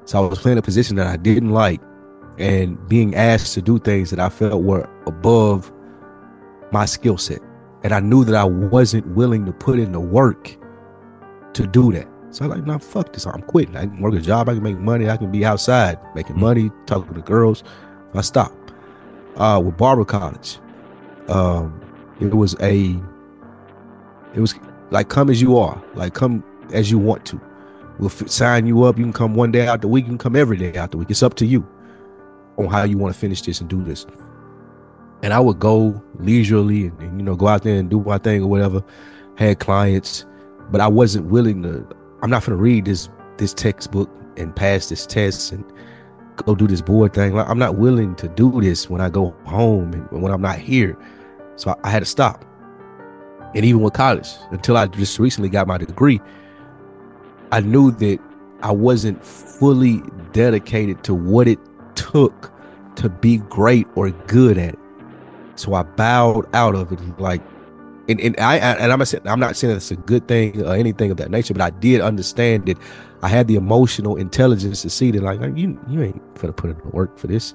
So 0.05 0.23
I 0.23 0.27
was 0.27 0.39
playing 0.39 0.57
a 0.57 0.63
position 0.63 0.95
that 0.95 1.05
I 1.05 1.17
didn't 1.17 1.51
like 1.51 1.81
and 2.39 2.83
being 2.89 3.13
asked 3.13 3.53
to 3.53 3.61
do 3.61 3.77
things 3.77 4.09
that 4.09 4.19
I 4.19 4.29
felt 4.29 4.63
were 4.63 4.89
above 5.05 5.71
my 6.71 6.85
skill 6.85 7.19
set 7.19 7.43
and 7.83 7.93
I 7.93 7.99
knew 7.99 8.23
that 8.25 8.35
I 8.35 8.43
wasn't 8.43 9.07
willing 9.07 9.45
to 9.45 9.51
put 9.51 9.79
in 9.79 9.91
the 9.91 9.99
work 9.99 10.57
to 11.53 11.67
do 11.67 11.91
that. 11.93 12.07
So 12.31 12.45
I'm 12.45 12.51
like, 12.51 12.65
nah, 12.65 12.77
fuck 12.77 13.13
this. 13.13 13.25
I'm 13.25 13.41
quitting. 13.41 13.75
I 13.75 13.85
can 13.85 14.01
work 14.01 14.13
a 14.13 14.19
job. 14.19 14.49
I 14.49 14.53
can 14.53 14.63
make 14.63 14.77
money. 14.77 15.09
I 15.09 15.17
can 15.17 15.31
be 15.31 15.45
outside 15.45 15.97
making 16.15 16.33
mm-hmm. 16.33 16.41
money, 16.41 16.71
talking 16.85 17.07
to 17.07 17.13
the 17.13 17.21
girls. 17.21 17.63
I 18.13 18.21
stopped. 18.21 18.73
Uh, 19.35 19.61
with 19.63 19.77
Barber 19.77 20.03
College, 20.03 20.57
um, 21.27 21.79
it 22.19 22.33
was 22.33 22.55
a, 22.59 22.99
it 24.33 24.39
was 24.39 24.55
like 24.89 25.09
come 25.09 25.29
as 25.29 25.39
you 25.39 25.57
are, 25.57 25.81
like 25.93 26.15
come 26.15 26.43
as 26.73 26.89
you 26.89 26.97
want 26.97 27.25
to. 27.25 27.39
We'll 27.99 28.09
f- 28.09 28.27
sign 28.27 28.65
you 28.65 28.83
up. 28.83 28.97
You 28.97 29.03
can 29.03 29.13
come 29.13 29.35
one 29.35 29.51
day 29.51 29.67
out 29.67 29.81
the 29.81 29.87
week. 29.87 30.05
You 30.05 30.09
can 30.09 30.17
come 30.17 30.35
every 30.35 30.57
day 30.57 30.75
out 30.75 30.89
the 30.89 30.97
week. 30.97 31.11
It's 31.11 31.21
up 31.21 31.35
to 31.35 31.45
you 31.45 31.67
on 32.57 32.65
how 32.67 32.83
you 32.83 32.97
want 32.97 33.13
to 33.13 33.19
finish 33.19 33.43
this 33.43 33.61
and 33.61 33.69
do 33.69 33.83
this 33.83 34.07
and 35.23 35.33
I 35.33 35.39
would 35.39 35.59
go 35.59 36.01
leisurely 36.19 36.87
and, 36.87 37.01
and, 37.01 37.19
you 37.19 37.25
know 37.25 37.35
go 37.35 37.47
out 37.47 37.63
there 37.63 37.75
and 37.77 37.89
do 37.89 38.01
my 38.01 38.17
thing 38.17 38.43
or 38.43 38.47
whatever. 38.47 38.83
Had 39.35 39.59
clients, 39.59 40.25
but 40.71 40.81
I 40.81 40.87
wasn't 40.87 41.27
willing 41.27 41.63
to. 41.63 41.87
I'm 42.21 42.29
not 42.29 42.45
gonna 42.45 42.57
read 42.57 42.85
this 42.85 43.09
this 43.37 43.53
textbook 43.53 44.09
and 44.37 44.55
pass 44.55 44.89
this 44.89 45.05
test 45.05 45.51
and 45.51 45.63
go 46.37 46.55
do 46.55 46.67
this 46.67 46.81
board 46.81 47.13
thing. 47.13 47.33
Like, 47.33 47.47
I'm 47.47 47.59
not 47.59 47.75
willing 47.75 48.15
to 48.15 48.27
do 48.27 48.61
this 48.61 48.89
when 48.89 49.01
I 49.01 49.09
go 49.09 49.35
home 49.45 49.93
and 49.93 50.09
when 50.11 50.31
I'm 50.31 50.41
not 50.41 50.59
here. 50.59 50.97
So 51.55 51.71
I, 51.71 51.87
I 51.87 51.89
had 51.89 51.99
to 51.99 52.05
stop. 52.05 52.45
And 53.55 53.65
even 53.65 53.81
with 53.81 53.93
college, 53.93 54.29
until 54.51 54.77
I 54.77 54.87
just 54.87 55.17
recently 55.19 55.49
got 55.49 55.67
my 55.67 55.77
degree, 55.77 56.21
I 57.51 57.61
knew 57.61 57.91
that 57.91 58.19
I 58.61 58.71
wasn't 58.71 59.23
fully 59.23 60.03
dedicated 60.33 61.03
to 61.05 61.13
what 61.13 61.47
it 61.47 61.59
took 61.95 62.51
to 62.95 63.09
be 63.09 63.37
great 63.37 63.87
or 63.95 64.09
good 64.09 64.57
at 64.57 64.73
it. 64.73 64.79
So 65.57 65.73
I 65.73 65.83
bowed 65.83 66.47
out 66.55 66.75
of 66.75 66.91
it, 66.91 67.19
like, 67.19 67.41
and, 68.07 68.19
and 68.21 68.39
I 68.39 68.57
and 68.57 68.91
I'm 68.91 68.99
not 68.99 69.07
saying 69.07 69.27
I'm 69.27 69.39
not 69.39 69.55
saying 69.55 69.75
it's 69.75 69.91
a 69.91 69.95
good 69.95 70.27
thing 70.27 70.63
or 70.63 70.75
anything 70.75 71.11
of 71.11 71.17
that 71.17 71.31
nature, 71.31 71.53
but 71.53 71.61
I 71.63 71.71
did 71.71 71.99
understand 71.99 72.67
that 72.67 72.77
I 73.21 73.27
had 73.27 73.47
the 73.47 73.55
emotional 73.55 74.15
intelligence 74.15 74.81
to 74.83 74.89
see 74.89 75.11
that, 75.11 75.23
like, 75.23 75.39
you 75.57 75.79
you 75.89 76.01
ain't 76.03 76.35
gonna 76.35 76.53
put 76.53 76.69
in 76.69 76.77
the 76.77 76.87
work 76.89 77.17
for 77.17 77.27
this. 77.27 77.53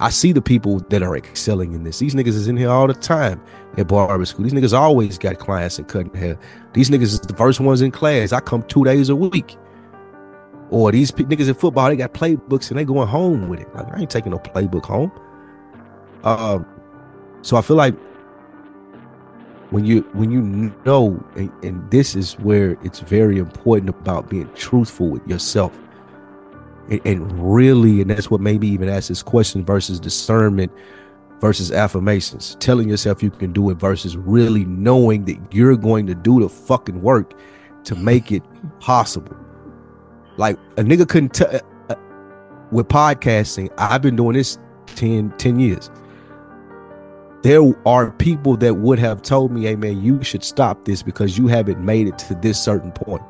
I 0.00 0.10
see 0.10 0.32
the 0.32 0.42
people 0.42 0.80
that 0.90 1.02
are 1.02 1.16
excelling 1.16 1.72
in 1.72 1.84
this. 1.84 2.00
These 2.00 2.14
niggas 2.14 2.28
is 2.28 2.48
in 2.48 2.56
here 2.56 2.68
all 2.68 2.88
the 2.88 2.94
time 2.94 3.40
at 3.78 3.86
barber 3.86 4.24
school. 4.24 4.42
These 4.42 4.52
niggas 4.52 4.76
always 4.76 5.18
got 5.18 5.38
clients 5.38 5.78
and 5.78 5.86
cutting 5.86 6.12
hair. 6.14 6.36
These 6.72 6.90
niggas 6.90 7.02
is 7.02 7.20
the 7.20 7.34
first 7.34 7.60
ones 7.60 7.80
in 7.80 7.92
class. 7.92 8.32
I 8.32 8.40
come 8.40 8.64
two 8.64 8.84
days 8.84 9.08
a 9.08 9.16
week. 9.16 9.56
Or 10.70 10.90
these 10.90 11.12
p- 11.12 11.24
niggas 11.24 11.48
in 11.48 11.54
football, 11.54 11.88
they 11.88 11.96
got 11.96 12.12
playbooks 12.12 12.70
and 12.70 12.78
they 12.78 12.84
going 12.84 13.06
home 13.06 13.48
with 13.48 13.60
it. 13.60 13.72
Like 13.74 13.86
I 13.94 14.00
ain't 14.00 14.10
taking 14.10 14.32
no 14.32 14.38
playbook 14.38 14.84
home. 14.84 15.12
Um, 16.24 16.66
so 17.44 17.58
I 17.58 17.62
feel 17.62 17.76
like 17.76 17.94
when 19.68 19.84
you 19.84 20.00
when 20.14 20.30
you 20.30 20.40
know, 20.86 21.22
and, 21.36 21.52
and 21.62 21.90
this 21.90 22.16
is 22.16 22.38
where 22.38 22.78
it's 22.82 23.00
very 23.00 23.36
important 23.36 23.90
about 23.90 24.30
being 24.30 24.50
truthful 24.54 25.10
with 25.10 25.26
yourself, 25.28 25.76
and, 26.88 27.02
and 27.04 27.54
really, 27.54 28.00
and 28.00 28.10
that's 28.10 28.30
what 28.30 28.40
made 28.40 28.62
me 28.62 28.68
even 28.68 28.88
ask 28.88 29.08
this 29.08 29.22
question 29.22 29.62
versus 29.62 30.00
discernment 30.00 30.72
versus 31.38 31.70
affirmations. 31.70 32.56
Telling 32.60 32.88
yourself 32.88 33.22
you 33.22 33.30
can 33.30 33.52
do 33.52 33.68
it 33.68 33.74
versus 33.74 34.16
really 34.16 34.64
knowing 34.64 35.26
that 35.26 35.38
you're 35.52 35.76
going 35.76 36.06
to 36.06 36.14
do 36.14 36.40
the 36.40 36.48
fucking 36.48 37.02
work 37.02 37.34
to 37.84 37.94
make 37.94 38.32
it 38.32 38.42
possible. 38.80 39.36
Like 40.38 40.56
a 40.78 40.82
nigga 40.82 41.06
couldn't 41.06 41.34
tell 41.34 41.54
uh, 41.54 41.60
uh, 41.90 41.96
with 42.70 42.88
podcasting, 42.88 43.70
I've 43.76 44.00
been 44.00 44.16
doing 44.16 44.32
this 44.32 44.58
10, 44.86 45.34
10 45.36 45.60
years 45.60 45.90
there 47.44 47.62
are 47.84 48.10
people 48.12 48.56
that 48.56 48.72
would 48.72 48.98
have 48.98 49.20
told 49.20 49.52
me, 49.52 49.64
hey 49.64 49.76
man, 49.76 50.02
you 50.02 50.24
should 50.24 50.42
stop 50.42 50.86
this 50.86 51.02
because 51.02 51.36
you 51.36 51.46
haven't 51.46 51.78
made 51.78 52.08
it 52.08 52.16
to 52.16 52.34
this 52.36 52.58
certain 52.58 52.90
point. 52.90 53.22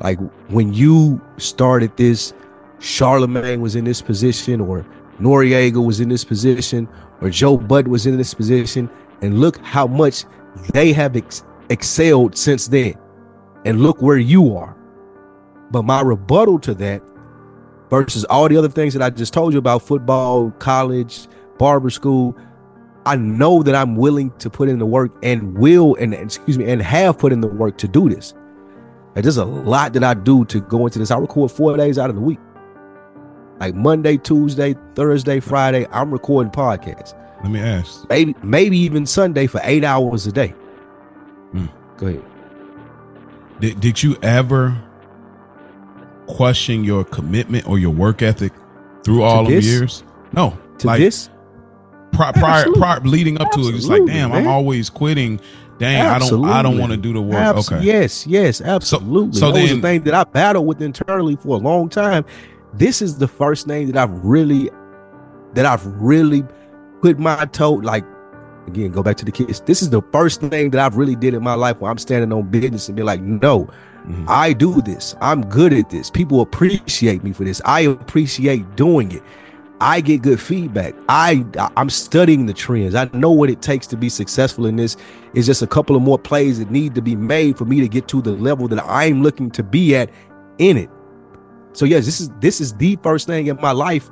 Like 0.00 0.18
when 0.48 0.74
you 0.74 1.18
started 1.38 1.96
this, 1.96 2.34
Charlemagne 2.78 3.62
was 3.62 3.74
in 3.74 3.86
this 3.86 4.02
position, 4.02 4.60
or 4.60 4.84
Noreaga 5.18 5.82
was 5.82 5.98
in 5.98 6.10
this 6.10 6.24
position, 6.24 6.86
or 7.22 7.30
Joe 7.30 7.56
Budden 7.56 7.90
was 7.90 8.04
in 8.04 8.18
this 8.18 8.34
position, 8.34 8.90
and 9.22 9.40
look 9.40 9.56
how 9.62 9.86
much 9.86 10.26
they 10.74 10.92
have 10.92 11.16
ex- 11.16 11.42
excelled 11.70 12.36
since 12.36 12.68
then. 12.68 12.96
And 13.64 13.80
look 13.80 14.02
where 14.02 14.18
you 14.18 14.58
are. 14.58 14.76
But 15.70 15.84
my 15.84 16.02
rebuttal 16.02 16.58
to 16.58 16.74
that 16.74 17.02
versus 17.88 18.26
all 18.26 18.46
the 18.50 18.58
other 18.58 18.68
things 18.68 18.92
that 18.92 19.02
I 19.02 19.08
just 19.08 19.32
told 19.32 19.54
you 19.54 19.58
about 19.58 19.80
football, 19.80 20.50
college, 20.58 21.28
barber 21.56 21.88
school, 21.88 22.36
I 23.04 23.16
know 23.16 23.62
that 23.62 23.74
I'm 23.74 23.96
willing 23.96 24.30
to 24.38 24.48
put 24.48 24.68
in 24.68 24.78
the 24.78 24.86
work 24.86 25.12
and 25.22 25.58
will 25.58 25.96
and 25.96 26.14
excuse 26.14 26.56
me 26.56 26.70
and 26.70 26.80
have 26.80 27.18
put 27.18 27.32
in 27.32 27.40
the 27.40 27.48
work 27.48 27.78
to 27.78 27.88
do 27.88 28.08
this. 28.08 28.32
And 29.14 29.24
there's 29.24 29.36
a 29.36 29.44
lot 29.44 29.92
that 29.94 30.04
I 30.04 30.14
do 30.14 30.44
to 30.46 30.60
go 30.60 30.86
into 30.86 30.98
this. 30.98 31.10
I 31.10 31.18
record 31.18 31.50
four 31.50 31.76
days 31.76 31.98
out 31.98 32.10
of 32.10 32.16
the 32.16 32.22
week. 32.22 32.38
Like 33.58 33.74
Monday, 33.74 34.16
Tuesday, 34.16 34.74
Thursday, 34.94 35.40
Friday, 35.40 35.86
I'm 35.90 36.10
recording 36.10 36.50
podcasts. 36.50 37.14
Let 37.42 37.50
me 37.50 37.60
ask. 37.60 38.08
Maybe 38.08 38.34
maybe 38.42 38.78
even 38.78 39.04
Sunday 39.04 39.46
for 39.46 39.60
eight 39.64 39.84
hours 39.84 40.26
a 40.26 40.32
day. 40.32 40.48
Hmm. 41.50 41.66
Go 41.96 42.06
ahead. 42.06 42.24
Did, 43.60 43.80
did 43.80 44.02
you 44.02 44.16
ever 44.22 44.76
question 46.26 46.84
your 46.84 47.04
commitment 47.04 47.68
or 47.68 47.78
your 47.78 47.90
work 47.90 48.22
ethic 48.22 48.52
through 49.04 49.22
all 49.22 49.46
of 49.46 49.62
years? 49.62 50.02
No. 50.32 50.56
To 50.78 50.86
like, 50.86 51.00
this, 51.00 51.28
pri- 52.12 52.32
prior, 52.32 52.58
Absolutely. 52.60 52.80
prior 52.80 53.00
leading 53.00 53.40
up 53.40 53.50
to 53.52 53.60
it, 53.60 53.74
it's 53.74 53.86
like, 53.86 54.00
Absolutely, 54.02 54.12
damn, 54.14 54.32
I'm 54.32 54.46
always 54.46 54.88
quitting. 54.90 55.40
Dang, 55.78 56.06
I 56.06 56.18
don't, 56.18 56.44
I 56.44 56.62
don't 56.62 56.78
want 56.78 56.92
to 56.92 56.96
do 56.98 57.12
the 57.12 57.20
work. 57.22 57.34
Abs- 57.38 57.72
okay, 57.72 57.82
Yes, 57.84 58.26
yes, 58.26 58.60
absolutely. 58.60 59.38
so 59.38 59.50
that 59.50 59.60
was 59.60 59.70
then- 59.70 59.78
a 59.78 59.82
thing 59.82 60.02
that 60.04 60.14
I 60.14 60.24
battled 60.24 60.66
with 60.66 60.80
internally 60.80 61.34
for 61.36 61.56
a 61.56 61.58
long 61.58 61.88
time. 61.88 62.24
This 62.74 63.02
is 63.02 63.18
the 63.18 63.26
first 63.28 63.66
thing 63.66 63.86
that 63.90 63.96
I've 63.96 64.12
really, 64.24 64.70
that 65.54 65.66
I've 65.66 65.84
really 66.00 66.44
put 67.00 67.18
my 67.18 67.44
toe. 67.46 67.72
Like 67.72 68.04
again, 68.68 68.92
go 68.92 69.02
back 69.02 69.16
to 69.16 69.24
the 69.24 69.32
kids. 69.32 69.60
This 69.60 69.82
is 69.82 69.90
the 69.90 70.02
first 70.12 70.40
thing 70.40 70.70
that 70.70 70.80
I've 70.80 70.96
really 70.96 71.16
did 71.16 71.34
in 71.34 71.42
my 71.42 71.54
life 71.54 71.80
where 71.80 71.90
I'm 71.90 71.98
standing 71.98 72.32
on 72.32 72.48
business 72.48 72.86
and 72.88 72.96
be 72.96 73.02
like, 73.02 73.20
no, 73.20 73.68
Mhm. 74.08 74.24
I 74.28 74.52
do 74.52 74.80
this. 74.82 75.16
I'm 75.20 75.44
good 75.46 75.72
at 75.72 75.90
this. 75.90 76.10
People 76.10 76.40
appreciate 76.42 77.24
me 77.24 77.32
for 77.32 77.44
this. 77.44 77.60
I 77.64 77.80
appreciate 77.80 78.76
doing 78.76 79.10
it. 79.12 79.22
I 79.82 80.00
get 80.00 80.22
good 80.22 80.40
feedback. 80.40 80.94
I 81.08 81.44
I'm 81.76 81.90
studying 81.90 82.46
the 82.46 82.54
trends. 82.54 82.94
I 82.94 83.10
know 83.12 83.32
what 83.32 83.50
it 83.50 83.62
takes 83.62 83.88
to 83.88 83.96
be 83.96 84.08
successful 84.08 84.66
in 84.66 84.76
this. 84.76 84.96
It's 85.34 85.44
just 85.44 85.60
a 85.60 85.66
couple 85.66 85.96
of 85.96 86.02
more 86.02 86.20
plays 86.20 86.60
that 86.60 86.70
need 86.70 86.94
to 86.94 87.02
be 87.02 87.16
made 87.16 87.58
for 87.58 87.64
me 87.64 87.80
to 87.80 87.88
get 87.88 88.06
to 88.08 88.22
the 88.22 88.30
level 88.30 88.68
that 88.68 88.80
I'm 88.84 89.24
looking 89.24 89.50
to 89.50 89.64
be 89.64 89.96
at 89.96 90.08
in 90.58 90.76
it. 90.76 90.88
So 91.72 91.84
yes, 91.84 92.04
this 92.04 92.20
is 92.20 92.30
this 92.38 92.60
is 92.60 92.74
the 92.74 92.96
first 93.02 93.26
thing 93.26 93.48
in 93.48 93.60
my 93.60 93.72
life 93.72 94.08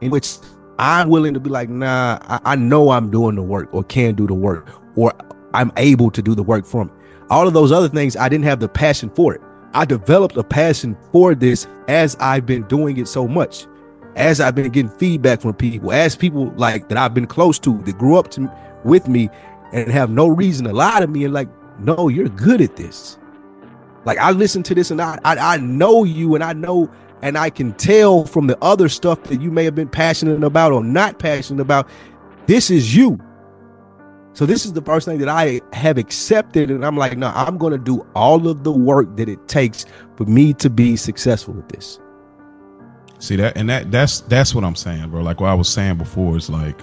in 0.00 0.10
which 0.10 0.36
I'm 0.80 1.08
willing 1.10 1.32
to 1.34 1.38
be 1.40 1.48
like, 1.48 1.68
nah, 1.68 2.18
I, 2.22 2.40
I 2.44 2.56
know 2.56 2.90
I'm 2.90 3.08
doing 3.08 3.36
the 3.36 3.42
work 3.42 3.72
or 3.72 3.84
can 3.84 4.16
do 4.16 4.26
the 4.26 4.34
work 4.34 4.68
or 4.96 5.12
I'm 5.52 5.70
able 5.76 6.10
to 6.10 6.22
do 6.22 6.34
the 6.34 6.42
work 6.42 6.66
for 6.66 6.86
me. 6.86 6.90
All 7.30 7.46
of 7.46 7.54
those 7.54 7.70
other 7.70 7.88
things, 7.88 8.16
I 8.16 8.28
didn't 8.28 8.46
have 8.46 8.58
the 8.58 8.68
passion 8.68 9.10
for 9.10 9.32
it. 9.32 9.40
I 9.74 9.84
developed 9.84 10.36
a 10.36 10.42
passion 10.42 10.96
for 11.12 11.36
this 11.36 11.68
as 11.86 12.16
I've 12.18 12.46
been 12.46 12.64
doing 12.64 12.96
it 12.96 13.06
so 13.06 13.28
much, 13.28 13.68
as 14.16 14.40
I've 14.40 14.54
been 14.54 14.70
getting 14.70 14.90
feedback 14.90 15.40
from 15.40 15.54
people, 15.54 15.92
as 15.92 16.16
people 16.16 16.52
like 16.56 16.88
that 16.88 16.98
I've 16.98 17.14
been 17.14 17.26
close 17.26 17.58
to 17.60 17.78
that 17.82 17.98
grew 17.98 18.16
up 18.16 18.30
to 18.32 18.50
with 18.84 19.08
me 19.08 19.28
and 19.72 19.90
have 19.90 20.10
no 20.10 20.28
reason 20.28 20.66
to 20.66 20.72
lie 20.72 21.00
to 21.00 21.06
me 21.06 21.24
and 21.24 21.34
like, 21.34 21.48
no, 21.80 22.08
you're 22.08 22.28
good 22.28 22.60
at 22.60 22.76
this. 22.76 23.18
Like 24.04 24.18
I 24.18 24.30
listen 24.30 24.62
to 24.64 24.74
this 24.74 24.90
and 24.90 25.00
I, 25.00 25.18
I 25.24 25.36
I 25.36 25.56
know 25.56 26.04
you 26.04 26.34
and 26.34 26.44
I 26.44 26.52
know 26.52 26.90
and 27.22 27.38
I 27.38 27.50
can 27.50 27.72
tell 27.72 28.26
from 28.26 28.46
the 28.46 28.58
other 28.62 28.88
stuff 28.88 29.22
that 29.24 29.40
you 29.40 29.50
may 29.50 29.64
have 29.64 29.74
been 29.74 29.88
passionate 29.88 30.44
about 30.44 30.72
or 30.72 30.84
not 30.84 31.18
passionate 31.18 31.62
about. 31.62 31.88
This 32.46 32.70
is 32.70 32.94
you. 32.94 33.18
So 34.34 34.46
this 34.46 34.66
is 34.66 34.72
the 34.72 34.82
first 34.82 35.06
thing 35.06 35.18
that 35.18 35.28
I 35.28 35.60
have 35.72 35.96
accepted, 35.96 36.68
and 36.68 36.84
I'm 36.84 36.96
like, 36.96 37.16
no, 37.16 37.28
I'm 37.34 37.56
going 37.56 37.70
to 37.70 37.78
do 37.78 38.04
all 38.16 38.48
of 38.48 38.64
the 38.64 38.72
work 38.72 39.16
that 39.16 39.28
it 39.28 39.46
takes 39.46 39.86
for 40.16 40.24
me 40.24 40.52
to 40.54 40.68
be 40.68 40.96
successful 40.96 41.54
with 41.54 41.68
this. 41.68 42.00
See 43.18 43.36
that, 43.36 43.56
and 43.56 43.68
that 43.70 43.90
that's 43.90 44.20
that's 44.22 44.54
what 44.54 44.64
I'm 44.64 44.74
saying, 44.76 45.08
bro. 45.10 45.22
Like 45.22 45.40
what 45.40 45.48
I 45.48 45.54
was 45.54 45.68
saying 45.68 45.96
before, 45.96 46.36
is 46.36 46.50
like 46.50 46.78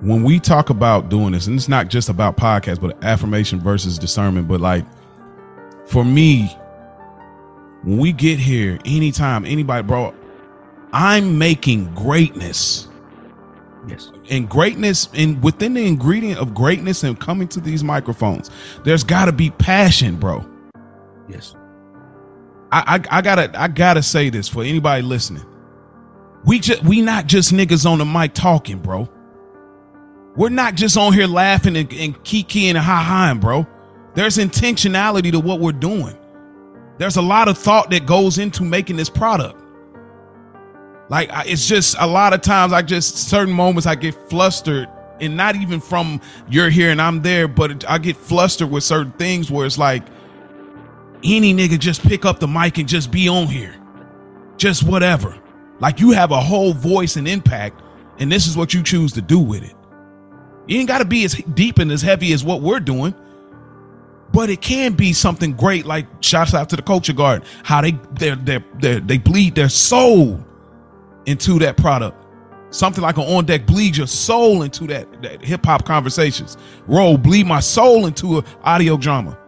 when 0.00 0.24
we 0.24 0.40
talk 0.40 0.70
about 0.70 1.08
doing 1.08 1.32
this, 1.32 1.46
and 1.46 1.56
it's 1.56 1.68
not 1.68 1.88
just 1.88 2.08
about 2.08 2.36
podcasts, 2.36 2.80
but 2.80 3.02
affirmation 3.04 3.60
versus 3.60 3.98
discernment. 3.98 4.48
But 4.48 4.60
like 4.60 4.84
for 5.86 6.04
me, 6.04 6.46
when 7.84 7.98
we 7.98 8.12
get 8.12 8.38
here, 8.38 8.78
anytime 8.84 9.44
anybody, 9.44 9.86
bro, 9.86 10.12
I'm 10.92 11.38
making 11.38 11.94
greatness 11.94 12.88
Yes. 13.88 14.12
and 14.30 14.48
greatness 14.48 15.08
and 15.14 15.42
within 15.42 15.74
the 15.74 15.84
ingredient 15.84 16.38
of 16.38 16.54
greatness 16.54 17.02
and 17.02 17.18
coming 17.18 17.48
to 17.48 17.58
these 17.58 17.82
microphones 17.82 18.48
there's 18.84 19.02
got 19.02 19.24
to 19.24 19.32
be 19.32 19.50
passion 19.50 20.14
bro 20.20 20.44
Yes. 21.28 21.56
I, 22.72 22.96
I 22.96 23.18
i 23.18 23.22
gotta 23.22 23.50
i 23.54 23.68
gotta 23.68 24.02
say 24.02 24.30
this 24.30 24.48
for 24.48 24.64
anybody 24.64 25.02
listening. 25.02 25.44
We 26.44 26.58
just 26.58 26.82
we 26.82 27.02
not 27.02 27.26
just 27.26 27.52
niggas 27.52 27.86
on 27.88 27.98
the 27.98 28.04
mic 28.04 28.34
talking 28.34 28.78
bro. 28.78 29.08
We're 30.34 30.48
not 30.48 30.74
just 30.74 30.96
on 30.96 31.12
here 31.12 31.26
laughing 31.26 31.76
and, 31.76 31.92
and 31.92 32.18
kikiing 32.24 32.70
and 32.70 32.78
ha-haing 32.78 33.40
bro. 33.40 33.66
There's 34.14 34.38
intentionality 34.38 35.30
to 35.32 35.40
what 35.40 35.60
we're 35.60 35.72
doing. 35.72 36.16
There's 36.96 37.16
a 37.16 37.22
lot 37.22 37.48
of 37.48 37.58
thought 37.58 37.90
that 37.90 38.06
goes 38.06 38.38
into 38.38 38.62
making 38.62 38.96
this 38.96 39.10
product. 39.10 39.62
Like 41.10 41.30
I, 41.30 41.44
it's 41.44 41.68
just 41.68 41.96
a 42.00 42.06
lot 42.06 42.32
of 42.32 42.40
times 42.40 42.72
I 42.72 42.80
just 42.80 43.28
certain 43.28 43.52
moments 43.52 43.86
I 43.86 43.94
get 43.94 44.14
flustered 44.30 44.88
and 45.20 45.36
not 45.36 45.56
even 45.56 45.80
from 45.80 46.20
you're 46.48 46.70
here 46.70 46.90
and 46.90 47.00
I'm 47.00 47.20
there, 47.20 47.46
but 47.46 47.88
I 47.88 47.98
get 47.98 48.16
flustered 48.16 48.70
with 48.70 48.82
certain 48.82 49.12
things 49.12 49.50
where 49.50 49.66
it's 49.66 49.78
like 49.78 50.02
any 51.24 51.54
nigga 51.54 51.78
just 51.78 52.02
pick 52.02 52.24
up 52.24 52.40
the 52.40 52.48
mic 52.48 52.78
and 52.78 52.88
just 52.88 53.10
be 53.10 53.28
on 53.28 53.46
here, 53.46 53.74
just 54.56 54.82
whatever. 54.82 55.38
Like 55.80 56.00
you 56.00 56.10
have 56.12 56.30
a 56.30 56.40
whole 56.40 56.72
voice 56.72 57.16
and 57.16 57.26
impact, 57.26 57.82
and 58.18 58.30
this 58.30 58.46
is 58.46 58.56
what 58.56 58.74
you 58.74 58.82
choose 58.82 59.12
to 59.12 59.22
do 59.22 59.38
with 59.38 59.62
it. 59.62 59.74
You 60.66 60.78
ain't 60.78 60.88
got 60.88 60.98
to 60.98 61.04
be 61.04 61.24
as 61.24 61.34
deep 61.54 61.78
and 61.78 61.90
as 61.90 62.02
heavy 62.02 62.32
as 62.32 62.44
what 62.44 62.60
we're 62.60 62.80
doing, 62.80 63.14
but 64.32 64.48
it 64.48 64.60
can 64.60 64.94
be 64.94 65.12
something 65.12 65.54
great. 65.54 65.86
Like 65.86 66.06
shouts 66.20 66.54
out 66.54 66.68
to 66.70 66.76
the 66.76 66.82
Culture 66.82 67.12
Guard, 67.12 67.44
how 67.64 67.80
they 67.80 67.92
they 68.12 68.34
they 68.34 69.00
they 69.00 69.18
bleed 69.18 69.54
their 69.54 69.68
soul 69.68 70.44
into 71.26 71.58
that 71.60 71.76
product. 71.76 72.18
Something 72.70 73.02
like 73.02 73.18
an 73.18 73.24
on 73.24 73.44
deck 73.44 73.66
bleed 73.66 73.96
your 73.96 74.06
soul 74.06 74.62
into 74.62 74.86
that, 74.86 75.22
that 75.22 75.44
hip 75.44 75.66
hop 75.66 75.84
conversations. 75.84 76.56
ROLE, 76.86 77.18
bleed 77.18 77.46
my 77.46 77.60
soul 77.60 78.06
into 78.06 78.38
a 78.38 78.44
audio 78.62 78.96
drama. 78.96 79.38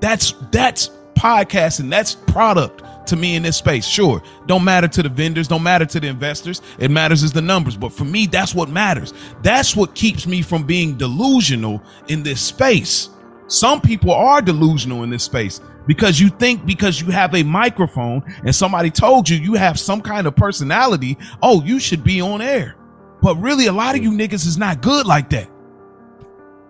That's 0.00 0.32
that's 0.50 0.90
podcasting. 1.22 1.88
That's 1.88 2.14
product 2.14 2.82
to 3.06 3.16
me 3.16 3.36
in 3.36 3.44
this 3.44 3.56
space. 3.56 3.86
Sure, 3.86 4.20
don't 4.46 4.64
matter 4.64 4.88
to 4.88 5.02
the 5.02 5.08
vendors, 5.08 5.46
don't 5.46 5.62
matter 5.62 5.86
to 5.86 6.00
the 6.00 6.08
investors. 6.08 6.62
It 6.78 6.90
matters 6.90 7.22
is 7.22 7.32
the 7.32 7.40
numbers. 7.40 7.76
But 7.76 7.92
for 7.92 8.04
me, 8.04 8.26
that's 8.26 8.54
what 8.54 8.68
matters. 8.68 9.14
That's 9.42 9.76
what 9.76 9.94
keeps 9.94 10.26
me 10.26 10.42
from 10.42 10.64
being 10.64 10.96
delusional 10.96 11.82
in 12.08 12.24
this 12.24 12.40
space. 12.40 13.10
Some 13.46 13.80
people 13.80 14.12
are 14.12 14.42
delusional 14.42 15.04
in 15.04 15.10
this 15.10 15.24
space 15.24 15.60
because 15.86 16.18
you 16.18 16.28
think 16.28 16.64
because 16.66 17.00
you 17.00 17.10
have 17.10 17.34
a 17.34 17.42
microphone 17.42 18.22
and 18.44 18.54
somebody 18.54 18.90
told 18.90 19.28
you 19.28 19.36
you 19.36 19.54
have 19.54 19.78
some 19.78 20.00
kind 20.00 20.26
of 20.26 20.34
personality, 20.34 21.18
oh, 21.42 21.62
you 21.62 21.78
should 21.78 22.02
be 22.02 22.20
on 22.20 22.40
air. 22.40 22.76
But 23.20 23.36
really, 23.36 23.66
a 23.66 23.72
lot 23.72 23.94
of 23.94 24.02
you 24.02 24.10
niggas 24.10 24.46
is 24.46 24.58
not 24.58 24.82
good 24.82 25.06
like 25.06 25.30
that. 25.30 25.48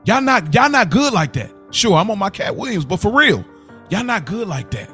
Y'all 0.05 0.20
not 0.20 0.52
y'all 0.52 0.68
not 0.68 0.90
good 0.90 1.14
like 1.14 1.32
that. 1.35 1.52
Sure, 1.70 1.94
I'm 1.94 2.10
on 2.10 2.18
my 2.18 2.28
Katt 2.28 2.55
Williams, 2.55 2.85
but 2.85 2.98
for 2.98 3.10
real, 3.10 3.44
y'all 3.93 4.05
not 4.05 4.24
good 4.24 4.48
like 4.48 4.70
that. 4.73 4.90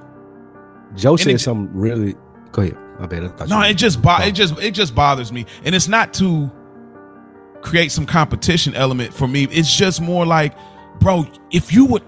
Joe 0.97 1.13
And 1.13 1.21
said 1.21 1.35
it- 1.35 1.39
something 1.39 1.71
really. 1.79 2.15
Go 2.53 2.63
ahead. 2.63 2.77
My 2.99 3.07
bad. 3.07 3.49
No, 3.49 3.61
it 3.63 3.75
just 3.75 4.03
bo- 4.03 4.19
it 4.21 4.33
just 4.33 4.59
it 4.59 4.73
just 4.73 4.95
bothers 4.95 5.31
me, 5.33 5.47
and 5.65 5.75
it's 5.75 5.87
not 5.87 6.13
to 6.15 6.51
create 7.63 7.93
some 7.93 8.07
competition 8.07 8.75
element 8.75 9.15
for 9.15 9.29
me. 9.29 9.45
It's 9.51 9.75
just 9.77 10.01
more 10.01 10.27
like, 10.27 10.57
bro, 10.99 11.27
if 11.53 11.73
you 11.73 11.85
would 11.87 12.03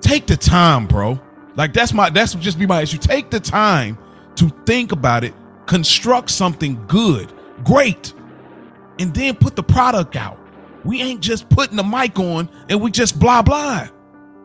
take 0.00 0.26
the 0.26 0.36
time, 0.36 0.86
bro. 0.86 1.20
Like 1.56 1.74
that's 1.74 1.92
my 1.92 2.08
that's 2.08 2.34
just 2.34 2.58
be 2.58 2.66
my 2.66 2.80
issue. 2.80 2.96
Take 2.96 3.30
the 3.30 3.40
time 3.40 3.98
to 4.36 4.48
think 4.64 4.92
about 4.92 5.24
it, 5.24 5.34
construct 5.66 6.30
something 6.30 6.82
good, 6.86 7.30
great, 7.64 8.14
and 8.98 9.12
then 9.12 9.34
put 9.34 9.56
the 9.56 9.62
product 9.62 10.16
out. 10.16 10.38
We 10.84 11.02
ain't 11.02 11.20
just 11.20 11.48
putting 11.50 11.76
the 11.76 11.84
mic 11.84 12.18
on 12.18 12.48
and 12.70 12.80
we 12.80 12.90
just 12.90 13.18
blah 13.18 13.42
blah. 13.42 13.88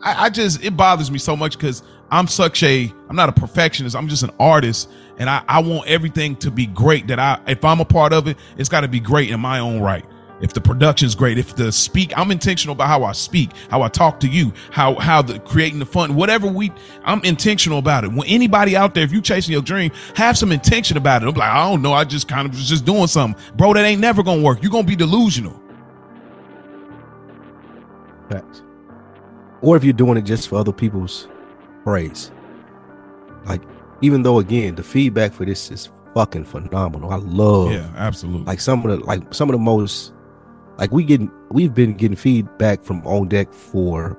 I, 0.02 0.26
I 0.26 0.30
just 0.30 0.64
it 0.64 0.78
bothers 0.78 1.12
me 1.12 1.20
so 1.20 1.36
much 1.36 1.58
because 1.58 1.84
I'm 2.12 2.28
such 2.28 2.64
a 2.64 2.92
I'm 3.10 3.16
not 3.16 3.30
a 3.30 3.34
perfectionist. 3.34 3.96
I'm 3.96 4.08
just 4.08 4.24
an 4.24 4.32
artist, 4.40 4.90
and 5.18 5.30
I 5.30 5.44
I 5.48 5.60
want 5.60 5.88
everything 5.88 6.36
to 6.38 6.52
be 6.52 6.68
great. 6.68 7.08
That 7.08 7.20
I 7.20 7.40
if 7.48 7.64
I'm 7.66 7.80
a 7.80 7.86
part 7.86 8.14
of 8.14 8.28
it, 8.28 8.38
it's 8.58 8.70
got 8.70 8.82
to 8.82 8.88
be 8.88 9.00
great 9.00 9.30
in 9.30 9.40
my 9.40 9.60
own 9.60 9.82
right. 9.82 10.06
If 10.42 10.54
the 10.54 10.60
production's 10.60 11.16
great, 11.16 11.38
if 11.38 11.56
the 11.56 11.72
speak, 11.72 12.12
I'm 12.18 12.30
intentional 12.30 12.74
about 12.74 12.90
how 12.90 13.06
I 13.06 13.14
speak, 13.14 13.52
how 13.70 13.82
I 13.82 13.88
talk 13.88 14.20
to 14.20 14.28
you, 14.28 14.54
how 14.70 14.96
how 14.96 15.22
the 15.22 15.40
creating 15.40 15.80
the 15.80 15.86
fun, 15.86 16.16
whatever 16.16 16.48
we, 16.48 16.72
I'm 17.06 17.24
intentional 17.24 17.80
about 17.80 18.04
it. 18.04 18.12
When 18.12 18.28
anybody 18.28 18.76
out 18.76 18.94
there, 18.94 19.04
if 19.04 19.14
you 19.14 19.22
chasing 19.22 19.54
your 19.54 19.62
dream, 19.62 19.92
have 20.16 20.38
some 20.38 20.52
intention 20.52 20.98
about 20.98 21.24
it. 21.24 21.30
I'm 21.30 21.36
like, 21.36 21.52
I 21.52 21.70
don't 21.70 21.82
know, 21.82 21.94
I 21.94 22.04
just 22.04 22.28
kind 22.28 22.48
of 22.48 22.54
was 22.54 22.68
just 22.68 22.86
doing 22.86 23.08
something, 23.08 23.42
bro. 23.56 23.74
That 23.74 23.86
ain't 23.86 24.02
never 24.02 24.24
gonna 24.24 24.42
work. 24.42 24.62
You're 24.62 24.72
gonna 24.72 24.86
be 24.86 24.98
delusional. 24.98 25.60
Facts. 28.30 28.62
Or 29.66 29.76
if 29.76 29.84
you're 29.84 29.94
doing 29.94 30.18
it 30.18 30.22
just 30.22 30.48
for 30.48 30.58
other 30.58 30.72
people's 30.72 31.28
praise. 31.84 32.32
Like, 33.46 33.62
even 34.02 34.22
though 34.22 34.40
again, 34.40 34.76
the 34.76 34.84
feedback 34.84 35.34
for 35.34 35.44
this 35.44 35.72
is 35.72 35.90
fucking 36.14 36.46
phenomenal. 36.46 37.12
I 37.12 37.16
love 37.18 37.72
Yeah, 37.72 37.90
absolutely. 37.98 38.46
like 38.46 38.60
some 38.60 38.86
of 38.86 39.00
the 39.00 39.06
like 39.06 39.34
some 39.34 39.50
of 39.50 39.54
the 39.54 39.60
most 39.60 40.14
like 40.78 40.92
we 40.92 41.04
getting 41.04 41.32
we've 41.50 41.74
been 41.74 41.94
getting 41.94 42.16
feedback 42.16 42.84
from 42.84 43.06
on 43.08 43.28
deck 43.28 43.52
for 43.54 44.18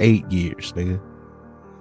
eight 0.00 0.30
years, 0.30 0.72
nigga. 0.72 1.00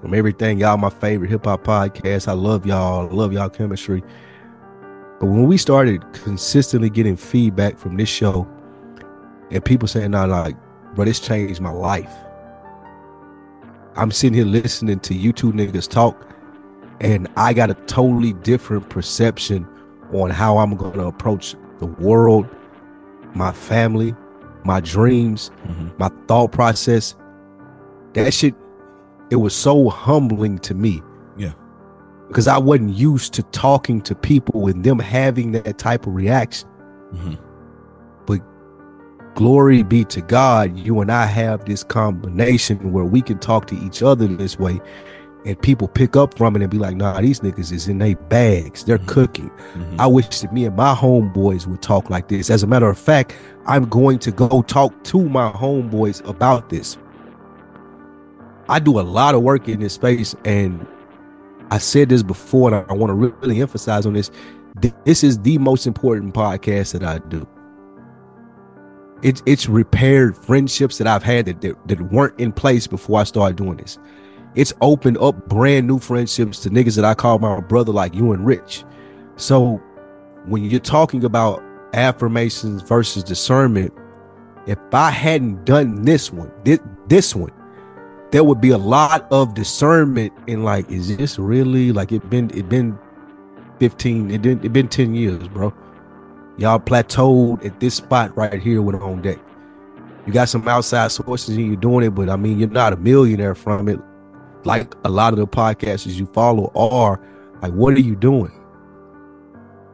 From 0.02 0.16
everything, 0.16 0.58
y'all 0.58 0.78
my 0.78 0.90
favorite 0.90 1.30
hip 1.30 1.46
hop 1.46 1.64
podcast. 1.64 2.28
I 2.28 2.34
love 2.34 2.66
y'all. 2.66 3.08
I 3.08 3.14
love 3.14 3.34
y'all 3.34 3.50
chemistry. 3.50 4.02
But 5.20 5.28
when 5.28 5.46
we 5.46 5.58
started 5.58 6.04
consistently 6.14 6.90
getting 6.90 7.16
feedback 7.16 7.78
from 7.78 7.98
this 7.98 8.10
show 8.10 8.48
and 9.52 9.64
people 9.64 9.88
saying, 9.88 10.10
nah, 10.12 10.26
like, 10.26 10.56
bro, 10.96 11.06
this 11.06 11.20
changed 11.20 11.62
my 11.62 11.70
life. 11.70 12.12
I'm 13.96 14.12
sitting 14.12 14.34
here 14.34 14.46
listening 14.46 15.00
to 15.02 15.14
you 15.14 15.34
two 15.34 15.52
niggas 15.52 15.90
talk, 15.90 16.26
and 17.02 17.28
I 17.36 17.54
got 17.54 17.70
a 17.70 17.74
totally 17.74 18.34
different 18.34 18.90
perception 18.90 19.68
on 20.14 20.30
how 20.30 20.58
I'm 20.58 20.76
going 20.76 20.94
to 20.94 21.06
approach 21.08 21.56
the 21.80 21.86
world, 21.88 22.48
my 23.34 23.52
family, 23.52 24.16
my 24.64 24.80
dreams, 24.80 25.52
Mhm. 25.68 25.98
my 26.00 26.10
thought 26.28 26.52
process. 26.52 27.16
That 28.14 28.34
shit, 28.34 28.56
it 29.30 29.38
was 29.38 29.56
so 29.56 29.90
humbling 29.90 30.60
to 30.60 30.74
me. 30.74 31.02
Yeah. 31.38 31.54
Because 32.28 32.48
I 32.48 32.58
wasn't 32.58 32.92
used 32.94 33.34
to 33.34 33.44
talking 33.44 34.02
to 34.02 34.16
people 34.16 34.68
and 34.68 34.84
them 34.84 35.00
having 35.00 35.52
that 35.54 35.78
type 35.78 36.08
of 36.08 36.14
reaction. 36.16 36.70
Mhm. 37.14 37.38
Glory 39.36 39.82
be 39.84 40.04
to 40.06 40.22
God, 40.22 40.78
you 40.78 41.00
and 41.00 41.12
I 41.12 41.26
have 41.26 41.66
this 41.66 41.84
combination 41.84 42.92
where 42.92 43.06
we 43.06 43.22
can 43.22 43.40
talk 43.40 43.68
to 43.68 43.76
each 43.76 44.04
other 44.04 44.28
this 44.28 44.60
way 44.60 44.80
and 45.46 45.60
people 45.62 45.88
pick 45.88 46.16
up 46.16 46.38
from 46.38 46.56
it 46.56 46.62
and 46.62 46.70
be 46.70 46.78
like, 46.78 46.96
nah, 46.96 47.20
these 47.20 47.40
niggas 47.40 47.72
is 47.72 47.88
in 47.88 47.98
their 47.98 48.16
bags. 48.16 48.84
They're 48.84 49.00
Mhm. 49.00 49.08
cooking. 49.08 49.50
Mhm. 49.74 49.96
I 50.00 50.06
wish 50.06 50.42
that 50.42 50.54
me 50.54 50.66
and 50.66 50.76
my 50.76 50.94
homeboys 50.94 51.66
would 51.66 51.82
talk 51.82 52.10
like 52.12 52.28
this. 52.28 52.52
As 52.52 52.62
a 52.62 52.68
matter 52.68 52.88
of 52.88 52.98
fact, 52.98 53.34
I'm 53.66 53.86
going 53.86 54.20
to 54.20 54.32
go 54.32 54.62
talk 54.62 54.94
to 55.06 55.28
my 55.28 55.50
homeboys 55.52 56.24
about 56.30 56.70
this. 56.70 56.96
I 58.70 58.78
do 58.80 59.00
a 59.00 59.02
lot 59.02 59.34
of 59.34 59.42
work 59.42 59.68
in 59.68 59.80
this 59.80 59.94
space, 59.94 60.36
and 60.46 60.86
I 61.72 61.80
said 61.80 62.10
this 62.10 62.22
before, 62.22 62.72
and 62.74 62.86
I 62.88 62.94
want 62.94 63.10
to 63.10 63.16
really 63.42 63.62
emphasize 63.62 64.06
on 64.06 64.14
this. 64.14 64.30
Th- 64.82 64.94
This 65.06 65.24
is 65.24 65.40
the 65.40 65.58
most 65.58 65.88
important 65.88 66.34
podcast 66.36 66.92
that 66.94 67.04
I 67.04 67.18
do. 67.30 67.48
It's 69.24 69.44
it's 69.46 69.70
repaired 69.70 70.36
friendships 70.36 70.98
that 70.98 71.08
I've 71.08 71.24
had 71.24 71.46
that, 71.46 71.62
that 71.62 71.88
that 71.88 72.02
weren't 72.12 72.40
in 72.40 72.52
place 72.52 72.88
before 72.88 73.20
I 73.20 73.24
started 73.24 73.56
doing 73.56 73.78
this. 73.78 73.98
It's 74.56 74.74
opened 74.82 75.18
up 75.20 75.48
brand 75.48 75.88
new 75.88 76.00
friendships 76.00 76.60
to 76.62 76.70
niggas 76.70 76.96
that 76.96 77.06
I 77.06 77.14
call 77.14 77.40
my 77.40 77.62
brother, 77.62 77.92
like 77.92 78.14
you 78.14 78.34
and 78.34 78.46
Rich. 78.46 78.84
So 79.38 79.78
when 80.46 80.64
you're 80.66 80.80
talking 80.80 81.24
about 81.24 81.64
affirmations 81.94 82.82
versus 82.82 83.24
discernment, 83.24 83.94
if 84.68 84.78
I 84.92 85.10
hadn't 85.10 85.66
done 85.66 86.04
this 86.04 86.32
one, 86.32 86.52
this, 86.64 86.80
this 87.08 87.36
one, 87.36 87.52
there 88.32 88.44
would 88.44 88.62
be 88.62 88.72
a 88.72 88.78
lot 88.78 89.28
of 89.32 89.54
discernment 89.54 90.34
in 90.48 90.64
like, 90.64 90.90
is 90.90 91.16
this 91.16 91.38
really 91.40 91.92
like 91.92 92.12
it 92.12 92.30
been 92.30 92.50
it 92.58 92.70
been 92.70 92.98
15, 93.80 94.32
it 94.32 94.42
been 94.42 94.64
it 94.64 94.74
been 94.74 94.88
10 94.88 95.16
years, 95.16 95.48
bro. 95.48 95.74
Y'all 96.58 96.80
plateaued 96.80 97.66
at 97.66 97.80
this 97.80 97.96
spot 97.96 98.36
right 98.36 98.62
here 98.62 98.82
with 98.82 98.96
on 98.96 99.22
deck. 99.22 99.40
You 100.26 100.34
got 100.34 100.50
some 100.50 100.68
outside 100.68 101.12
sources 101.12 101.56
and 101.56 101.66
you're 101.66 101.76
doing 101.76 102.06
it, 102.06 102.12
but 102.12 102.30
I 102.30 102.36
mean 102.36 102.60
you're 102.60 102.70
not 102.70 102.94
a 102.94 102.98
millionaire 102.98 103.56
from 103.56 103.88
it. 103.88 104.00
Like 104.64 104.94
a 105.04 105.10
lot 105.10 105.34
of 105.34 105.40
the 105.40 105.48
podcasters 105.48 106.14
you 106.14 106.28
follow 106.28 106.72
are. 106.76 107.20
Like, 107.62 107.74
what 107.74 107.94
are 107.94 108.02
you 108.02 108.16
doing? 108.16 108.52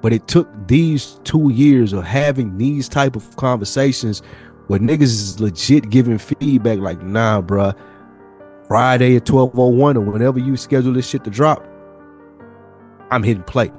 But 0.01 0.13
it 0.13 0.27
took 0.27 0.49
these 0.67 1.19
two 1.23 1.51
years 1.51 1.93
of 1.93 2.03
having 2.03 2.57
these 2.57 2.87
type 2.87 3.15
of 3.15 3.35
conversations 3.37 4.21
where 4.67 4.79
niggas 4.79 5.01
is 5.01 5.39
legit 5.39 5.89
giving 5.89 6.17
feedback 6.17 6.79
like, 6.79 7.01
nah, 7.01 7.41
bruh, 7.41 7.77
Friday 8.67 9.15
at 9.15 9.29
1201 9.29 9.97
or 9.97 10.01
whenever 10.01 10.39
you 10.39 10.57
schedule 10.57 10.93
this 10.93 11.07
shit 11.07 11.23
to 11.23 11.29
drop, 11.29 11.65
I'm 13.09 13.23
hitting 13.23 13.43
play. 13.43 13.71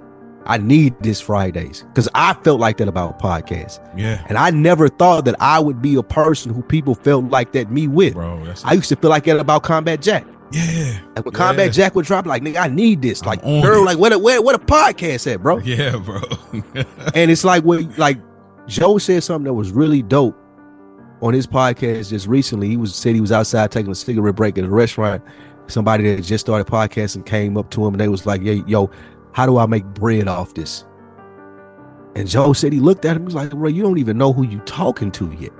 I 0.48 0.56
need 0.58 0.94
this 1.00 1.20
Fridays 1.20 1.84
because 1.88 2.08
I 2.14 2.32
felt 2.42 2.58
like 2.58 2.78
that 2.78 2.88
about 2.88 3.18
podcasts. 3.20 3.78
Yeah, 3.96 4.24
And 4.28 4.38
I 4.38 4.50
never 4.50 4.88
thought 4.88 5.24
that 5.26 5.36
I 5.40 5.60
would 5.60 5.82
be 5.82 5.94
a 5.96 6.02
person 6.02 6.52
who 6.54 6.62
people 6.62 6.94
felt 6.94 7.26
like 7.26 7.52
that 7.52 7.70
me 7.70 7.86
with. 7.86 8.14
bro. 8.14 8.44
That's 8.44 8.64
I 8.64 8.72
used 8.72 8.88
to 8.88 8.96
feel 8.96 9.10
like 9.10 9.24
that 9.24 9.38
about 9.38 9.62
Combat 9.62 10.00
Jack. 10.00 10.26
yeah, 10.50 11.00
Like 11.14 11.24
when 11.26 11.32
Yeah. 11.34 11.38
Combat 11.38 11.72
Jack 11.72 11.94
would 11.94 12.06
drop, 12.06 12.24
like, 12.24 12.42
nigga, 12.42 12.56
I 12.56 12.68
need 12.68 13.02
this. 13.02 13.24
Like, 13.26 13.42
girl, 13.42 13.84
like, 13.84 13.98
what 13.98 14.12
a, 14.14 14.18
where, 14.18 14.40
what 14.40 14.54
a 14.54 14.58
podcast 14.58 15.30
at, 15.32 15.42
bro? 15.42 15.58
yeah, 15.58 15.96
bro. 15.98 16.20
And 17.14 17.30
it's 17.30 17.44
like 17.44 17.62
when 17.64 17.92
like 17.96 18.18
Joe 18.66 18.96
said 18.98 19.22
something 19.24 19.44
that 19.44 19.54
was 19.54 19.70
really 19.72 20.02
dope 20.02 20.36
on 21.20 21.34
his 21.34 21.46
podcast 21.46 22.10
just 22.10 22.26
recently. 22.26 22.68
He 22.68 22.76
was 22.78 22.94
said 22.94 23.14
he 23.14 23.20
was 23.20 23.32
outside 23.32 23.70
taking 23.70 23.90
a 23.90 23.94
cigarette 23.94 24.36
break 24.36 24.56
at 24.56 24.64
a 24.64 24.68
restaurant. 24.70 25.22
Somebody 25.66 26.14
that 26.14 26.22
just 26.22 26.46
started 26.46 26.66
podcasting 26.70 27.26
came 27.26 27.58
up 27.58 27.68
to 27.72 27.84
him 27.86 27.92
and 27.94 28.00
they 28.00 28.08
was 28.08 28.24
like, 28.24 28.40
"Yo, 28.40 28.52
yo, 28.66 28.90
how 29.39 29.47
do 29.47 29.56
I 29.59 29.66
make 29.66 29.85
bread 29.85 30.27
off 30.27 30.55
this?" 30.55 30.85
And 32.16 32.27
Joe 32.28 32.52
said 32.52 32.73
he 32.73 32.81
looked 32.81 33.05
at 33.05 33.15
him. 33.15 33.23
He 33.23 33.27
was 33.27 33.35
like, 33.36 33.51
"Bro, 33.51 33.69
you 33.69 33.82
don't 33.85 33.98
even 33.98 34.19
know 34.19 34.32
who 34.32 34.44
you 34.44 34.59
talking 34.66 35.12
to 35.12 35.31
yet. 35.39 35.52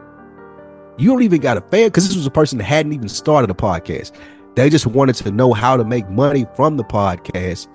You 0.99 1.11
don't 1.11 1.23
even 1.23 1.41
got 1.41 1.57
a 1.57 1.61
fan 1.61 1.87
because 1.87 2.09
this 2.09 2.17
was 2.17 2.27
a 2.27 2.31
person 2.31 2.59
that 2.59 2.65
hadn't 2.65 2.93
even 2.93 3.09
started 3.09 3.51
a 3.51 3.55
podcast. 3.55 4.11
They 4.57 4.69
just 4.69 4.87
wanted 4.87 5.15
to 5.17 5.31
know 5.31 5.53
how 5.53 5.77
to 5.77 5.85
make 5.85 6.11
money 6.11 6.45
from 6.57 6.77
the 6.77 6.83
podcast 6.83 7.69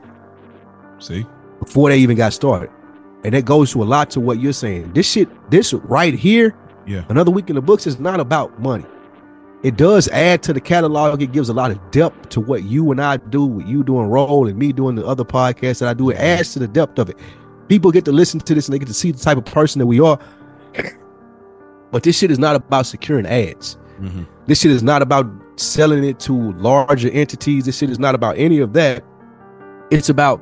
See, 0.99 1.25
before 1.61 1.89
they 1.89 1.97
even 1.99 2.17
got 2.17 2.33
started. 2.33 2.69
And 3.23 3.33
that 3.33 3.45
goes 3.45 3.71
to 3.71 3.81
a 3.81 3.85
lot 3.85 4.09
to 4.11 4.19
what 4.19 4.41
you're 4.41 4.51
saying. 4.51 4.91
This 4.93 5.09
shit, 5.09 5.29
this 5.49 5.73
right 5.73 6.13
here, 6.13 6.53
Yeah. 6.85 7.03
another 7.07 7.31
week 7.31 7.49
in 7.49 7.55
the 7.55 7.61
books 7.61 7.87
is 7.87 7.97
not 8.01 8.19
about 8.19 8.59
money. 8.61 8.83
It 9.63 9.77
does 9.77 10.09
add 10.09 10.43
to 10.43 10.53
the 10.53 10.59
catalog. 10.61 11.21
It 11.21 11.31
gives 11.31 11.47
a 11.49 11.53
lot 11.53 11.71
of 11.71 11.79
depth 11.91 12.29
to 12.29 12.41
what 12.41 12.63
you 12.63 12.91
and 12.91 13.01
I 13.01 13.17
do, 13.17 13.45
what 13.45 13.65
you 13.67 13.83
doing 13.83 14.07
ROLE 14.07 14.47
and 14.47 14.57
me 14.59 14.73
doing 14.73 14.95
the 14.95 15.05
other 15.05 15.23
podcasts 15.23 15.79
that 15.79 15.87
I 15.89 15.93
do. 15.93 16.09
It 16.09 16.17
adds 16.17 16.51
to 16.53 16.59
the 16.59 16.67
depth 16.67 16.99
of 16.99 17.09
it. 17.09 17.17
People 17.69 17.89
get 17.91 18.03
to 18.05 18.11
listen 18.11 18.41
to 18.41 18.53
this 18.53 18.67
and 18.67 18.73
they 18.73 18.79
get 18.79 18.89
to 18.89 18.93
see 18.93 19.11
the 19.11 19.19
type 19.19 19.37
of 19.37 19.45
person 19.45 19.79
that 19.79 19.85
we 19.85 20.01
are. 20.01 20.19
But 21.91 22.03
this 22.03 22.17
shit 22.17 22.31
is 22.31 22.39
not 22.39 22.55
about 22.55 22.85
securing 22.85 23.25
ads. 23.25 23.77
Mhm. 24.01 24.25
This 24.47 24.59
shit 24.59 24.71
is 24.71 24.83
not 24.83 25.01
about 25.01 25.27
selling 25.55 26.03
it 26.03 26.19
to 26.21 26.51
larger 26.53 27.09
entities. 27.11 27.65
This 27.65 27.77
shit 27.77 27.89
is 27.89 27.99
not 27.99 28.15
about 28.15 28.37
any 28.37 28.59
of 28.59 28.73
that. 28.73 29.03
It's 29.91 30.09
about 30.09 30.41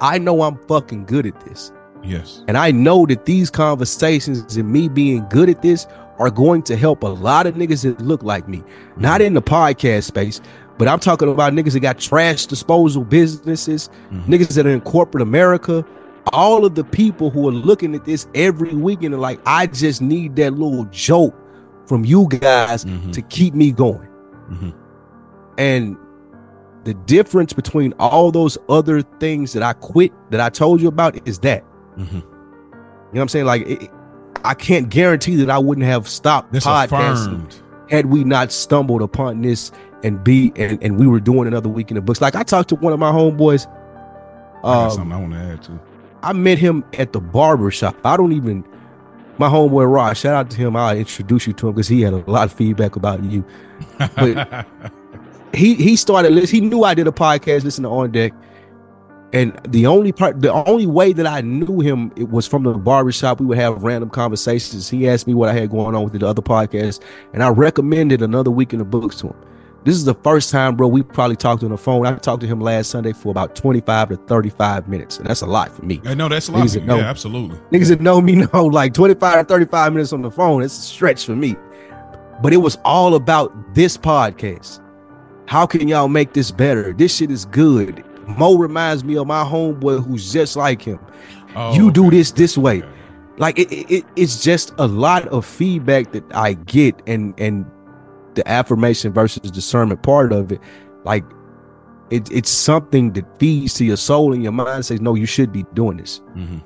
I 0.00 0.18
know 0.18 0.42
I'm 0.42 0.56
fucking 0.68 1.06
good 1.06 1.26
at 1.26 1.40
this. 1.40 1.72
yes, 2.04 2.44
And 2.46 2.56
I 2.56 2.70
know 2.70 3.04
that 3.06 3.24
these 3.24 3.50
conversations 3.50 4.56
and 4.56 4.70
me 4.70 4.88
being 4.88 5.26
good 5.28 5.48
at 5.50 5.60
this 5.62 5.88
are 6.18 6.30
going 6.30 6.62
to 6.62 6.76
help 6.76 7.02
a 7.02 7.08
lot 7.08 7.46
of 7.46 7.54
niggas 7.54 7.82
that 7.82 8.00
look 8.04 8.22
like 8.22 8.48
me. 8.48 8.62
Not 8.96 9.20
in 9.20 9.34
the 9.34 9.42
podcast 9.42 10.04
space, 10.04 10.40
but 10.76 10.88
I'm 10.88 10.98
talking 11.00 11.28
about 11.30 11.52
niggas 11.52 11.72
that 11.72 11.80
got 11.80 11.98
trash 11.98 12.46
disposal 12.46 13.04
businesses, 13.04 13.88
Mhm. 14.12 14.24
niggas 14.26 14.54
that 14.54 14.66
are 14.66 14.70
in 14.70 14.80
corporate 14.80 15.22
America. 15.22 15.84
All 16.32 16.64
of 16.64 16.74
the 16.74 16.84
people 16.84 17.30
who 17.30 17.48
are 17.48 17.52
looking 17.52 17.94
at 17.94 18.04
this 18.04 18.26
every 18.34 18.74
weekend 18.74 19.14
are 19.14 19.18
like, 19.18 19.40
I 19.46 19.66
just 19.66 20.02
need 20.02 20.36
that 20.36 20.52
little 20.54 20.84
joke 20.90 21.34
from 21.86 22.04
you 22.04 22.26
guys 22.28 22.84
Mhm. 22.84 23.12
to 23.12 23.22
keep 23.22 23.54
me 23.54 23.72
going. 23.72 24.08
Mhm. 24.50 24.74
And 25.56 25.96
the 26.84 26.94
difference 26.94 27.52
between 27.52 27.92
all 27.98 28.30
those 28.30 28.56
other 28.68 29.02
things 29.20 29.52
that 29.52 29.62
I 29.62 29.72
quit 29.72 30.12
that 30.30 30.40
I 30.40 30.48
told 30.48 30.80
you 30.80 30.88
about 30.88 31.16
is 31.26 31.38
that. 31.40 31.64
Mhm. 31.98 32.12
You 32.12 32.20
know 32.20 32.24
what 33.12 33.20
I'm 33.22 33.28
saying? 33.28 33.46
Like, 33.46 33.66
it- 33.66 33.90
I 34.44 34.54
can't 34.54 34.88
guarantee 34.88 35.36
that 35.36 35.50
I 35.50 35.58
wouldn't 35.58 35.86
have 35.86 36.08
stopped 36.08 36.52
this 36.52 36.64
podcasting 36.64 37.12
affirmed. 37.24 37.56
had 37.90 38.06
we 38.06 38.24
not 38.24 38.52
stumbled 38.52 39.02
upon 39.02 39.42
this 39.42 39.70
and 40.04 40.22
be 40.22 40.52
and, 40.56 40.82
and 40.82 40.98
we 40.98 41.06
were 41.06 41.20
doing 41.20 41.46
another 41.48 41.68
week 41.68 41.90
in 41.90 41.96
the 41.96 42.00
books. 42.00 42.20
Like 42.20 42.34
I 42.36 42.42
talked 42.42 42.68
to 42.70 42.76
one 42.76 42.92
of 42.92 42.98
my 42.98 43.10
homeboys. 43.10 43.66
Um, 44.64 44.90
something 44.90 45.12
I 45.12 45.20
want 45.20 45.32
to 45.34 45.38
add 45.38 45.62
to. 45.64 45.78
I 46.22 46.32
met 46.32 46.58
him 46.58 46.84
at 46.98 47.12
the 47.12 47.20
barber 47.20 47.70
shop. 47.70 47.96
I 48.04 48.16
don't 48.16 48.32
even 48.32 48.64
my 49.38 49.48
homeboy 49.48 49.90
Ross, 49.92 50.18
shout 50.18 50.34
out 50.34 50.50
to 50.50 50.56
him. 50.56 50.74
I'll 50.76 50.96
introduce 50.96 51.46
you 51.46 51.52
to 51.54 51.68
him 51.68 51.74
because 51.74 51.86
he 51.88 52.00
had 52.00 52.12
a 52.12 52.28
lot 52.30 52.44
of 52.46 52.52
feedback 52.52 52.96
about 52.96 53.22
you. 53.24 53.44
but- 54.16 54.66
He 55.54 55.74
he 55.76 55.96
started 55.96 56.44
he 56.50 56.60
knew 56.60 56.84
I 56.84 56.92
did 56.92 57.06
a 57.06 57.10
podcast, 57.10 57.64
listen 57.64 57.84
to 57.84 57.88
on 57.88 58.10
deck. 58.12 58.34
And 59.32 59.60
the 59.68 59.86
only 59.86 60.10
part 60.12 60.40
the 60.40 60.52
only 60.52 60.86
way 60.86 61.12
that 61.12 61.26
I 61.26 61.42
knew 61.42 61.80
him 61.80 62.12
it 62.16 62.30
was 62.30 62.46
from 62.46 62.62
the 62.62 62.72
barber 62.72 63.12
shop. 63.12 63.40
We 63.40 63.46
would 63.46 63.58
have 63.58 63.82
random 63.82 64.08
conversations. 64.08 64.88
He 64.88 65.08
asked 65.08 65.26
me 65.26 65.34
what 65.34 65.50
I 65.50 65.52
had 65.52 65.70
going 65.70 65.94
on 65.94 66.04
with 66.04 66.18
the 66.18 66.26
other 66.26 66.40
podcast, 66.40 67.02
and 67.34 67.42
I 67.42 67.48
recommended 67.50 68.22
another 68.22 68.50
week 68.50 68.72
in 68.72 68.78
the 68.78 68.86
books 68.86 69.16
to 69.20 69.28
him. 69.28 69.36
This 69.84 69.94
is 69.96 70.04
the 70.04 70.14
first 70.14 70.50
time, 70.50 70.76
bro. 70.76 70.88
We 70.88 71.02
probably 71.02 71.36
talked 71.36 71.62
on 71.62 71.70
the 71.70 71.78
phone. 71.78 72.06
I 72.06 72.14
talked 72.16 72.40
to 72.40 72.46
him 72.46 72.60
last 72.60 72.90
Sunday 72.90 73.12
for 73.12 73.30
about 73.30 73.54
25 73.54 74.08
to 74.08 74.16
35 74.16 74.88
minutes, 74.88 75.18
and 75.18 75.26
that's 75.26 75.42
a 75.42 75.46
lot 75.46 75.74
for 75.74 75.84
me. 75.84 76.00
I 76.04 76.14
know 76.14 76.28
that's 76.28 76.48
a 76.48 76.52
lot. 76.52 76.64
Niggas 76.64 76.74
that 76.74 76.84
know. 76.84 76.96
Yeah, 76.96 77.04
absolutely. 77.04 77.58
Niggas 77.70 77.88
that 77.88 78.00
know 78.00 78.20
me 78.20 78.34
know 78.52 78.64
like 78.64 78.94
25 78.94 79.40
to 79.40 79.44
35 79.44 79.92
minutes 79.92 80.12
on 80.12 80.22
the 80.22 80.30
phone. 80.30 80.62
It's 80.62 80.76
a 80.76 80.82
stretch 80.82 81.26
for 81.26 81.36
me. 81.36 81.54
But 82.42 82.52
it 82.52 82.58
was 82.58 82.76
all 82.84 83.14
about 83.14 83.74
this 83.74 83.96
podcast. 83.96 84.80
How 85.46 85.66
can 85.66 85.88
y'all 85.88 86.08
make 86.08 86.34
this 86.34 86.50
better? 86.50 86.92
This 86.92 87.16
shit 87.16 87.30
is 87.30 87.44
good. 87.46 88.04
Mo 88.36 88.56
reminds 88.56 89.04
me 89.04 89.16
of 89.16 89.26
my 89.26 89.42
homeboy 89.42 90.04
who's 90.06 90.32
just 90.32 90.54
like 90.56 90.82
him. 90.82 90.98
Oh, 91.56 91.74
you 91.74 91.90
do 91.90 92.06
okay. 92.08 92.18
this 92.18 92.30
this 92.32 92.58
way. 92.58 92.78
Okay. 92.82 92.88
Like 93.38 93.58
it, 93.58 93.72
it, 93.72 93.90
it- 93.90 94.04
it's 94.16 94.42
just 94.42 94.72
a 94.78 94.86
lot 94.86 95.26
of 95.28 95.44
feedback 95.46 96.12
that 96.12 96.24
I 96.34 96.54
get 96.54 97.00
and 97.06 97.34
and 97.38 97.64
the 98.34 98.46
affirmation 98.48 99.12
versus 99.12 99.50
discernment 99.50 100.02
part 100.02 100.32
of 100.32 100.52
it. 100.52 100.60
Like 101.04 101.24
it, 102.10 102.30
it's 102.30 102.50
something 102.50 103.12
that 103.14 103.24
feeds 103.38 103.74
to 103.74 103.84
your 103.84 103.96
soul 103.96 104.32
and 104.32 104.42
your 104.42 104.52
mind 104.52 104.84
says, 104.86 105.00
no, 105.00 105.14
you 105.14 105.26
should 105.26 105.52
be 105.52 105.64
doing 105.74 105.96
this. 105.98 106.20
Mhm. 106.36 106.62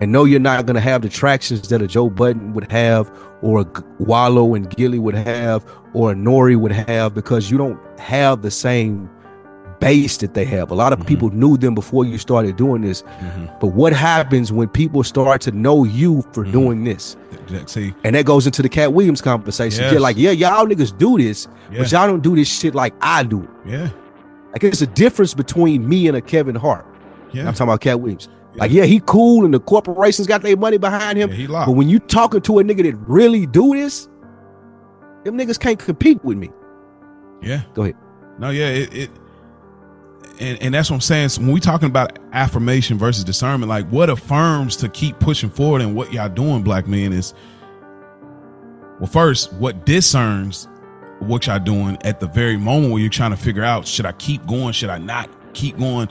and 0.00 0.12
no, 0.12 0.24
you're 0.24 0.38
not 0.40 0.66
going 0.66 0.74
to 0.74 0.80
have 0.80 1.02
the 1.02 1.08
tractions 1.08 1.66
that 1.68 1.80
a 1.82 1.86
Joe 1.86 2.10
Budden 2.10 2.52
would 2.52 2.70
have, 2.70 3.10
or 3.42 3.60
a 3.62 3.66
Wallo 3.98 4.54
and 4.54 4.68
Gillie 4.76 4.98
would 4.98 5.14
have, 5.14 5.64
or 5.94 6.12
a 6.12 6.14
Nori 6.14 6.54
would 6.56 6.70
have, 6.72 7.14
because 7.14 7.50
you 7.50 7.56
don't 7.58 7.80
have 7.98 8.42
the 8.42 8.50
same 8.50 9.08
base 9.80 10.16
that 10.18 10.34
they 10.34 10.44
have. 10.44 10.70
A 10.70 10.74
lot 10.74 10.92
of 10.92 11.00
Mhm. 11.00 11.06
people 11.06 11.30
knew 11.30 11.56
them 11.56 11.74
before 11.74 12.04
you 12.04 12.18
started 12.18 12.56
doing 12.56 12.82
this. 12.82 13.02
Mhm. 13.02 13.50
But 13.60 13.68
what 13.68 13.92
happens 13.92 14.52
when 14.52 14.68
people 14.68 15.02
start 15.04 15.40
to 15.42 15.52
know 15.52 15.84
you 15.84 16.22
for 16.32 16.44
Mhm. 16.44 16.52
doing 16.52 16.84
this? 16.84 17.16
Th- 17.30 17.46
th- 17.48 17.68
See, 17.68 17.94
And 18.04 18.14
that 18.16 18.24
goes 18.24 18.46
into 18.46 18.62
the 18.62 18.68
Katt 18.68 18.92
Williams 18.92 19.20
conversation. 19.20 19.84
Yes. 19.84 19.92
Yeah, 19.94 19.98
like, 19.98 20.16
yeah, 20.16 20.30
y'all 20.32 20.66
niggas 20.66 20.96
do 20.96 21.18
this, 21.18 21.46
yeah, 21.70 21.78
but 21.80 21.92
y'all 21.92 22.06
don't 22.06 22.22
do 22.22 22.34
this 22.36 22.48
shit 22.48 22.74
like 22.74 22.94
I 23.00 23.22
do 23.22 23.46
yeah, 23.66 23.88
Like 24.52 24.64
it's 24.64 24.80
a 24.82 24.86
difference 24.86 25.34
between 25.34 25.86
me 25.88 26.08
and 26.08 26.16
a 26.16 26.20
Kevin 26.20 26.54
Hart. 26.54 26.86
yeah. 27.32 27.42
I'm 27.46 27.52
talking 27.52 27.64
about 27.68 27.80
Katt 27.80 28.00
Williams. 28.00 28.28
Like, 28.54 28.70
yeah, 28.72 28.84
he 28.84 29.02
cool 29.04 29.44
and 29.44 29.52
the 29.52 29.60
corporations 29.60 30.26
got 30.26 30.40
their 30.40 30.56
money 30.56 30.78
behind 30.78 31.18
him. 31.18 31.28
yeah 31.28 31.36
he 31.36 31.46
But 31.46 31.72
when 31.72 31.90
you 31.90 31.98
talking 31.98 32.40
to 32.40 32.58
a 32.58 32.64
nigga 32.64 32.84
that 32.84 32.96
really 33.06 33.44
do 33.44 33.74
this, 33.74 34.08
them 35.24 35.36
niggas 35.36 35.58
can't 35.60 35.78
compete 35.78 36.24
with 36.24 36.38
me. 36.38 36.50
Yeah. 37.42 37.60
Go 37.74 37.82
ahead. 37.82 37.96
No, 38.38 38.48
yeah, 38.50 38.68
it, 38.68 38.94
it 38.94 39.10
and, 40.40 40.60
and 40.62 40.74
that's 40.74 40.90
what 40.90 40.96
I'm 40.96 41.00
saying. 41.00 41.30
So 41.30 41.42
when 41.42 41.52
we 41.52 41.60
talking 41.60 41.88
about 41.88 42.18
affirmation 42.32 42.98
versus 42.98 43.24
discernment, 43.24 43.68
like 43.68 43.88
what 43.88 44.10
affirms 44.10 44.76
to 44.76 44.88
keep 44.88 45.18
pushing 45.18 45.50
forward 45.50 45.82
and 45.82 45.94
what 45.94 46.12
y'all 46.12 46.28
doing, 46.28 46.62
black 46.62 46.86
men, 46.86 47.12
is 47.12 47.34
well, 48.98 49.08
first, 49.08 49.52
what 49.54 49.84
discerns 49.84 50.68
what 51.20 51.46
y'all 51.46 51.58
doing 51.58 51.98
at 52.02 52.20
the 52.20 52.26
very 52.28 52.56
moment 52.56 52.92
where 52.92 53.00
you're 53.00 53.10
trying 53.10 53.30
to 53.30 53.36
figure 53.36 53.64
out 53.64 53.86
should 53.86 54.06
I 54.06 54.12
keep 54.12 54.46
going, 54.46 54.72
should 54.72 54.90
I 54.90 54.98
not 54.98 55.30
keep 55.54 55.78
going? 55.78 56.08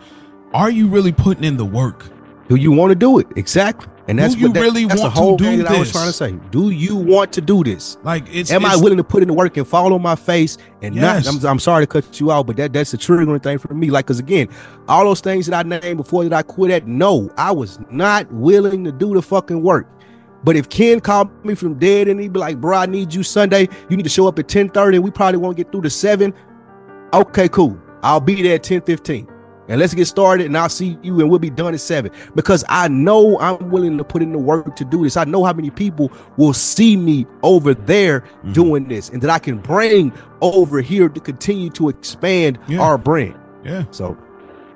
Are 0.53 0.69
you 0.69 0.87
really 0.87 1.11
putting 1.11 1.43
in 1.43 1.57
the 1.57 1.65
work? 1.65 2.05
Do 2.47 2.55
you 2.55 2.71
want 2.71 2.91
to 2.91 2.95
do 2.95 3.17
it? 3.19 3.27
Exactly. 3.35 3.87
And 4.07 4.19
that's 4.19 4.35
Do 4.35 4.41
you 4.41 4.47
what 4.47 4.53
that- 4.53 4.59
really 4.61 4.85
that's 4.85 5.01
want 5.01 5.13
the 5.13 5.19
to 5.19 5.23
whole 5.25 5.35
do 5.37 5.45
thing 5.45 5.57
that 5.63 5.71
I 5.71 5.79
was 5.79 5.91
trying 5.91 6.05
to 6.05 6.13
say. 6.13 6.33
Do 6.51 6.69
you 6.69 6.95
want 6.95 7.33
to 7.33 7.41
do 7.41 7.63
this? 7.63 7.97
Like 8.03 8.23
it's 8.31 8.51
Am 8.51 8.63
I 8.63 8.75
willing 8.75 8.97
to 8.97 9.03
put 9.03 9.23
in 9.23 9.27
the 9.29 9.33
work 9.33 9.57
and 9.57 9.67
fall 9.67 9.91
on 9.95 10.01
my 10.03 10.15
face 10.15 10.59
and 10.83 10.93
Yes. 10.93 11.25
not? 11.25 11.43
I'm, 11.43 11.45
I'm 11.53 11.59
sorry 11.59 11.83
to 11.83 11.87
cut 11.87 12.19
you 12.19 12.31
out, 12.31 12.45
but 12.45 12.55
that 12.57 12.71
that's 12.71 12.93
a 12.93 12.99
triggering 12.99 13.41
thing 13.41 13.57
for 13.57 13.73
me. 13.73 13.89
Like, 13.89 14.05
cause 14.05 14.19
again, 14.19 14.47
all 14.87 15.05
those 15.05 15.21
things 15.21 15.47
that 15.47 15.65
I 15.65 15.67
named 15.67 15.97
before 15.97 16.23
that 16.23 16.33
I 16.33 16.43
quit 16.43 16.69
at, 16.69 16.85
no, 16.85 17.31
I 17.35 17.51
was 17.51 17.79
not 17.89 18.31
willing 18.31 18.83
to 18.83 18.91
do 18.91 19.15
the 19.15 19.23
fucking 19.23 19.63
work. 19.63 19.87
But 20.43 20.55
if 20.55 20.69
Ken 20.69 20.99
called 20.99 21.31
me 21.43 21.55
from 21.55 21.79
dead 21.79 22.07
and 22.07 22.19
he'd 22.19 22.31
be 22.33 22.39
like, 22.39 22.61
"Bro, 22.61 22.77
I 22.77 22.85
need 22.85 23.11
you 23.11 23.23
Sunday. 23.23 23.67
You 23.89 23.97
need 23.97 24.03
to 24.03 24.09
show 24.09 24.27
up 24.27 24.37
at 24.37 24.47
10:30, 24.47 24.97
and 24.97 25.03
we 25.03 25.09
probably 25.09 25.39
won't 25.39 25.57
get 25.57 25.71
through 25.71 25.81
to 25.81 25.89
seven. 25.89 26.31
Okay, 27.11 27.47
cool. 27.49 27.75
I'll 28.03 28.19
be 28.19 28.43
there 28.43 28.53
at 28.55 28.61
10:15, 28.63 29.27
and 29.67 29.79
let's 29.79 29.93
get 29.93 30.05
started. 30.05 30.45
And 30.47 30.57
I'll 30.57 30.69
see 30.69 30.97
you, 31.01 31.19
and 31.19 31.29
we'll 31.29 31.39
be 31.39 31.49
done 31.49 31.73
at 31.73 31.79
seven. 31.79 32.11
Because 32.35 32.63
I 32.69 32.87
know 32.87 33.39
I'm 33.39 33.71
willing 33.71 33.97
to 33.97 34.03
put 34.03 34.21
in 34.21 34.31
the 34.31 34.37
work 34.37 34.75
to 34.75 34.85
do 34.85 35.03
this. 35.03 35.17
I 35.17 35.23
know 35.25 35.43
how 35.43 35.53
many 35.53 35.69
people 35.69 36.11
will 36.37 36.53
see 36.53 36.95
me 36.97 37.25
over 37.43 37.73
there 37.73 38.23
Mhm. 38.45 38.53
doing 38.53 38.87
this, 38.87 39.09
and 39.09 39.21
that 39.21 39.29
I 39.29 39.39
can 39.39 39.57
bring 39.57 40.11
over 40.41 40.81
here 40.81 41.09
to 41.09 41.19
continue 41.19 41.69
to 41.71 41.89
expand 41.89 42.59
Yeah. 42.67 42.79
our 42.81 42.97
brand. 42.97 43.35
Yeah. 43.63 43.83
So 43.91 44.17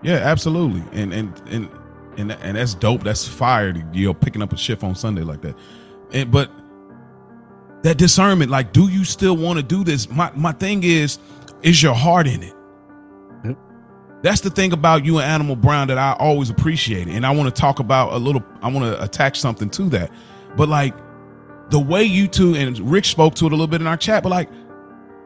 Yeah, 0.02 0.16
absolutely. 0.16 0.82
And 0.94 1.14
and 1.14 1.34
and 1.52 1.70
and 2.18 2.32
and 2.32 2.56
that's 2.58 2.74
dope. 2.74 3.04
That's 3.04 3.28
fire. 3.28 3.74
to- 3.74 3.84
You 3.94 4.08
know, 4.08 4.14
picking 4.14 4.42
up 4.42 4.54
a 4.54 4.58
shift 4.58 4.84
on 4.84 4.96
Sunday 4.96 5.24
like 5.24 5.42
that. 5.42 5.56
And 6.14 6.32
but 6.32 6.50
that 7.84 7.98
discernment, 7.98 8.50
like, 8.52 8.74
do 8.74 8.90
you 8.90 9.04
still 9.04 9.38
want 9.38 9.58
to 9.58 9.64
do 9.64 9.84
this? 9.84 10.10
My 10.10 10.32
my 10.36 10.52
thing 10.54 10.84
is, 10.84 11.20
is 11.64 11.82
your 11.84 11.94
heart 11.94 12.28
in 12.28 12.44
it? 12.44 12.54
That's 14.22 14.42
the 14.42 14.50
thing 14.50 14.74
about 14.74 15.06
you 15.06 15.20
and 15.20 15.30
Animal 15.30 15.56
Brown 15.56 15.88
that 15.88 15.98
I 15.98 16.14
always 16.20 16.50
appreciate. 16.50 17.08
And 17.08 17.26
I 17.26 17.32
want 17.32 17.54
to 17.54 17.62
talk 17.62 17.80
about 17.80 18.14
a 18.14 18.18
little, 18.18 18.44
I 18.62 18.70
want 18.70 18.86
to 18.86 19.02
attach 19.02 19.40
something 19.40 19.70
to 19.72 19.84
that. 19.90 20.12
But 20.58 20.68
like 20.68 20.94
the 21.70 21.80
way 21.80 22.04
you 22.04 22.28
two 22.28 22.56
and 22.56 22.78
Rick 22.80 23.06
spoke 23.06 23.36
to 23.36 23.46
it 23.46 23.52
a 23.52 23.56
little 23.56 23.68
bit 23.68 23.80
in 23.80 23.88
our 23.88 23.98
chat, 23.98 24.24
but 24.24 24.30
like 24.30 24.50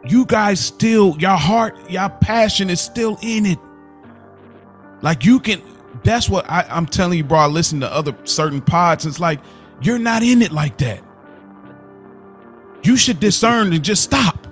you 0.06 0.26
guys 0.26 0.60
still, 0.60 1.18
your 1.18 1.38
heart, 1.38 1.76
your 1.90 2.10
passion 2.10 2.70
is 2.70 2.82
still 2.82 3.18
in 3.22 3.46
it. 3.46 3.60
Like 5.02 5.26
you 5.26 5.40
can, 5.40 5.62
that's 6.04 6.30
what 6.30 6.50
I, 6.50 6.66
I'm 6.70 6.86
telling 6.86 7.18
you, 7.18 7.24
bro. 7.24 7.40
I 7.40 7.48
listen 7.48 7.80
to 7.80 7.92
other 7.92 8.16
certain 8.26 8.62
pods. 8.62 9.06
It's 9.06 9.20
like 9.20 9.40
you're 9.82 10.00
not 10.00 10.22
in 10.24 10.42
it 10.42 10.52
like 10.52 10.78
that. 10.80 11.02
You 12.84 12.98
should 12.98 13.20
discern 13.20 13.74
and 13.74 13.84
just 13.84 14.04
stop. 14.04 14.43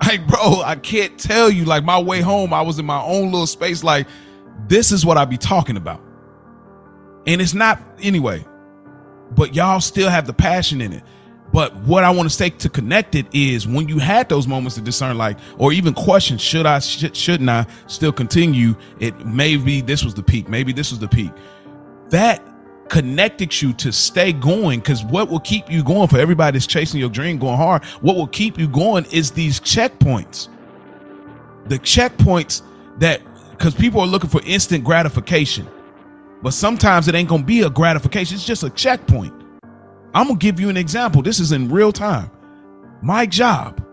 Like, 0.06 0.26
bro, 0.26 0.62
I 0.62 0.76
can't 0.76 1.18
tell 1.18 1.50
you. 1.50 1.64
Like 1.64 1.84
my 1.84 2.00
way 2.00 2.20
home, 2.20 2.54
I 2.54 2.62
was 2.62 2.78
in 2.78 2.86
my 2.86 3.02
own 3.02 3.30
little 3.32 3.46
space. 3.46 3.82
Like, 3.82 4.06
this 4.68 4.92
is 4.92 5.04
what 5.04 5.18
I 5.18 5.24
be 5.24 5.36
talking 5.36 5.76
about. 5.76 6.00
And 7.26 7.40
it's 7.42 7.52
not 7.52 7.82
anyway, 8.00 8.44
but 9.32 9.54
y'all 9.54 9.80
still 9.80 10.08
have 10.08 10.26
the 10.26 10.32
passion 10.32 10.80
in 10.80 10.92
it. 10.92 11.02
But 11.52 11.74
what 11.76 12.04
I 12.04 12.10
want 12.10 12.28
to 12.28 12.34
say 12.34 12.50
to 12.50 12.68
connect 12.68 13.14
it 13.14 13.26
is 13.32 13.66
when 13.66 13.88
you 13.88 13.98
had 13.98 14.28
those 14.28 14.46
moments 14.46 14.76
to 14.76 14.82
discern, 14.82 15.16
like, 15.16 15.38
or 15.56 15.72
even 15.72 15.94
question, 15.94 16.36
should 16.38 16.66
I, 16.66 16.78
should, 16.78 17.16
shouldn't 17.16 17.48
I 17.48 17.66
still 17.86 18.12
continue? 18.12 18.74
It 19.00 19.26
maybe 19.26 19.80
this 19.80 20.04
was 20.04 20.14
the 20.14 20.22
peak, 20.22 20.48
maybe 20.48 20.72
this 20.72 20.90
was 20.90 21.00
the 21.00 21.08
peak. 21.08 21.32
That 22.10 22.42
connected 22.88 23.60
you 23.60 23.72
to 23.74 23.92
stay 23.92 24.32
going 24.32 24.80
because 24.80 25.04
what 25.04 25.28
will 25.28 25.40
keep 25.40 25.70
you 25.70 25.82
going 25.82 26.08
for 26.08 26.18
everybody 26.18 26.56
that's 26.56 26.66
chasing 26.66 27.00
your 27.00 27.10
dream, 27.10 27.38
going 27.38 27.56
hard, 27.56 27.84
what 28.00 28.16
will 28.16 28.26
keep 28.26 28.58
you 28.58 28.68
going 28.68 29.04
is 29.06 29.30
these 29.30 29.60
checkpoints. 29.60 30.48
The 31.66 31.78
checkpoints 31.78 32.62
that, 32.98 33.20
because 33.50 33.74
people 33.74 34.00
are 34.00 34.06
looking 34.06 34.30
for 34.30 34.40
instant 34.44 34.84
gratification, 34.84 35.68
but 36.42 36.52
sometimes 36.52 37.08
it 37.08 37.14
ain't 37.14 37.28
gonna 37.28 37.42
be 37.42 37.62
a 37.62 37.70
gratification, 37.70 38.36
it's 38.36 38.44
just 38.44 38.62
a 38.62 38.70
checkpoint. 38.70 39.34
I'm 40.14 40.28
gonna 40.28 40.38
give 40.38 40.58
you 40.58 40.68
an 40.68 40.76
example. 40.76 41.22
This 41.22 41.40
is 41.40 41.52
in 41.52 41.68
real 41.68 41.92
time. 41.92 42.30
My 43.02 43.26
job. 43.26 43.84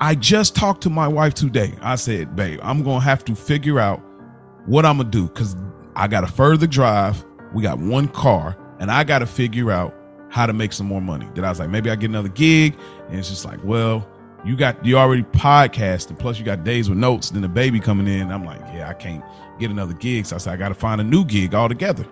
I 0.00 0.14
just 0.14 0.56
talked 0.56 0.82
to 0.82 0.90
my 0.90 1.06
wife 1.06 1.34
today. 1.34 1.74
I 1.80 1.94
said, 1.96 2.34
babe, 2.34 2.58
I'm 2.62 2.82
gonna 2.82 3.00
have 3.00 3.24
to 3.26 3.34
figure 3.34 3.78
out 3.78 4.02
what 4.66 4.84
I'm 4.84 4.96
gonna 4.98 5.10
do 5.10 5.28
because 5.28 5.56
I 5.94 6.08
got 6.08 6.24
a 6.24 6.26
further 6.26 6.66
drive. 6.66 7.24
We 7.54 7.62
got 7.62 7.78
one 7.78 8.08
car, 8.08 8.56
and 8.80 8.90
I 8.90 9.04
got 9.04 9.20
to 9.20 9.26
figure 9.26 9.70
out 9.70 9.94
how 10.28 10.46
to 10.46 10.52
make 10.52 10.72
some 10.72 10.86
more 10.86 11.00
money. 11.00 11.28
That 11.34 11.44
I 11.44 11.48
was 11.48 11.60
like, 11.60 11.70
maybe 11.70 11.90
I 11.90 11.96
get 11.96 12.10
another 12.10 12.28
gig, 12.28 12.76
and 13.08 13.18
it's 13.18 13.30
just 13.30 13.44
like, 13.44 13.60
well, 13.62 14.06
you 14.44 14.56
got 14.56 14.84
you 14.84 14.98
already 14.98 15.22
podcasting, 15.22 16.18
plus 16.18 16.38
you 16.38 16.44
got 16.44 16.64
days 16.64 16.90
with 16.90 16.98
notes. 16.98 17.30
Then 17.30 17.42
the 17.42 17.48
baby 17.48 17.80
coming 17.80 18.08
in, 18.08 18.30
I'm 18.30 18.44
like, 18.44 18.60
yeah, 18.74 18.88
I 18.88 18.94
can't 18.94 19.24
get 19.58 19.70
another 19.70 19.94
gig. 19.94 20.26
So 20.26 20.36
I 20.36 20.38
said, 20.38 20.52
I 20.52 20.56
got 20.56 20.68
to 20.68 20.74
find 20.74 21.00
a 21.00 21.04
new 21.04 21.24
gig 21.24 21.54
altogether. 21.54 22.04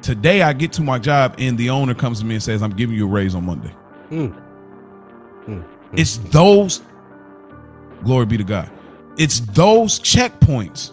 Today 0.00 0.42
I 0.42 0.52
get 0.52 0.72
to 0.74 0.82
my 0.82 0.98
job, 0.98 1.34
and 1.38 1.58
the 1.58 1.70
owner 1.70 1.94
comes 1.94 2.20
to 2.20 2.24
me 2.24 2.36
and 2.36 2.42
says, 2.42 2.62
I'm 2.62 2.70
giving 2.70 2.96
you 2.96 3.06
a 3.06 3.10
raise 3.10 3.34
on 3.34 3.44
Monday. 3.44 3.74
Mm. 4.10 4.42
Mm. 5.46 5.64
It's 5.92 6.18
those, 6.18 6.82
glory 8.04 8.26
be 8.26 8.36
to 8.36 8.44
God. 8.44 8.70
It's 9.18 9.40
those 9.40 9.98
checkpoints 9.98 10.92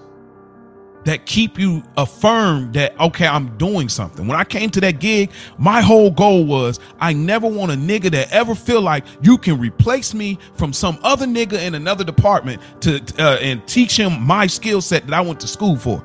that 1.05 1.25
keep 1.25 1.59
you 1.59 1.83
affirmed 1.97 2.73
that, 2.73 2.99
okay, 2.99 3.27
I'm 3.27 3.57
doing 3.57 3.89
something. 3.89 4.27
When 4.27 4.37
I 4.39 4.43
came 4.43 4.69
to 4.71 4.81
that 4.81 4.99
gig, 4.99 5.31
my 5.57 5.81
whole 5.81 6.11
goal 6.11 6.45
was 6.45 6.79
I 6.99 7.13
never 7.13 7.47
want 7.47 7.71
a 7.71 7.75
nigga 7.75 8.11
that 8.11 8.31
ever 8.31 8.55
feel 8.55 8.81
like 8.81 9.05
you 9.21 9.37
can 9.37 9.59
replace 9.59 10.13
me 10.13 10.39
from 10.55 10.73
some 10.73 10.99
other 11.03 11.25
nigga 11.25 11.61
in 11.61 11.75
another 11.75 12.03
department 12.03 12.61
to 12.81 13.01
uh, 13.19 13.37
and 13.41 13.65
teach 13.67 13.97
him 13.97 14.21
my 14.21 14.47
skill 14.47 14.81
set 14.81 15.05
that 15.07 15.13
I 15.13 15.21
went 15.21 15.39
to 15.41 15.47
school 15.47 15.75
for. 15.75 16.03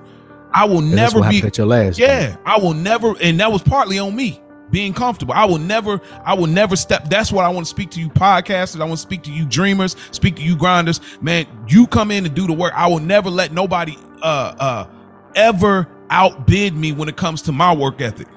I 0.52 0.64
will 0.64 0.80
And 0.80 0.94
never 0.94 1.20
be 1.22 1.42
at 1.42 1.58
your 1.58 1.66
last. 1.66 1.98
yeah, 1.98 2.36
I 2.46 2.58
will 2.58 2.74
never, 2.74 3.14
and 3.20 3.38
that 3.40 3.52
was 3.52 3.62
partly 3.62 3.98
on 3.98 4.16
me 4.16 4.40
being 4.70 4.92
comfortable. 4.94 5.34
I 5.34 5.44
will 5.44 5.58
never, 5.58 6.00
I 6.24 6.34
will 6.34 6.46
never 6.46 6.76
step. 6.76 7.08
That's 7.08 7.30
what 7.32 7.44
I 7.44 7.48
want 7.48 7.66
to 7.66 7.70
speak 7.70 7.90
to 7.92 8.00
you 8.00 8.08
podcasters. 8.08 8.80
I 8.80 8.84
want 8.84 8.96
to 8.96 9.02
speak 9.02 9.22
to 9.24 9.32
you 9.32 9.46
dreamers, 9.46 9.96
speak 10.10 10.36
to 10.36 10.42
you 10.42 10.56
grinders. 10.56 11.00
Man, 11.20 11.46
you 11.68 11.86
come 11.86 12.10
in 12.10 12.26
and 12.26 12.34
do 12.34 12.46
the 12.46 12.52
work. 12.52 12.72
I 12.74 12.86
will 12.86 12.98
never 13.00 13.30
let 13.30 13.52
nobody 13.52 13.96
uh 14.22 14.54
uh 14.58 14.86
ever 15.34 15.88
outbid 16.10 16.74
me 16.74 16.92
when 16.92 17.08
it 17.08 17.16
comes 17.16 17.42
to 17.42 17.52
my 17.52 17.74
work 17.74 18.00
ethic. 18.00 18.28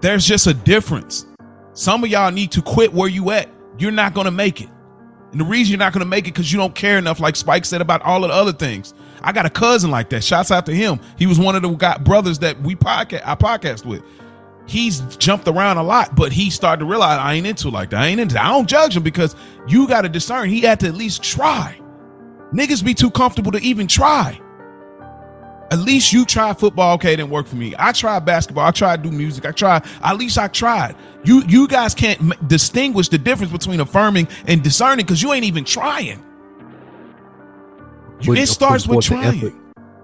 There's 0.00 0.24
just 0.24 0.46
a 0.46 0.54
difference. 0.54 1.26
Some 1.72 2.04
of 2.04 2.10
y'all 2.10 2.30
need 2.30 2.52
to 2.52 2.62
quit 2.62 2.92
where 2.92 3.08
you 3.08 3.30
at. 3.30 3.48
You're 3.78 3.92
not 3.92 4.14
gonna 4.14 4.30
make 4.30 4.60
it. 4.60 4.68
And 5.32 5.40
the 5.40 5.44
reason 5.44 5.70
you're 5.70 5.78
not 5.78 5.92
going 5.92 6.00
to 6.00 6.08
make 6.08 6.26
it 6.26 6.34
because 6.34 6.52
you 6.52 6.58
don't 6.58 6.74
care 6.74 6.98
enough, 6.98 7.20
like 7.20 7.36
Spike 7.36 7.64
said 7.64 7.80
about 7.80 8.02
all 8.02 8.24
of 8.24 8.30
the 8.30 8.34
other 8.34 8.52
things. 8.52 8.94
I 9.22 9.32
got 9.32 9.46
a 9.46 9.50
cousin 9.50 9.90
like 9.90 10.08
that. 10.10 10.24
Shouts 10.24 10.50
out 10.50 10.66
to 10.66 10.74
him. 10.74 10.98
He 11.18 11.26
was 11.26 11.38
one 11.38 11.54
of 11.54 11.62
the 11.62 11.68
got 11.70 12.04
brothers 12.04 12.38
that 12.40 12.60
we 12.62 12.74
podcast 12.74 13.22
I 13.24 13.34
podcast 13.36 13.84
with. 13.84 14.02
He's 14.66 15.00
jumped 15.16 15.48
around 15.48 15.78
a 15.78 15.82
lot, 15.82 16.14
but 16.14 16.32
he 16.32 16.50
started 16.50 16.80
to 16.80 16.86
realize 16.86 17.18
I 17.18 17.34
ain't 17.34 17.46
into 17.46 17.70
like 17.70 17.90
that. 17.90 18.02
I 18.02 18.06
ain't 18.06 18.20
into. 18.20 18.42
I 18.42 18.48
don't 18.48 18.68
judge 18.68 18.96
him 18.96 19.02
because 19.02 19.34
you 19.66 19.86
got 19.88 20.02
to 20.02 20.08
discern. 20.08 20.48
He 20.48 20.60
had 20.60 20.80
to 20.80 20.86
at 20.86 20.94
least 20.94 21.22
try. 21.22 21.78
Niggas 22.52 22.84
be 22.84 22.94
too 22.94 23.10
comfortable 23.10 23.52
to 23.52 23.60
even 23.60 23.86
try. 23.86 24.40
At 25.70 25.78
least 25.78 26.12
you 26.12 26.24
tried 26.24 26.58
football. 26.58 26.94
Okay, 26.94 27.12
it 27.12 27.16
didn't 27.18 27.30
work 27.30 27.46
for 27.46 27.54
me. 27.54 27.74
I 27.78 27.92
tried 27.92 28.24
basketball. 28.24 28.66
I 28.66 28.72
tried 28.72 29.04
to 29.04 29.10
do 29.10 29.16
music. 29.16 29.46
I 29.46 29.52
tried. 29.52 29.84
At 30.02 30.16
least 30.16 30.36
I 30.36 30.48
tried. 30.48 30.96
You 31.24 31.42
you 31.46 31.68
guys 31.68 31.94
can't 31.94 32.20
m- 32.20 32.32
distinguish 32.48 33.08
the 33.08 33.18
difference 33.18 33.52
between 33.52 33.78
affirming 33.78 34.26
and 34.48 34.62
discerning 34.64 35.06
because 35.06 35.22
you 35.22 35.32
ain't 35.32 35.44
even 35.44 35.64
trying. 35.64 36.24
Putting- 38.18 38.42
it 38.42 38.48
starts 38.48 38.86
with 38.88 39.04
trying. 39.04 39.38
effort, 39.38 39.54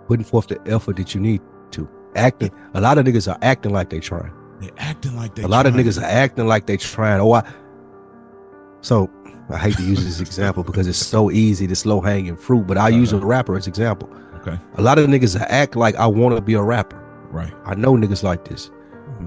putting 0.07 0.25
forth 0.25 0.47
the 0.47 0.61
effort 0.67 0.97
that 0.97 1.15
you 1.15 1.21
need 1.21 1.41
to. 1.73 1.89
acting. 2.15 2.51
A 2.75 2.81
lot 2.81 2.97
of 2.97 3.05
niggas 3.05 3.31
are 3.31 3.39
acting 3.43 3.73
like 3.73 3.91
they 3.91 4.01
trying. 4.01 4.33
They're 4.61 4.71
acting 4.79 5.17
like 5.17 5.35
they. 5.35 5.43
a 5.43 5.49
lot 5.49 5.67
of 5.67 5.75
niggas 5.75 6.01
are 6.01 6.05
acting 6.07 6.47
like 6.47 6.67
they 6.67 6.77
trying. 6.77 7.21
Oh, 7.21 7.33
I. 7.33 7.43
So 8.81 9.11
I 9.51 9.59
hate 9.59 9.77
to 9.77 9.83
use 9.83 10.03
this 10.05 10.21
example 10.21 10.63
because 10.63 10.87
it's 10.87 10.97
so 10.99 11.31
easy, 11.31 11.67
this 11.67 11.85
low 11.85 12.01
hanging 12.01 12.37
fruit. 12.37 12.67
But 12.67 12.79
I 12.79 12.89
uh-huh. 12.89 12.99
use 12.99 13.13
a 13.13 13.19
rapper 13.19 13.57
as 13.57 13.67
example. 13.67 14.09
Okay. 14.47 14.59
A 14.77 14.83
lot 14.83 14.99
of 14.99 15.09
niggas 15.09 15.41
act 15.49 15.77
like 15.77 15.97
I 15.97 16.07
want 16.07 16.37
to 16.37 16.41
be 16.43 16.55
a 16.55 16.63
rapper. 16.63 17.03
Right. 17.31 17.53
I 17.65 17.75
know 17.75 17.95
niggas 17.95 18.23
like 18.23 18.45
this. 18.45 18.71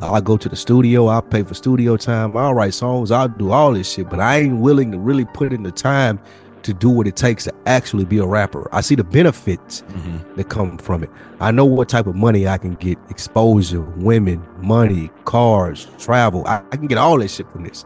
I 0.02 0.22
go 0.22 0.38
to 0.38 0.48
the 0.48 0.56
studio, 0.56 1.08
I'll 1.08 1.22
pay 1.22 1.42
for 1.44 1.56
studio 1.56 1.98
time, 1.98 2.38
I'll 2.38 2.54
write 2.54 2.76
songs, 2.76 3.10
I'll 3.12 3.28
do 3.28 3.52
all 3.52 3.74
this 3.74 3.92
shit, 3.92 4.08
but 4.08 4.20
I 4.20 4.38
ain't 4.38 4.60
willing 4.60 4.92
to 4.92 5.00
really 5.00 5.26
put 5.26 5.52
in 5.52 5.64
the 5.64 5.72
time 5.72 6.20
to 6.62 6.74
do 6.74 6.90
what 6.90 7.08
it 7.08 7.16
takes 7.16 7.46
to 7.46 7.54
actually 7.66 8.06
be 8.06 8.20
a 8.20 8.26
rapper. 8.26 8.70
I 8.72 8.82
see 8.82 8.94
the 8.96 9.04
benefits 9.04 9.82
Mhm. 9.90 10.36
that 10.36 10.50
come 10.50 10.78
from 10.78 11.04
it. 11.04 11.10
I 11.42 11.52
know 11.52 11.66
what 11.66 11.90
type 11.90 12.06
of 12.06 12.16
money 12.16 12.48
I 12.48 12.58
can 12.60 12.76
get, 12.76 13.00
exposure, 13.10 13.82
women, 13.98 14.44
money, 14.62 15.10
cars, 15.26 15.88
travel. 15.98 16.44
I, 16.46 16.62
I 16.72 16.76
can 16.78 16.86
get 16.88 16.98
all 17.00 17.18
that 17.18 17.30
shit 17.32 17.52
from 17.52 17.64
this. 17.64 17.84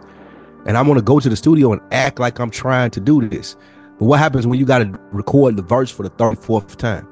And 0.66 0.78
I'm 0.78 0.88
gonna 0.88 1.02
go 1.02 1.20
to 1.22 1.30
the 1.30 1.36
studio 1.38 1.72
and 1.72 1.82
act 1.92 2.20
like 2.20 2.40
I'm 2.40 2.50
trying 2.50 2.92
to 2.92 3.00
do 3.00 3.28
this. 3.28 3.56
But 3.98 4.06
what 4.06 4.20
happens 4.20 4.46
when 4.46 4.60
you 4.60 4.66
gotta 4.66 4.92
record 5.12 5.56
the 5.56 5.62
verse 5.64 5.90
for 5.92 6.04
the 6.04 6.10
34th 6.12 6.76
time? 6.78 7.08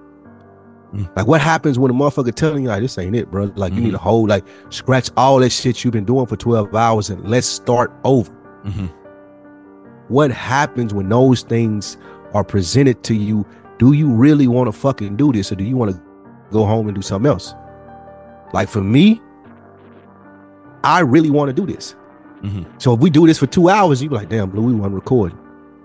Mm. 0.93 1.09
Like 1.15 1.25
what 1.27 1.39
happens 1.41 1.79
when 1.79 1.89
a 1.89 1.93
motherfucker 1.93 2.33
telling 2.35 2.63
you 2.63 2.69
like 2.69 2.81
this 2.81 2.97
ain't 2.97 3.15
it, 3.15 3.31
bro? 3.31 3.51
Like 3.55 3.73
you 3.73 3.79
need 3.81 3.89
Mhm. 3.89 3.93
to 3.93 3.97
hold 3.99 4.29
like 4.29 4.43
scratch 4.69 5.09
all 5.15 5.39
that 5.39 5.49
shit 5.51 5.83
you've 5.83 5.93
been 5.93 6.03
doing 6.05 6.25
for 6.25 6.35
12 6.35 6.75
hours 6.75 7.09
and 7.09 7.23
let's 7.29 7.47
start 7.47 7.93
over. 8.03 8.29
Mhm. 8.65 8.89
What 10.09 10.31
happens 10.31 10.93
when 10.93 11.07
those 11.07 11.43
things 11.43 11.97
are 12.33 12.43
presented 12.43 13.03
to 13.03 13.13
you? 13.15 13.45
Do 13.77 13.93
you 13.93 14.09
really 14.09 14.47
want 14.47 14.67
to 14.67 14.73
fucking 14.73 15.15
do 15.15 15.31
this 15.31 15.51
or 15.51 15.55
do 15.55 15.63
you 15.63 15.77
want 15.77 15.91
to 15.91 16.01
go 16.51 16.65
home 16.65 16.87
and 16.87 16.95
do 16.95 17.01
something 17.01 17.31
else? 17.31 17.55
Like 18.53 18.67
for 18.67 18.81
me, 18.81 19.21
I 20.83 20.99
really 21.01 21.29
want 21.29 21.49
to 21.49 21.53
do 21.53 21.71
this. 21.71 21.95
Mhm. 22.43 22.65
So 22.79 22.93
if 22.93 22.99
we 22.99 23.09
do 23.09 23.25
this 23.27 23.37
for 23.37 23.45
two 23.47 23.69
hours, 23.69 24.01
you 24.03 24.09
be 24.09 24.15
like, 24.15 24.29
damn, 24.29 24.49
Blue, 24.49 24.63
we 24.63 24.73
want 24.73 24.91
to 24.91 24.95
record. 24.95 25.31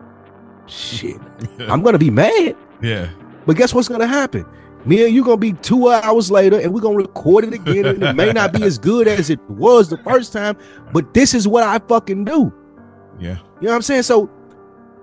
Shit. 0.67 1.21
I'm 1.69 1.83
gonna 1.83 1.99
be 1.99 2.11
mad. 2.11 2.57
Yeah. 2.83 3.09
But 3.47 3.57
guess 3.57 3.73
what's 3.73 3.89
gonna 3.89 4.07
happen? 4.07 4.45
Me 4.87 5.05
and 5.05 5.13
you 5.13 5.25
gonna 5.25 5.37
be 5.37 5.53
two 5.53 5.91
hours 5.91 6.31
later, 6.31 6.61
and 6.61 6.73
we're 6.73 6.81
gonna 6.81 6.97
record 6.97 7.45
it 7.45 7.53
again, 7.53 7.87
and 7.87 8.03
it 8.03 8.13
may 8.15 8.33
not 8.33 8.53
be 8.53 8.63
as 8.63 8.79
good 8.79 9.09
as 9.09 9.31
it 9.31 9.41
was 9.51 9.89
the 9.89 9.99
first 9.99 10.33
time, 10.33 10.57
but 10.93 11.13
this 11.13 11.35
is 11.35 11.49
what 11.49 11.65
I 11.65 11.81
fucking 11.81 12.25
do. 12.25 12.53
Yeah. 13.19 13.39
You 13.61 13.63
know 13.63 13.71
what 13.71 13.75
I'm 13.75 13.83
saying? 13.83 14.05
So 14.05 14.31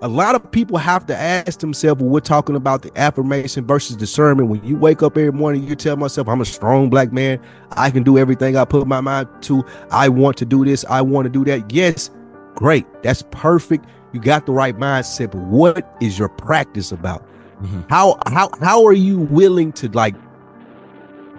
a 0.02 0.08
lot 0.08 0.36
of 0.36 0.52
people 0.52 0.78
have 0.78 1.06
to 1.08 1.16
ask 1.16 1.60
themselves 1.60 2.02
when 2.02 2.12
we're 2.12 2.20
talking 2.20 2.56
about 2.56 2.82
the 2.82 2.92
affirmation 2.98 3.66
versus 3.66 3.96
discernment. 3.96 4.50
When 4.50 4.64
you 4.64 4.78
wake 4.78 5.04
up 5.04 5.18
every 5.18 5.32
morning, 5.32 5.68
you 5.68 5.76
tell 5.76 5.96
myself, 5.98 6.28
I'm 6.28 6.42
a 6.42 6.46
strong 6.46 6.90
black 6.90 7.12
man. 7.12 7.40
I 7.72 7.90
can 7.90 8.04
do 8.04 8.18
everything 8.18 8.56
I 8.56 8.66
put 8.66 8.88
my 8.88 9.02
mind 9.02 9.28
to. 9.44 9.66
I 9.92 10.10
want 10.10 10.38
to 10.38 10.46
do 10.46 10.64
this. 10.64 10.86
I 10.90 11.02
want 11.02 11.26
to 11.26 11.30
do 11.30 11.44
that. 11.46 11.72
Yes, 11.74 12.10
great. 12.56 12.86
That's 13.02 13.24
perfect. 13.32 13.86
You 14.14 14.20
got 14.20 14.46
the 14.46 14.52
right 14.52 14.78
mindset. 14.78 15.32
But 15.32 15.42
what 15.42 15.98
is 16.02 16.20
your 16.20 16.30
practice 16.30 16.92
about? 16.92 17.28
Mhm. 17.64 17.86
How 17.90 18.18
how 18.28 18.50
how 18.62 18.86
are 18.86 18.94
you 18.94 19.20
willing 19.20 19.72
to 19.74 19.88
like 19.90 20.16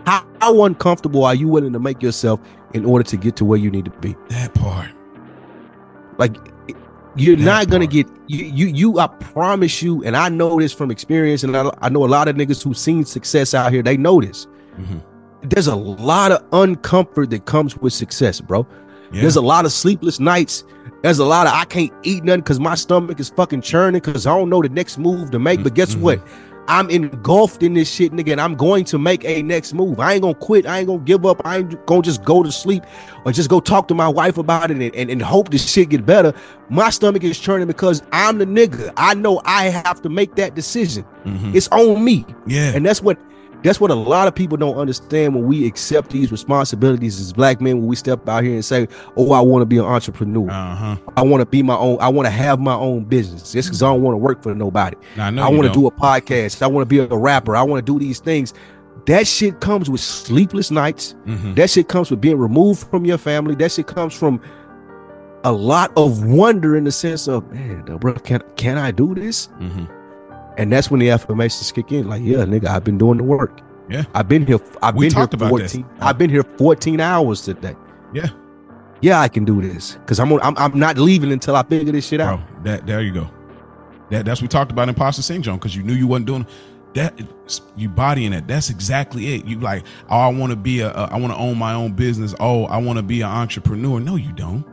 how, 0.06 0.24
how 0.40 0.64
uncomfortable 0.64 1.24
are 1.24 1.34
you 1.34 1.48
willing 1.48 1.72
to 1.72 1.78
make 1.78 2.02
yourself 2.02 2.40
in 2.72 2.84
order 2.84 3.04
to 3.04 3.16
get 3.16 3.36
to 3.36 3.44
where 3.44 3.58
you 3.58 3.70
need 3.70 3.84
to 3.86 3.90
be? 3.92 4.16
That 4.28 4.54
part. 4.54 4.88
Like 6.18 6.36
you're 7.16 7.36
That 7.36 7.44
not 7.44 7.68
gonna 7.68 7.84
part. 7.84 7.92
get 7.92 8.06
you 8.28 8.44
you 8.46 8.66
you 8.66 8.98
I 8.98 9.06
promise 9.06 9.82
you, 9.82 10.02
and 10.04 10.16
I 10.16 10.28
know 10.28 10.58
this 10.58 10.72
from 10.72 10.90
experience, 10.90 11.44
and 11.44 11.56
I, 11.56 11.70
I 11.82 11.88
know 11.88 12.04
a 12.04 12.08
lot 12.08 12.28
of 12.28 12.36
niggas 12.36 12.62
who've 12.62 12.76
seen 12.76 13.04
success 13.04 13.54
out 13.54 13.72
here, 13.72 13.82
they 13.82 13.96
know 13.96 14.20
this. 14.20 14.46
Mhm. 14.78 15.00
There's 15.42 15.66
a 15.66 15.76
lot 15.76 16.32
of 16.32 16.42
uncomfort 16.50 17.28
that 17.30 17.44
comes 17.44 17.76
with 17.76 17.92
success, 17.92 18.40
bro. 18.40 18.66
Yeah. 19.14 19.22
There's 19.22 19.36
a 19.36 19.40
lot 19.42 19.64
of 19.64 19.72
sleepless 19.72 20.18
nights. 20.20 20.64
There's 21.02 21.18
a 21.18 21.24
lot 21.24 21.46
of 21.46 21.52
I 21.54 21.64
can't 21.64 21.92
eat 22.02 22.24
nothing 22.24 22.40
because 22.40 22.58
my 22.60 22.74
stomach 22.74 23.20
is 23.20 23.28
fucking 23.30 23.60
churning 23.62 24.00
because 24.00 24.26
I 24.26 24.36
don't 24.36 24.48
know 24.50 24.60
the 24.62 24.68
next 24.68 24.98
move 24.98 25.30
to 25.30 25.38
make. 25.38 25.62
But 25.62 25.74
guess 25.74 25.94
Mhm. 25.94 26.00
what? 26.00 26.26
I'm 26.66 26.88
engulfed 26.88 27.62
in 27.62 27.74
this 27.74 27.90
shit, 27.92 28.12
nigga, 28.12 28.32
and 28.32 28.40
I'm 28.40 28.54
going 28.54 28.86
to 28.86 28.98
make 28.98 29.22
a 29.26 29.42
next 29.42 29.74
move. 29.74 30.00
I 30.00 30.14
ain't 30.14 30.22
gonna 30.22 30.34
quit. 30.34 30.64
I 30.66 30.78
ain't 30.78 30.86
gonna 30.86 31.00
give 31.00 31.26
up. 31.26 31.42
I 31.44 31.58
ain't 31.58 31.84
gonna 31.86 32.00
just 32.00 32.24
go 32.24 32.42
to 32.42 32.50
sleep 32.50 32.82
or 33.26 33.32
just 33.32 33.50
go 33.50 33.60
talk 33.60 33.86
to 33.88 33.94
my 33.94 34.08
wife 34.08 34.38
about 34.38 34.70
it 34.70 34.78
and, 34.78 34.94
and, 34.94 35.10
and 35.10 35.20
hope 35.20 35.50
this 35.50 35.70
shit 35.70 35.90
get 35.90 36.06
better. 36.06 36.32
My 36.70 36.88
stomach 36.88 37.22
is 37.22 37.38
churning 37.38 37.66
because 37.66 38.02
I'm 38.12 38.38
the 38.38 38.46
nigga. 38.46 38.94
I 38.96 39.12
know 39.12 39.42
I 39.44 39.64
have 39.64 40.00
to 40.02 40.08
make 40.08 40.36
that 40.36 40.54
decision. 40.54 41.04
Mhm. 41.26 41.54
It's 41.54 41.68
on 41.68 42.02
me. 42.02 42.24
Yeah. 42.46 42.72
And 42.74 42.86
that's 42.86 43.02
what 43.02 43.18
that's 43.64 43.80
what 43.80 43.90
a 43.90 43.94
lot 43.94 44.28
of 44.28 44.34
people 44.34 44.56
don't 44.56 44.76
understand 44.76 45.34
when 45.34 45.46
we 45.46 45.66
accept 45.66 46.10
these 46.10 46.30
responsibilities 46.30 47.18
as 47.20 47.32
black 47.32 47.60
men 47.60 47.78
when 47.78 47.86
we 47.88 47.96
step 47.96 48.28
out 48.28 48.44
here 48.44 48.52
and 48.54 48.64
say, 48.64 48.86
Oh, 49.16 49.32
I 49.32 49.40
want 49.40 49.62
to 49.62 49.66
be 49.66 49.78
an 49.78 49.84
entrepreneur. 49.84 50.48
Uh 50.50 50.74
huh. 50.76 50.96
I 51.16 51.22
want 51.22 51.40
to 51.40 51.46
be 51.46 51.62
my 51.62 51.76
own, 51.76 51.98
I 52.00 52.08
want 52.08 52.26
to 52.26 52.30
have 52.30 52.60
my 52.60 52.74
own 52.74 53.04
business. 53.04 53.50
Just 53.52 53.68
because 53.68 53.82
I 53.82 53.86
don't 53.86 54.02
want 54.02 54.12
to 54.14 54.18
work 54.18 54.42
for 54.42 54.54
nobody. 54.54 54.96
Now 55.16 55.24
I 55.28 55.46
I 55.46 55.48
want 55.50 55.62
to 55.64 55.72
don't. 55.72 55.86
a 55.86 55.90
podcast. 55.90 56.62
I 56.62 56.66
want 56.68 56.82
to 56.82 56.86
be 56.86 56.98
a 57.00 57.16
rapper. 57.18 57.56
I 57.56 57.62
want 57.62 57.84
to 57.84 57.92
do 57.92 57.98
these 57.98 58.20
things. 58.20 58.54
That 59.06 59.26
shit 59.26 59.60
comes 59.60 59.90
with 59.90 60.00
sleepless 60.00 60.70
nights. 60.70 61.14
Mhm. 61.26 61.56
That 61.56 61.68
shit 61.70 61.88
comes 61.88 62.10
with 62.10 62.20
being 62.20 62.38
removed 62.38 62.86
from 62.86 63.04
your 63.04 63.18
family. 63.18 63.54
That 63.56 63.72
shit 63.72 63.86
comes 63.86 64.14
from 64.14 64.40
a 65.42 65.52
lot 65.52 65.92
of 65.96 66.24
wonder 66.24 66.74
in 66.76 66.84
the 66.84 66.92
sense 66.92 67.28
of, 67.28 67.50
man, 67.52 67.82
bro, 67.98 68.14
can 68.14 68.42
can 68.56 68.78
I 68.78 68.90
do 68.92 69.14
this? 69.14 69.48
Mhm. 69.60 69.88
And 70.56 70.72
that's 70.72 70.90
when 70.90 71.00
the 71.00 71.10
affirmations 71.10 71.72
kick 71.72 71.92
in. 71.92 72.08
Like, 72.08 72.22
yeah, 72.22 72.38
nigga, 72.38 72.66
I've 72.66 72.84
been 72.84 72.98
doing 72.98 73.18
the 73.18 73.24
work. 73.24 73.60
Yeah. 73.88 74.04
I've 74.14 74.28
been 74.28 74.46
here. 74.46 74.58
I've 74.82 74.94
We 74.94 75.06
been 75.06 75.14
here 75.14 75.22
talked 75.22 75.34
about 75.34 75.56
this. 75.58 75.72
14. 75.72 75.86
I've 76.00 76.18
been 76.18 76.30
here 76.30 76.42
14 76.42 77.00
hours 77.00 77.42
today. 77.42 77.76
Yeah. 78.12 78.28
Yeah, 79.00 79.20
I 79.20 79.28
can 79.28 79.44
do 79.44 79.60
this. 79.60 79.98
Cause 80.06 80.18
I'm 80.18 80.32
I'm 80.40 80.56
I'm 80.56 80.78
not 80.78 80.96
leaving 80.96 81.30
until 81.32 81.56
I 81.56 81.62
figure 81.62 81.92
this 81.92 82.06
shit 82.06 82.20
out. 82.20 82.38
Bro, 82.38 82.62
that 82.62 82.86
there 82.86 83.02
you 83.02 83.12
go. 83.12 83.30
That 84.10 84.24
that's 84.24 84.40
what 84.40 84.44
we 84.44 84.48
talked 84.48 84.72
about 84.72 84.88
imposter 84.88 85.20
syndrome 85.22 85.58
because 85.58 85.76
you 85.76 85.82
knew 85.82 85.92
you 85.92 86.06
wasn't 86.06 86.26
doing 86.26 86.46
that. 86.94 87.20
You 87.76 87.88
bodying 87.90 88.32
it. 88.32 88.46
That's 88.46 88.70
exactly 88.70 89.34
it. 89.34 89.44
You 89.44 89.60
like, 89.60 89.84
oh, 90.08 90.18
I 90.18 90.28
want 90.28 90.50
to 90.52 90.56
be 90.56 90.80
a, 90.80 90.90
a 90.90 91.08
I 91.10 91.18
want 91.18 91.32
to 91.34 91.38
own 91.38 91.58
my 91.58 91.74
own 91.74 91.92
business. 91.92 92.34
Oh, 92.40 92.64
I 92.66 92.78
want 92.78 92.96
to 92.98 93.02
be 93.02 93.20
an 93.20 93.28
entrepreneur. 93.28 94.00
No, 94.00 94.16
you 94.16 94.32
don't. 94.32 94.64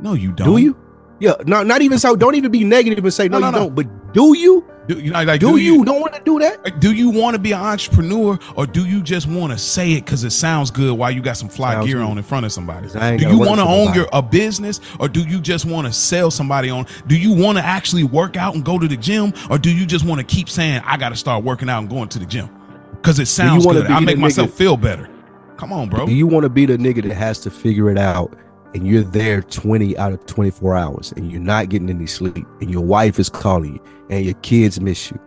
No, 0.00 0.14
you 0.14 0.32
don't. 0.32 0.48
Do 0.48 0.56
you? 0.56 0.76
Yeah, 1.18 1.34
no, 1.46 1.62
not 1.62 1.80
even 1.82 1.98
so. 1.98 2.14
Don't 2.16 2.34
even 2.34 2.50
be 2.50 2.62
negative 2.64 3.04
and 3.04 3.12
say 3.14 3.28
no, 3.28 3.38
No, 3.38 3.46
you 3.46 3.52
no, 3.52 3.58
no. 3.58 3.64
don't. 3.66 3.74
But 3.74 4.12
do 4.12 4.36
you? 4.36 4.64
Do 4.86 5.00
you 5.00 5.10
know, 5.10 5.24
like, 5.24 5.40
Do, 5.40 5.56
you, 5.56 5.84
don't 5.84 6.00
want 6.00 6.14
to 6.14 6.22
do 6.22 6.38
that? 6.38 6.62
Like, 6.62 6.78
do 6.78 6.92
you 6.94 7.10
want 7.10 7.34
to 7.34 7.40
be 7.40 7.50
an 7.50 7.60
entrepreneur 7.60 8.38
or 8.54 8.68
do 8.68 8.86
you 8.86 9.02
just 9.02 9.26
want 9.26 9.52
to 9.52 9.58
say 9.58 9.94
it 9.94 10.04
because 10.04 10.22
it 10.22 10.30
sounds 10.30 10.70
good 10.70 10.96
while 10.96 11.10
you 11.10 11.20
got 11.20 11.36
some 11.36 11.48
fly 11.48 11.72
Sounds 11.72 11.86
gear 11.88 11.96
good. 11.96 12.04
on 12.04 12.18
in 12.18 12.22
front 12.22 12.46
of 12.46 12.52
somebody? 12.52 12.86
Do 12.88 13.28
you 13.28 13.36
want 13.40 13.58
to 13.58 13.66
own 13.66 13.94
your 13.94 14.06
a 14.12 14.22
business 14.22 14.80
or 15.00 15.08
do 15.08 15.22
you 15.22 15.40
just 15.40 15.64
want 15.64 15.88
to 15.88 15.92
sell 15.92 16.30
somebody 16.30 16.70
on? 16.70 16.86
Do 17.08 17.16
you 17.18 17.32
want 17.34 17.58
to 17.58 17.64
actually 17.64 18.04
work 18.04 18.36
out 18.36 18.54
and 18.54 18.64
go 18.64 18.78
to 18.78 18.86
the 18.86 18.96
gym 18.96 19.32
or 19.50 19.58
do 19.58 19.74
you 19.74 19.86
just 19.86 20.04
want 20.04 20.20
to 20.20 20.24
keep 20.24 20.48
saying 20.48 20.80
I 20.84 20.96
got 20.96 21.08
to 21.08 21.16
start 21.16 21.42
working 21.42 21.68
out 21.68 21.80
and 21.80 21.90
going 21.90 22.08
to 22.10 22.20
the 22.20 22.26
gym 22.26 22.48
because 22.92 23.18
it 23.18 23.26
sounds 23.26 23.66
good? 23.66 23.86
I 23.88 23.98
make 23.98 24.18
myself 24.18 24.50
nigga- 24.50 24.56
feel 24.56 24.76
better. 24.76 25.08
Come 25.56 25.72
on, 25.72 25.88
bro. 25.88 26.06
Do 26.06 26.14
you 26.14 26.28
want 26.28 26.44
to 26.44 26.48
be 26.48 26.64
the 26.64 26.76
nigga 26.76 27.02
that 27.08 27.14
has 27.14 27.40
to 27.40 27.50
figure 27.50 27.90
it 27.90 27.98
out 27.98 28.32
and 28.76 28.86
you're 28.86 29.02
there 29.02 29.40
20 29.40 29.96
out 29.96 30.12
of 30.12 30.24
24 30.26 30.76
hours 30.76 31.12
and 31.16 31.32
you're 31.32 31.40
not 31.40 31.70
getting 31.70 31.88
any 31.88 32.06
sleep 32.06 32.46
and 32.60 32.70
your 32.70 32.84
wife 32.84 33.18
is 33.18 33.30
calling 33.30 33.76
you 33.76 33.80
and 34.10 34.24
your 34.24 34.34
kids 34.34 34.78
miss 34.80 35.10
you? 35.10 35.18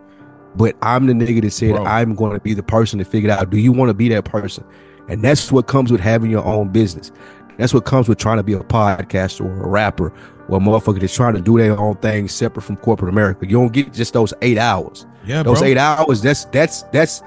But 0.54 0.76
I'm 0.82 1.06
the 1.06 1.12
nigga 1.12 1.42
that 1.42 1.50
said 1.50 1.74
Bro. 1.74 1.84
I'm 1.84 2.14
going 2.14 2.32
to 2.32 2.40
be 2.40 2.54
the 2.54 2.62
person 2.62 3.00
to 3.00 3.04
figure 3.04 3.28
it 3.28 3.32
out. 3.32 3.50
Do 3.50 3.58
you 3.58 3.72
want 3.72 3.88
to 3.90 3.94
be 3.94 4.08
that 4.10 4.24
person? 4.24 4.64
And 5.08 5.24
that's 5.24 5.50
what 5.50 5.66
comes 5.66 5.90
with 5.90 6.00
having 6.00 6.30
your 6.30 6.44
own 6.44 6.68
business. 6.68 7.10
That's 7.58 7.74
what 7.74 7.84
comes 7.84 8.08
with 8.08 8.18
trying 8.18 8.36
to 8.36 8.44
be 8.44 8.52
a 8.52 8.60
podcaster 8.60 9.44
or 9.44 9.64
a 9.64 9.68
rapper 9.68 10.12
or 10.48 10.58
a 10.58 10.60
motherfucker 10.60 11.00
that's 11.00 11.14
trying 11.14 11.34
to 11.34 11.40
do 11.40 11.58
their 11.58 11.76
own 11.76 11.96
thing 11.96 12.28
separate 12.28 12.62
from 12.62 12.76
corporate 12.76 13.12
America. 13.12 13.46
You 13.46 13.56
don't 13.58 13.72
get 13.72 13.92
just 13.92 14.12
those 14.12 14.32
eight 14.42 14.58
hours. 14.58 15.06
yeah, 15.26 15.42
bro. 15.42 15.54
Those 15.54 15.62
eight 15.62 15.76
hours, 15.76 16.22
that's 16.22 16.44
that's 16.46 16.82
that's 16.84 17.20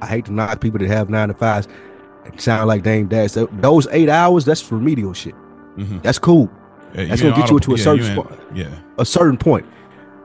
I 0.00 0.06
hate 0.06 0.24
to 0.26 0.32
knock 0.32 0.60
people 0.60 0.78
that 0.78 0.88
have 0.88 1.10
nine 1.10 1.28
to 1.28 1.34
fives 1.34 1.68
sound 2.36 2.66
like 2.68 2.86
ain't 2.86 3.08
dads. 3.08 3.36
Those 3.60 3.86
eight 3.90 4.08
hours, 4.08 4.44
that's 4.44 4.70
remedial 4.70 5.12
shit. 5.12 5.34
Mhm. 5.76 6.02
That's 6.02 6.18
cool. 6.18 6.50
Yeah, 6.94 7.04
that's 7.06 7.22
gonna 7.22 7.36
get 7.36 7.50
you 7.50 7.58
to 7.60 7.72
a 7.74 7.76
yeah, 7.76 7.82
certain 7.84 8.04
in- 8.06 8.12
spot. 8.12 8.38
Yeah. 8.54 8.66
A 8.98 9.04
certain 9.04 9.36
point. 9.36 9.66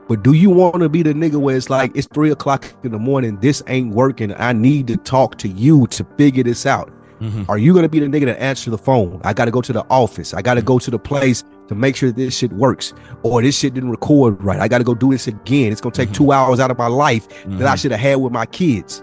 But 0.08 0.22
do 0.22 0.32
you 0.34 0.50
want 0.50 0.80
to 0.80 0.88
be 0.88 1.02
the 1.02 1.14
nigga 1.14 1.36
where 1.36 1.56
it's 1.56 1.70
like 1.70 1.92
it's 1.94 2.06
three 2.12 2.30
o'clock 2.30 2.66
in 2.82 2.92
the 2.92 2.98
morning, 2.98 3.38
this 3.40 3.62
ain't 3.68 3.94
working. 3.94 4.34
I 4.36 4.52
need 4.52 4.86
to 4.88 4.96
talk 4.98 5.38
to 5.38 5.48
you 5.48 5.86
to 5.88 6.04
figure 6.18 6.42
this 6.44 6.66
out. 6.66 6.90
Mhm. 7.22 7.48
Are 7.48 7.56
you 7.56 7.72
gonna 7.74 7.88
be 7.88 8.00
the 8.00 8.06
nigga 8.06 8.26
that 8.26 8.42
answer 8.42 8.70
the 8.70 8.76
phone? 8.78 9.20
I 9.24 9.32
gotta 9.32 9.50
go 9.50 9.60
to 9.62 9.72
the 9.72 9.84
office. 9.88 10.34
I 10.34 10.42
gotta 10.42 10.60
go 10.60 10.78
to 10.78 10.90
the 10.90 10.98
place 10.98 11.42
to 11.68 11.74
make 11.74 11.96
sure 11.96 12.10
this 12.12 12.36
shit 12.36 12.52
works. 12.52 12.92
Or 13.22 13.40
this 13.40 13.56
shit 13.56 13.72
didn't 13.72 13.90
record 13.90 14.42
right. 14.44 14.60
I 14.60 14.68
gotta 14.68 14.84
go 14.84 14.94
do 14.94 15.10
this 15.10 15.26
again. 15.28 15.72
It's 15.72 15.80
gonna 15.80 15.94
take 15.94 16.10
Mhm. 16.10 16.14
two 16.14 16.32
hours 16.32 16.60
out 16.60 16.70
of 16.70 16.76
my 16.76 16.88
life 16.88 17.26
that 17.46 17.66
I 17.66 17.74
Mhm. 17.74 17.78
should 17.78 17.90
have 17.92 18.00
had 18.00 18.16
with 18.16 18.32
my 18.32 18.44
kids. 18.44 19.02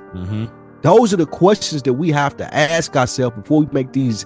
Those 0.82 1.14
are 1.14 1.18
the 1.18 1.26
questions 1.28 1.84
that 1.84 1.94
we 1.94 2.10
have 2.12 2.36
to 2.38 2.54
ask 2.56 2.96
ourselves 2.96 3.36
before 3.36 3.62
we 3.62 3.68
make 3.72 3.92
these 3.94 4.26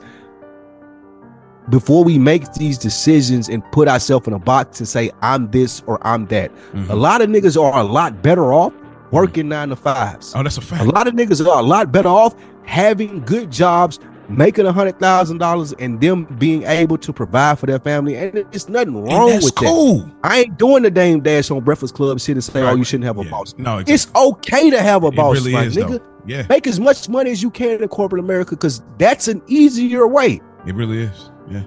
before 1.70 2.04
we 2.04 2.20
make 2.20 2.52
these 2.54 2.78
decisions 2.78 3.50
and 3.50 3.64
put 3.72 3.88
ourselves 3.88 4.28
in 4.28 4.34
a 4.34 4.40
box 4.40 4.80
and 4.80 4.88
say 4.88 5.12
I'm 5.24 5.50
this 5.50 5.82
or 5.88 5.98
I'm 6.06 6.28
that. 6.28 6.52
Mhm. 6.76 6.90
A 6.92 6.96
lot 6.96 7.22
of 7.22 7.30
niggas 7.30 7.60
are 7.60 7.80
a 7.80 7.84
lot 7.84 8.22
better 8.22 8.54
off 8.54 8.72
working 9.12 9.50
nine 9.50 9.70
to 9.70 9.76
fives. 9.76 10.34
Oh, 10.36 10.44
that's 10.44 10.58
a 10.58 10.62
fact. 10.62 10.84
A 10.84 10.90
lot 10.90 11.08
of 11.08 11.16
niggas 11.16 11.44
are 11.46 11.60
a 11.60 11.64
lot 11.64 11.92
better 11.92 12.10
off 12.10 12.36
having 12.66 13.22
good 13.26 13.52
jobs, 13.52 14.00
making 14.30 14.68
a 14.68 14.72
hundred 14.72 15.00
thousand 15.00 15.40
dollars, 15.40 15.74
and 15.80 16.00
them 16.00 16.26
being 16.38 16.62
able 16.64 17.00
to 17.00 17.12
provide 17.12 17.58
for 17.58 17.66
their 17.66 17.80
family. 17.80 18.16
And 18.16 18.38
it's 18.52 18.70
nothing 18.70 19.04
wrong 19.04 19.26
with 19.34 19.44
that. 19.46 19.56
cool. 19.56 20.08
I 20.24 20.42
ain't 20.42 20.58
doing 20.60 20.84
the 20.84 20.92
damn 20.92 21.22
Dash 21.22 21.50
on 21.50 21.62
Breakfast 21.64 21.96
Club 21.96 22.20
shit 22.20 22.36
and 22.36 22.44
say, 22.44 22.62
"Oh, 22.62 22.76
you 22.76 22.84
shouldn't 22.84 23.06
have 23.06 23.18
a 23.18 23.24
Yeah. 23.24 23.32
boss." 23.32 23.56
No, 23.58 23.80
it's, 23.80 23.90
It's 23.90 24.08
okay 24.16 24.70
to 24.70 24.82
have 24.84 25.04
a 25.04 25.08
it 25.08 25.16
boss, 25.16 25.36
really 25.44 25.56
is, 25.56 25.76
nigga. 25.76 25.90
though. 25.94 26.00
Yeah, 26.28 26.46
Make 26.50 26.66
as 26.68 26.80
much 26.80 27.08
money 27.08 27.30
as 27.32 27.44
you 27.44 27.52
can 27.52 27.82
in 27.84 27.88
corporate 27.90 28.20
America 28.20 28.52
because 28.56 28.82
that's 28.98 29.28
an 29.28 29.42
easier 29.48 30.08
way. 30.08 30.42
it 30.66 30.74
really 30.76 31.02
is. 31.04 31.30
Yeah, 31.50 31.64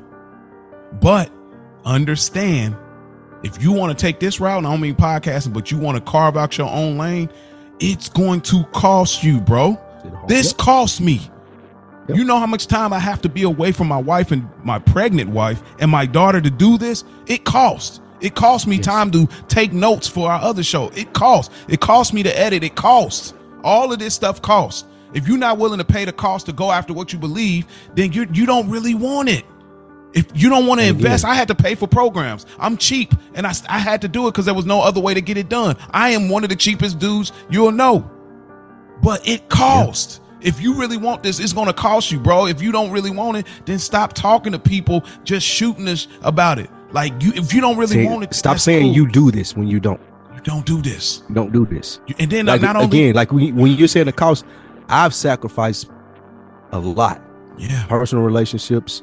but 1.01 1.31
understand 1.85 2.77
if 3.45 3.63
you 3.63 3.73
want 3.73 3.97
to 3.97 4.01
take 4.01 4.19
this 4.19 4.41
route, 4.41 4.59
and 4.59 4.67
I 4.67 4.71
don't 4.71 4.81
mean 4.81 4.97
podcasting, 4.97 5.53
but 5.53 5.71
you 5.71 5.79
want 5.79 5.97
to 5.97 6.11
carve 6.11 6.37
out 6.37 6.59
your 6.59 6.69
own 6.69 6.99
lane, 6.99 7.31
it's 7.79 8.09
going 8.09 8.41
to 8.43 8.65
cost 8.73 9.23
you, 9.23 9.41
bro. 9.41 9.79
This 10.27 10.53
costs 10.53 11.01
me. 11.01 11.21
Yep. 12.09 12.17
You 12.19 12.25
know 12.25 12.39
how 12.39 12.47
much 12.47 12.67
time 12.67 12.93
I 12.93 12.99
have 12.99 13.21
to 13.23 13.29
be 13.29 13.43
away 13.45 13.71
from 13.71 13.87
my 13.87 13.99
wife 13.99 14.33
and 14.33 14.49
my 14.65 14.79
pregnant 14.81 15.31
wife 15.31 15.63
and 15.79 15.91
my 15.91 16.05
daughter 16.07 16.41
to 16.41 16.51
do 16.51 16.79
this? 16.79 17.05
It 17.27 17.45
costs. 17.45 18.01
It 18.21 18.35
costs 18.35 18.67
me 18.67 18.77
Yes. 18.77 18.87
time 18.87 19.11
to 19.13 19.29
take 19.47 19.73
notes 19.73 20.09
for 20.09 20.29
our 20.31 20.41
other 20.41 20.65
show. 20.65 20.89
It 20.97 21.13
costs. 21.13 21.55
It 21.69 21.79
costs 21.81 22.13
me 22.13 22.23
to 22.25 22.37
edit. 22.37 22.65
It 22.65 22.75
costs. 22.75 23.35
All 23.65 23.93
of 23.93 23.99
this 23.99 24.15
stuff 24.15 24.41
costs. 24.43 24.85
If 25.15 25.27
you're 25.27 25.39
not 25.39 25.59
willing 25.59 25.79
to 25.79 25.85
pay 25.85 26.05
the 26.05 26.13
cost 26.13 26.47
to 26.47 26.53
go 26.53 26.71
after 26.71 26.93
what 26.93 27.13
you 27.13 27.19
believe, 27.19 27.67
then 27.95 28.13
you 28.13 28.27
you 28.33 28.47
don't 28.47 28.69
really 28.69 28.95
want 28.95 29.29
it. 29.29 29.45
If 30.15 30.27
you 30.35 30.49
don't 30.49 30.67
want 30.67 30.81
to 30.81 30.87
invest, 30.87 31.25
I 31.25 31.35
had 31.35 31.49
to 31.49 31.55
pay 31.55 31.75
for 31.75 31.87
programs. 31.87 32.47
I'm 32.59 32.77
cheap, 32.79 33.13
and 33.35 33.47
I, 33.47 33.53
I 33.69 33.79
had 33.79 34.01
to 34.03 34.09
do 34.09 34.27
it 34.27 34.33
because 34.33 34.47
there 34.47 34.55
was 34.55 34.65
no 34.67 34.81
other 34.81 35.01
way 35.01 35.13
to 35.15 35.21
get 35.21 35.37
it 35.37 35.49
done. 35.49 35.77
I 35.91 36.11
am 36.11 36.29
one 36.31 36.45
of 36.45 36.51
the 36.51 36.57
cheapest 36.57 36.99
dudes 36.99 37.33
you'll 37.51 37.73
know, 37.73 38.11
but 39.03 39.27
it 39.29 39.49
costs. 39.49 40.21
If 40.41 40.61
you 40.61 40.75
really 40.75 40.97
want 40.97 41.23
this, 41.23 41.41
it's 41.41 41.53
going 41.53 41.67
to 41.67 41.73
cost 41.73 42.13
you, 42.13 42.21
bro. 42.21 42.47
If 42.47 42.63
you 42.63 42.71
don't 42.71 42.91
really 42.93 43.11
want 43.11 43.39
it, 43.39 43.47
then 43.65 43.79
stop 43.79 44.13
talking 44.13 44.53
to 44.53 44.59
people 44.59 45.05
just 45.25 45.47
shooting 45.47 45.89
us 45.89 46.07
about 46.23 46.59
it. 46.59 46.71
Like 46.93 47.21
you, 47.23 47.33
if 47.35 47.53
you 47.53 47.61
don't 47.61 47.77
really 47.77 47.95
Say- 47.97 48.07
want 48.07 48.23
it, 48.25 48.35
stop 48.35 48.59
saying 48.59 48.85
cool. 48.87 48.95
you 48.95 49.09
do 49.09 49.31
this 49.31 49.57
when 49.57 49.67
you 49.69 49.81
don't. 49.81 50.01
Don't 50.49 50.65
do 50.65 50.81
this. 50.81 51.23
Don't 51.31 51.53
do 51.53 51.67
this. 51.67 52.01
And 52.19 52.31
then 52.33 52.47
Like, 52.47 52.63
not 52.63 52.75
only 52.75 52.87
again, 52.87 53.15
like 53.15 53.33
when, 53.33 53.55
when 53.55 53.73
you're 53.73 53.87
saying 53.87 54.07
the 54.07 54.13
cost, 54.13 54.47
I've 54.89 55.13
sacrificed 55.13 55.91
a 56.73 56.79
lot. 56.79 57.21
yeah, 57.59 57.85
Personal 57.87 58.25
relationships, 58.25 59.03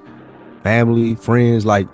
family, 0.63 1.13
friends. 1.13 1.63
Like 1.63 1.87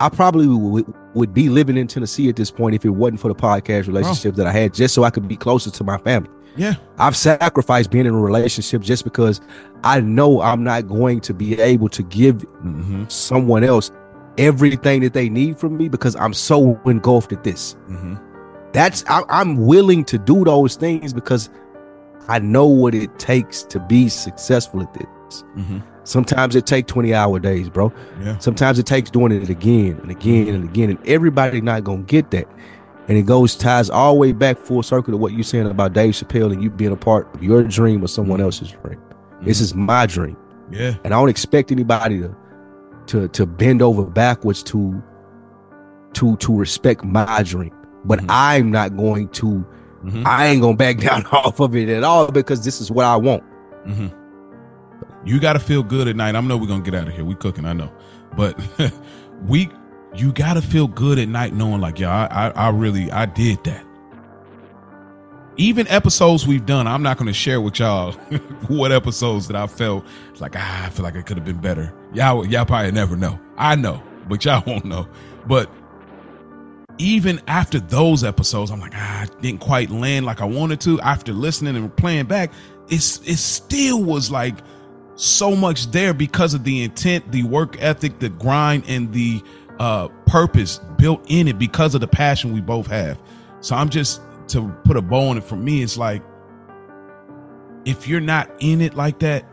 I 0.00 0.10
probably 0.10 0.48
would, 0.48 0.92
would 1.14 1.32
be 1.32 1.48
living 1.48 1.78
in 1.78 1.86
Tennessee 1.86 2.28
at 2.28 2.36
this 2.36 2.50
point 2.50 2.74
if 2.74 2.84
it 2.84 2.90
wasn't 2.90 3.20
for 3.20 3.28
the 3.28 3.34
podcast 3.34 3.86
relationship 3.86 4.34
that 4.34 4.46
I 4.46 4.52
had, 4.52 4.74
just 4.74 4.94
so 4.94 5.04
I 5.04 5.08
could 5.08 5.26
be 5.26 5.38
closer 5.38 5.70
to 5.70 5.84
my 5.84 5.96
family. 5.96 6.28
yeah, 6.56 6.74
I've 6.98 7.16
sacrificed 7.16 7.90
being 7.90 8.04
in 8.04 8.12
a 8.12 8.20
relationship 8.20 8.82
just 8.82 9.04
because 9.04 9.40
I 9.82 10.00
know 10.02 10.42
I'm 10.42 10.62
not 10.62 10.88
going 10.88 11.20
to 11.22 11.32
be 11.32 11.58
able 11.58 11.88
to 11.88 12.02
give 12.02 12.36
mm-hmm, 12.36 13.04
someone 13.08 13.64
else 13.64 13.90
everything 14.36 15.00
that 15.00 15.14
they 15.14 15.30
need 15.30 15.58
from 15.58 15.78
me 15.78 15.88
because 15.88 16.14
I'm 16.16 16.34
so 16.34 16.78
engulfed 16.84 17.32
at 17.32 17.42
this. 17.42 17.76
mm-hmm. 17.88 18.16
That's 18.76 19.04
I, 19.08 19.22
I'm 19.30 19.64
willing 19.64 20.04
to 20.04 20.18
do 20.18 20.44
those 20.44 20.76
things 20.76 21.14
because 21.14 21.48
I 22.28 22.40
know 22.40 22.66
what 22.66 22.94
it 22.94 23.18
takes 23.18 23.62
to 23.62 23.80
be 23.80 24.10
successful 24.10 24.82
at 24.82 24.92
this. 24.92 25.44
Mm-hmm. 25.56 25.78
Sometimes 26.04 26.54
it 26.54 26.66
takes 26.66 26.92
20 26.92 27.14
hour 27.14 27.38
days, 27.38 27.70
bro. 27.70 27.90
Yeah. 28.20 28.36
Sometimes 28.36 28.78
it 28.78 28.84
takes 28.84 29.08
doing 29.10 29.32
it 29.32 29.48
again 29.48 29.98
and 30.02 30.10
again 30.10 30.48
and 30.48 30.64
again, 30.68 30.90
and 30.90 30.98
everybody 31.08 31.62
not 31.62 31.84
gonna 31.84 32.02
get 32.02 32.30
that. 32.32 32.46
And 33.08 33.16
it 33.16 33.22
goes 33.22 33.56
ties 33.56 33.88
all 33.88 34.12
the 34.12 34.20
way 34.20 34.32
back 34.32 34.58
full 34.58 34.82
circle 34.82 35.10
to 35.10 35.16
what 35.16 35.32
you're 35.32 35.42
saying 35.42 35.68
about 35.68 35.94
Dave 35.94 36.12
Chappelle 36.12 36.52
and 36.52 36.62
you 36.62 36.68
being 36.68 36.92
a 36.92 36.96
part 36.96 37.34
of 37.34 37.42
your 37.42 37.62
dream 37.62 38.04
or 38.04 38.08
someone 38.08 38.42
else's 38.42 38.72
dream. 38.72 39.00
This 39.40 39.62
is 39.62 39.74
my 39.74 40.04
dream, 40.04 40.36
yeah, 40.70 40.96
and 41.02 41.14
I 41.14 41.18
don't 41.18 41.30
expect 41.30 41.72
anybody 41.72 42.18
to 42.18 42.36
to 43.06 43.28
to 43.28 43.46
bend 43.46 43.80
over 43.80 44.04
backwards 44.04 44.62
to 44.64 45.02
to 46.12 46.36
to 46.36 46.54
respect 46.54 47.04
my 47.04 47.42
dream. 47.42 47.72
But 48.06 48.20
Mhm. 48.20 48.26
I'm 48.28 48.70
not 48.70 48.96
going 48.96 49.28
to. 49.28 49.64
Mhm. 50.04 50.24
I 50.26 50.46
ain't 50.46 50.62
gonna 50.62 50.76
back 50.76 50.98
down 51.06 51.26
off 51.26 51.60
of 51.60 51.74
it 51.76 51.88
at 51.88 52.04
all 52.04 52.30
because 52.30 52.64
this 52.64 52.80
is 52.80 52.90
what 52.90 53.04
I 53.04 53.16
want. 53.16 53.42
hmm 53.84 54.06
You 55.24 55.40
got 55.40 55.54
to 55.54 55.58
feel 55.58 55.82
good 55.82 56.06
at 56.08 56.16
night. 56.16 56.34
I 56.36 56.40
know 56.40 56.56
we're 56.56 56.68
gonna 56.68 56.82
get 56.84 56.94
out 56.94 57.08
of 57.08 57.14
here. 57.14 57.24
We 57.24 57.34
cooking, 57.34 57.64
I 57.64 57.72
know, 57.72 57.90
but 58.36 58.58
we, 59.46 59.68
you 60.14 60.32
got 60.32 60.54
to 60.54 60.62
feel 60.62 60.86
good 60.86 61.18
at 61.18 61.28
night, 61.28 61.52
knowing 61.52 61.80
like, 61.80 61.98
yeah, 61.98 62.10
I, 62.30 62.48
I, 62.48 62.50
I 62.50 62.68
really, 62.70 63.10
I 63.10 63.26
did 63.26 63.62
that. 63.64 63.84
Even 65.58 65.88
episodes 65.88 66.46
we've 66.46 66.66
done, 66.66 66.86
I'm 66.86 67.02
not 67.02 67.16
gonna 67.16 67.32
share 67.32 67.60
with 67.62 67.78
y'all 67.78 68.12
what 68.68 68.92
episodes 68.92 69.48
that 69.48 69.56
I 69.56 69.66
felt 69.66 70.04
like 70.38 70.52
ah, 70.54 70.84
I 70.86 70.90
feel 70.90 71.02
like 71.02 71.14
it 71.14 71.24
could 71.24 71.38
have 71.38 71.46
been 71.46 71.60
better. 71.60 71.94
Y'all, 72.12 72.46
y'all 72.46 72.66
probably 72.66 72.92
never 72.92 73.16
know. 73.16 73.40
I 73.56 73.74
know, 73.74 74.02
but 74.28 74.44
y'all 74.44 74.62
won't 74.66 74.84
know. 74.84 75.08
But 75.46 75.70
even 76.98 77.40
after 77.46 77.80
those 77.80 78.24
episodes, 78.24 78.70
I'm 78.70 78.80
like, 78.80 78.92
ah, 78.94 79.22
I 79.22 79.40
didn't 79.40 79.60
quite 79.60 79.90
land 79.90 80.26
like 80.26 80.40
I 80.40 80.44
wanted 80.44 80.80
to. 80.82 81.00
After 81.00 81.32
listening 81.32 81.76
and 81.76 81.94
playing 81.96 82.26
back, 82.26 82.52
it's 82.88 83.18
it 83.28 83.38
still 83.38 84.02
was 84.02 84.30
like 84.30 84.56
so 85.16 85.56
much 85.56 85.90
there 85.90 86.14
because 86.14 86.54
of 86.54 86.64
the 86.64 86.82
intent, 86.82 87.30
the 87.32 87.42
work 87.44 87.76
ethic, 87.80 88.18
the 88.18 88.28
grind, 88.28 88.84
and 88.88 89.12
the 89.12 89.42
uh 89.78 90.08
purpose 90.26 90.80
built 90.96 91.22
in 91.28 91.48
it 91.48 91.58
because 91.58 91.94
of 91.94 92.00
the 92.00 92.08
passion 92.08 92.52
we 92.52 92.60
both 92.60 92.86
have. 92.86 93.20
So 93.60 93.74
I'm 93.74 93.88
just 93.88 94.22
to 94.48 94.68
put 94.84 94.96
a 94.96 95.02
bow 95.02 95.28
on 95.28 95.36
it 95.36 95.44
for 95.44 95.56
me, 95.56 95.82
it's 95.82 95.96
like 95.96 96.22
if 97.84 98.08
you're 98.08 98.20
not 98.20 98.50
in 98.60 98.80
it 98.80 98.94
like 98.94 99.18
that, 99.20 99.44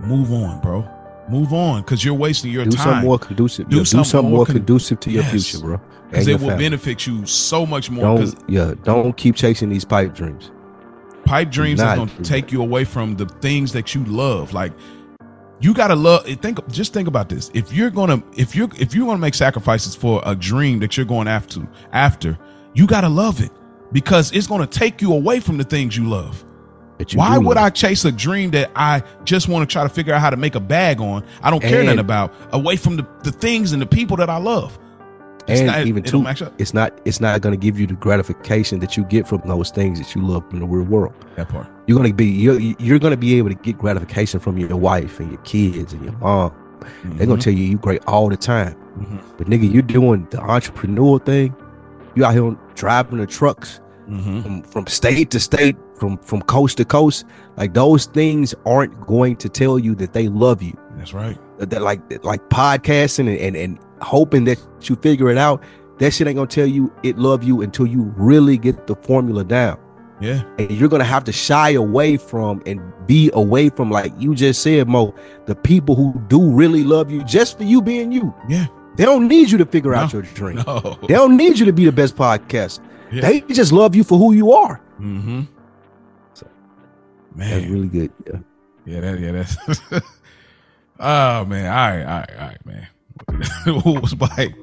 move 0.00 0.32
on, 0.32 0.60
bro. 0.60 0.88
Move 1.30 1.52
on 1.52 1.82
because 1.82 2.04
you're 2.04 2.14
wasting 2.14 2.50
your 2.50 2.64
do 2.64 2.72
time. 2.72 2.84
something 2.84 3.04
more 3.04 3.18
conducive. 3.18 3.68
Do 3.68 3.76
yeah, 3.76 3.80
Do, 3.80 3.84
something 3.84 4.04
something, 4.04 4.30
more 4.30 4.38
more 4.38 4.46
con- 4.46 4.56
conducive 4.56 5.00
to 5.00 5.10
your 5.10 5.22
Yes. 5.22 5.30
future, 5.30 5.64
bro. 5.64 5.80
because 6.10 6.26
it 6.28 6.40
will 6.40 6.48
family. 6.48 6.64
benefit 6.64 7.06
you 7.06 7.24
so 7.26 7.64
much 7.64 7.90
more. 7.90 8.18
Don't 8.18 8.34
yeah, 8.48 8.74
don't 8.84 9.16
keep 9.16 9.36
chasing 9.36 9.68
these 9.68 9.84
pipe 9.84 10.14
dreams. 10.14 10.50
pipe 11.24 11.50
dreams 11.50 11.80
is 11.80 11.86
going 11.94 12.08
to 12.08 12.22
take 12.22 12.50
you 12.50 12.60
away 12.62 12.84
from 12.84 13.14
the 13.16 13.26
things 13.40 13.72
that 13.72 13.94
you 13.94 14.04
love. 14.06 14.52
Like 14.52 14.72
you 15.60 15.72
got 15.74 15.88
to 15.88 15.94
love. 15.94 16.26
Eh, 16.26 16.34
think. 16.34 16.58
Just 16.68 16.92
think 16.92 17.06
about 17.06 17.28
this. 17.28 17.50
If 17.54 17.72
you're 17.72 17.90
gonna, 17.90 18.22
if 18.36 18.56
you're, 18.56 18.68
if 18.78 18.94
you're 18.94 19.06
gonna 19.06 19.18
make 19.18 19.34
sacrifices 19.34 19.94
for 19.94 20.22
a 20.26 20.34
dream 20.34 20.80
that 20.80 20.96
you're 20.96 21.06
going 21.06 21.28
after, 21.28 21.60
after 21.92 22.36
you 22.74 22.86
got 22.86 23.02
to 23.02 23.08
love 23.08 23.40
it 23.40 23.50
because 23.92 24.32
it's 24.32 24.46
going 24.46 24.60
to 24.60 24.66
take 24.66 25.00
you 25.02 25.12
away 25.12 25.38
from 25.40 25.58
the 25.58 25.64
things 25.64 25.96
you 25.96 26.08
love. 26.08 26.44
Why 27.14 27.38
would 27.38 27.56
love. 27.56 27.64
I 27.64 27.70
chase 27.70 28.04
a 28.04 28.12
dream 28.12 28.50
that 28.52 28.70
I 28.76 29.02
just 29.24 29.48
want 29.48 29.68
to 29.68 29.72
try 29.72 29.82
to 29.82 29.88
figure 29.88 30.12
out 30.14 30.20
how 30.20 30.30
to 30.30 30.36
make 30.36 30.54
a 30.54 30.60
bag 30.60 31.00
on? 31.00 31.24
I 31.42 31.50
don't 31.50 31.60
care 31.60 31.78
And- 31.78 31.86
nothing 31.86 31.98
about 32.00 32.32
away 32.52 32.76
from 32.76 32.96
the, 32.96 33.06
the 33.24 33.32
things 33.32 33.72
and 33.72 33.80
the 33.80 33.86
people 33.86 34.16
that 34.18 34.28
I 34.30 34.36
love. 34.38 34.78
It's 35.48 35.60
And 35.60 35.66
not- 35.68 35.86
even 35.86 36.04
it 36.04 36.08
too, 36.08 36.24
it's 36.58 36.74
not 36.74 37.00
it's 37.04 37.20
not 37.20 37.40
going 37.40 37.52
to 37.52 37.56
give 37.58 37.80
you 37.80 37.86
the 37.86 37.94
gratification 37.94 38.78
that 38.80 38.96
you 38.96 39.04
get 39.04 39.26
from 39.26 39.40
those 39.46 39.70
things 39.70 39.98
that 39.98 40.14
you 40.14 40.22
love 40.24 40.44
in 40.52 40.60
the 40.60 40.66
real 40.66 40.84
world. 40.84 41.14
That 41.36 41.48
part. 41.48 41.66
You're 41.86 41.96
going 41.98 42.08
to 42.10 42.14
be 42.14 42.26
you're, 42.26 42.60
you're 42.60 42.98
going 43.00 43.12
to 43.12 43.16
be 43.16 43.36
able 43.38 43.48
to 43.48 43.54
get 43.56 43.76
gratification 43.78 44.38
from 44.38 44.58
your 44.58 44.76
wife 44.76 45.18
and 45.18 45.30
your 45.32 45.40
kids 45.40 45.92
and 45.92 46.04
your 46.04 46.12
mom. 46.18 46.52
They're 47.04 47.26
going 47.26 47.40
to 47.40 47.44
tell 47.44 47.52
you 47.58 47.64
you 47.64 47.78
great 47.78 48.02
all 48.06 48.28
the 48.28 48.36
time. 48.36 48.74
mhm, 48.98 49.22
But 49.38 49.48
nigga, 49.48 49.70
you're 49.72 49.82
doing 49.82 50.26
the 50.30 50.40
entrepreneur 50.40 51.18
thing. 51.18 51.54
You 52.14 52.24
out 52.24 52.34
here 52.34 52.56
driving 52.74 53.18
the 53.18 53.26
trucks 53.26 53.80
mhm. 54.10 54.42
from, 54.42 54.62
from 54.62 54.86
state 54.86 55.30
to 55.30 55.40
state, 55.40 55.76
from 55.94 56.18
from 56.18 56.42
coast 56.42 56.76
to 56.78 56.84
coast. 56.84 57.24
Like 57.56 57.74
those 57.74 58.06
things 58.06 58.54
aren't 58.66 59.06
going 59.06 59.36
to 59.36 59.48
tell 59.48 59.78
you 59.78 59.94
that 59.96 60.12
they 60.12 60.28
love 60.28 60.62
you. 60.62 60.76
That's 60.96 61.14
right. 61.14 61.38
that 61.58 61.80
like 61.82 62.00
like 62.24 62.46
podcasting 62.50 63.28
and, 63.28 63.38
and 63.38 63.56
and 63.56 63.78
hoping 64.02 64.44
that 64.44 64.58
you 64.82 64.96
figure 64.96 65.30
it 65.30 65.38
out 65.38 65.62
that 65.98 66.10
shit 66.12 66.26
ain't 66.26 66.36
gonna 66.36 66.46
tell 66.46 66.66
you 66.66 66.90
it 67.02 67.18
love 67.18 67.42
you 67.44 67.60
until 67.60 67.86
you 67.86 68.02
really 68.16 68.56
get 68.56 68.86
the 68.86 68.96
formula 68.96 69.44
down 69.44 69.78
Yeah. 70.20 70.42
and 70.58 70.70
you're 70.70 70.88
gonna 70.88 71.04
have 71.04 71.24
to 71.24 71.32
shy 71.32 71.70
away 71.72 72.16
from 72.16 72.62
and 72.64 72.80
be 73.06 73.30
away 73.34 73.68
from 73.68 73.90
like 73.90 74.12
you 74.18 74.34
just 74.34 74.62
said 74.62 74.88
mo 74.88 75.14
the 75.44 75.54
people 75.54 75.94
who 75.94 76.18
do 76.28 76.50
really 76.50 76.82
love 76.84 77.10
you 77.10 77.22
just 77.24 77.58
for 77.58 77.64
you 77.64 77.82
being 77.82 78.10
you 78.10 78.34
Yeah. 78.48 78.66
they 78.96 79.04
don't 79.04 79.28
need 79.28 79.50
you 79.50 79.58
to 79.58 79.66
figure 79.66 79.94
out 79.94 80.12
your 80.14 80.22
dream 80.22 80.62
No. 80.66 80.98
they 81.06 81.14
don't 81.14 81.36
need 81.36 81.58
you 81.58 81.66
to 81.66 81.72
be 81.74 81.84
the 81.84 81.92
best 81.92 82.16
podcast 82.16 82.80
Yeah. 83.12 83.22
they 83.22 83.40
just 83.40 83.72
love 83.72 83.94
you 83.94 84.04
for 84.04 84.18
who 84.18 84.32
you 84.32 84.52
are 84.52 84.80
Mm-hmm. 85.00 85.42
So, 86.34 86.46
Man. 87.34 87.50
that's 87.50 87.66
really 87.66 87.88
good 87.88 88.12
yeah. 88.26 88.38
Yeah, 88.86 89.00
that 89.00 89.20
yeah, 89.20 89.32
that's 89.32 89.56
Oh 90.98 91.44
man, 91.46 91.66
all 91.66 91.96
right, 91.96 92.02
all 92.04 92.18
right, 92.20 92.30
all 92.38 92.48
right, 92.48 92.66
man. 92.66 92.88
Who 93.84 94.00
was 94.00 94.14
like 94.20 94.54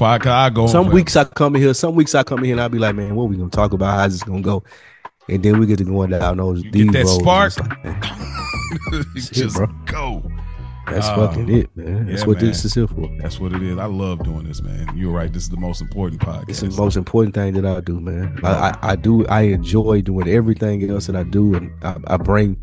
I, 0.00 0.46
I 0.46 0.50
go 0.50 0.66
some 0.66 0.90
weeks 0.90 1.16
i 1.16 1.24
come 1.24 1.56
in 1.56 1.62
here 1.62 1.74
some 1.74 1.94
weeks 1.94 2.14
i 2.14 2.22
come 2.22 2.38
in 2.40 2.44
here 2.46 2.54
and 2.54 2.60
i'll 2.60 2.68
be 2.68 2.78
like 2.78 2.94
man 2.94 3.14
what 3.14 3.28
we 3.28 3.36
gonna 3.36 3.48
talk 3.50 3.72
about 3.72 3.98
how's 3.98 4.12
this 4.12 4.22
gonna 4.22 4.42
go 4.42 4.62
and 5.28 5.42
then 5.42 5.58
we 5.58 5.66
get 5.66 5.78
to 5.78 5.84
going 5.84 6.10
down 6.10 6.36
those 6.36 6.62
You 6.64 6.90
get 6.90 6.92
that 6.92 7.06
spark? 7.08 7.58
like, 7.58 7.78
it, 9.16 9.32
just 9.32 9.56
bro. 9.56 9.66
go. 9.86 10.22
That's 10.86 11.06
Oh, 11.10 11.26
fucking 11.28 11.48
it, 11.48 11.76
man. 11.76 12.06
That's 12.06 12.22
yeah, 12.22 12.26
what 12.26 12.38
man. 12.38 12.46
this 12.46 12.64
is 12.64 12.74
here 12.74 12.88
for. 12.88 13.08
That's 13.20 13.38
what 13.38 13.52
it 13.52 13.62
is. 13.62 13.78
I 13.78 13.84
love 13.86 14.22
doing 14.24 14.44
this, 14.44 14.60
man. 14.62 14.96
You're 14.96 15.12
right. 15.12 15.32
This 15.32 15.44
is 15.44 15.48
the 15.48 15.56
most 15.56 15.80
important 15.80 16.20
podcast. 16.20 16.48
It's 16.48 16.60
the 16.60 16.70
most 16.70 16.96
important 16.96 17.34
thing 17.34 17.54
that 17.54 17.64
I 17.66 17.80
do, 17.80 18.00
man. 18.00 18.38
I, 18.42 18.48
I, 18.50 18.78
I 18.82 18.96
do. 18.96 19.26
I 19.28 19.42
enjoy 19.42 20.02
doing 20.02 20.28
everything 20.28 20.88
else 20.90 21.06
that 21.06 21.16
I 21.16 21.22
do, 21.22 21.54
and 21.54 21.70
I, 21.84 21.96
I 22.08 22.16
bring 22.16 22.56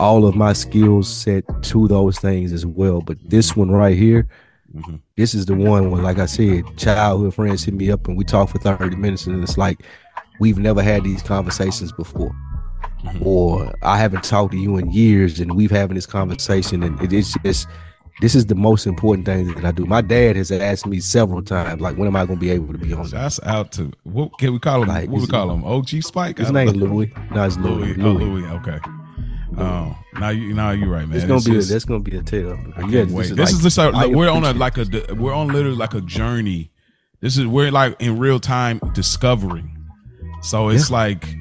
all 0.00 0.26
of 0.26 0.34
my 0.34 0.52
skills 0.52 1.08
set 1.08 1.44
to 1.64 1.86
those 1.86 2.18
things 2.18 2.52
as 2.52 2.64
well. 2.66 3.00
But 3.00 3.18
this 3.28 3.54
one 3.54 3.70
right 3.70 3.96
here, 3.96 4.26
Mhm. 4.74 5.00
this 5.16 5.34
is 5.34 5.46
the 5.46 5.54
one 5.54 5.90
where, 5.92 6.02
like 6.02 6.18
I 6.18 6.26
said, 6.26 6.64
childhood 6.76 7.34
friends 7.34 7.62
hit 7.62 7.74
me 7.74 7.92
up 7.92 8.08
and 8.08 8.16
we 8.16 8.24
talk 8.24 8.48
for 8.48 8.58
30 8.58 8.96
minutes, 8.96 9.26
and 9.28 9.40
it's 9.42 9.56
like 9.56 9.82
we've 10.40 10.58
never 10.58 10.82
had 10.82 11.04
these 11.04 11.22
conversations 11.22 11.92
before. 11.92 12.34
Mhm. 13.04 13.24
Or 13.26 13.74
I 13.82 13.98
haven't 13.98 14.24
talked 14.24 14.52
to 14.52 14.58
you 14.58 14.76
in 14.76 14.90
years, 14.90 15.40
and 15.40 15.54
we've 15.54 15.70
having 15.70 15.94
this 15.94 16.06
conversation, 16.06 16.82
and 16.82 17.00
it 17.02 17.12
is 17.12 17.34
just 17.44 17.68
this 18.20 18.34
is 18.36 18.46
the 18.46 18.54
most 18.54 18.86
important 18.86 19.26
thing 19.26 19.52
that 19.52 19.64
I 19.64 19.72
do. 19.72 19.84
My 19.86 20.00
dad 20.00 20.36
has 20.36 20.52
asked 20.52 20.86
me 20.86 21.00
several 21.00 21.42
times, 21.42 21.80
like, 21.80 21.96
when 21.98 22.06
am 22.06 22.14
I 22.14 22.24
going 22.24 22.38
to 22.38 22.40
be 22.40 22.50
able 22.50 22.72
to 22.72 22.78
be 22.78 22.92
on? 22.92 23.08
Shouts 23.08 23.40
out 23.42 23.72
to 23.72 23.90
what 24.04 24.38
can 24.38 24.52
we 24.52 24.60
call 24.60 24.82
him? 24.82 24.88
Like, 24.88 25.10
what 25.10 25.20
we 25.20 25.26
call 25.26 25.50
him? 25.50 25.64
OG 25.64 26.00
Spike. 26.02 26.38
His 26.38 26.52
name 26.52 26.68
is. 26.68 26.76
Louis. 26.76 27.12
No, 27.34 27.42
it's 27.44 27.56
Louis. 27.56 27.94
Louis. 27.94 28.04
Oh, 28.04 28.12
Louis. 28.12 28.24
Louis. 28.42 28.46
Okay. 28.58 28.78
Oh, 29.56 29.96
now 30.18 30.30
you 30.30 30.52
now 30.54 30.70
you're 30.72 30.88
right, 30.88 31.06
man. 31.08 31.16
It's 31.16 31.24
gonna 31.26 31.40
be 31.40 31.52
just- 31.52 31.70
a, 31.70 31.72
that's 31.72 31.84
gonna 31.84 32.00
be 32.00 32.16
a 32.16 32.22
tale. 32.22 32.58
Yeah, 32.88 33.04
wait. 33.04 33.26
is 33.26 33.34
This 33.36 33.50
is 33.50 33.56
like- 33.56 33.62
just 33.62 33.78
our, 33.78 33.94
I 33.94 34.06
we're 34.06 34.28
on 34.30 34.44
a 34.44 34.52
like 34.52 34.78
a 34.78 35.14
we're 35.14 35.32
on 35.34 35.48
literally 35.48 35.76
like 35.76 35.94
a 35.94 36.00
journey. 36.00 36.70
This 37.20 37.36
is 37.38 37.46
we're 37.46 37.70
like 37.70 37.94
in 38.00 38.18
real 38.18 38.40
time 38.40 38.80
discovering. 38.94 39.70
So 40.42 40.68
it's 40.70 40.90
like 40.90 41.36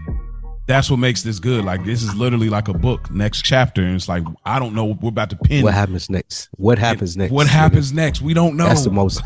that's 0.66 0.90
what 0.90 0.98
makes 0.98 1.24
this 1.24 1.40
good. 1.40 1.66
Like 1.66 1.84
this 1.84 2.02
is 2.04 2.16
literally 2.16 2.50
like 2.50 2.68
a 2.70 2.74
book. 2.74 3.12
Next 3.12 3.42
chapter, 3.44 3.82
and 3.84 3.96
it's 3.96 4.08
like 4.08 4.24
I 4.46 4.60
don't 4.60 4.74
know. 4.74 4.86
We're 5.02 5.10
about 5.10 5.30
to 5.32 5.36
pin. 5.36 5.64
what 5.64 5.74
happens 5.74 6.10
next. 6.10 6.50
What 6.58 6.78
happens 6.80 7.18
next? 7.18 7.32
What 7.32 7.48
happens 7.48 7.92
next? 7.92 8.22
We 8.22 8.34
don't 8.34 8.56
know. 8.56 8.66
That's 8.68 8.84
the 8.86 8.92
most. 8.92 9.22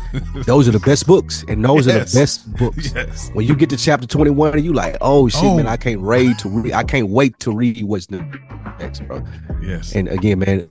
Those 0.46 0.66
are 0.68 0.72
the 0.72 0.80
best 0.80 1.06
books, 1.06 1.44
and 1.48 1.64
those 1.64 1.86
are 1.86 1.92
the 1.92 2.10
best 2.18 2.52
books. 2.56 2.92
Yes. 2.94 3.30
When 3.34 3.46
you 3.46 3.54
get 3.54 3.70
to 3.70 3.76
chapter 3.76 4.06
twenty 4.06 4.30
one, 4.30 4.52
and 4.54 4.64
you 4.64 4.72
like, 4.72 4.96
oh 5.00 5.28
shit, 5.28 5.44
Oh. 5.44 5.56
man, 5.56 5.66
I 5.68 5.76
can't 5.76 6.00
read 6.00 6.38
to 6.40 6.48
read. 6.48 6.72
I 6.72 6.82
can't 6.82 7.08
wait 7.08 7.38
to 7.40 7.52
read 7.52 7.82
what's 7.84 8.10
next, 8.10 9.00
bro. 9.06 9.22
Yes. 9.62 9.94
And 9.94 10.08
again, 10.08 10.40
man, 10.40 10.68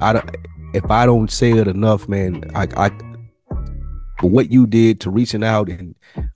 I 0.00 0.12
don't, 0.12 0.36
if 0.74 0.88
I 0.90 1.06
don't 1.06 1.30
say 1.30 1.52
it 1.52 1.66
enough, 1.66 2.08
man, 2.08 2.44
I, 2.54 2.68
I, 2.76 2.90
what 4.20 4.50
you 4.50 4.66
did 4.66 5.00
to 5.00 5.10
reaching 5.10 5.42
out 5.44 5.68
and 5.68 5.94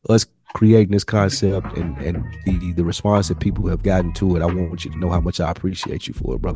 us 0.09 0.27
creating 0.55 0.93
this 0.93 1.05
concept 1.05 1.77
and 1.77 1.97
and 1.99 2.25
the 2.45 2.73
the 2.73 2.85
response 2.85 3.29
that 3.29 3.41
people 3.41 3.69
have 3.69 3.83
gotten 3.83 4.13
to 4.15 4.37
it, 4.37 4.43
I 4.43 4.47
want 4.47 4.85
you 4.85 4.91
to 4.91 4.99
know 4.99 5.11
how 5.11 5.21
much 5.21 5.41
I 5.41 5.51
appreciate 5.51 6.09
you 6.09 6.15
for 6.15 6.35
it, 6.35 6.43
bro. 6.43 6.55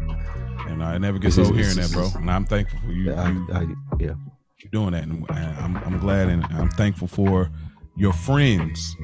and 0.69 0.83
I 0.83 0.99
never 0.99 1.19
get 1.19 1.39
old 1.39 1.55
hearing 1.57 1.77
that, 1.77 1.91
bro. 1.93 2.09
And 2.17 2.31
I'm 2.31 2.45
thankful 2.45 2.79
for 2.81 2.93
you. 2.93 3.11
Yeah, 3.11 3.29
you 3.29 3.47
I, 3.53 3.59
I, 3.59 3.67
yeah. 4.01 4.15
you 4.59 4.71
doing 4.71 4.93
that, 4.93 5.05
and 5.05 5.25
I'm 5.31 5.77
I'm 5.77 5.99
glad 5.99 6.29
and 6.29 6.45
I'm 6.47 6.71
thankful 6.71 7.09
for 7.09 7.51
your 7.97 8.13
friends, 8.13 8.97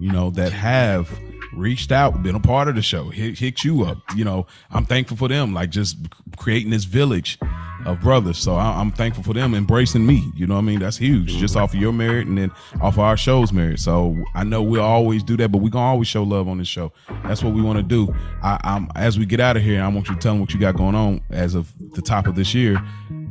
you 0.00 0.10
know, 0.10 0.30
that 0.30 0.52
have 0.52 1.10
reached 1.54 1.92
out, 1.92 2.22
been 2.22 2.34
a 2.34 2.40
part 2.40 2.68
of 2.68 2.74
the 2.74 2.82
show, 2.82 3.08
hit, 3.10 3.38
hit 3.38 3.64
you 3.64 3.84
up. 3.84 3.98
You 4.16 4.24
know, 4.24 4.46
I'm 4.70 4.84
thankful 4.86 5.16
for 5.16 5.28
them, 5.28 5.52
like 5.52 5.70
just 5.70 5.96
creating 6.36 6.70
this 6.70 6.84
village 6.84 7.38
of 7.86 8.00
brothers. 8.00 8.38
So 8.38 8.54
I, 8.54 8.80
I'm 8.80 8.90
thankful 8.90 9.22
for 9.22 9.34
them 9.34 9.54
embracing 9.54 10.06
me. 10.06 10.30
You 10.34 10.46
know 10.46 10.54
what 10.54 10.60
I 10.60 10.64
mean? 10.64 10.80
That's 10.80 10.96
huge, 10.96 11.36
just 11.36 11.56
off 11.56 11.74
of 11.74 11.80
your 11.80 11.92
merit 11.92 12.26
and 12.26 12.38
then 12.38 12.50
off 12.80 12.94
of 12.94 13.00
our 13.00 13.16
show's 13.16 13.52
merit. 13.52 13.80
So 13.80 14.16
I 14.34 14.44
know 14.44 14.62
we'll 14.62 14.82
always 14.82 15.22
do 15.22 15.36
that, 15.38 15.50
but 15.50 15.58
we're 15.58 15.70
gonna 15.70 15.86
always 15.86 16.08
show 16.08 16.22
love 16.22 16.48
on 16.48 16.58
this 16.58 16.68
show. 16.68 16.92
That's 17.24 17.42
what 17.42 17.54
we 17.54 17.62
want 17.62 17.78
to 17.78 17.82
do. 17.82 18.14
I, 18.42 18.58
I'm 18.64 18.88
as 18.94 19.18
we 19.18 19.26
get 19.26 19.40
out 19.40 19.56
of 19.56 19.62
here, 19.62 19.82
I 19.82 19.88
want 19.88 20.08
you 20.08 20.14
to 20.14 20.20
tell 20.20 20.32
them 20.32 20.40
what 20.40 20.52
you 20.52 20.60
got 20.60 20.76
going 20.76 20.94
on 20.94 21.20
as 21.30 21.54
of 21.54 21.72
the 21.92 22.02
top 22.02 22.26
of 22.26 22.34
this 22.34 22.54
year 22.54 22.80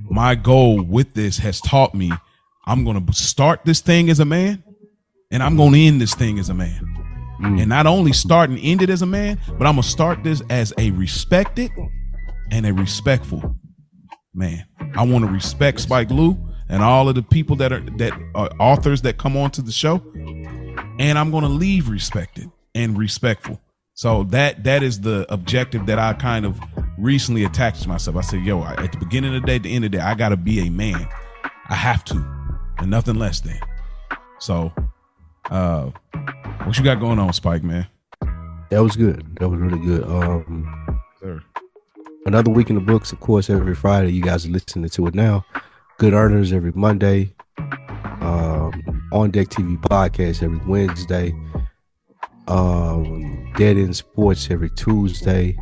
my 0.09 0.35
goal 0.35 0.81
with 0.81 1.13
this 1.13 1.37
has 1.37 1.61
taught 1.61 1.93
me 1.93 2.11
I'm 2.65 2.83
going 2.83 3.03
to 3.03 3.13
start 3.13 3.61
this 3.65 3.79
thing 3.79 4.09
as 4.09 4.19
a 4.19 4.25
man 4.25 4.63
and 5.31 5.41
I'm 5.41 5.55
going 5.55 5.73
to 5.73 5.79
end 5.79 6.01
this 6.01 6.13
thing 6.13 6.39
as 6.39 6.49
a 6.49 6.53
man. 6.53 6.79
Mm. 7.41 7.61
And 7.61 7.69
not 7.69 7.87
only 7.87 8.13
start 8.13 8.49
and 8.49 8.59
end 8.61 8.81
it 8.81 8.89
as 8.89 9.01
a 9.01 9.05
man, 9.05 9.39
but 9.57 9.65
I'm 9.65 9.75
going 9.75 9.83
to 9.83 9.89
start 9.89 10.23
this 10.23 10.41
as 10.49 10.73
a 10.77 10.91
respected 10.91 11.71
and 12.51 12.65
a 12.65 12.73
respectful 12.73 13.55
man. 14.33 14.65
I 14.95 15.03
want 15.05 15.25
to 15.25 15.31
respect 15.31 15.79
Spike 15.79 16.09
Lou 16.09 16.37
and 16.69 16.83
all 16.83 17.09
of 17.09 17.15
the 17.15 17.23
people 17.23 17.55
that 17.57 17.71
are 17.73 17.79
that 17.97 18.13
are 18.35 18.49
authors 18.59 19.01
that 19.03 19.17
come 19.17 19.35
onto 19.37 19.61
the 19.61 19.71
show 19.71 20.01
and 20.99 21.17
I'm 21.17 21.31
going 21.31 21.43
to 21.43 21.49
leave 21.49 21.89
respected 21.89 22.49
and 22.75 22.97
respectful. 22.97 23.59
So 23.93 24.23
that 24.25 24.63
that 24.63 24.83
is 24.83 25.01
the 25.01 25.25
objective 25.31 25.85
that 25.87 25.99
I 25.99 26.13
kind 26.13 26.45
of 26.45 26.59
recently 26.97 27.43
attached 27.43 27.81
to 27.83 27.89
myself. 27.89 28.15
I 28.17 28.21
said, 28.21 28.43
"Yo, 28.43 28.61
I- 28.61 28.75
at 28.83 28.91
the 28.91 28.97
beginning 28.97 29.35
of 29.35 29.41
the 29.41 29.47
day, 29.47 29.55
at 29.55 29.63
the 29.63 29.73
end 29.75 29.85
of 29.85 29.91
the 29.91 29.97
day, 29.97 30.03
I 30.03 30.13
got 30.15 30.29
to 30.29 30.37
be 30.37 30.65
a 30.65 30.69
man. 30.69 31.07
I 31.69 31.75
have 31.75 32.03
to, 32.05 32.15
and 32.77 32.89
nothing 32.89 33.15
less 33.15 33.39
than." 33.41 33.59
So, 34.39 34.71
uh, 35.49 35.91
what 36.63 36.77
you 36.77 36.83
got 36.83 36.99
going 37.01 37.19
on, 37.19 37.33
Spike, 37.33 37.63
man? 37.63 37.87
That 38.69 38.83
was 38.83 38.95
good. 38.95 39.37
That 39.39 39.49
was 39.49 39.59
really 39.59 39.79
good. 39.79 40.03
Um, 40.03 41.01
Sir. 41.19 41.41
Another 42.25 42.51
week 42.51 42.69
in 42.69 42.75
the 42.75 42.81
books, 42.81 43.11
of 43.11 43.19
course, 43.19 43.49
every 43.49 43.75
Friday. 43.75 44.11
You 44.11 44.21
guys 44.21 44.45
are 44.45 44.49
listening 44.49 44.89
to 44.89 45.07
it 45.07 45.15
now. 45.15 45.45
Good 45.97 46.13
earners 46.13 46.53
every 46.53 46.71
Monday. 46.73 47.33
Um, 48.21 49.07
on 49.11 49.31
Deck 49.31 49.47
TV 49.47 49.77
podcast 49.77 50.43
every 50.43 50.59
Wednesday. 50.67 51.33
Um, 52.47 53.51
Dead 53.57 53.77
End 53.77 53.95
Sports 53.95 54.49
every 54.51 54.69
Tuesday. 54.71 55.57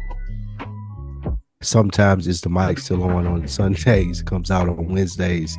Sometimes 1.61 2.27
it's 2.27 2.41
the 2.41 2.49
mic 2.49 2.79
still 2.79 3.03
on 3.03 3.25
on 3.27 3.47
Sundays. 3.47 4.21
Comes 4.25 4.51
out 4.51 4.69
on 4.69 4.87
Wednesdays. 4.87 5.57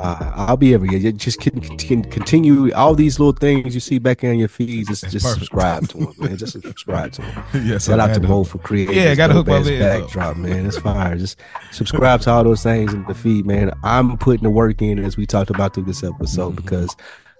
Uh, 0.00 0.32
I'll 0.34 0.56
be 0.56 0.74
every 0.74 0.88
year. 0.90 1.12
Just 1.12 1.40
can, 1.40 1.60
can 1.60 2.02
continue 2.04 2.72
all 2.74 2.94
these 2.94 3.18
little 3.18 3.32
things 3.32 3.74
you 3.74 3.80
see 3.80 3.98
back 3.98 4.22
in 4.24 4.38
your 4.38 4.48
feeds. 4.48 4.88
Just, 4.88 5.10
just 5.10 5.26
subscribe 5.34 5.88
to 5.88 5.98
them, 5.98 6.14
man. 6.18 6.36
Just 6.36 6.52
subscribe 6.52 7.12
to 7.12 7.22
them. 7.22 7.44
yes, 7.66 7.86
Shout 7.86 8.00
out 8.00 8.14
to 8.14 8.20
Mo 8.20 8.44
for 8.44 8.58
creating. 8.58 8.94
Yeah, 8.96 9.04
this 9.06 9.16
gotta 9.16 9.34
hook 9.34 9.46
my 9.46 9.58
dope-ass 9.62 9.72
up. 9.82 10.02
backdrop, 10.02 10.36
man. 10.36 10.66
It's 10.66 10.78
fire. 10.78 11.16
Just 11.16 11.38
subscribe 11.72 12.20
to 12.22 12.30
all 12.30 12.44
those 12.44 12.62
things 12.62 12.92
in 12.94 13.04
the 13.04 13.14
feed, 13.14 13.44
man. 13.46 13.72
I'm 13.82 14.16
putting 14.18 14.42
the 14.44 14.50
work 14.50 14.80
in 14.82 14.98
as 14.98 15.16
we 15.16 15.26
talked 15.26 15.50
about 15.50 15.74
through 15.74 15.84
this 15.84 16.02
episode 16.04 16.52
Mhm. 16.54 16.56
because 16.56 16.96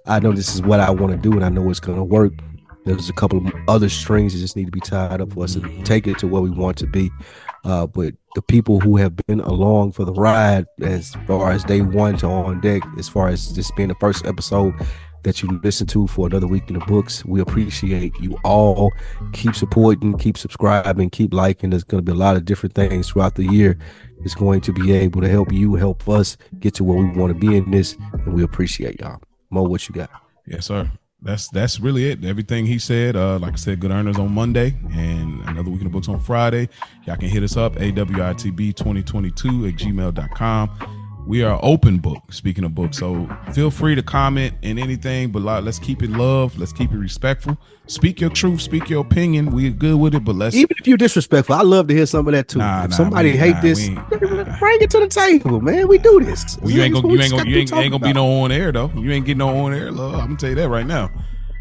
I 0.06 0.20
know 0.20 0.32
this 0.32 0.54
is 0.54 0.62
what 0.62 0.80
I 0.80 0.90
want 0.90 1.12
to 1.12 1.18
do 1.18 1.32
and 1.34 1.44
I 1.44 1.48
know 1.50 1.68
it's 1.70 1.80
gonna 1.80 2.04
work. 2.04 2.32
There's 2.84 3.08
a 3.10 3.12
couple 3.12 3.46
of 3.46 3.52
other 3.68 3.88
strings 3.90 4.32
that 4.32 4.38
just 4.40 4.56
need 4.56 4.64
to 4.64 4.70
be 4.72 4.80
tied 4.80 5.20
up 5.20 5.34
for 5.34 5.44
us 5.44 5.54
to 5.54 5.82
take 5.82 6.06
it 6.06 6.18
to 6.20 6.26
where 6.26 6.40
we 6.40 6.48
want 6.50 6.78
to 6.78 6.86
be. 6.86 7.10
Uh, 7.64 7.86
but 7.86 8.14
the 8.34 8.42
people 8.42 8.80
who 8.80 8.96
have 8.96 9.16
been 9.26 9.40
along 9.40 9.92
for 9.92 10.04
the 10.04 10.12
ride, 10.12 10.66
as 10.80 11.14
far 11.26 11.50
as 11.50 11.64
day 11.64 11.80
one 11.80 12.16
to 12.18 12.26
on 12.26 12.60
deck, 12.60 12.82
as 12.98 13.08
far 13.08 13.28
as 13.28 13.54
this 13.54 13.70
being 13.72 13.88
the 13.88 13.94
first 13.96 14.26
episode 14.26 14.74
that 15.24 15.42
you 15.42 15.60
listen 15.62 15.86
to 15.88 16.06
for 16.06 16.26
another 16.26 16.46
week 16.46 16.64
in 16.68 16.78
the 16.78 16.84
books, 16.86 17.24
we 17.24 17.40
appreciate 17.40 18.12
you 18.20 18.38
all. 18.44 18.92
Keep 19.32 19.54
supporting, 19.54 20.16
keep 20.16 20.38
subscribing, 20.38 21.10
keep 21.10 21.34
liking. 21.34 21.70
There's 21.70 21.84
going 21.84 22.04
to 22.04 22.12
be 22.12 22.16
a 22.16 22.20
lot 22.20 22.36
of 22.36 22.44
different 22.44 22.74
things 22.74 23.08
throughout 23.08 23.34
the 23.34 23.44
year. 23.44 23.78
It's 24.24 24.34
going 24.34 24.60
to 24.62 24.72
be 24.72 24.92
able 24.92 25.20
to 25.20 25.28
help 25.28 25.52
you, 25.52 25.74
help 25.74 26.08
us 26.08 26.36
get 26.60 26.74
to 26.74 26.84
where 26.84 26.98
we 26.98 27.06
want 27.10 27.32
to 27.32 27.38
be 27.38 27.56
in 27.56 27.70
this, 27.70 27.96
and 28.12 28.32
we 28.32 28.42
appreciate 28.42 29.00
y'all. 29.00 29.20
Mo, 29.50 29.62
what 29.62 29.88
you 29.88 29.94
got? 29.94 30.10
Yes, 30.46 30.66
sir. 30.66 30.90
That's 31.20 31.48
that's 31.48 31.80
really 31.80 32.10
it. 32.10 32.24
Everything 32.24 32.64
he 32.64 32.78
said. 32.78 33.16
Uh, 33.16 33.38
like 33.38 33.54
I 33.54 33.56
said, 33.56 33.80
good 33.80 33.90
earners 33.90 34.18
on 34.18 34.32
Monday 34.32 34.76
and 34.92 35.40
another 35.48 35.70
week 35.70 35.80
in 35.80 35.84
the 35.84 35.90
books 35.90 36.08
on 36.08 36.20
Friday. 36.20 36.68
Y'all 37.06 37.16
can 37.16 37.28
hit 37.28 37.42
us 37.42 37.56
up, 37.56 37.74
AWITB2022 37.74 39.68
at 39.68 39.74
gmail.com. 39.78 40.97
We 41.28 41.42
are 41.42 41.60
open 41.62 41.98
book, 41.98 42.32
speaking 42.32 42.64
of 42.64 42.74
books. 42.74 42.96
So 42.96 43.28
feel 43.52 43.70
free 43.70 43.94
to 43.94 44.02
comment 44.02 44.54
in 44.62 44.78
anything, 44.78 45.30
but 45.30 45.42
let's 45.42 45.78
keep 45.78 46.02
it 46.02 46.08
love. 46.08 46.58
Let's 46.58 46.72
keep 46.72 46.90
it 46.90 46.96
respectful. 46.96 47.58
Speak 47.86 48.18
your 48.18 48.30
truth, 48.30 48.62
speak 48.62 48.88
your 48.88 49.02
opinion. 49.02 49.50
We're 49.50 49.70
good 49.70 49.96
with 50.00 50.14
it, 50.14 50.24
but 50.24 50.36
let's 50.36 50.56
Even 50.56 50.74
if 50.80 50.86
you're 50.86 50.96
disrespectful, 50.96 51.54
I 51.54 51.60
love 51.60 51.88
to 51.88 51.94
hear 51.94 52.06
some 52.06 52.26
of 52.26 52.32
that 52.32 52.48
too. 52.48 52.60
Nah, 52.60 52.84
if 52.84 52.90
nah, 52.90 52.96
somebody 52.96 53.36
hate 53.36 53.56
nah, 53.56 53.60
this, 53.60 53.90
bring 53.90 54.80
it 54.80 54.90
to 54.90 55.00
the 55.00 55.08
table, 55.10 55.60
man. 55.60 55.86
We 55.86 55.98
do 55.98 56.18
this. 56.24 56.56
Well, 56.62 56.70
you 56.70 56.80
ain't 56.80 56.94
gonna, 56.94 57.08
you 57.08 57.18
we 57.18 57.22
ain't 57.22 57.32
gonna, 57.32 57.44
you 57.44 57.54
be 57.56 57.60
ain't, 57.60 57.72
ain't 57.74 57.90
gonna 57.92 58.04
be 58.06 58.14
no 58.14 58.42
on 58.42 58.50
air 58.50 58.72
though. 58.72 58.90
You 58.96 59.10
ain't 59.10 59.26
getting 59.26 59.38
no 59.38 59.54
on 59.54 59.74
air 59.74 59.92
love. 59.92 60.14
I'm 60.14 60.28
gonna 60.28 60.36
tell 60.36 60.48
you 60.48 60.56
that 60.56 60.70
right 60.70 60.86
now. 60.86 61.10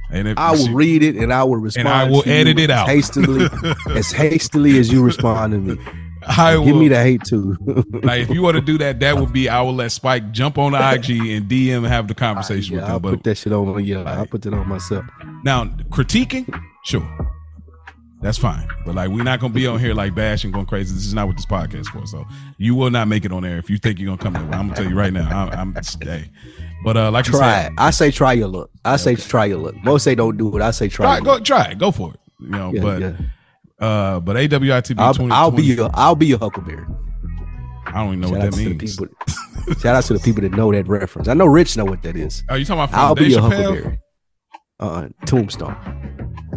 And 0.09 0.29
if 0.29 0.37
I 0.37 0.53
will 0.53 0.71
read 0.71 1.03
it 1.03 1.17
and 1.17 1.33
I 1.33 1.43
will 1.43 1.57
respond. 1.57 1.89
And 1.89 1.93
I 1.93 2.09
will 2.09 2.21
to 2.21 2.29
you 2.29 2.35
edit 2.35 2.57
it 2.57 2.69
out. 2.69 2.87
hastily, 2.87 3.49
as 3.93 4.13
hastily 4.13 4.79
as 4.79 4.89
you 4.89 5.03
respond 5.03 5.51
to 5.51 5.57
me. 5.59 5.83
I 6.27 6.57
will, 6.57 6.65
Give 6.65 6.75
me 6.75 6.87
the 6.87 7.01
hate 7.01 7.23
too. 7.23 7.57
like 8.03 8.21
if 8.21 8.29
you 8.29 8.41
want 8.41 8.55
to 8.55 8.61
do 8.61 8.77
that, 8.79 8.99
that 8.99 9.17
would 9.17 9.33
be 9.33 9.49
I 9.49 9.61
will 9.61 9.75
let 9.75 9.91
Spike 9.91 10.31
jump 10.31 10.57
on 10.57 10.73
the 10.73 10.77
IG 10.77 11.09
and 11.31 11.49
DM 11.49 11.77
and 11.77 11.87
have 11.87 12.07
the 12.07 12.15
conversation 12.15 12.75
yeah, 12.75 12.81
with 12.81 12.89
I'll 12.89 12.95
him. 12.97 13.01
But 13.01 13.11
put 13.11 13.23
that 13.23 13.35
shit 13.35 13.53
on. 13.53 13.83
Yeah, 13.83 14.03
I'll 14.03 14.25
put 14.25 14.41
that 14.43 14.53
on 14.53 14.67
myself. 14.67 15.05
now 15.43 15.65
critiquing, 15.89 16.61
sure. 16.83 17.07
That's 18.21 18.37
fine. 18.37 18.67
But 18.85 18.95
like 18.95 19.09
we're 19.09 19.23
not 19.23 19.39
gonna 19.39 19.53
be 19.53 19.67
on 19.67 19.79
here 19.79 19.93
like 19.93 20.15
bashing 20.15 20.51
going 20.51 20.65
crazy. 20.65 20.93
This 20.93 21.05
is 21.05 21.13
not 21.13 21.27
what 21.27 21.35
this 21.35 21.45
podcast 21.45 21.81
is 21.81 21.89
for. 21.89 22.05
So 22.07 22.25
you 22.57 22.73
will 22.73 22.89
not 22.89 23.07
make 23.07 23.25
it 23.25 23.31
on 23.31 23.45
air 23.45 23.59
if 23.59 23.69
you 23.69 23.77
think 23.77 23.99
you're 23.99 24.07
gonna 24.07 24.17
come 24.17 24.35
in. 24.35 24.53
I'm 24.53 24.67
gonna 24.67 24.75
tell 24.75 24.89
you 24.89 24.95
right 24.95 25.13
now. 25.13 25.29
I'm, 25.29 25.75
I'm 25.75 25.83
hey. 26.01 26.29
But 26.83 26.97
uh 26.97 27.11
like 27.11 27.25
Try 27.25 27.63
said, 27.63 27.71
it. 27.73 27.75
I 27.77 27.91
say 27.91 28.11
try 28.11 28.33
your 28.33 28.47
luck. 28.47 28.71
I 28.83 28.97
say 28.97 29.15
try 29.15 29.45
your 29.45 29.59
luck. 29.59 29.75
Most 29.83 30.03
say 30.03 30.15
don't 30.15 30.35
do 30.35 30.55
it. 30.57 30.61
I 30.61 30.71
say 30.71 30.87
try. 30.87 31.19
go 31.19 31.33
luck. 31.33 31.43
try 31.43 31.71
it. 31.71 31.77
Go 31.77 31.91
for 31.91 32.13
it. 32.13 32.19
You 32.39 32.49
know, 32.49 32.71
Yeah, 32.73 32.81
but 32.81 33.01
yeah. 33.01 33.13
Uh 33.79 34.19
but 34.19 34.35
AWITB 34.35 34.99
I'll, 34.99 35.13
2020, 35.13 35.31
I'll 35.31 35.51
be 35.51 35.63
your 35.63 35.89
I'll 35.93 36.15
be 36.15 36.27
your 36.27 36.39
Huckleberry. 36.39 36.85
I 37.85 38.03
don't 38.03 38.07
even 38.07 38.19
know 38.19 38.27
Shout 38.29 38.37
what 38.37 38.51
that 38.51 38.79
means. 38.79 38.95
shout 39.81 39.95
out 39.95 40.03
to 40.05 40.13
the 40.13 40.19
people 40.19 40.41
that 40.41 40.51
know 40.51 40.71
that 40.71 40.87
reference. 40.87 41.27
I 41.27 41.33
know 41.33 41.45
Rich 41.45 41.77
know 41.77 41.85
what 41.85 42.01
that 42.03 42.15
is. 42.15 42.43
Are 42.49 42.57
you 42.57 42.65
talking 42.65 42.83
about 42.83 42.97
I'll 42.97 43.15
be 43.15 43.29
your 43.29 43.41
Chappelle? 43.41 43.63
Huckleberry. 43.63 43.99
Uh, 44.79 45.07
Tombstone. 45.25 45.75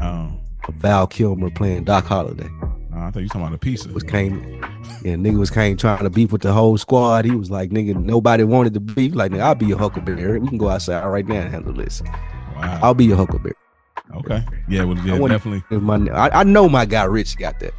Oh, 0.03 0.41
Val 0.73 1.07
Kilmer 1.07 1.51
playing 1.51 1.85
Doc 1.85 2.05
Holliday. 2.05 2.51
I 2.95 3.07
I 3.07 3.11
thought 3.11 3.21
you 3.23 3.29
talking 3.29 3.43
about 3.43 3.55
a 3.55 3.59
pizza. 3.59 3.89
Was 3.89 4.03
came, 4.03 4.41
yeah, 5.03 5.15
nigga 5.15 5.39
was 5.39 5.51
came 5.51 5.77
trying 5.77 6.03
to 6.05 6.11
beef 6.11 6.33
with 6.33 6.43
the 6.43 6.53
whole 6.53 6.77
squad. 6.79 7.25
He 7.25 7.33
was 7.33 7.51
like, 7.51 7.71
nigga, 7.71 7.97
nobody 7.97 8.45
wanted 8.45 8.75
to 8.75 8.81
beef. 8.81 9.15
Like, 9.15 9.33
nigga, 9.33 9.41
I'll 9.41 9.55
be 9.55 9.67
your 9.67 9.79
huckleberry. 9.79 10.39
We 10.39 10.49
can 10.49 10.59
go 10.59 10.69
outside 10.69 11.05
right 11.07 11.27
now 11.27 11.37
and 11.37 11.51
handle 11.51 11.73
this. 11.73 12.03
Wow. 12.57 12.81
I'll 12.83 12.95
be 12.95 13.07
your 13.07 13.17
huckleberry. 13.17 13.55
Okay. 14.17 14.45
Yeah, 14.69 14.85
well, 14.85 14.99
yeah, 15.07 15.15
I 15.15 15.29
definitely. 15.29 15.63
If 15.71 15.83
My, 15.83 15.97
I, 16.13 16.41
I 16.41 16.45
know 16.45 16.69
my 16.69 16.85
guy 16.85 17.05
Rich 17.05 17.37
got 17.37 17.61
that. 17.61 17.75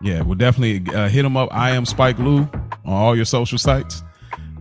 Yeah, 0.00 0.22
well, 0.22 0.36
definitely 0.36 0.94
uh, 0.94 1.08
hit 1.08 1.24
him 1.24 1.36
up. 1.36 1.48
I 1.52 1.70
am 1.70 1.84
Spike 1.84 2.18
Lou 2.18 2.40
on 2.40 2.52
all 2.84 3.16
your 3.16 3.24
social 3.24 3.58
sites. 3.58 4.02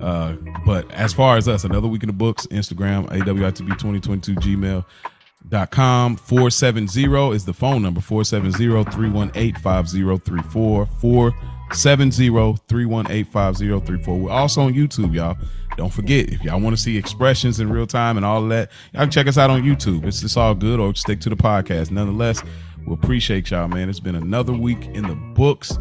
Uh, 0.01 0.33
but 0.65 0.89
as 0.91 1.13
far 1.13 1.37
as 1.37 1.47
us, 1.47 1.63
another 1.63 1.87
week 1.87 2.03
in 2.03 2.07
the 2.07 2.13
books, 2.13 2.45
Instagram, 2.47 3.07
AWITB 3.09 3.77
2022 3.77 4.35
gmail.com. 4.35 6.15
470 6.15 7.35
is 7.35 7.45
the 7.45 7.53
phone 7.53 7.81
number 7.81 8.01
470 8.01 8.91
318 8.91 9.55
5034. 9.55 10.85
470 10.85 12.57
318 12.67 13.25
5034. 13.25 14.17
We're 14.17 14.31
also 14.31 14.61
on 14.61 14.73
YouTube, 14.73 15.13
y'all. 15.13 15.37
Don't 15.77 15.93
forget, 15.93 16.29
if 16.29 16.43
y'all 16.43 16.59
want 16.59 16.75
to 16.75 16.81
see 16.81 16.97
expressions 16.97 17.59
in 17.59 17.69
real 17.69 17.85
time 17.85 18.17
and 18.17 18.25
all 18.25 18.45
that, 18.47 18.71
y'all 18.93 19.03
can 19.03 19.11
check 19.11 19.27
us 19.27 19.37
out 19.37 19.51
on 19.51 19.61
YouTube. 19.61 20.05
It's, 20.05 20.23
it's 20.23 20.35
all 20.35 20.55
good 20.55 20.79
or 20.79 20.93
stick 20.95 21.19
to 21.21 21.29
the 21.29 21.35
podcast. 21.35 21.91
Nonetheless, 21.91 22.41
we 22.87 22.93
appreciate 22.95 23.51
y'all, 23.51 23.67
man. 23.67 23.87
It's 23.87 23.99
been 23.99 24.15
another 24.15 24.53
week 24.53 24.87
in 24.87 25.07
the 25.07 25.15
books. 25.15 25.77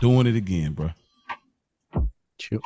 Doing 0.00 0.26
it 0.26 0.36
again, 0.36 0.72
bro. 0.72 0.90
Chill. 2.38 2.60